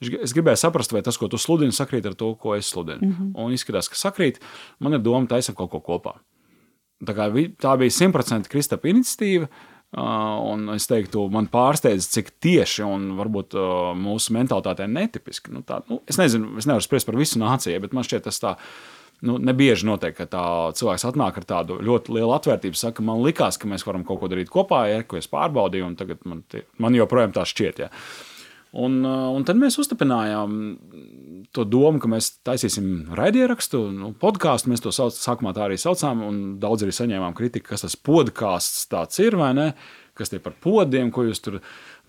viņš, 0.00 0.12
es 0.24 0.32
gribēju 0.34 0.56
saprast, 0.56 0.92
vai 0.96 1.02
tas, 1.02 1.18
ko 1.20 1.28
tu 1.28 1.36
sludini, 1.38 1.70
sakrīt 1.76 2.08
ar 2.08 2.16
to, 2.16 2.34
ko 2.34 2.56
es 2.56 2.72
sludinu. 2.72 2.98
Mm 3.02 3.12
-hmm. 3.12 3.32
Un 3.44 3.52
izskatās, 3.52 3.88
ka 3.92 3.94
sakrīt, 3.94 4.40
man 4.80 4.94
ir 4.94 5.04
doma 5.04 5.26
taisam 5.26 5.54
kaut 5.54 5.70
ko 5.70 5.80
kopā. 5.80 6.16
Tā, 7.04 7.14
kā, 7.14 7.28
tā 7.60 7.78
bija 7.78 7.90
simtprocentīgi 7.90 8.48
Kristapa 8.48 8.88
iniciatīva. 8.88 9.44
Uh, 9.44 9.69
un 9.98 10.68
es 10.76 10.86
teiktu, 10.86 11.24
man 11.34 11.48
pārsteidz, 11.50 12.06
cik 12.12 12.30
tieši 12.42 12.84
un 12.86 13.08
varbūt 13.18 13.56
uh, 13.58 13.90
mūsu 13.98 14.36
mentalitātē 14.36 14.86
netipiski. 14.86 15.50
Nu, 15.54 15.64
tā, 15.66 15.80
nu, 15.90 15.98
es 16.10 16.20
nezinu, 16.20 16.52
es 16.60 16.68
nevaru 16.70 16.84
spriest 16.86 17.08
par 17.08 17.18
visu 17.18 17.40
nāciju, 17.42 17.80
bet 17.82 17.96
man 17.96 18.06
šķiet, 18.06 18.26
tas 18.28 18.38
tā 18.42 18.54
nu, 19.26 19.36
nebieži 19.42 19.88
notiek, 19.88 20.14
ka 20.16 20.28
tā 20.30 20.44
cilvēks 20.78 21.08
atnāk 21.10 21.40
ar 21.42 21.48
tādu 21.56 21.80
ļoti 21.82 22.14
lielu 22.16 22.34
atvērtību. 22.36 22.78
Saka, 22.78 23.02
man 23.04 23.24
likās, 23.24 23.58
ka 23.60 23.70
mēs 23.70 23.84
varam 23.88 24.06
kaut 24.06 24.22
ko 24.22 24.30
darīt 24.30 24.52
kopā, 24.52 24.84
ja, 24.92 25.02
ko 25.02 25.18
es 25.18 25.28
pārbaudīju, 25.32 25.90
un 25.90 25.98
tagad 25.98 26.22
man, 26.24 26.44
tie- 26.48 26.64
man 26.78 26.94
joprojām 26.94 27.34
tā 27.34 27.42
šķiet. 27.48 27.82
Ja. 27.86 27.90
Un, 28.70 29.00
uh, 29.02 29.26
un 29.34 29.42
tad 29.42 29.58
mēs 29.58 29.80
uzstiprinājām 29.82 30.60
to 31.56 31.64
domu, 31.66 31.98
ka 32.02 32.08
mēs 32.10 32.30
taisīsim 32.46 33.10
raidierakstu, 33.18 33.82
nu, 33.94 34.12
podkāstu. 34.18 34.70
Mēs 34.70 34.84
to 34.84 34.92
sauc, 34.94 35.16
sākumā 35.16 35.52
tā 35.56 35.66
arī 35.66 35.78
saucām, 35.80 36.22
un 36.26 36.42
daudz 36.62 36.86
arī 36.86 36.94
saņēmām 36.94 37.34
kritiku, 37.38 37.72
kas 37.72 37.86
tas 37.86 37.96
podkāsts 37.98 38.86
tāds 38.90 39.22
ir 39.22 39.38
vai 39.40 39.50
ne. 39.58 39.70
Kas 40.18 40.30
tie 40.30 40.40
par 40.42 40.52
podiem, 40.62 41.08
ko 41.14 41.24
jūs 41.24 41.40
tur 41.42 41.60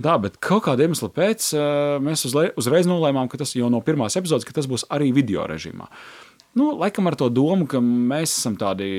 darāt. 0.02 0.26
Bet 0.26 0.42
kaut 0.44 0.66
kāda 0.66 0.86
iemesla 0.86 1.10
pēc 1.16 1.52
uh, 1.56 1.96
mēs 2.04 2.26
uzreiz 2.28 2.90
nolēmām, 2.90 3.30
ka 3.32 3.40
tas 3.42 3.56
jau 3.56 3.70
no 3.72 3.80
pirmās 3.86 4.18
epizodes, 4.20 4.46
ka 4.46 4.58
tas 4.58 4.68
būs 4.70 4.86
arī 4.94 5.14
video 5.16 5.48
režīmā. 5.50 5.88
Nu, 6.60 6.74
laikam 6.76 7.08
ar 7.08 7.16
to 7.16 7.30
domu, 7.32 7.64
ka 7.72 7.80
mēs 7.80 8.34
esam 8.42 8.58
tādi, 8.60 8.90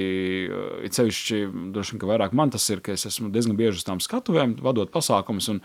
uh, 0.49 0.79
it 0.87 0.97
sevišķi, 0.97 1.43
droši 1.75 1.95
vien, 1.95 2.03
ka 2.03 2.13
vairāk 2.15 2.37
man 2.39 2.55
tas 2.55 2.67
ir, 2.73 2.81
ka 2.83 2.97
es 2.97 3.05
esmu 3.11 3.31
diezgan 3.35 3.59
bieži 3.59 3.83
uz 3.83 3.87
tām 3.87 4.01
skatuvēm, 4.03 4.57
vadot 4.65 4.91
pasākumus. 4.95 5.51
Un, 5.53 5.61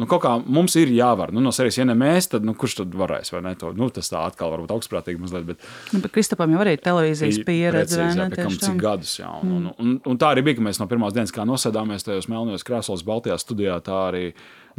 nu, 0.00 0.06
kaut 0.10 0.22
kā 0.24 0.32
mums 0.40 0.74
ir 0.80 0.92
jāvar. 0.94 1.32
Nu, 1.34 1.42
no 1.44 1.52
serijas, 1.54 1.78
ja 1.80 1.86
ne 1.88 1.96
mēs, 1.98 2.30
tad 2.32 2.46
nu, 2.46 2.54
kurš 2.58 2.78
tad 2.80 2.94
varēs? 2.96 3.32
To, 3.60 3.72
nu, 3.76 3.88
tas 3.94 4.08
tā 4.12 4.22
atkal 4.28 4.52
varbūt 4.54 4.72
augstprātīgi 4.76 5.20
mazliet. 5.22 5.44
Bet, 5.48 5.66
Nu, 5.92 6.00
bet 6.04 6.14
Kristapam 6.14 6.52
jau 6.54 6.62
arī 6.64 6.76
televīzijas 6.80 7.42
pieredze. 7.46 7.98
Precīzi, 8.00 8.20
jā, 8.22 8.28
pie 8.32 8.46
kam 8.46 8.56
cik 8.64 8.80
gadus. 8.80 9.18
Jā, 9.20 9.34
un, 9.42 9.52
un, 9.58 9.68
un, 9.76 9.92
un 10.12 10.20
tā 10.20 10.32
arī 10.32 10.46
bija, 10.46 10.60
ka 10.60 10.66
mēs 10.68 10.80
no 10.80 10.88
pirmās 10.90 11.16
dienas, 11.16 11.34
kā 11.34 11.46
nosēdāmies 11.48 12.08
tajos 12.08 12.30
melnajos 12.32 12.66
krēslos, 12.68 13.04
Baltijā 13.06 13.36
studijā, 13.40 13.76
tā 13.84 13.98
arī 14.08 14.24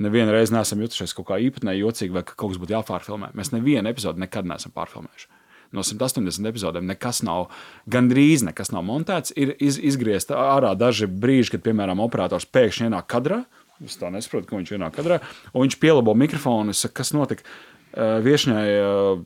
nevienu 0.01 0.33
reizi 0.33 0.55
neesam 0.55 0.81
jutušies 0.81 1.13
kaut 1.17 1.29
kā 1.29 1.39
īpatnēji 1.45 1.85
jocīgi, 1.85 2.15
vai 2.15 2.25
ka 2.25 2.35
kaut 2.37 2.53
kas 2.55 2.61
būtu 2.63 2.77
jāpārfilmē. 2.77 3.33
Mēs 3.37 3.53
nevienu 3.53 3.93
epizodi 3.93 4.23
nekad 4.25 4.49
neesam 4.49 4.73
pārfilmējuši. 4.73 5.29
No 5.73 5.81
180 5.81 6.45
epizodēm 6.51 6.85
nekas 6.85 7.23
nav, 7.25 7.47
gandrīz 7.89 8.43
nekas 8.45 8.69
nav 8.73 8.85
montēts. 8.85 9.33
Ir 9.33 9.55
iz, 9.57 9.79
izgriezta 9.81 10.37
ārā 10.37 10.75
daži 10.77 11.09
brīži, 11.09 11.55
kad, 11.55 11.63
piemēram, 11.65 12.01
operators 12.03 12.45
pēkšņi 12.45 12.91
ienāk 12.91 13.09
kadrā. 13.09 13.41
Es 13.83 13.99
tā 13.99 14.09
nesaprotu, 14.13 14.47
ka 14.49 14.57
viņš 14.59 14.73
ienāk 14.77 14.97
kadrā. 14.97 15.19
Un 15.53 15.65
viņš 15.65 15.77
pielabo 15.81 16.15
mikrofonu. 16.17 16.73
Es 16.73 16.83
saku, 16.85 16.97
kas 17.01 17.13
notika? 17.15 17.45
Uh, 17.93 18.17
Viešņai 18.25 18.65
uh, 18.81 19.19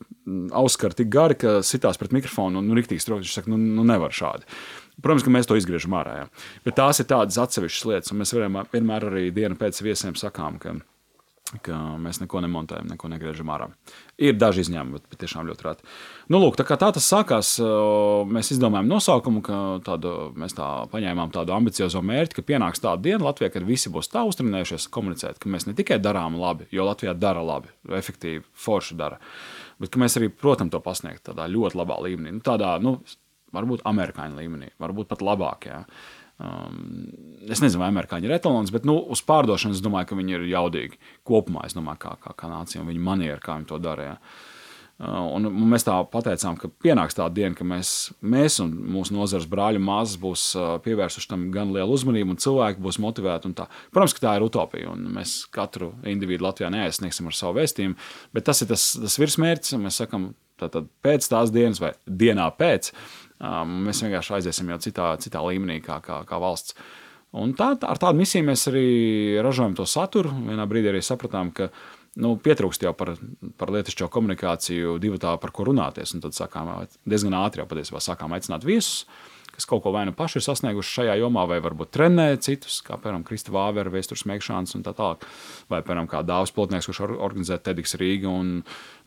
auskari 0.60 0.98
tik 0.98 1.08
gari, 1.12 1.38
ka 1.40 1.58
sitās 1.64 1.96
pret 2.00 2.12
mikrofonu 2.12 2.60
un 2.60 2.68
nu, 2.68 2.76
rīktīgi 2.76 3.00
strauji. 3.00 3.24
Viņš 3.24 3.38
saka, 3.38 3.52
nu, 3.54 3.60
nu 3.78 3.86
nevar 3.88 4.12
šādi. 4.12 4.44
Protams, 5.00 5.24
ka 5.24 5.32
mēs 5.32 5.48
to 5.48 5.56
izgriežam 5.56 5.94
ārā. 5.96 6.18
Jā. 6.20 6.28
Bet 6.66 6.76
tās 6.80 7.00
ir 7.00 7.08
tādas 7.08 7.38
atsevišķas 7.40 7.88
lietas, 7.88 8.12
un 8.12 8.20
mēs 8.20 8.34
varam, 8.34 8.60
vienmēr 8.72 9.08
arī 9.08 9.24
dienu 9.32 9.56
pēc 9.56 9.80
viesiem 9.86 10.18
sakām, 10.18 10.58
ka, 10.60 10.74
ka 11.64 11.76
mēs 12.00 12.20
neko 12.20 12.42
nemontējam, 12.44 12.88
neko 12.92 13.08
negriežam 13.12 13.50
ārā. 13.54 13.68
Ir 14.20 14.36
daži 14.36 14.64
izņēmumi, 14.66 15.00
bet, 15.08 15.18
tiešām 15.22 15.46
ļoti 15.48 15.64
reti. 15.64 15.86
Nu, 16.28 16.40
lūk, 16.42 16.58
tā 16.58 16.66
tā 16.68 16.90
tas 16.94 17.06
sākās, 17.08 17.54
mēs 18.28 18.52
izdomājām 18.54 18.90
nosaukumu, 18.90 19.42
ka 19.46 19.60
tādu, 19.86 20.14
mēs 20.38 20.56
tā 20.58 20.68
paņēmām 20.92 21.32
tādu 21.34 21.54
ambiciozu 21.56 22.02
mērķi, 22.04 22.38
ka 22.38 22.46
pienāks 22.50 22.84
tāda 22.84 23.00
diena 23.06 23.30
Latvijā, 23.30 23.52
kad 23.54 23.66
visi 23.68 23.92
būs 23.94 24.12
tā 24.12 24.26
uztrenējušies 24.28 24.90
komunicēt, 24.92 25.40
ka 25.40 25.52
mēs 25.52 25.68
ne 25.70 25.76
tikai 25.78 26.00
darām 26.04 26.36
labi, 26.40 26.68
jo 26.74 26.88
Latvijā 26.88 27.16
dara 27.16 27.44
labi, 27.44 27.72
efektīvi, 28.00 28.44
forši 28.66 28.98
dara, 29.00 29.20
bet 29.80 29.94
ka 29.94 30.02
mēs 30.02 30.20
arī, 30.20 30.28
protams, 30.34 30.74
to 30.74 30.82
pasniegt 30.84 31.24
tādā 31.30 31.48
ļoti 31.48 31.80
labā 31.80 32.02
līmenī. 32.04 32.36
Nu, 32.36 32.44
tādā, 32.44 32.76
nu, 32.84 32.98
varbūt 33.54 33.84
amerikāņu 33.88 34.38
līmenī, 34.38 34.72
varbūt 34.80 35.08
pat 35.10 35.24
labāk. 35.24 35.68
Jā. 35.70 35.82
Um, 36.38 37.08
es 37.50 37.58
nezinu, 37.58 37.80
vai 37.82 37.88
amerikāņi 37.90 38.28
ir 38.28 38.36
etalons, 38.36 38.70
bet 38.70 38.84
nu, 38.86 38.94
uz 39.10 39.24
pārdošanas 39.26 39.80
es 39.80 39.82
domāju, 39.82 40.12
ka 40.12 40.18
viņi 40.20 40.36
ir 40.36 40.44
jaudīgi 40.52 41.00
kopumā. 41.26 41.64
Es 41.66 41.74
domāju, 41.74 41.98
kā, 42.04 42.14
kā, 42.22 42.36
kā 42.38 42.50
nācija 42.52 42.84
un 42.84 42.92
viņa 42.92 43.02
maniera, 43.02 43.40
kā 43.42 43.56
viņi 43.58 43.66
to 43.72 43.80
darīja. 43.82 44.14
Uh, 44.98 45.26
un 45.34 45.44
mēs 45.70 45.86
tā 45.86 45.96
pateicām, 46.10 46.56
ka 46.58 46.70
pienāks 46.82 47.18
tā 47.18 47.26
diena, 47.30 47.54
ka 47.58 47.66
mēs, 47.66 47.92
mēs 48.22 48.58
un 48.62 48.72
mūsu 48.94 49.14
nozares 49.14 49.46
brāļi 49.50 49.78
un 49.78 49.86
māsas 49.86 50.18
būs 50.18 50.46
uh, 50.58 50.72
pievērsuši 50.82 51.30
tam 51.30 51.44
gan 51.54 51.74
lielu 51.74 51.94
uzmanību, 51.94 52.34
un 52.34 52.42
cilvēki 52.42 52.82
būs 52.86 52.98
motivēti. 53.02 53.52
Protams, 53.94 54.14
ka 54.14 54.26
tā 54.28 54.38
ir 54.38 54.46
utopija, 54.46 54.90
un 54.94 55.06
mēs 55.14 55.40
katru 55.54 55.92
individu 56.06 56.46
Latvijā 56.46 56.70
neaizsniegsim 56.74 57.30
ar 57.30 57.38
savu 57.38 57.58
vēstījumu, 57.58 57.98
bet 58.34 58.46
tas 58.50 58.62
ir 58.62 58.70
tas, 58.70 58.90
tas 58.98 59.18
virsmērķis. 59.22 59.78
Mēs 59.82 60.02
sakām, 60.02 60.32
tātad 60.58 60.90
pēc 61.06 61.30
tās 61.30 61.54
dienas 61.54 61.82
vai 61.82 61.94
dienā 62.06 62.50
pēc, 62.58 62.90
um, 63.40 63.76
mēs 63.86 64.02
vienkārši 64.04 64.38
aiziesim 64.38 64.72
jau 64.72 64.80
citā, 64.82 65.12
citā 65.22 65.42
līmenī 65.44 65.80
kā, 65.84 66.00
kā, 66.04 66.22
kā 66.28 66.40
valsts. 66.42 66.76
Un 67.38 67.52
tā, 67.56 67.74
ar 67.84 68.00
tādu 68.00 68.22
misiju 68.22 68.46
mēs 68.46 68.64
arī 68.70 68.88
ražojam 69.44 69.74
to 69.76 69.84
saturu. 69.88 70.32
Vienā 70.46 70.64
brīdī 70.68 70.92
arī 70.92 71.02
sapratām, 71.04 71.50
ka 71.52 71.68
nu, 72.22 72.34
pietrūkst 72.40 72.86
jau 72.86 72.94
par, 72.96 73.14
par 73.60 73.72
lietišķo 73.74 74.08
komunikāciju, 74.12 74.96
divu 75.02 75.20
tā, 75.20 75.34
par 75.40 75.52
ko 75.54 75.68
runāties. 75.68 76.14
Un 76.16 76.24
tad 76.24 76.36
sākām 76.36 76.70
diezgan 77.08 77.36
ātri 77.36 77.62
jau 77.62 77.68
patiesībā 77.68 78.00
sākām 78.02 78.32
aicināt 78.36 78.64
viesus, 78.64 79.04
kas 79.58 79.66
kaut 79.66 79.82
ko 79.82 79.90
vai 79.90 80.04
nu 80.06 80.14
paši 80.14 80.38
ir 80.38 80.44
sasnieguši 80.46 80.94
šajā 81.00 81.16
jomā, 81.18 81.42
vai 81.50 81.58
varbūt 81.64 81.90
trenē 81.96 82.28
citus, 82.44 82.78
kā 82.86 82.94
piemēram 82.94 83.24
Krista 83.26 83.50
Vāvera, 83.54 83.90
Vēstures 83.90 84.22
Mekšāns 84.30 84.76
un 84.78 84.84
tā 84.86 84.94
tālāk. 84.94 85.26
Vai, 85.72 85.80
piemēram, 85.82 86.06
kā 86.10 86.22
Dāvis 86.26 86.54
Plotnieks, 86.54 86.86
kurš 86.86 87.02
organizē 87.16 87.58
TEDx 87.58 87.98
Rīga. 87.98 88.30
Un, 88.30 88.54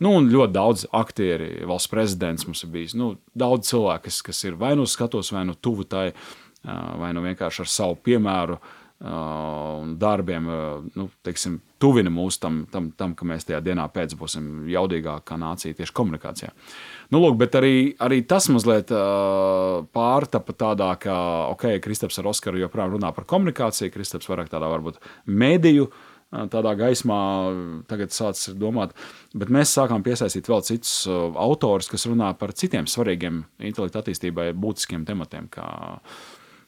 nu, 0.04 0.12
un 0.12 0.28
ļoti 0.34 0.56
daudz 0.58 0.86
aktieri, 0.91 1.54
valsts 1.70 1.91
prezidents 1.93 2.49
mums 2.49 2.66
ir 2.68 2.74
bijis. 2.76 2.97
Nu, 2.99 3.14
daudz 3.32 3.72
cilvēku, 3.72 4.10
kas, 4.10 4.20
kas 4.28 4.43
ir 4.43 4.60
vai 4.60 4.76
nu 4.76 4.89
skatos, 4.89 5.32
vai 5.32 5.45
nu 5.47 5.56
tuvu 5.56 5.88
tai, 5.88 6.10
vai 6.64 7.16
nu 7.16 7.24
vienkārši 7.24 7.64
ar 7.64 7.72
savu 7.72 7.97
piemēru 8.04 8.60
un 9.02 9.95
darbiem 9.97 10.45
nu, 10.93 11.08
teiksim, 11.26 11.58
tuvina 11.82 12.12
mūs 12.14 12.38
tam, 12.41 12.62
tam, 12.70 12.91
tam, 12.97 13.16
ka 13.18 13.26
mēs 13.26 13.47
tajā 13.47 13.62
dienā 13.66 13.88
pēc 13.89 14.14
būsim 14.20 14.68
jaudīgāki 14.70 15.26
kā 15.26 15.38
nācija 15.41 15.78
tieši 15.80 15.95
komunikācijā. 15.97 16.52
Nu, 17.12 17.20
lūk, 17.20 17.36
bet 17.41 17.55
arī, 17.59 17.76
arī 17.99 18.22
tas 18.24 18.47
mazliet 18.53 18.91
uh, 18.95 19.82
pārtapa 19.91 20.55
tādā, 20.55 20.93
ka, 21.01 21.16
ok, 21.51 21.66
Kristaps 21.84 22.22
ar 22.22 22.30
Oskaru 22.32 22.62
joprojām 22.62 22.95
runā 22.95 23.12
par 23.16 23.28
komunikāciju, 23.28 23.91
Kristaps 23.91 24.30
vairāk 24.32 24.51
tādā 24.53 24.72
varbūt 24.72 25.01
mediju. 25.28 25.91
Tādā 26.32 26.72
gaismā 26.80 27.18
tagad 27.91 28.14
sācis 28.16 28.53
domāt, 28.55 28.93
bet 29.36 29.49
mēs 29.51 29.74
sākām 29.76 29.99
piesaistīt 30.05 30.47
vēl 30.47 30.62
citus 30.64 30.93
autorus, 31.12 31.89
kas 31.91 32.07
runā 32.07 32.30
par 32.39 32.53
citiem 32.55 32.88
svarīgiem 32.88 33.41
intelektu 33.68 33.99
attīstībai 33.99 34.53
būtiskiem 34.55 35.03
tematiem, 35.09 35.49
kā 35.51 35.68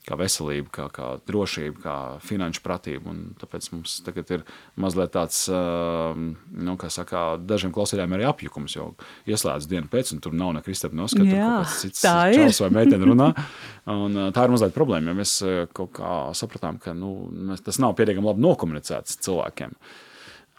kā 0.04 0.18
veselība, 0.20 0.68
kā, 0.74 0.86
kā 0.92 1.08
drošība, 1.28 1.80
kā 1.80 1.96
finanšu 2.24 2.62
pratība. 2.64 3.12
Un 3.12 3.22
tāpēc 3.40 3.70
mums 3.72 3.96
tagad 4.04 4.32
ir 4.36 4.44
mazliet 4.80 5.14
tāds, 5.14 5.44
nu, 5.48 6.76
kā 6.80 6.90
saka, 6.92 7.24
dažiem 7.40 7.72
klausītājiem 7.74 8.16
arī 8.18 8.28
apjukums, 8.28 8.76
jo 8.76 8.90
ieslēdz 9.30 9.68
dienu 9.70 9.90
pēc, 9.92 10.14
un 10.16 10.22
tur 10.24 10.36
nav 10.36 10.54
ne 10.56 10.64
Kristapta 10.64 10.98
noskata, 10.98 11.26
kaut 11.28 11.44
kāds 11.64 11.76
cits 11.84 12.04
čels 12.04 12.62
vai 12.64 12.72
meitene 12.78 13.10
runā. 13.10 13.30
Un 13.94 14.16
tā 14.36 14.46
ir 14.46 14.54
mazliet 14.54 14.76
problēma, 14.76 15.12
jo 15.12 15.20
mēs 15.20 15.36
kaut 15.76 15.94
kā 15.98 16.16
sapratām, 16.36 16.80
ka 16.82 16.96
nu, 16.96 17.14
mēs, 17.50 17.64
tas 17.64 17.80
nav 17.82 17.96
pietiekami 17.98 18.32
labi 18.32 18.44
nokomunicēts 18.44 19.20
cilvēkiem. 19.24 19.76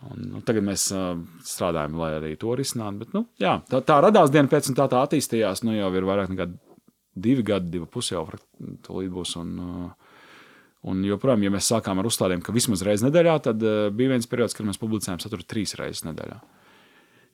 Un, 0.05 0.25
nu, 0.27 0.41
tagad 0.45 0.65
mēs 0.67 0.89
uh, 0.93 1.15
strādājam, 1.47 1.95
lai 1.97 2.11
arī 2.17 2.33
to 2.37 2.53
risinātu. 2.57 2.99
Bet, 3.01 3.13
nu, 3.15 3.23
jā, 3.41 3.55
tā, 3.71 3.79
tā 3.85 3.97
radās 4.03 4.29
diena 4.33 4.51
pēc, 4.51 4.67
un 4.69 4.77
tā, 4.77 4.85
tā 4.91 5.01
attīstījās. 5.05 5.63
Nu, 5.65 5.73
jau 5.73 5.87
ir 5.95 6.05
vairāk 6.05 6.33
nekā 6.33 6.49
divi 7.15 7.45
gadi, 7.47 7.71
divi 7.77 7.87
pusi 7.91 8.13
jau 8.13 8.25
tūlīt 8.85 9.11
būs. 9.13 9.35
Un, 9.41 9.55
uh, 9.59 10.13
un 10.91 11.01
joprojām, 11.07 11.45
ja 11.47 11.53
mēs 11.53 11.71
sākām 11.71 12.01
ar 12.01 12.09
uzstādēm, 12.09 12.43
ka 12.45 12.55
vismaz 12.55 12.83
reizes 12.85 13.05
nedēļā, 13.07 13.35
tad 13.47 13.63
uh, 13.65 13.87
bija 13.95 14.13
viens 14.15 14.29
periods, 14.29 14.57
kad 14.57 14.67
mēs 14.67 14.81
publicējām 14.81 15.23
saturu 15.23 15.47
trīs 15.47 15.75
reizes 15.79 16.05
nedēļā, 16.07 16.39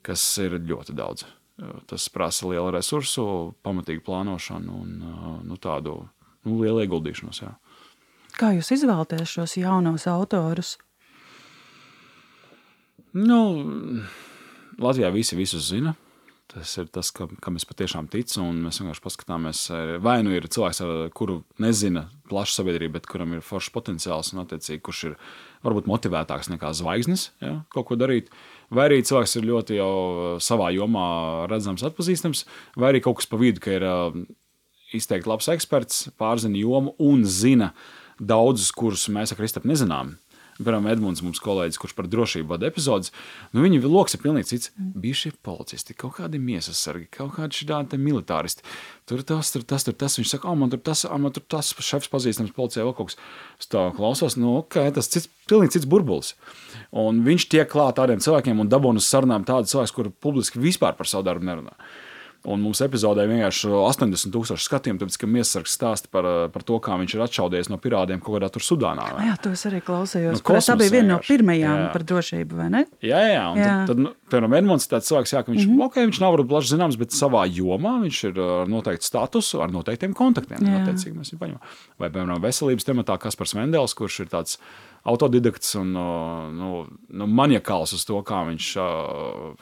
kas 0.08 0.26
ir 0.44 0.60
ļoti 0.60 0.96
daudz. 0.98 1.26
Uh, 1.62 1.82
tas 1.90 2.08
prasa 2.14 2.50
lielu 2.52 2.72
resursu, 2.78 3.26
pamatīgu 3.66 4.06
plānošanu 4.08 4.78
un 4.86 4.96
nu, 5.50 5.60
tādu 5.62 6.00
nu, 6.46 6.62
lielu 6.62 6.86
ieguldīšanos. 6.86 7.44
Jā. 7.44 7.56
Kā 8.38 8.54
jūs 8.56 8.72
izvēlaties 8.78 9.36
šos 9.36 9.58
jaunos 9.60 10.08
autorus? 10.10 10.78
Nu, 13.12 13.42
Latvijā 14.80 15.12
visi 15.12 15.36
visus 15.36 15.68
zina. 15.68 15.94
Tas 16.52 16.74
ir 16.82 16.89
tas, 16.91 17.14
kam, 17.16 17.38
kam 17.39 17.56
es 17.56 17.64
patiešām 17.68 18.10
ticu. 18.12 18.43
Mēs 18.43 18.82
vienkārši 18.82 19.04
paskatāmies, 19.06 19.62
vai 20.04 20.18
nu 20.26 20.34
ir 20.36 20.49
cilvēks, 20.52 20.82
kuru 21.16 21.38
nezina 21.64 22.10
plaša 22.28 22.58
sabiedrība, 22.58 22.97
bet 22.97 23.08
kuram 23.08 23.38
ir 23.38 23.45
foršs 23.45 23.72
potenciāls 23.72 24.34
un, 24.34 24.41
attiecīgi, 24.43 24.82
kurš 24.84 25.04
ir 25.08 25.16
varbūt 25.64 25.88
motivētāks 25.88 26.52
nekā 26.52 26.74
zvaigznes 26.76 27.30
ja, 27.43 27.62
kaut 27.72 27.88
ko 27.88 27.97
darīt. 27.99 28.28
Vai 28.72 28.89
arī 28.89 28.99
cilvēks 29.08 29.38
ir 29.39 29.47
ļoti 29.47 29.80
jau 29.80 29.93
savā 30.43 30.74
jomā 30.76 31.08
redzams, 31.52 31.86
atpazīstams, 31.88 32.43
vai 32.76 32.91
arī 32.91 33.04
kaut 33.06 33.22
kas 33.22 33.32
pa 33.32 33.39
vidu, 33.39 33.64
ka 33.64 33.78
ir 33.78 33.88
izteikti 34.95 35.32
labs 35.32 35.47
eksperts, 35.56 36.10
pārzina 36.20 36.60
jomu 36.60 36.97
un 36.99 37.24
zina 37.24 37.72
daudzus, 38.20 38.74
kurus 38.76 39.08
mēs 39.08 39.32
ar 39.32 39.39
Kristapu 39.39 39.72
nezinām. 39.72 40.18
Piemēram, 40.62 40.88
Edmunds, 40.91 41.24
mums 41.26 41.41
kolēģis, 41.41 41.80
kurš 41.82 41.95
par 41.97 42.07
drošību 42.12 42.51
vada 42.53 42.68
epizodes, 42.70 43.09
nu, 43.51 43.64
viņa 43.66 43.82
lokus 43.88 44.16
ir 44.16 44.22
pilnīgi 44.24 44.49
cits. 44.51 44.72
Bija 44.78 45.18
šie 45.18 45.32
policisti, 45.45 45.95
kaut 45.97 46.20
kādi 46.20 46.41
miesas 46.41 46.82
sargi, 46.82 47.07
kaut 47.14 47.34
kādi 47.38 47.64
šādi 47.64 47.99
militāristi. 48.01 48.66
Tur 49.09 49.24
tas, 49.28 49.49
tur 49.51 49.66
tas, 49.68 49.84
tur 49.88 49.97
tas. 49.97 50.20
Viņš 50.20 50.36
saka, 50.36 50.51
oh, 50.51 50.57
man 50.59 50.72
tur 50.72 50.82
tas, 50.86 51.03
oh, 51.09 51.18
man 51.22 51.34
tur 51.36 51.43
tas 51.49 51.74
šefs 51.74 52.12
pazīstams 52.14 52.53
policijā 52.55 52.86
vēl 52.86 52.95
kaut 52.97 53.12
kas. 53.12 53.18
Stāv 53.66 53.95
klausos, 53.97 54.38
nu, 54.39 54.53
ok, 54.62 54.78
tas 54.95 55.09
cits, 55.12 55.32
pilnīgi 55.49 55.80
cits 55.80 55.89
burbulis. 55.89 56.36
Un 56.95 57.24
viņš 57.26 57.49
tiek 57.51 57.70
klāt 57.72 57.97
tādiem 57.99 58.22
cilvēkiem 58.24 58.62
un 58.62 58.72
dabūna 58.72 59.03
sarunām 59.03 59.47
tādus 59.47 59.74
cilvēkus, 59.74 59.97
kuri 59.97 60.14
publiski 60.24 60.62
vispār 60.62 60.95
par 60.99 61.09
savu 61.09 61.28
darbu 61.28 61.49
nerunā. 61.49 61.76
Un 62.50 62.64
mums 62.64 62.80
epizodē 62.82 63.28
vienkārši 63.30 63.70
80,000 63.70 64.58
skatījumu, 64.64 64.98
tāpēc, 65.04 65.18
ka 65.22 65.28
Miesargs 65.30 65.76
stāsta 65.78 66.10
par, 66.10 66.26
par 66.50 66.64
to, 66.66 66.80
kā 66.82 66.96
viņš 66.98 67.14
ir 67.14 67.22
atšaudies 67.28 67.70
no 67.70 67.78
pirātiem 67.82 68.18
kaut 68.24 68.39
kādā 68.39 68.50
tur 68.56 68.66
Sudānā. 68.66 69.06
Vai? 69.14 69.28
Jā, 69.28 69.36
to 69.44 69.52
es 69.54 69.62
arī 69.70 69.84
klausījos. 69.86 70.42
Nu, 70.42 70.62
tā 70.66 70.78
bija 70.80 70.96
viena 70.96 71.12
no 71.12 71.20
pirmajām 71.22 71.84
jā. 71.84 71.92
par 71.94 72.08
drošību, 72.10 72.58
vai 72.58 72.70
ne? 72.74 72.84
Jā, 73.06 73.22
jā. 73.30 73.46
Un 73.52 73.62
jā. 73.62 73.70
Tad, 73.70 73.94
tad 73.94 74.04
nu, 74.08 74.14
piemēram, 74.34 74.58
Edmunds 74.58 74.89
ir 74.89 74.94
tāds 74.96 75.12
cilvēks, 75.12 75.36
jā, 75.38 75.44
ka 75.46 75.54
viņš, 75.54 75.68
mm 75.68 75.76
-hmm. 75.76 75.86
okay, 75.86 76.10
viņš 76.10 76.22
nav 76.24 76.34
varbūt 76.34 76.50
plaši 76.56 76.74
zināms, 76.74 76.98
bet 76.98 77.14
savā 77.14 77.46
jomā 77.46 77.94
viņš 78.08 78.24
ir 78.32 78.42
ar 78.48 78.74
noteiktu 78.74 79.06
statusu, 79.06 79.62
ar 79.62 79.76
noteiktiem 79.78 80.18
kontaktiem. 80.18 80.66
Vai, 82.02 82.10
piemēram, 82.10 82.42
veselības 82.42 82.89
tematā 82.89 83.22
Kaspars 83.22 83.54
Mendels, 83.54 83.94
kurš 83.94 84.24
ir 84.26 84.34
tāds 84.34 84.58
autodidakts 85.08 85.74
un 85.80 85.93
nu, 85.95 86.70
nu, 87.10 87.28
maniakāls 87.28 87.95
uz 87.97 88.04
to, 88.06 88.20
kā 88.26 88.43
viņš, 88.49 88.68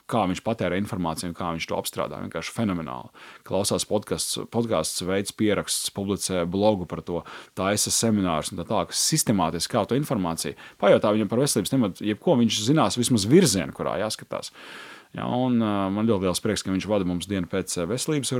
kā 0.10 0.24
viņš 0.32 0.42
patērē 0.46 0.80
informāciju 0.82 1.32
un 1.32 1.38
kā 1.38 1.52
viņš 1.56 1.70
to 1.70 1.78
apstrādā. 1.80 2.20
Vienkārši 2.26 2.56
fenomenāli. 2.56 3.12
Klausās 3.48 3.88
podkāsts, 3.90 4.42
podkāsts 4.52 5.06
veids 5.08 5.36
pierakstus, 5.40 5.94
publicē 5.96 6.44
blogu 6.50 6.90
par 6.90 7.04
to, 7.08 7.24
taisa 7.58 7.94
seminārus 7.94 8.52
un 8.52 8.60
tā 8.60 8.68
tālāk. 8.68 8.92
Sistemātiski 8.96 9.78
kā 9.78 9.86
to 9.88 10.00
informāciju. 10.00 10.60
Pajautā 10.82 11.14
viņam 11.16 11.32
par 11.32 11.44
veselības 11.46 11.76
tematu, 11.76 12.08
jebko 12.12 12.36
viņš 12.42 12.64
zinās 12.68 13.00
vismaz 13.00 13.28
virzienu, 13.30 13.76
kurā 13.76 14.00
jāskatās. 14.04 14.52
Ja, 15.16 15.26
un, 15.26 15.56
uh, 15.58 15.88
man 15.90 16.06
ļoti 16.06 16.28
liels 16.28 16.44
prieks, 16.44 16.62
ka 16.62 16.74
viņš 16.74 16.86
vada 16.90 17.08
mums 17.08 17.26
dienu 17.30 17.50
pēc 17.50 17.80
veselības 17.90 18.36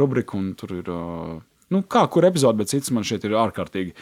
rubriku, 0.00 0.40
un 0.40 0.48
tur 0.58 0.72
ir 0.80 0.90
uh, 0.90 1.36
Nu, 1.68 1.82
kā 1.84 2.00
kur 2.08 2.24
epizode, 2.24 2.56
bet 2.62 2.70
cits 2.72 2.88
man 2.96 3.04
šeit 3.04 3.26
ir 3.28 3.34
ārkārtīgi 3.36 3.92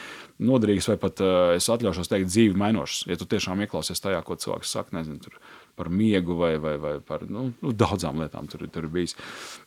noderīgs, 0.46 0.86
vai 0.92 0.96
pat 1.02 1.22
uh, 1.24 1.54
es 1.56 1.66
atļaušos 1.72 2.10
teikt, 2.12 2.30
dzīvi 2.30 2.58
mainošs. 2.60 3.00
Ja 3.10 3.18
tu 3.18 3.26
tiešām 3.26 3.64
ieklausies 3.64 4.02
tajā, 4.04 4.20
ko 4.26 4.36
cilvēks 4.38 4.74
saka, 4.76 4.94
nezinu, 4.94 5.18
tur 5.24 5.40
par 5.76 5.90
miegu 5.90 6.38
vai, 6.38 6.52
vai, 6.62 6.76
vai 6.80 6.94
par 7.04 7.26
nu, 7.26 7.48
nu, 7.58 7.74
daudzām 7.74 8.22
lietām 8.22 8.46
tur, 8.52 8.64
tur 8.72 8.86
bijis. 8.92 9.16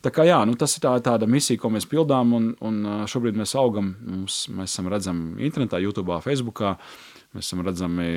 Tā 0.00 0.12
kā, 0.14 0.24
jā, 0.26 0.40
nu, 0.48 0.56
tas 0.58 0.78
ir 0.78 0.86
tā, 0.86 0.96
tāda 1.04 1.28
misija, 1.30 1.60
ko 1.60 1.70
mēs 1.76 1.86
pildām, 1.90 2.32
un, 2.38 2.50
un 2.64 2.82
šobrīd 3.10 3.36
mēs 3.38 3.52
augam. 3.60 3.92
Mums, 4.00 4.42
mēs 4.48 4.72
esam 4.72 4.88
redzami 4.90 5.44
internetā, 5.50 5.82
YouTube, 5.84 6.16
Facebook. 6.24 6.64
Mēs 7.36 7.46
esam 7.46 7.60
redzami 7.62 8.08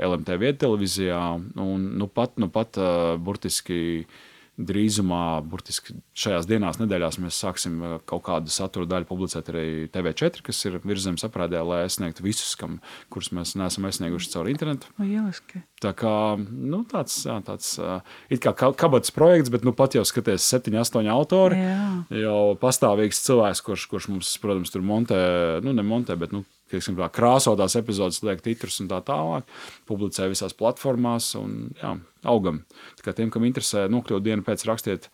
LMT 0.00 0.38
vietā, 0.40 0.62
televīzijā, 0.62 1.22
un 1.60 1.88
nu 1.98 2.06
pat, 2.08 2.38
nu 2.40 2.48
pat 2.48 2.78
uh, 2.80 3.18
burtiski 3.20 3.82
uh, 4.06 4.20
drīzumā, 4.60 5.40
burtiski 5.48 5.94
šajās 6.18 6.46
dienās, 6.48 6.76
nedēļās, 6.80 7.18
mēs 7.22 7.38
sāksim 7.40 7.78
uh, 7.80 7.94
kaut 8.08 8.24
kādu 8.26 8.52
satura 8.52 8.88
daļu 8.90 9.08
publicēt 9.08 9.48
arī 9.48 9.64
TV4, 9.92 10.44
kas 10.44 10.60
ir 10.68 10.76
virsmas 10.84 11.24
aprādē, 11.24 11.62
lai 11.64 11.82
aizsniegtu 11.86 12.24
visus, 12.26 12.52
kam, 12.60 12.78
kurus 13.12 13.32
mēs 13.32 13.54
neesam 13.56 13.88
aizsnieguši 13.88 14.32
caur 14.34 14.50
internetu. 14.52 14.92
Lieliski. 15.00 15.62
Tā 15.82 15.94
kā 15.96 16.14
nu, 16.36 16.82
tāds, 16.90 17.16
jā, 17.24 17.38
tāds 17.46 17.72
uh, 17.80 18.04
it 18.32 18.44
kā 18.44 18.52
kabatas 18.54 19.14
projekts, 19.16 19.52
bet 19.52 19.64
nu 19.66 19.72
pat 19.76 19.96
jau 19.96 20.04
skaties, 20.06 20.44
septiņi, 20.52 20.82
astoņi 20.84 21.12
autori. 21.12 21.58
Jā. 21.58 21.86
Jau 22.22 22.40
pastāvīgs 22.60 23.24
cilvēks, 23.24 23.64
kurš, 23.64 23.88
kurš 23.90 24.10
mums, 24.12 24.34
protams, 24.42 24.74
tur 24.74 24.84
montē, 24.84 25.22
nu 25.64 25.72
ne 25.72 25.86
montē, 25.86 26.18
bet 26.20 26.36
nu, 26.36 26.44
teiksim, 26.72 26.96
tā, 26.98 27.10
krāsotās 27.12 27.76
epizodes, 27.78 28.22
liek 28.26 28.42
titrus 28.44 28.80
un 28.82 28.90
tā 28.90 29.02
tālāk, 29.06 29.46
publicē 29.88 30.28
visās 30.32 30.56
platformās 30.56 31.34
un 31.40 31.70
jā, 31.78 31.94
augam. 32.24 32.64
Tā 32.98 33.08
kā 33.08 33.16
tiem, 33.16 33.30
kam 33.30 33.46
interesē 33.48 33.86
nokļūt 33.92 34.26
dienu 34.26 34.46
pēc 34.46 34.66
rakstiet 34.68 35.12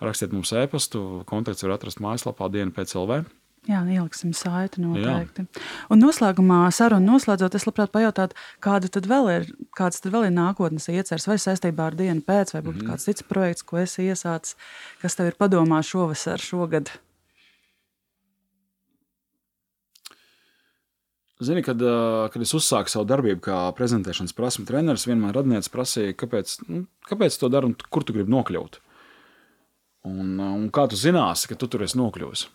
rakstiet 0.00 0.32
mums 0.32 0.52
e-pastu. 0.56 1.02
Kontakts 1.28 1.64
var 1.66 1.76
atrast 1.76 2.00
mājaslapā 2.02 2.48
diena 2.52 2.72
pēc 2.74 2.96
LV. 2.96 3.20
Jā, 3.68 3.82
ieliksim 3.92 4.32
saiti 4.32 4.80
noteikti. 4.80 5.44
Jā. 5.44 5.64
Un 5.92 6.00
noslēgumā, 6.00 6.62
sarunu 6.72 7.12
noslēdzot, 7.12 7.58
es 7.58 7.66
labprāt 7.68 7.92
pajautātu, 7.92 8.38
kāda 8.64 8.88
tad 8.88 9.04
vēl 9.10 9.28
ir, 9.34 9.50
kāds 9.76 10.00
tad 10.00 10.14
vēl 10.14 10.30
ir 10.30 10.32
nākotnes 10.32 10.88
ieceres, 10.88 11.28
vai 11.28 11.36
saistībā 11.36 11.90
ar 11.90 11.98
dienu 11.98 12.24
pēc, 12.24 12.54
vai 12.54 12.62
būtu 12.64 12.78
mm 12.78 12.86
-hmm. 12.86 12.90
kāds 12.94 13.04
cits 13.04 13.26
projekts, 13.28 13.62
ko 13.62 13.76
esi 13.84 14.08
iesācis, 14.08 14.56
kas 15.02 15.14
tev 15.14 15.28
ir 15.28 15.36
padomā 15.36 15.82
šovasar, 15.84 16.40
šogad? 16.40 16.88
Zini, 21.40 21.62
kad, 21.64 21.80
kad 22.32 22.42
es 22.44 22.52
uzsāku 22.52 22.92
savu 22.92 23.06
darbību 23.08 23.40
kā 23.46 23.58
prezentēšanas 23.78 24.36
prasmu 24.36 24.66
treneris, 24.68 25.06
vienmēr 25.08 25.38
radnieks 25.38 25.72
prasīja, 25.72 26.16
kāpēc, 26.20 26.58
nu, 26.68 26.82
kāpēc 27.08 27.38
to 27.40 27.48
dari 27.48 27.70
un 27.70 27.76
kur 27.88 28.04
tu 28.04 28.12
gribi 28.16 28.32
nokļūt. 28.34 28.76
Un, 30.10 30.34
un 30.40 30.66
kā 30.72 30.86
tu 30.88 30.96
zināsi, 31.00 31.48
ka 31.48 31.56
tu 31.60 31.68
tur 31.68 31.84
esi 31.84 31.98
nokļuvis? 32.00 32.46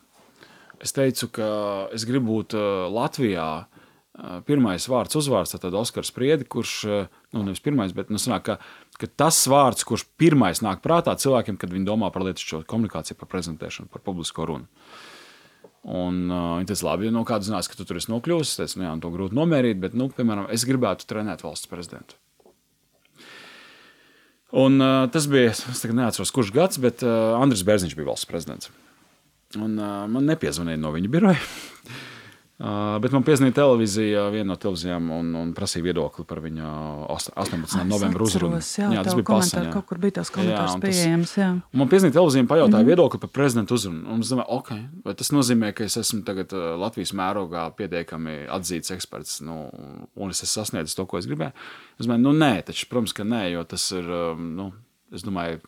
Es 0.82 0.94
teicu, 0.94 1.28
ka 1.38 1.48
es 1.94 2.04
gribu 2.08 2.36
būt 2.36 2.56
uh, 2.58 2.86
Latvijā. 2.92 3.48
Uh, 4.16 4.38
pirmais 4.48 4.86
vārds, 4.88 5.18
uzvārds, 5.18 5.52
tad 5.52 5.74
Osakas 5.76 6.08
Spriedi, 6.08 6.46
kurš, 6.48 6.76
uh, 6.88 7.10
nu, 7.36 7.42
nevis 7.44 7.60
pirmais, 7.64 7.92
bet 7.96 8.08
nu, 8.12 8.20
sanāk, 8.20 8.46
ka, 8.46 8.56
ka 9.02 9.10
tas 9.24 9.42
vārds, 9.50 9.84
kurš 9.88 10.06
pirmais 10.16 10.62
nāk 10.64 10.80
prātā 10.84 11.12
cilvēkiem, 11.20 11.58
kad 11.60 11.74
viņi 11.74 11.84
domā 11.88 12.08
par 12.14 12.24
lietišķo 12.24 12.62
komunikāciju, 12.70 13.18
par 13.20 13.28
prezentēšanu, 13.34 13.90
par 13.92 14.04
publisko 14.06 14.48
runu. 14.48 14.70
Un 15.86 16.24
uh, 16.34 16.64
teica, 16.66 16.82
labi, 16.88 17.12
nu, 17.14 17.22
kāds 17.26 17.46
zinās, 17.46 17.68
ka 17.70 17.78
tu 17.78 17.84
tur 17.86 18.00
esi 18.00 18.10
nokļuvis. 18.10 18.56
Es 18.64 18.74
nu, 18.74 18.88
jā, 18.88 18.94
to 19.02 19.10
grūti 19.14 19.36
nomērīt, 19.38 19.78
bet, 19.82 19.94
nu, 19.94 20.08
piemēram, 20.10 20.48
es 20.54 20.66
gribētu 20.66 21.06
trenēt 21.06 21.44
valsts 21.46 21.70
prezidentu. 21.70 22.18
Un, 24.56 24.80
uh, 24.80 25.04
tas 25.12 25.28
bija, 25.30 25.52
es 25.54 25.86
neatceros, 25.86 26.32
kurš 26.34 26.50
gads, 26.54 26.80
bet 26.82 27.06
uh, 27.06 27.36
Andris 27.38 27.62
Bērziņš 27.66 27.94
bija 27.98 28.10
valsts 28.10 28.30
prezidents. 28.30 28.70
Un, 29.54 29.78
uh, 29.78 30.04
man 30.10 30.26
nepiezvanīja 30.26 30.82
no 30.82 30.90
viņa 30.96 31.12
biroja. 31.12 31.38
Uh, 32.56 32.94
bet 33.04 33.12
man 33.12 33.20
piezvanīja 33.20 33.52
televīzija, 33.58 34.20
viena 34.32 34.54
no 34.54 34.54
televīzijām, 34.56 35.10
un, 35.12 35.26
un 35.36 35.50
prasīja 35.52 35.84
viedokli 35.84 36.22
par 36.24 36.38
viņa 36.40 36.68
18. 37.12 37.82
novembra 37.84 38.24
uzrunu. 38.24 38.60
Jā, 38.64 38.86
jā 38.96 39.02
tas 39.04 39.16
bija 39.18 39.26
pasaulē. 39.28 39.72
Kaut 39.74 39.84
kur 39.90 39.98
bija 40.00 40.14
tas 40.22 40.30
komentārs 40.32 40.72
jā, 40.72 40.80
pieejams. 40.80 41.34
Jā. 41.36 41.50
Un 41.60 41.82
man 41.82 41.90
piezvanīja 41.92 42.16
televīzija, 42.16 42.46
pajautāja 42.48 42.70
mm 42.70 42.80
-hmm. 42.80 42.94
viedokli 42.94 43.20
par 43.20 43.30
prezidenta 43.36 43.76
uzrunu. 43.76 44.08
Un 44.08 44.24
es 44.24 44.32
domāju, 44.32 44.48
ok, 44.56 44.70
vai 45.04 45.14
tas 45.14 45.32
nozīmē, 45.36 45.72
ka 45.76 45.84
es 45.84 45.96
esmu 46.00 46.22
tagad 46.24 46.52
Latvijas 46.80 47.12
mērogā 47.12 47.66
pietiekami 47.76 48.46
atzīts 48.48 48.94
eksperts, 48.96 49.42
nu, 49.44 49.68
un 50.14 50.30
es 50.30 50.42
esmu 50.42 50.62
sasniedzis 50.62 50.96
to, 50.96 51.04
ko 51.04 51.18
es 51.18 51.28
gribēju. 51.28 51.52
Es 52.00 52.06
domāju, 52.06 52.22
nu 52.24 52.32
nē, 52.32 52.62
taču, 52.64 52.86
protams, 52.88 53.12
ka 53.12 53.24
nē, 53.24 53.50
jo 53.52 53.64
tas 53.64 53.90
ir, 53.92 54.08
nu, 54.38 54.72
es 55.12 55.22
domāju, 55.22 55.60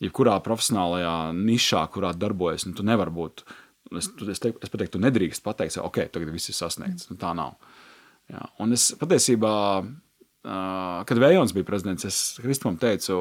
jebkurā 0.00 0.38
profesionālajā 0.40 1.34
nišā, 1.36 1.84
kurā 1.92 2.14
darbojas, 2.16 2.64
nu, 2.66 2.72
tu 2.72 2.82
nevari 2.82 3.10
būt. 3.10 3.44
Es, 3.92 4.08
es, 4.08 4.40
teik, 4.40 4.56
es 4.64 4.72
pateiktu, 4.72 4.96
tu 4.96 5.04
nedrīkst 5.04 5.44
pateikt, 5.44 5.76
okay, 5.82 6.08
tagad 6.12 6.32
viss 6.32 6.48
ir 6.48 6.56
sasniegts. 6.56 7.10
Nu, 7.10 7.18
tā 7.20 7.34
nav. 7.36 7.58
Jā. 8.32 8.40
Un 8.64 8.72
es 8.72 8.88
patiesībā, 8.96 9.52
kad 10.44 11.20
Vējons 11.20 11.52
bija 11.56 11.68
prezidents, 11.68 12.06
es 12.08 12.20
Kristumam 12.40 12.78
teicu, 12.80 13.18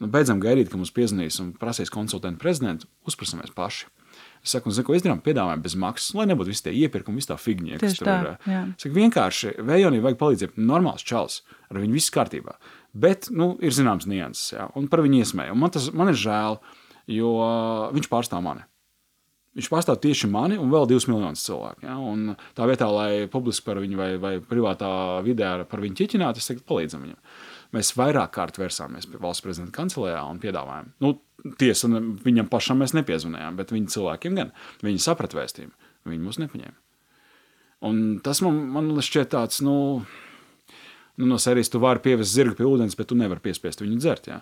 nu, 0.00 0.10
beidzam 0.12 0.40
gaidīt, 0.42 0.70
ka 0.70 0.78
mums 0.78 0.94
piezvanīs 0.94 1.40
un 1.42 1.52
prasīs 1.58 1.92
konsultantu 1.92 2.42
prezidentu, 2.42 2.90
uzprasamies 3.08 3.54
paši. 3.56 3.90
Es 4.46 4.54
saku, 4.54 4.70
zinu, 4.72 4.86
ko 4.86 4.94
izdarām, 4.96 5.18
piedāvājam 5.24 5.62
bez 5.64 5.74
maksas, 5.80 6.14
lai 6.16 6.28
nebūtu 6.30 6.52
visi 6.52 6.64
tie 6.68 6.72
iepirkumi, 6.84 7.18
visi 7.18 7.28
tā 7.28 7.36
figņa, 7.40 7.80
tur 7.82 7.90
ir. 7.90 8.28
Es 8.46 8.86
saku, 8.86 8.94
vienkārši 8.96 9.56
Vējonī 9.66 9.98
vajag 10.04 10.20
palīdzību, 10.22 10.62
normāls 10.70 11.04
čels, 11.06 11.40
ar 11.68 11.82
viņu 11.82 11.98
viss 11.98 12.14
kārtībā. 12.14 12.54
Bet 12.96 13.28
nu, 13.34 13.50
ir 13.60 13.74
zināms 13.76 14.06
nianses, 14.08 14.54
ja, 14.54 14.70
un 14.78 14.86
par 14.92 15.02
viņu 15.04 15.20
iesmēju. 15.24 15.58
Man, 15.58 15.74
tas, 15.74 15.90
man 15.92 16.12
ir 16.12 16.16
žēl, 16.20 16.60
jo 17.12 17.34
viņš 17.98 18.08
pārstāv 18.12 18.46
mani. 18.46 18.64
Viņš 19.56 19.68
pārstāv 19.72 19.96
tieši 20.04 20.28
mani 20.28 20.58
un 20.60 20.68
vēl 20.72 20.84
divus 20.90 21.06
miljonus 21.08 21.44
cilvēku. 21.46 21.86
Ja? 21.86 21.96
Un 21.96 22.34
tā 22.56 22.66
vietā, 22.68 22.90
lai 22.92 23.24
publiski 23.32 23.64
par 23.64 23.80
viņu 23.80 23.96
vai, 23.96 24.08
vai 24.20 24.32
privātā 24.44 24.90
vidē 25.24 25.54
par 25.70 25.80
viņu 25.80 25.96
ķiķinātu, 25.96 26.42
es 26.42 26.50
teiktu, 26.50 26.66
palīdzam 26.68 27.06
viņam. 27.06 27.20
Mēs 27.76 27.94
vairāk 27.96 28.34
kārt 28.36 28.60
vērsāmies 28.60 29.08
pie 29.10 29.20
valsts 29.22 29.44
prezidenta 29.44 29.74
kancelējā 29.78 30.20
un 30.28 30.42
piedāvājām. 30.42 30.90
Nu, 31.02 31.14
tiesa, 31.60 31.88
viņam 32.26 32.50
pašam 32.52 32.82
mēs 32.82 32.92
nepiezvanījām, 32.98 33.56
bet 33.56 33.72
viņa 33.72 33.94
cilvēkiem 33.96 34.36
gan. 34.38 34.52
Viņi 34.84 35.02
saprata 35.02 35.40
vēstījumu, 35.40 35.72
viņi 36.12 36.26
mūs 36.28 36.40
nepaņēma. 36.44 36.76
Un 37.88 38.04
tas 38.24 38.40
man, 38.44 38.60
man 38.72 38.92
šķiet 39.04 39.32
tāds, 39.34 39.60
nu, 39.64 39.76
nu, 41.16 41.28
no 41.32 41.40
serijas 41.40 41.72
tu 41.72 41.80
vari 41.82 42.04
pievest 42.04 42.36
zirgu 42.36 42.56
pie 42.60 42.68
ūdens, 42.68 42.96
bet 42.98 43.08
tu 43.08 43.18
nevari 43.18 43.44
piespiest 43.44 43.84
viņu 43.84 43.98
dzert. 44.00 44.30
Jā. 44.32 44.40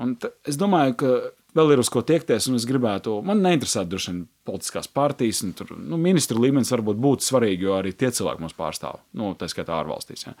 Un 0.00 0.16
es 0.44 0.60
domāju, 0.60 0.96
ka 1.00 1.12
vēl 1.56 1.74
ir 1.74 1.82
uz 1.82 1.90
ko 1.92 2.02
tiekties, 2.06 2.48
un 2.50 2.58
es 2.58 2.66
gribētu, 2.68 3.18
man 3.26 3.42
neinteresē 3.44 3.86
droši 3.88 4.12
vien 4.12 4.24
politiskās 4.46 4.90
partijas, 4.92 5.42
un 5.46 5.54
tur, 5.56 5.72
nu, 5.80 5.98
ministra 6.00 6.38
līmenis 6.40 6.72
varbūt 6.74 7.00
būtu 7.02 7.26
svarīgi, 7.26 7.68
jo 7.68 7.76
arī 7.78 7.94
tie 7.96 8.12
cilvēki 8.14 8.44
mums 8.44 8.56
pārstāv, 8.58 9.00
nu, 9.16 9.32
tā 9.38 9.48
skaitā 9.50 9.78
ārvalstīs. 9.80 10.28
Ja. 10.28 10.36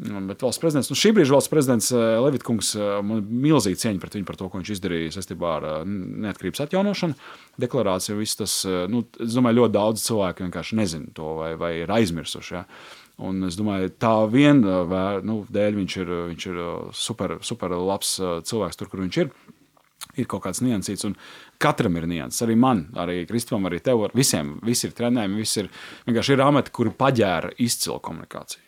Bet 0.00 0.40
valsts 0.40 0.62
prezidents, 0.62 0.88
nu, 0.88 0.96
šī 0.96 1.10
brīža 1.12 1.34
valsts 1.34 1.50
prezidents 1.52 1.90
eh, 1.92 2.02
Levitkungs, 2.24 2.70
eh, 2.78 2.92
man 3.04 3.20
ir 3.20 3.34
milzīga 3.44 3.82
cieņa 3.82 4.00
pret 4.00 4.14
viņu 4.16 4.28
par 4.30 4.38
to, 4.40 4.48
ko 4.48 4.60
viņš 4.60 4.70
izdarīja 4.72 5.12
saistībā 5.18 5.50
ar 5.58 5.66
eh, 5.68 5.82
neatkarības 6.24 6.62
atjaunošanu. 6.64 7.18
Deklarācija, 7.60 8.16
viss 8.16 8.38
tas, 8.40 8.54
nu, 8.88 9.02
es 9.20 9.36
domāju, 9.36 9.58
ļoti 9.60 9.76
daudz 9.76 10.06
cilvēku 10.06 10.46
vienkārši 10.46 10.80
nezina 10.80 11.12
to 11.16 11.34
vai, 11.42 11.52
vai 11.60 11.74
ir 11.82 11.92
aizmirsuši. 11.92 12.54
Ja. 12.56 12.64
Un 13.28 13.44
es 13.44 13.58
domāju, 13.60 13.92
tā 14.00 14.14
vien 14.32 14.64
nu, 14.64 15.42
dēļ 15.52 15.76
viņš 15.82 15.96
ir, 16.00 16.12
viņš 16.30 16.46
ir 16.48 16.60
super, 16.96 17.36
super 17.44 17.76
labs 17.76 18.14
cilvēks 18.48 18.80
tur, 18.80 18.88
kur 18.88 19.04
viņš 19.04 19.18
ir. 19.20 19.34
Ir 20.18 20.26
kaut 20.30 20.42
kāds 20.46 20.62
niansīts, 20.64 21.04
un 21.06 21.14
katram 21.62 21.98
ir 22.00 22.08
nianses. 22.10 22.42
Arī 22.46 22.56
man, 22.58 22.86
arī 22.98 23.22
Kristofam, 23.28 23.68
arī 23.70 23.78
tev, 23.84 24.08
visiem 24.16 24.56
visi 24.66 24.88
ir 24.88 24.96
trenējumi, 24.98 25.38
visi 25.44 25.62
ir 25.62 25.70
vienkārši 26.08 26.34
ir 26.34 26.42
amati, 26.46 26.74
kuri 26.74 26.94
paģēra 26.98 27.54
izcilu 27.62 28.00
komunikāciju. 28.02 28.66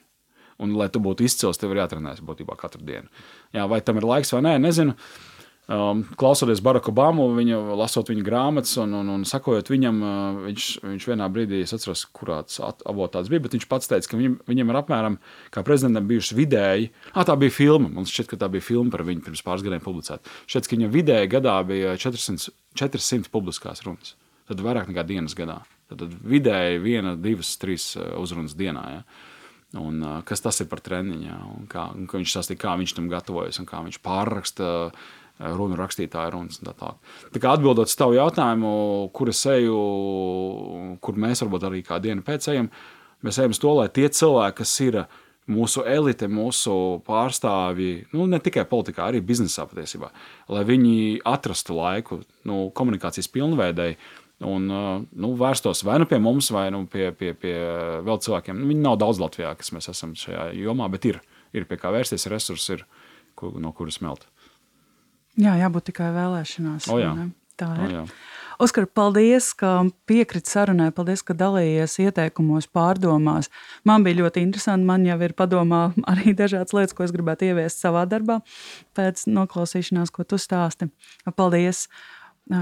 Un, 0.62 0.76
lai 0.78 0.86
tu 0.95 1.01
būtu 1.03 1.24
izcils, 1.26 1.59
tev 1.59 1.72
ir 1.72 1.80
jātrenējas 1.82 2.22
būtībā 2.22 2.55
katru 2.61 2.84
dienu. 2.86 3.11
Jā, 3.57 3.66
vai 3.66 3.80
tam 3.82 3.99
ir 3.99 4.07
laiks 4.07 4.30
vai 4.36 4.45
nē, 4.47 4.59
nezinu. 4.62 4.95
Uh, 4.95 5.32
Um, 5.71 6.01
klausoties 6.19 6.59
Baraku 6.59 6.91
Obamu, 6.91 7.29
viņa, 7.37 7.61
lasot 7.79 8.09
viņa 8.11 8.25
grāmatas 8.27 8.73
un, 8.83 8.97
un, 8.99 9.13
un 9.15 9.23
sakojot 9.29 9.69
viņam, 9.71 10.01
uh, 10.03 10.41
viņš, 10.49 10.65
viņš 10.83 11.05
vienā 11.07 11.29
brīdī, 11.31 11.61
es 11.63 11.71
atceros, 11.77 12.03
kurā 12.11 12.41
tas 12.43 12.59
avots 12.59 13.31
bija, 13.31 13.45
bet 13.45 13.55
viņš 13.55 13.69
pats 13.71 13.87
teica, 13.93 14.11
ka 14.11 14.19
viņam, 14.19 14.35
viņam 14.51 14.73
ir 14.73 14.79
apmēram, 14.81 15.19
kā 15.55 15.63
prezidentam, 15.63 16.09
bijušas 16.11 16.35
vidēji, 16.35 16.91
ah, 17.13 17.23
tā 17.29 17.39
bija 17.39 17.55
filma, 17.55 17.93
man 17.95 18.11
šķiet, 18.11 18.33
ka 18.33 18.41
tā 18.43 18.51
bija 18.51 18.67
filma 18.73 18.91
par 18.91 19.07
viņu 19.07 19.23
pirms 19.29 19.45
pāris 19.47 19.63
gadiem 19.63 19.85
publicēta. 19.87 20.35
Šķiet, 20.51 20.67
ka 20.67 20.77
viņam 20.81 20.93
vidēji 20.99 21.31
gadā 21.37 21.55
bija 21.71 21.95
400, 22.09 22.51
400 22.83 23.31
publiskās 23.31 23.87
runas. 23.87 24.17
Tad 24.51 24.67
vairāk 24.67 24.91
nekā 24.91 25.07
dienas 25.07 25.39
gadā. 25.39 25.61
Tad, 25.87 26.03
tad 26.03 26.19
vidēji 26.27 26.83
viena, 26.83 27.15
divas, 27.15 27.55
trīs 27.63 27.93
uh, 27.95 28.17
uzrunas 28.19 28.59
dienā. 28.59 28.83
Ja? 28.97 29.03
Un, 29.79 30.03
uh, 30.03 30.19
kas 30.27 30.43
tas 30.45 30.59
ir 30.61 30.69
par 30.69 30.83
treniņu? 30.85 31.39
Un 31.55 31.71
kā, 31.71 31.87
un 31.95 32.11
viņš 32.11 32.35
sastīja, 32.35 32.65
kā 32.67 32.75
viņš 32.81 32.99
tam 32.99 33.07
gatavojas 33.13 33.63
un 33.63 33.71
kā 33.71 33.81
viņš 33.87 34.03
pārraksta 34.05 34.73
runu 35.41 35.76
rakstītāja 35.78 36.33
runas. 36.35 36.61
Tā, 36.62 36.74
tā. 36.78 36.95
tā 37.35 37.43
kā 37.43 37.57
atbildot 37.57 37.91
uz 37.91 37.99
tavu 37.99 38.16
jautājumu, 38.18 38.72
kur 39.16 39.33
es 39.33 39.43
eju, 39.51 39.83
kur 41.03 41.20
mēs 41.20 41.45
varbūt 41.45 41.68
arī 41.68 41.83
kā 41.87 41.99
dienu 42.03 42.24
pēc 42.26 42.49
ejam, 42.53 42.70
mēs 43.24 43.41
ejam 43.41 43.55
uz 43.55 43.61
to, 43.62 43.74
lai 43.78 43.89
tie 43.95 44.09
cilvēki, 44.12 44.59
kas 44.62 44.74
ir 44.85 45.03
mūsu 45.51 45.83
elite, 45.89 46.28
mūsu 46.30 46.74
pārstāvji, 47.07 48.07
nu, 48.14 48.28
ne 48.30 48.39
tikai 48.43 48.64
politikā, 48.70 49.09
arī 49.09 49.22
biznesā 49.26 49.66
patiesībā, 49.66 50.12
lai 50.55 50.62
viņi 50.68 51.22
atrastu 51.26 51.76
laiku 51.78 52.20
nu, 52.49 52.68
komunikācijas 52.74 53.30
pilnveidēji. 53.33 53.99
Un 54.43 54.64
nu, 54.66 55.28
vērstos 55.39 55.85
vai 55.87 56.01
nu 56.03 56.07
pie 56.11 56.18
mums, 56.18 56.49
vai 56.51 56.64
nu 56.74 56.80
pie, 56.91 57.12
pie, 57.14 57.30
pie 57.39 57.53
vēl 58.03 58.18
cilvēkiem. 58.24 58.57
Nu, 58.59 58.66
viņi 58.72 58.83
nav 58.83 58.97
daudz 58.99 59.20
Latvijā, 59.22 59.53
kas 59.55 59.70
mēs 59.70 59.87
esam 59.93 60.16
šajā 60.18 60.49
jomā, 60.59 60.89
bet 60.91 61.07
ir, 61.07 61.20
ir 61.55 61.68
pie 61.70 61.78
kā 61.78 61.93
vērsties, 61.95 62.26
resursi 62.33 62.72
ir, 62.74 62.83
no 63.39 63.70
kuras 63.76 64.01
smelt. 64.01 64.26
Jā, 65.41 65.57
jābūt 65.62 65.91
tikai 65.91 66.12
vēlēšanās. 66.12 66.89
O, 66.93 66.99
jā. 67.01 67.12
Tā 67.61 67.72
ir. 67.78 67.85
O, 67.85 67.91
jā. 68.01 68.05
Oskar, 68.62 68.85
paldies, 68.87 69.49
ka 69.59 69.80
piekriti 70.07 70.53
sarunai. 70.53 70.91
Paldies, 70.95 71.24
ka 71.26 71.35
dalījies 71.35 71.97
ieteikumos, 72.05 72.68
pārdomās. 72.70 73.49
Man 73.89 74.05
bija 74.07 74.20
ļoti 74.20 74.45
interesanti. 74.45 74.87
Man 74.87 75.07
jau 75.09 75.16
ir 75.24 75.35
padomā 75.35 75.83
arī 76.12 76.35
dažādas 76.39 76.76
lietas, 76.76 76.95
ko 76.95 77.07
es 77.07 77.14
gribētu 77.14 77.49
ieviest 77.49 77.83
savā 77.83 78.05
darbā 78.07 78.39
pēc 78.99 79.24
noklausīšanās, 79.26 80.12
ko 80.14 80.26
tu 80.28 80.39
stāsti. 80.39 80.93
Paldies! 81.35 81.89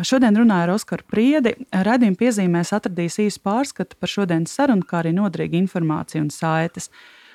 Šodien 0.05 0.37
runāju 0.37 0.67
ar 0.69 0.75
Oskaru 0.75 1.07
Priedi. 1.09 1.55
Radījuma 1.73 2.19
piezīmēs 2.21 2.73
atradīs 2.77 3.17
īsu 3.23 3.41
pārskatu 3.45 3.97
par 4.01 4.13
šodienas 4.13 4.53
sarunu, 4.57 4.85
kā 4.87 5.01
arī 5.01 5.15
noderīgu 5.17 5.57
informāciju 5.63 6.27
un 6.27 6.33
saites. 6.35 6.91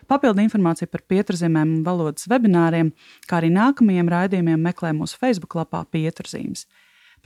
Papildu 0.09 0.43
informāciju 0.43 0.89
par 0.91 1.01
pieturzīmēm 1.09 1.77
un 1.79 1.83
valodas 1.85 2.27
webināriem, 2.29 2.91
kā 3.29 3.39
arī 3.39 3.51
nākamajiem 3.53 4.09
raidījumiem 4.11 4.65
meklē 4.67 4.93
mūsu 4.93 5.17
Facebook 5.21 5.57
lapā 5.57 5.81
Pieturzīmes. 5.89 6.67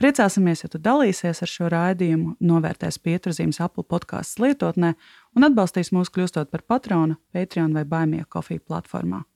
Priecāsimies, 0.00 0.62
ja 0.64 0.70
tu 0.72 0.78
dalīsies 0.80 1.42
ar 1.44 1.50
šo 1.50 1.68
raidījumu, 1.68 2.38
novērtēs 2.40 2.96
pieturzīmes 3.04 3.60
Apple 3.60 3.84
podkāstu 3.84 4.46
lietotnē 4.46 4.94
un 5.36 5.44
atbalstīs 5.44 5.92
mūs 5.92 6.08
kļūstot 6.14 6.48
par 6.48 6.64
patronu 6.64 7.18
Patreon 7.36 7.76
vai 7.76 7.84
Baimija 7.84 8.24
kofiju 8.24 8.64
platformā. 8.64 9.26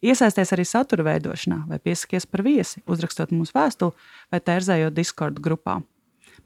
Iesaisties 0.00 0.54
arī 0.56 0.64
satura 0.64 1.04
veidošanā, 1.04 1.66
vai 1.68 1.80
piesakies 1.84 2.24
par 2.30 2.44
viesi, 2.46 2.80
uzrakstot 2.88 3.32
mums 3.36 3.52
vēstuli 3.56 3.92
vai 4.32 4.40
tērzējot 4.40 4.96
Discord 4.96 5.40
grupā. 5.44 5.82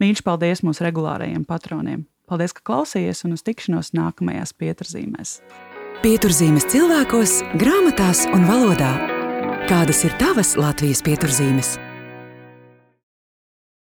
Mīļš, 0.03 0.27
paldies 0.27 0.65
mūsu 0.67 0.87
regulārajiem 0.87 1.47
patroniem! 1.47 2.09
Paldies, 2.31 2.55
ka 2.55 2.67
klausījies 2.67 3.27
un 3.27 3.39
uz 3.39 3.47
tikšanos 3.47 3.95
nākamajās 3.95 4.55
pieturzīmēs! 4.59 5.41
Pieturzīmes 6.01 6.65
cilvēkos, 6.73 7.33
grāmatās 7.61 8.23
un 8.33 8.47
valodā. 8.49 8.95
Kādas 9.69 10.01
ir 10.09 10.17
tavas 10.17 10.55
Latvijas 10.57 11.05
pieturzīmes? 11.05 11.75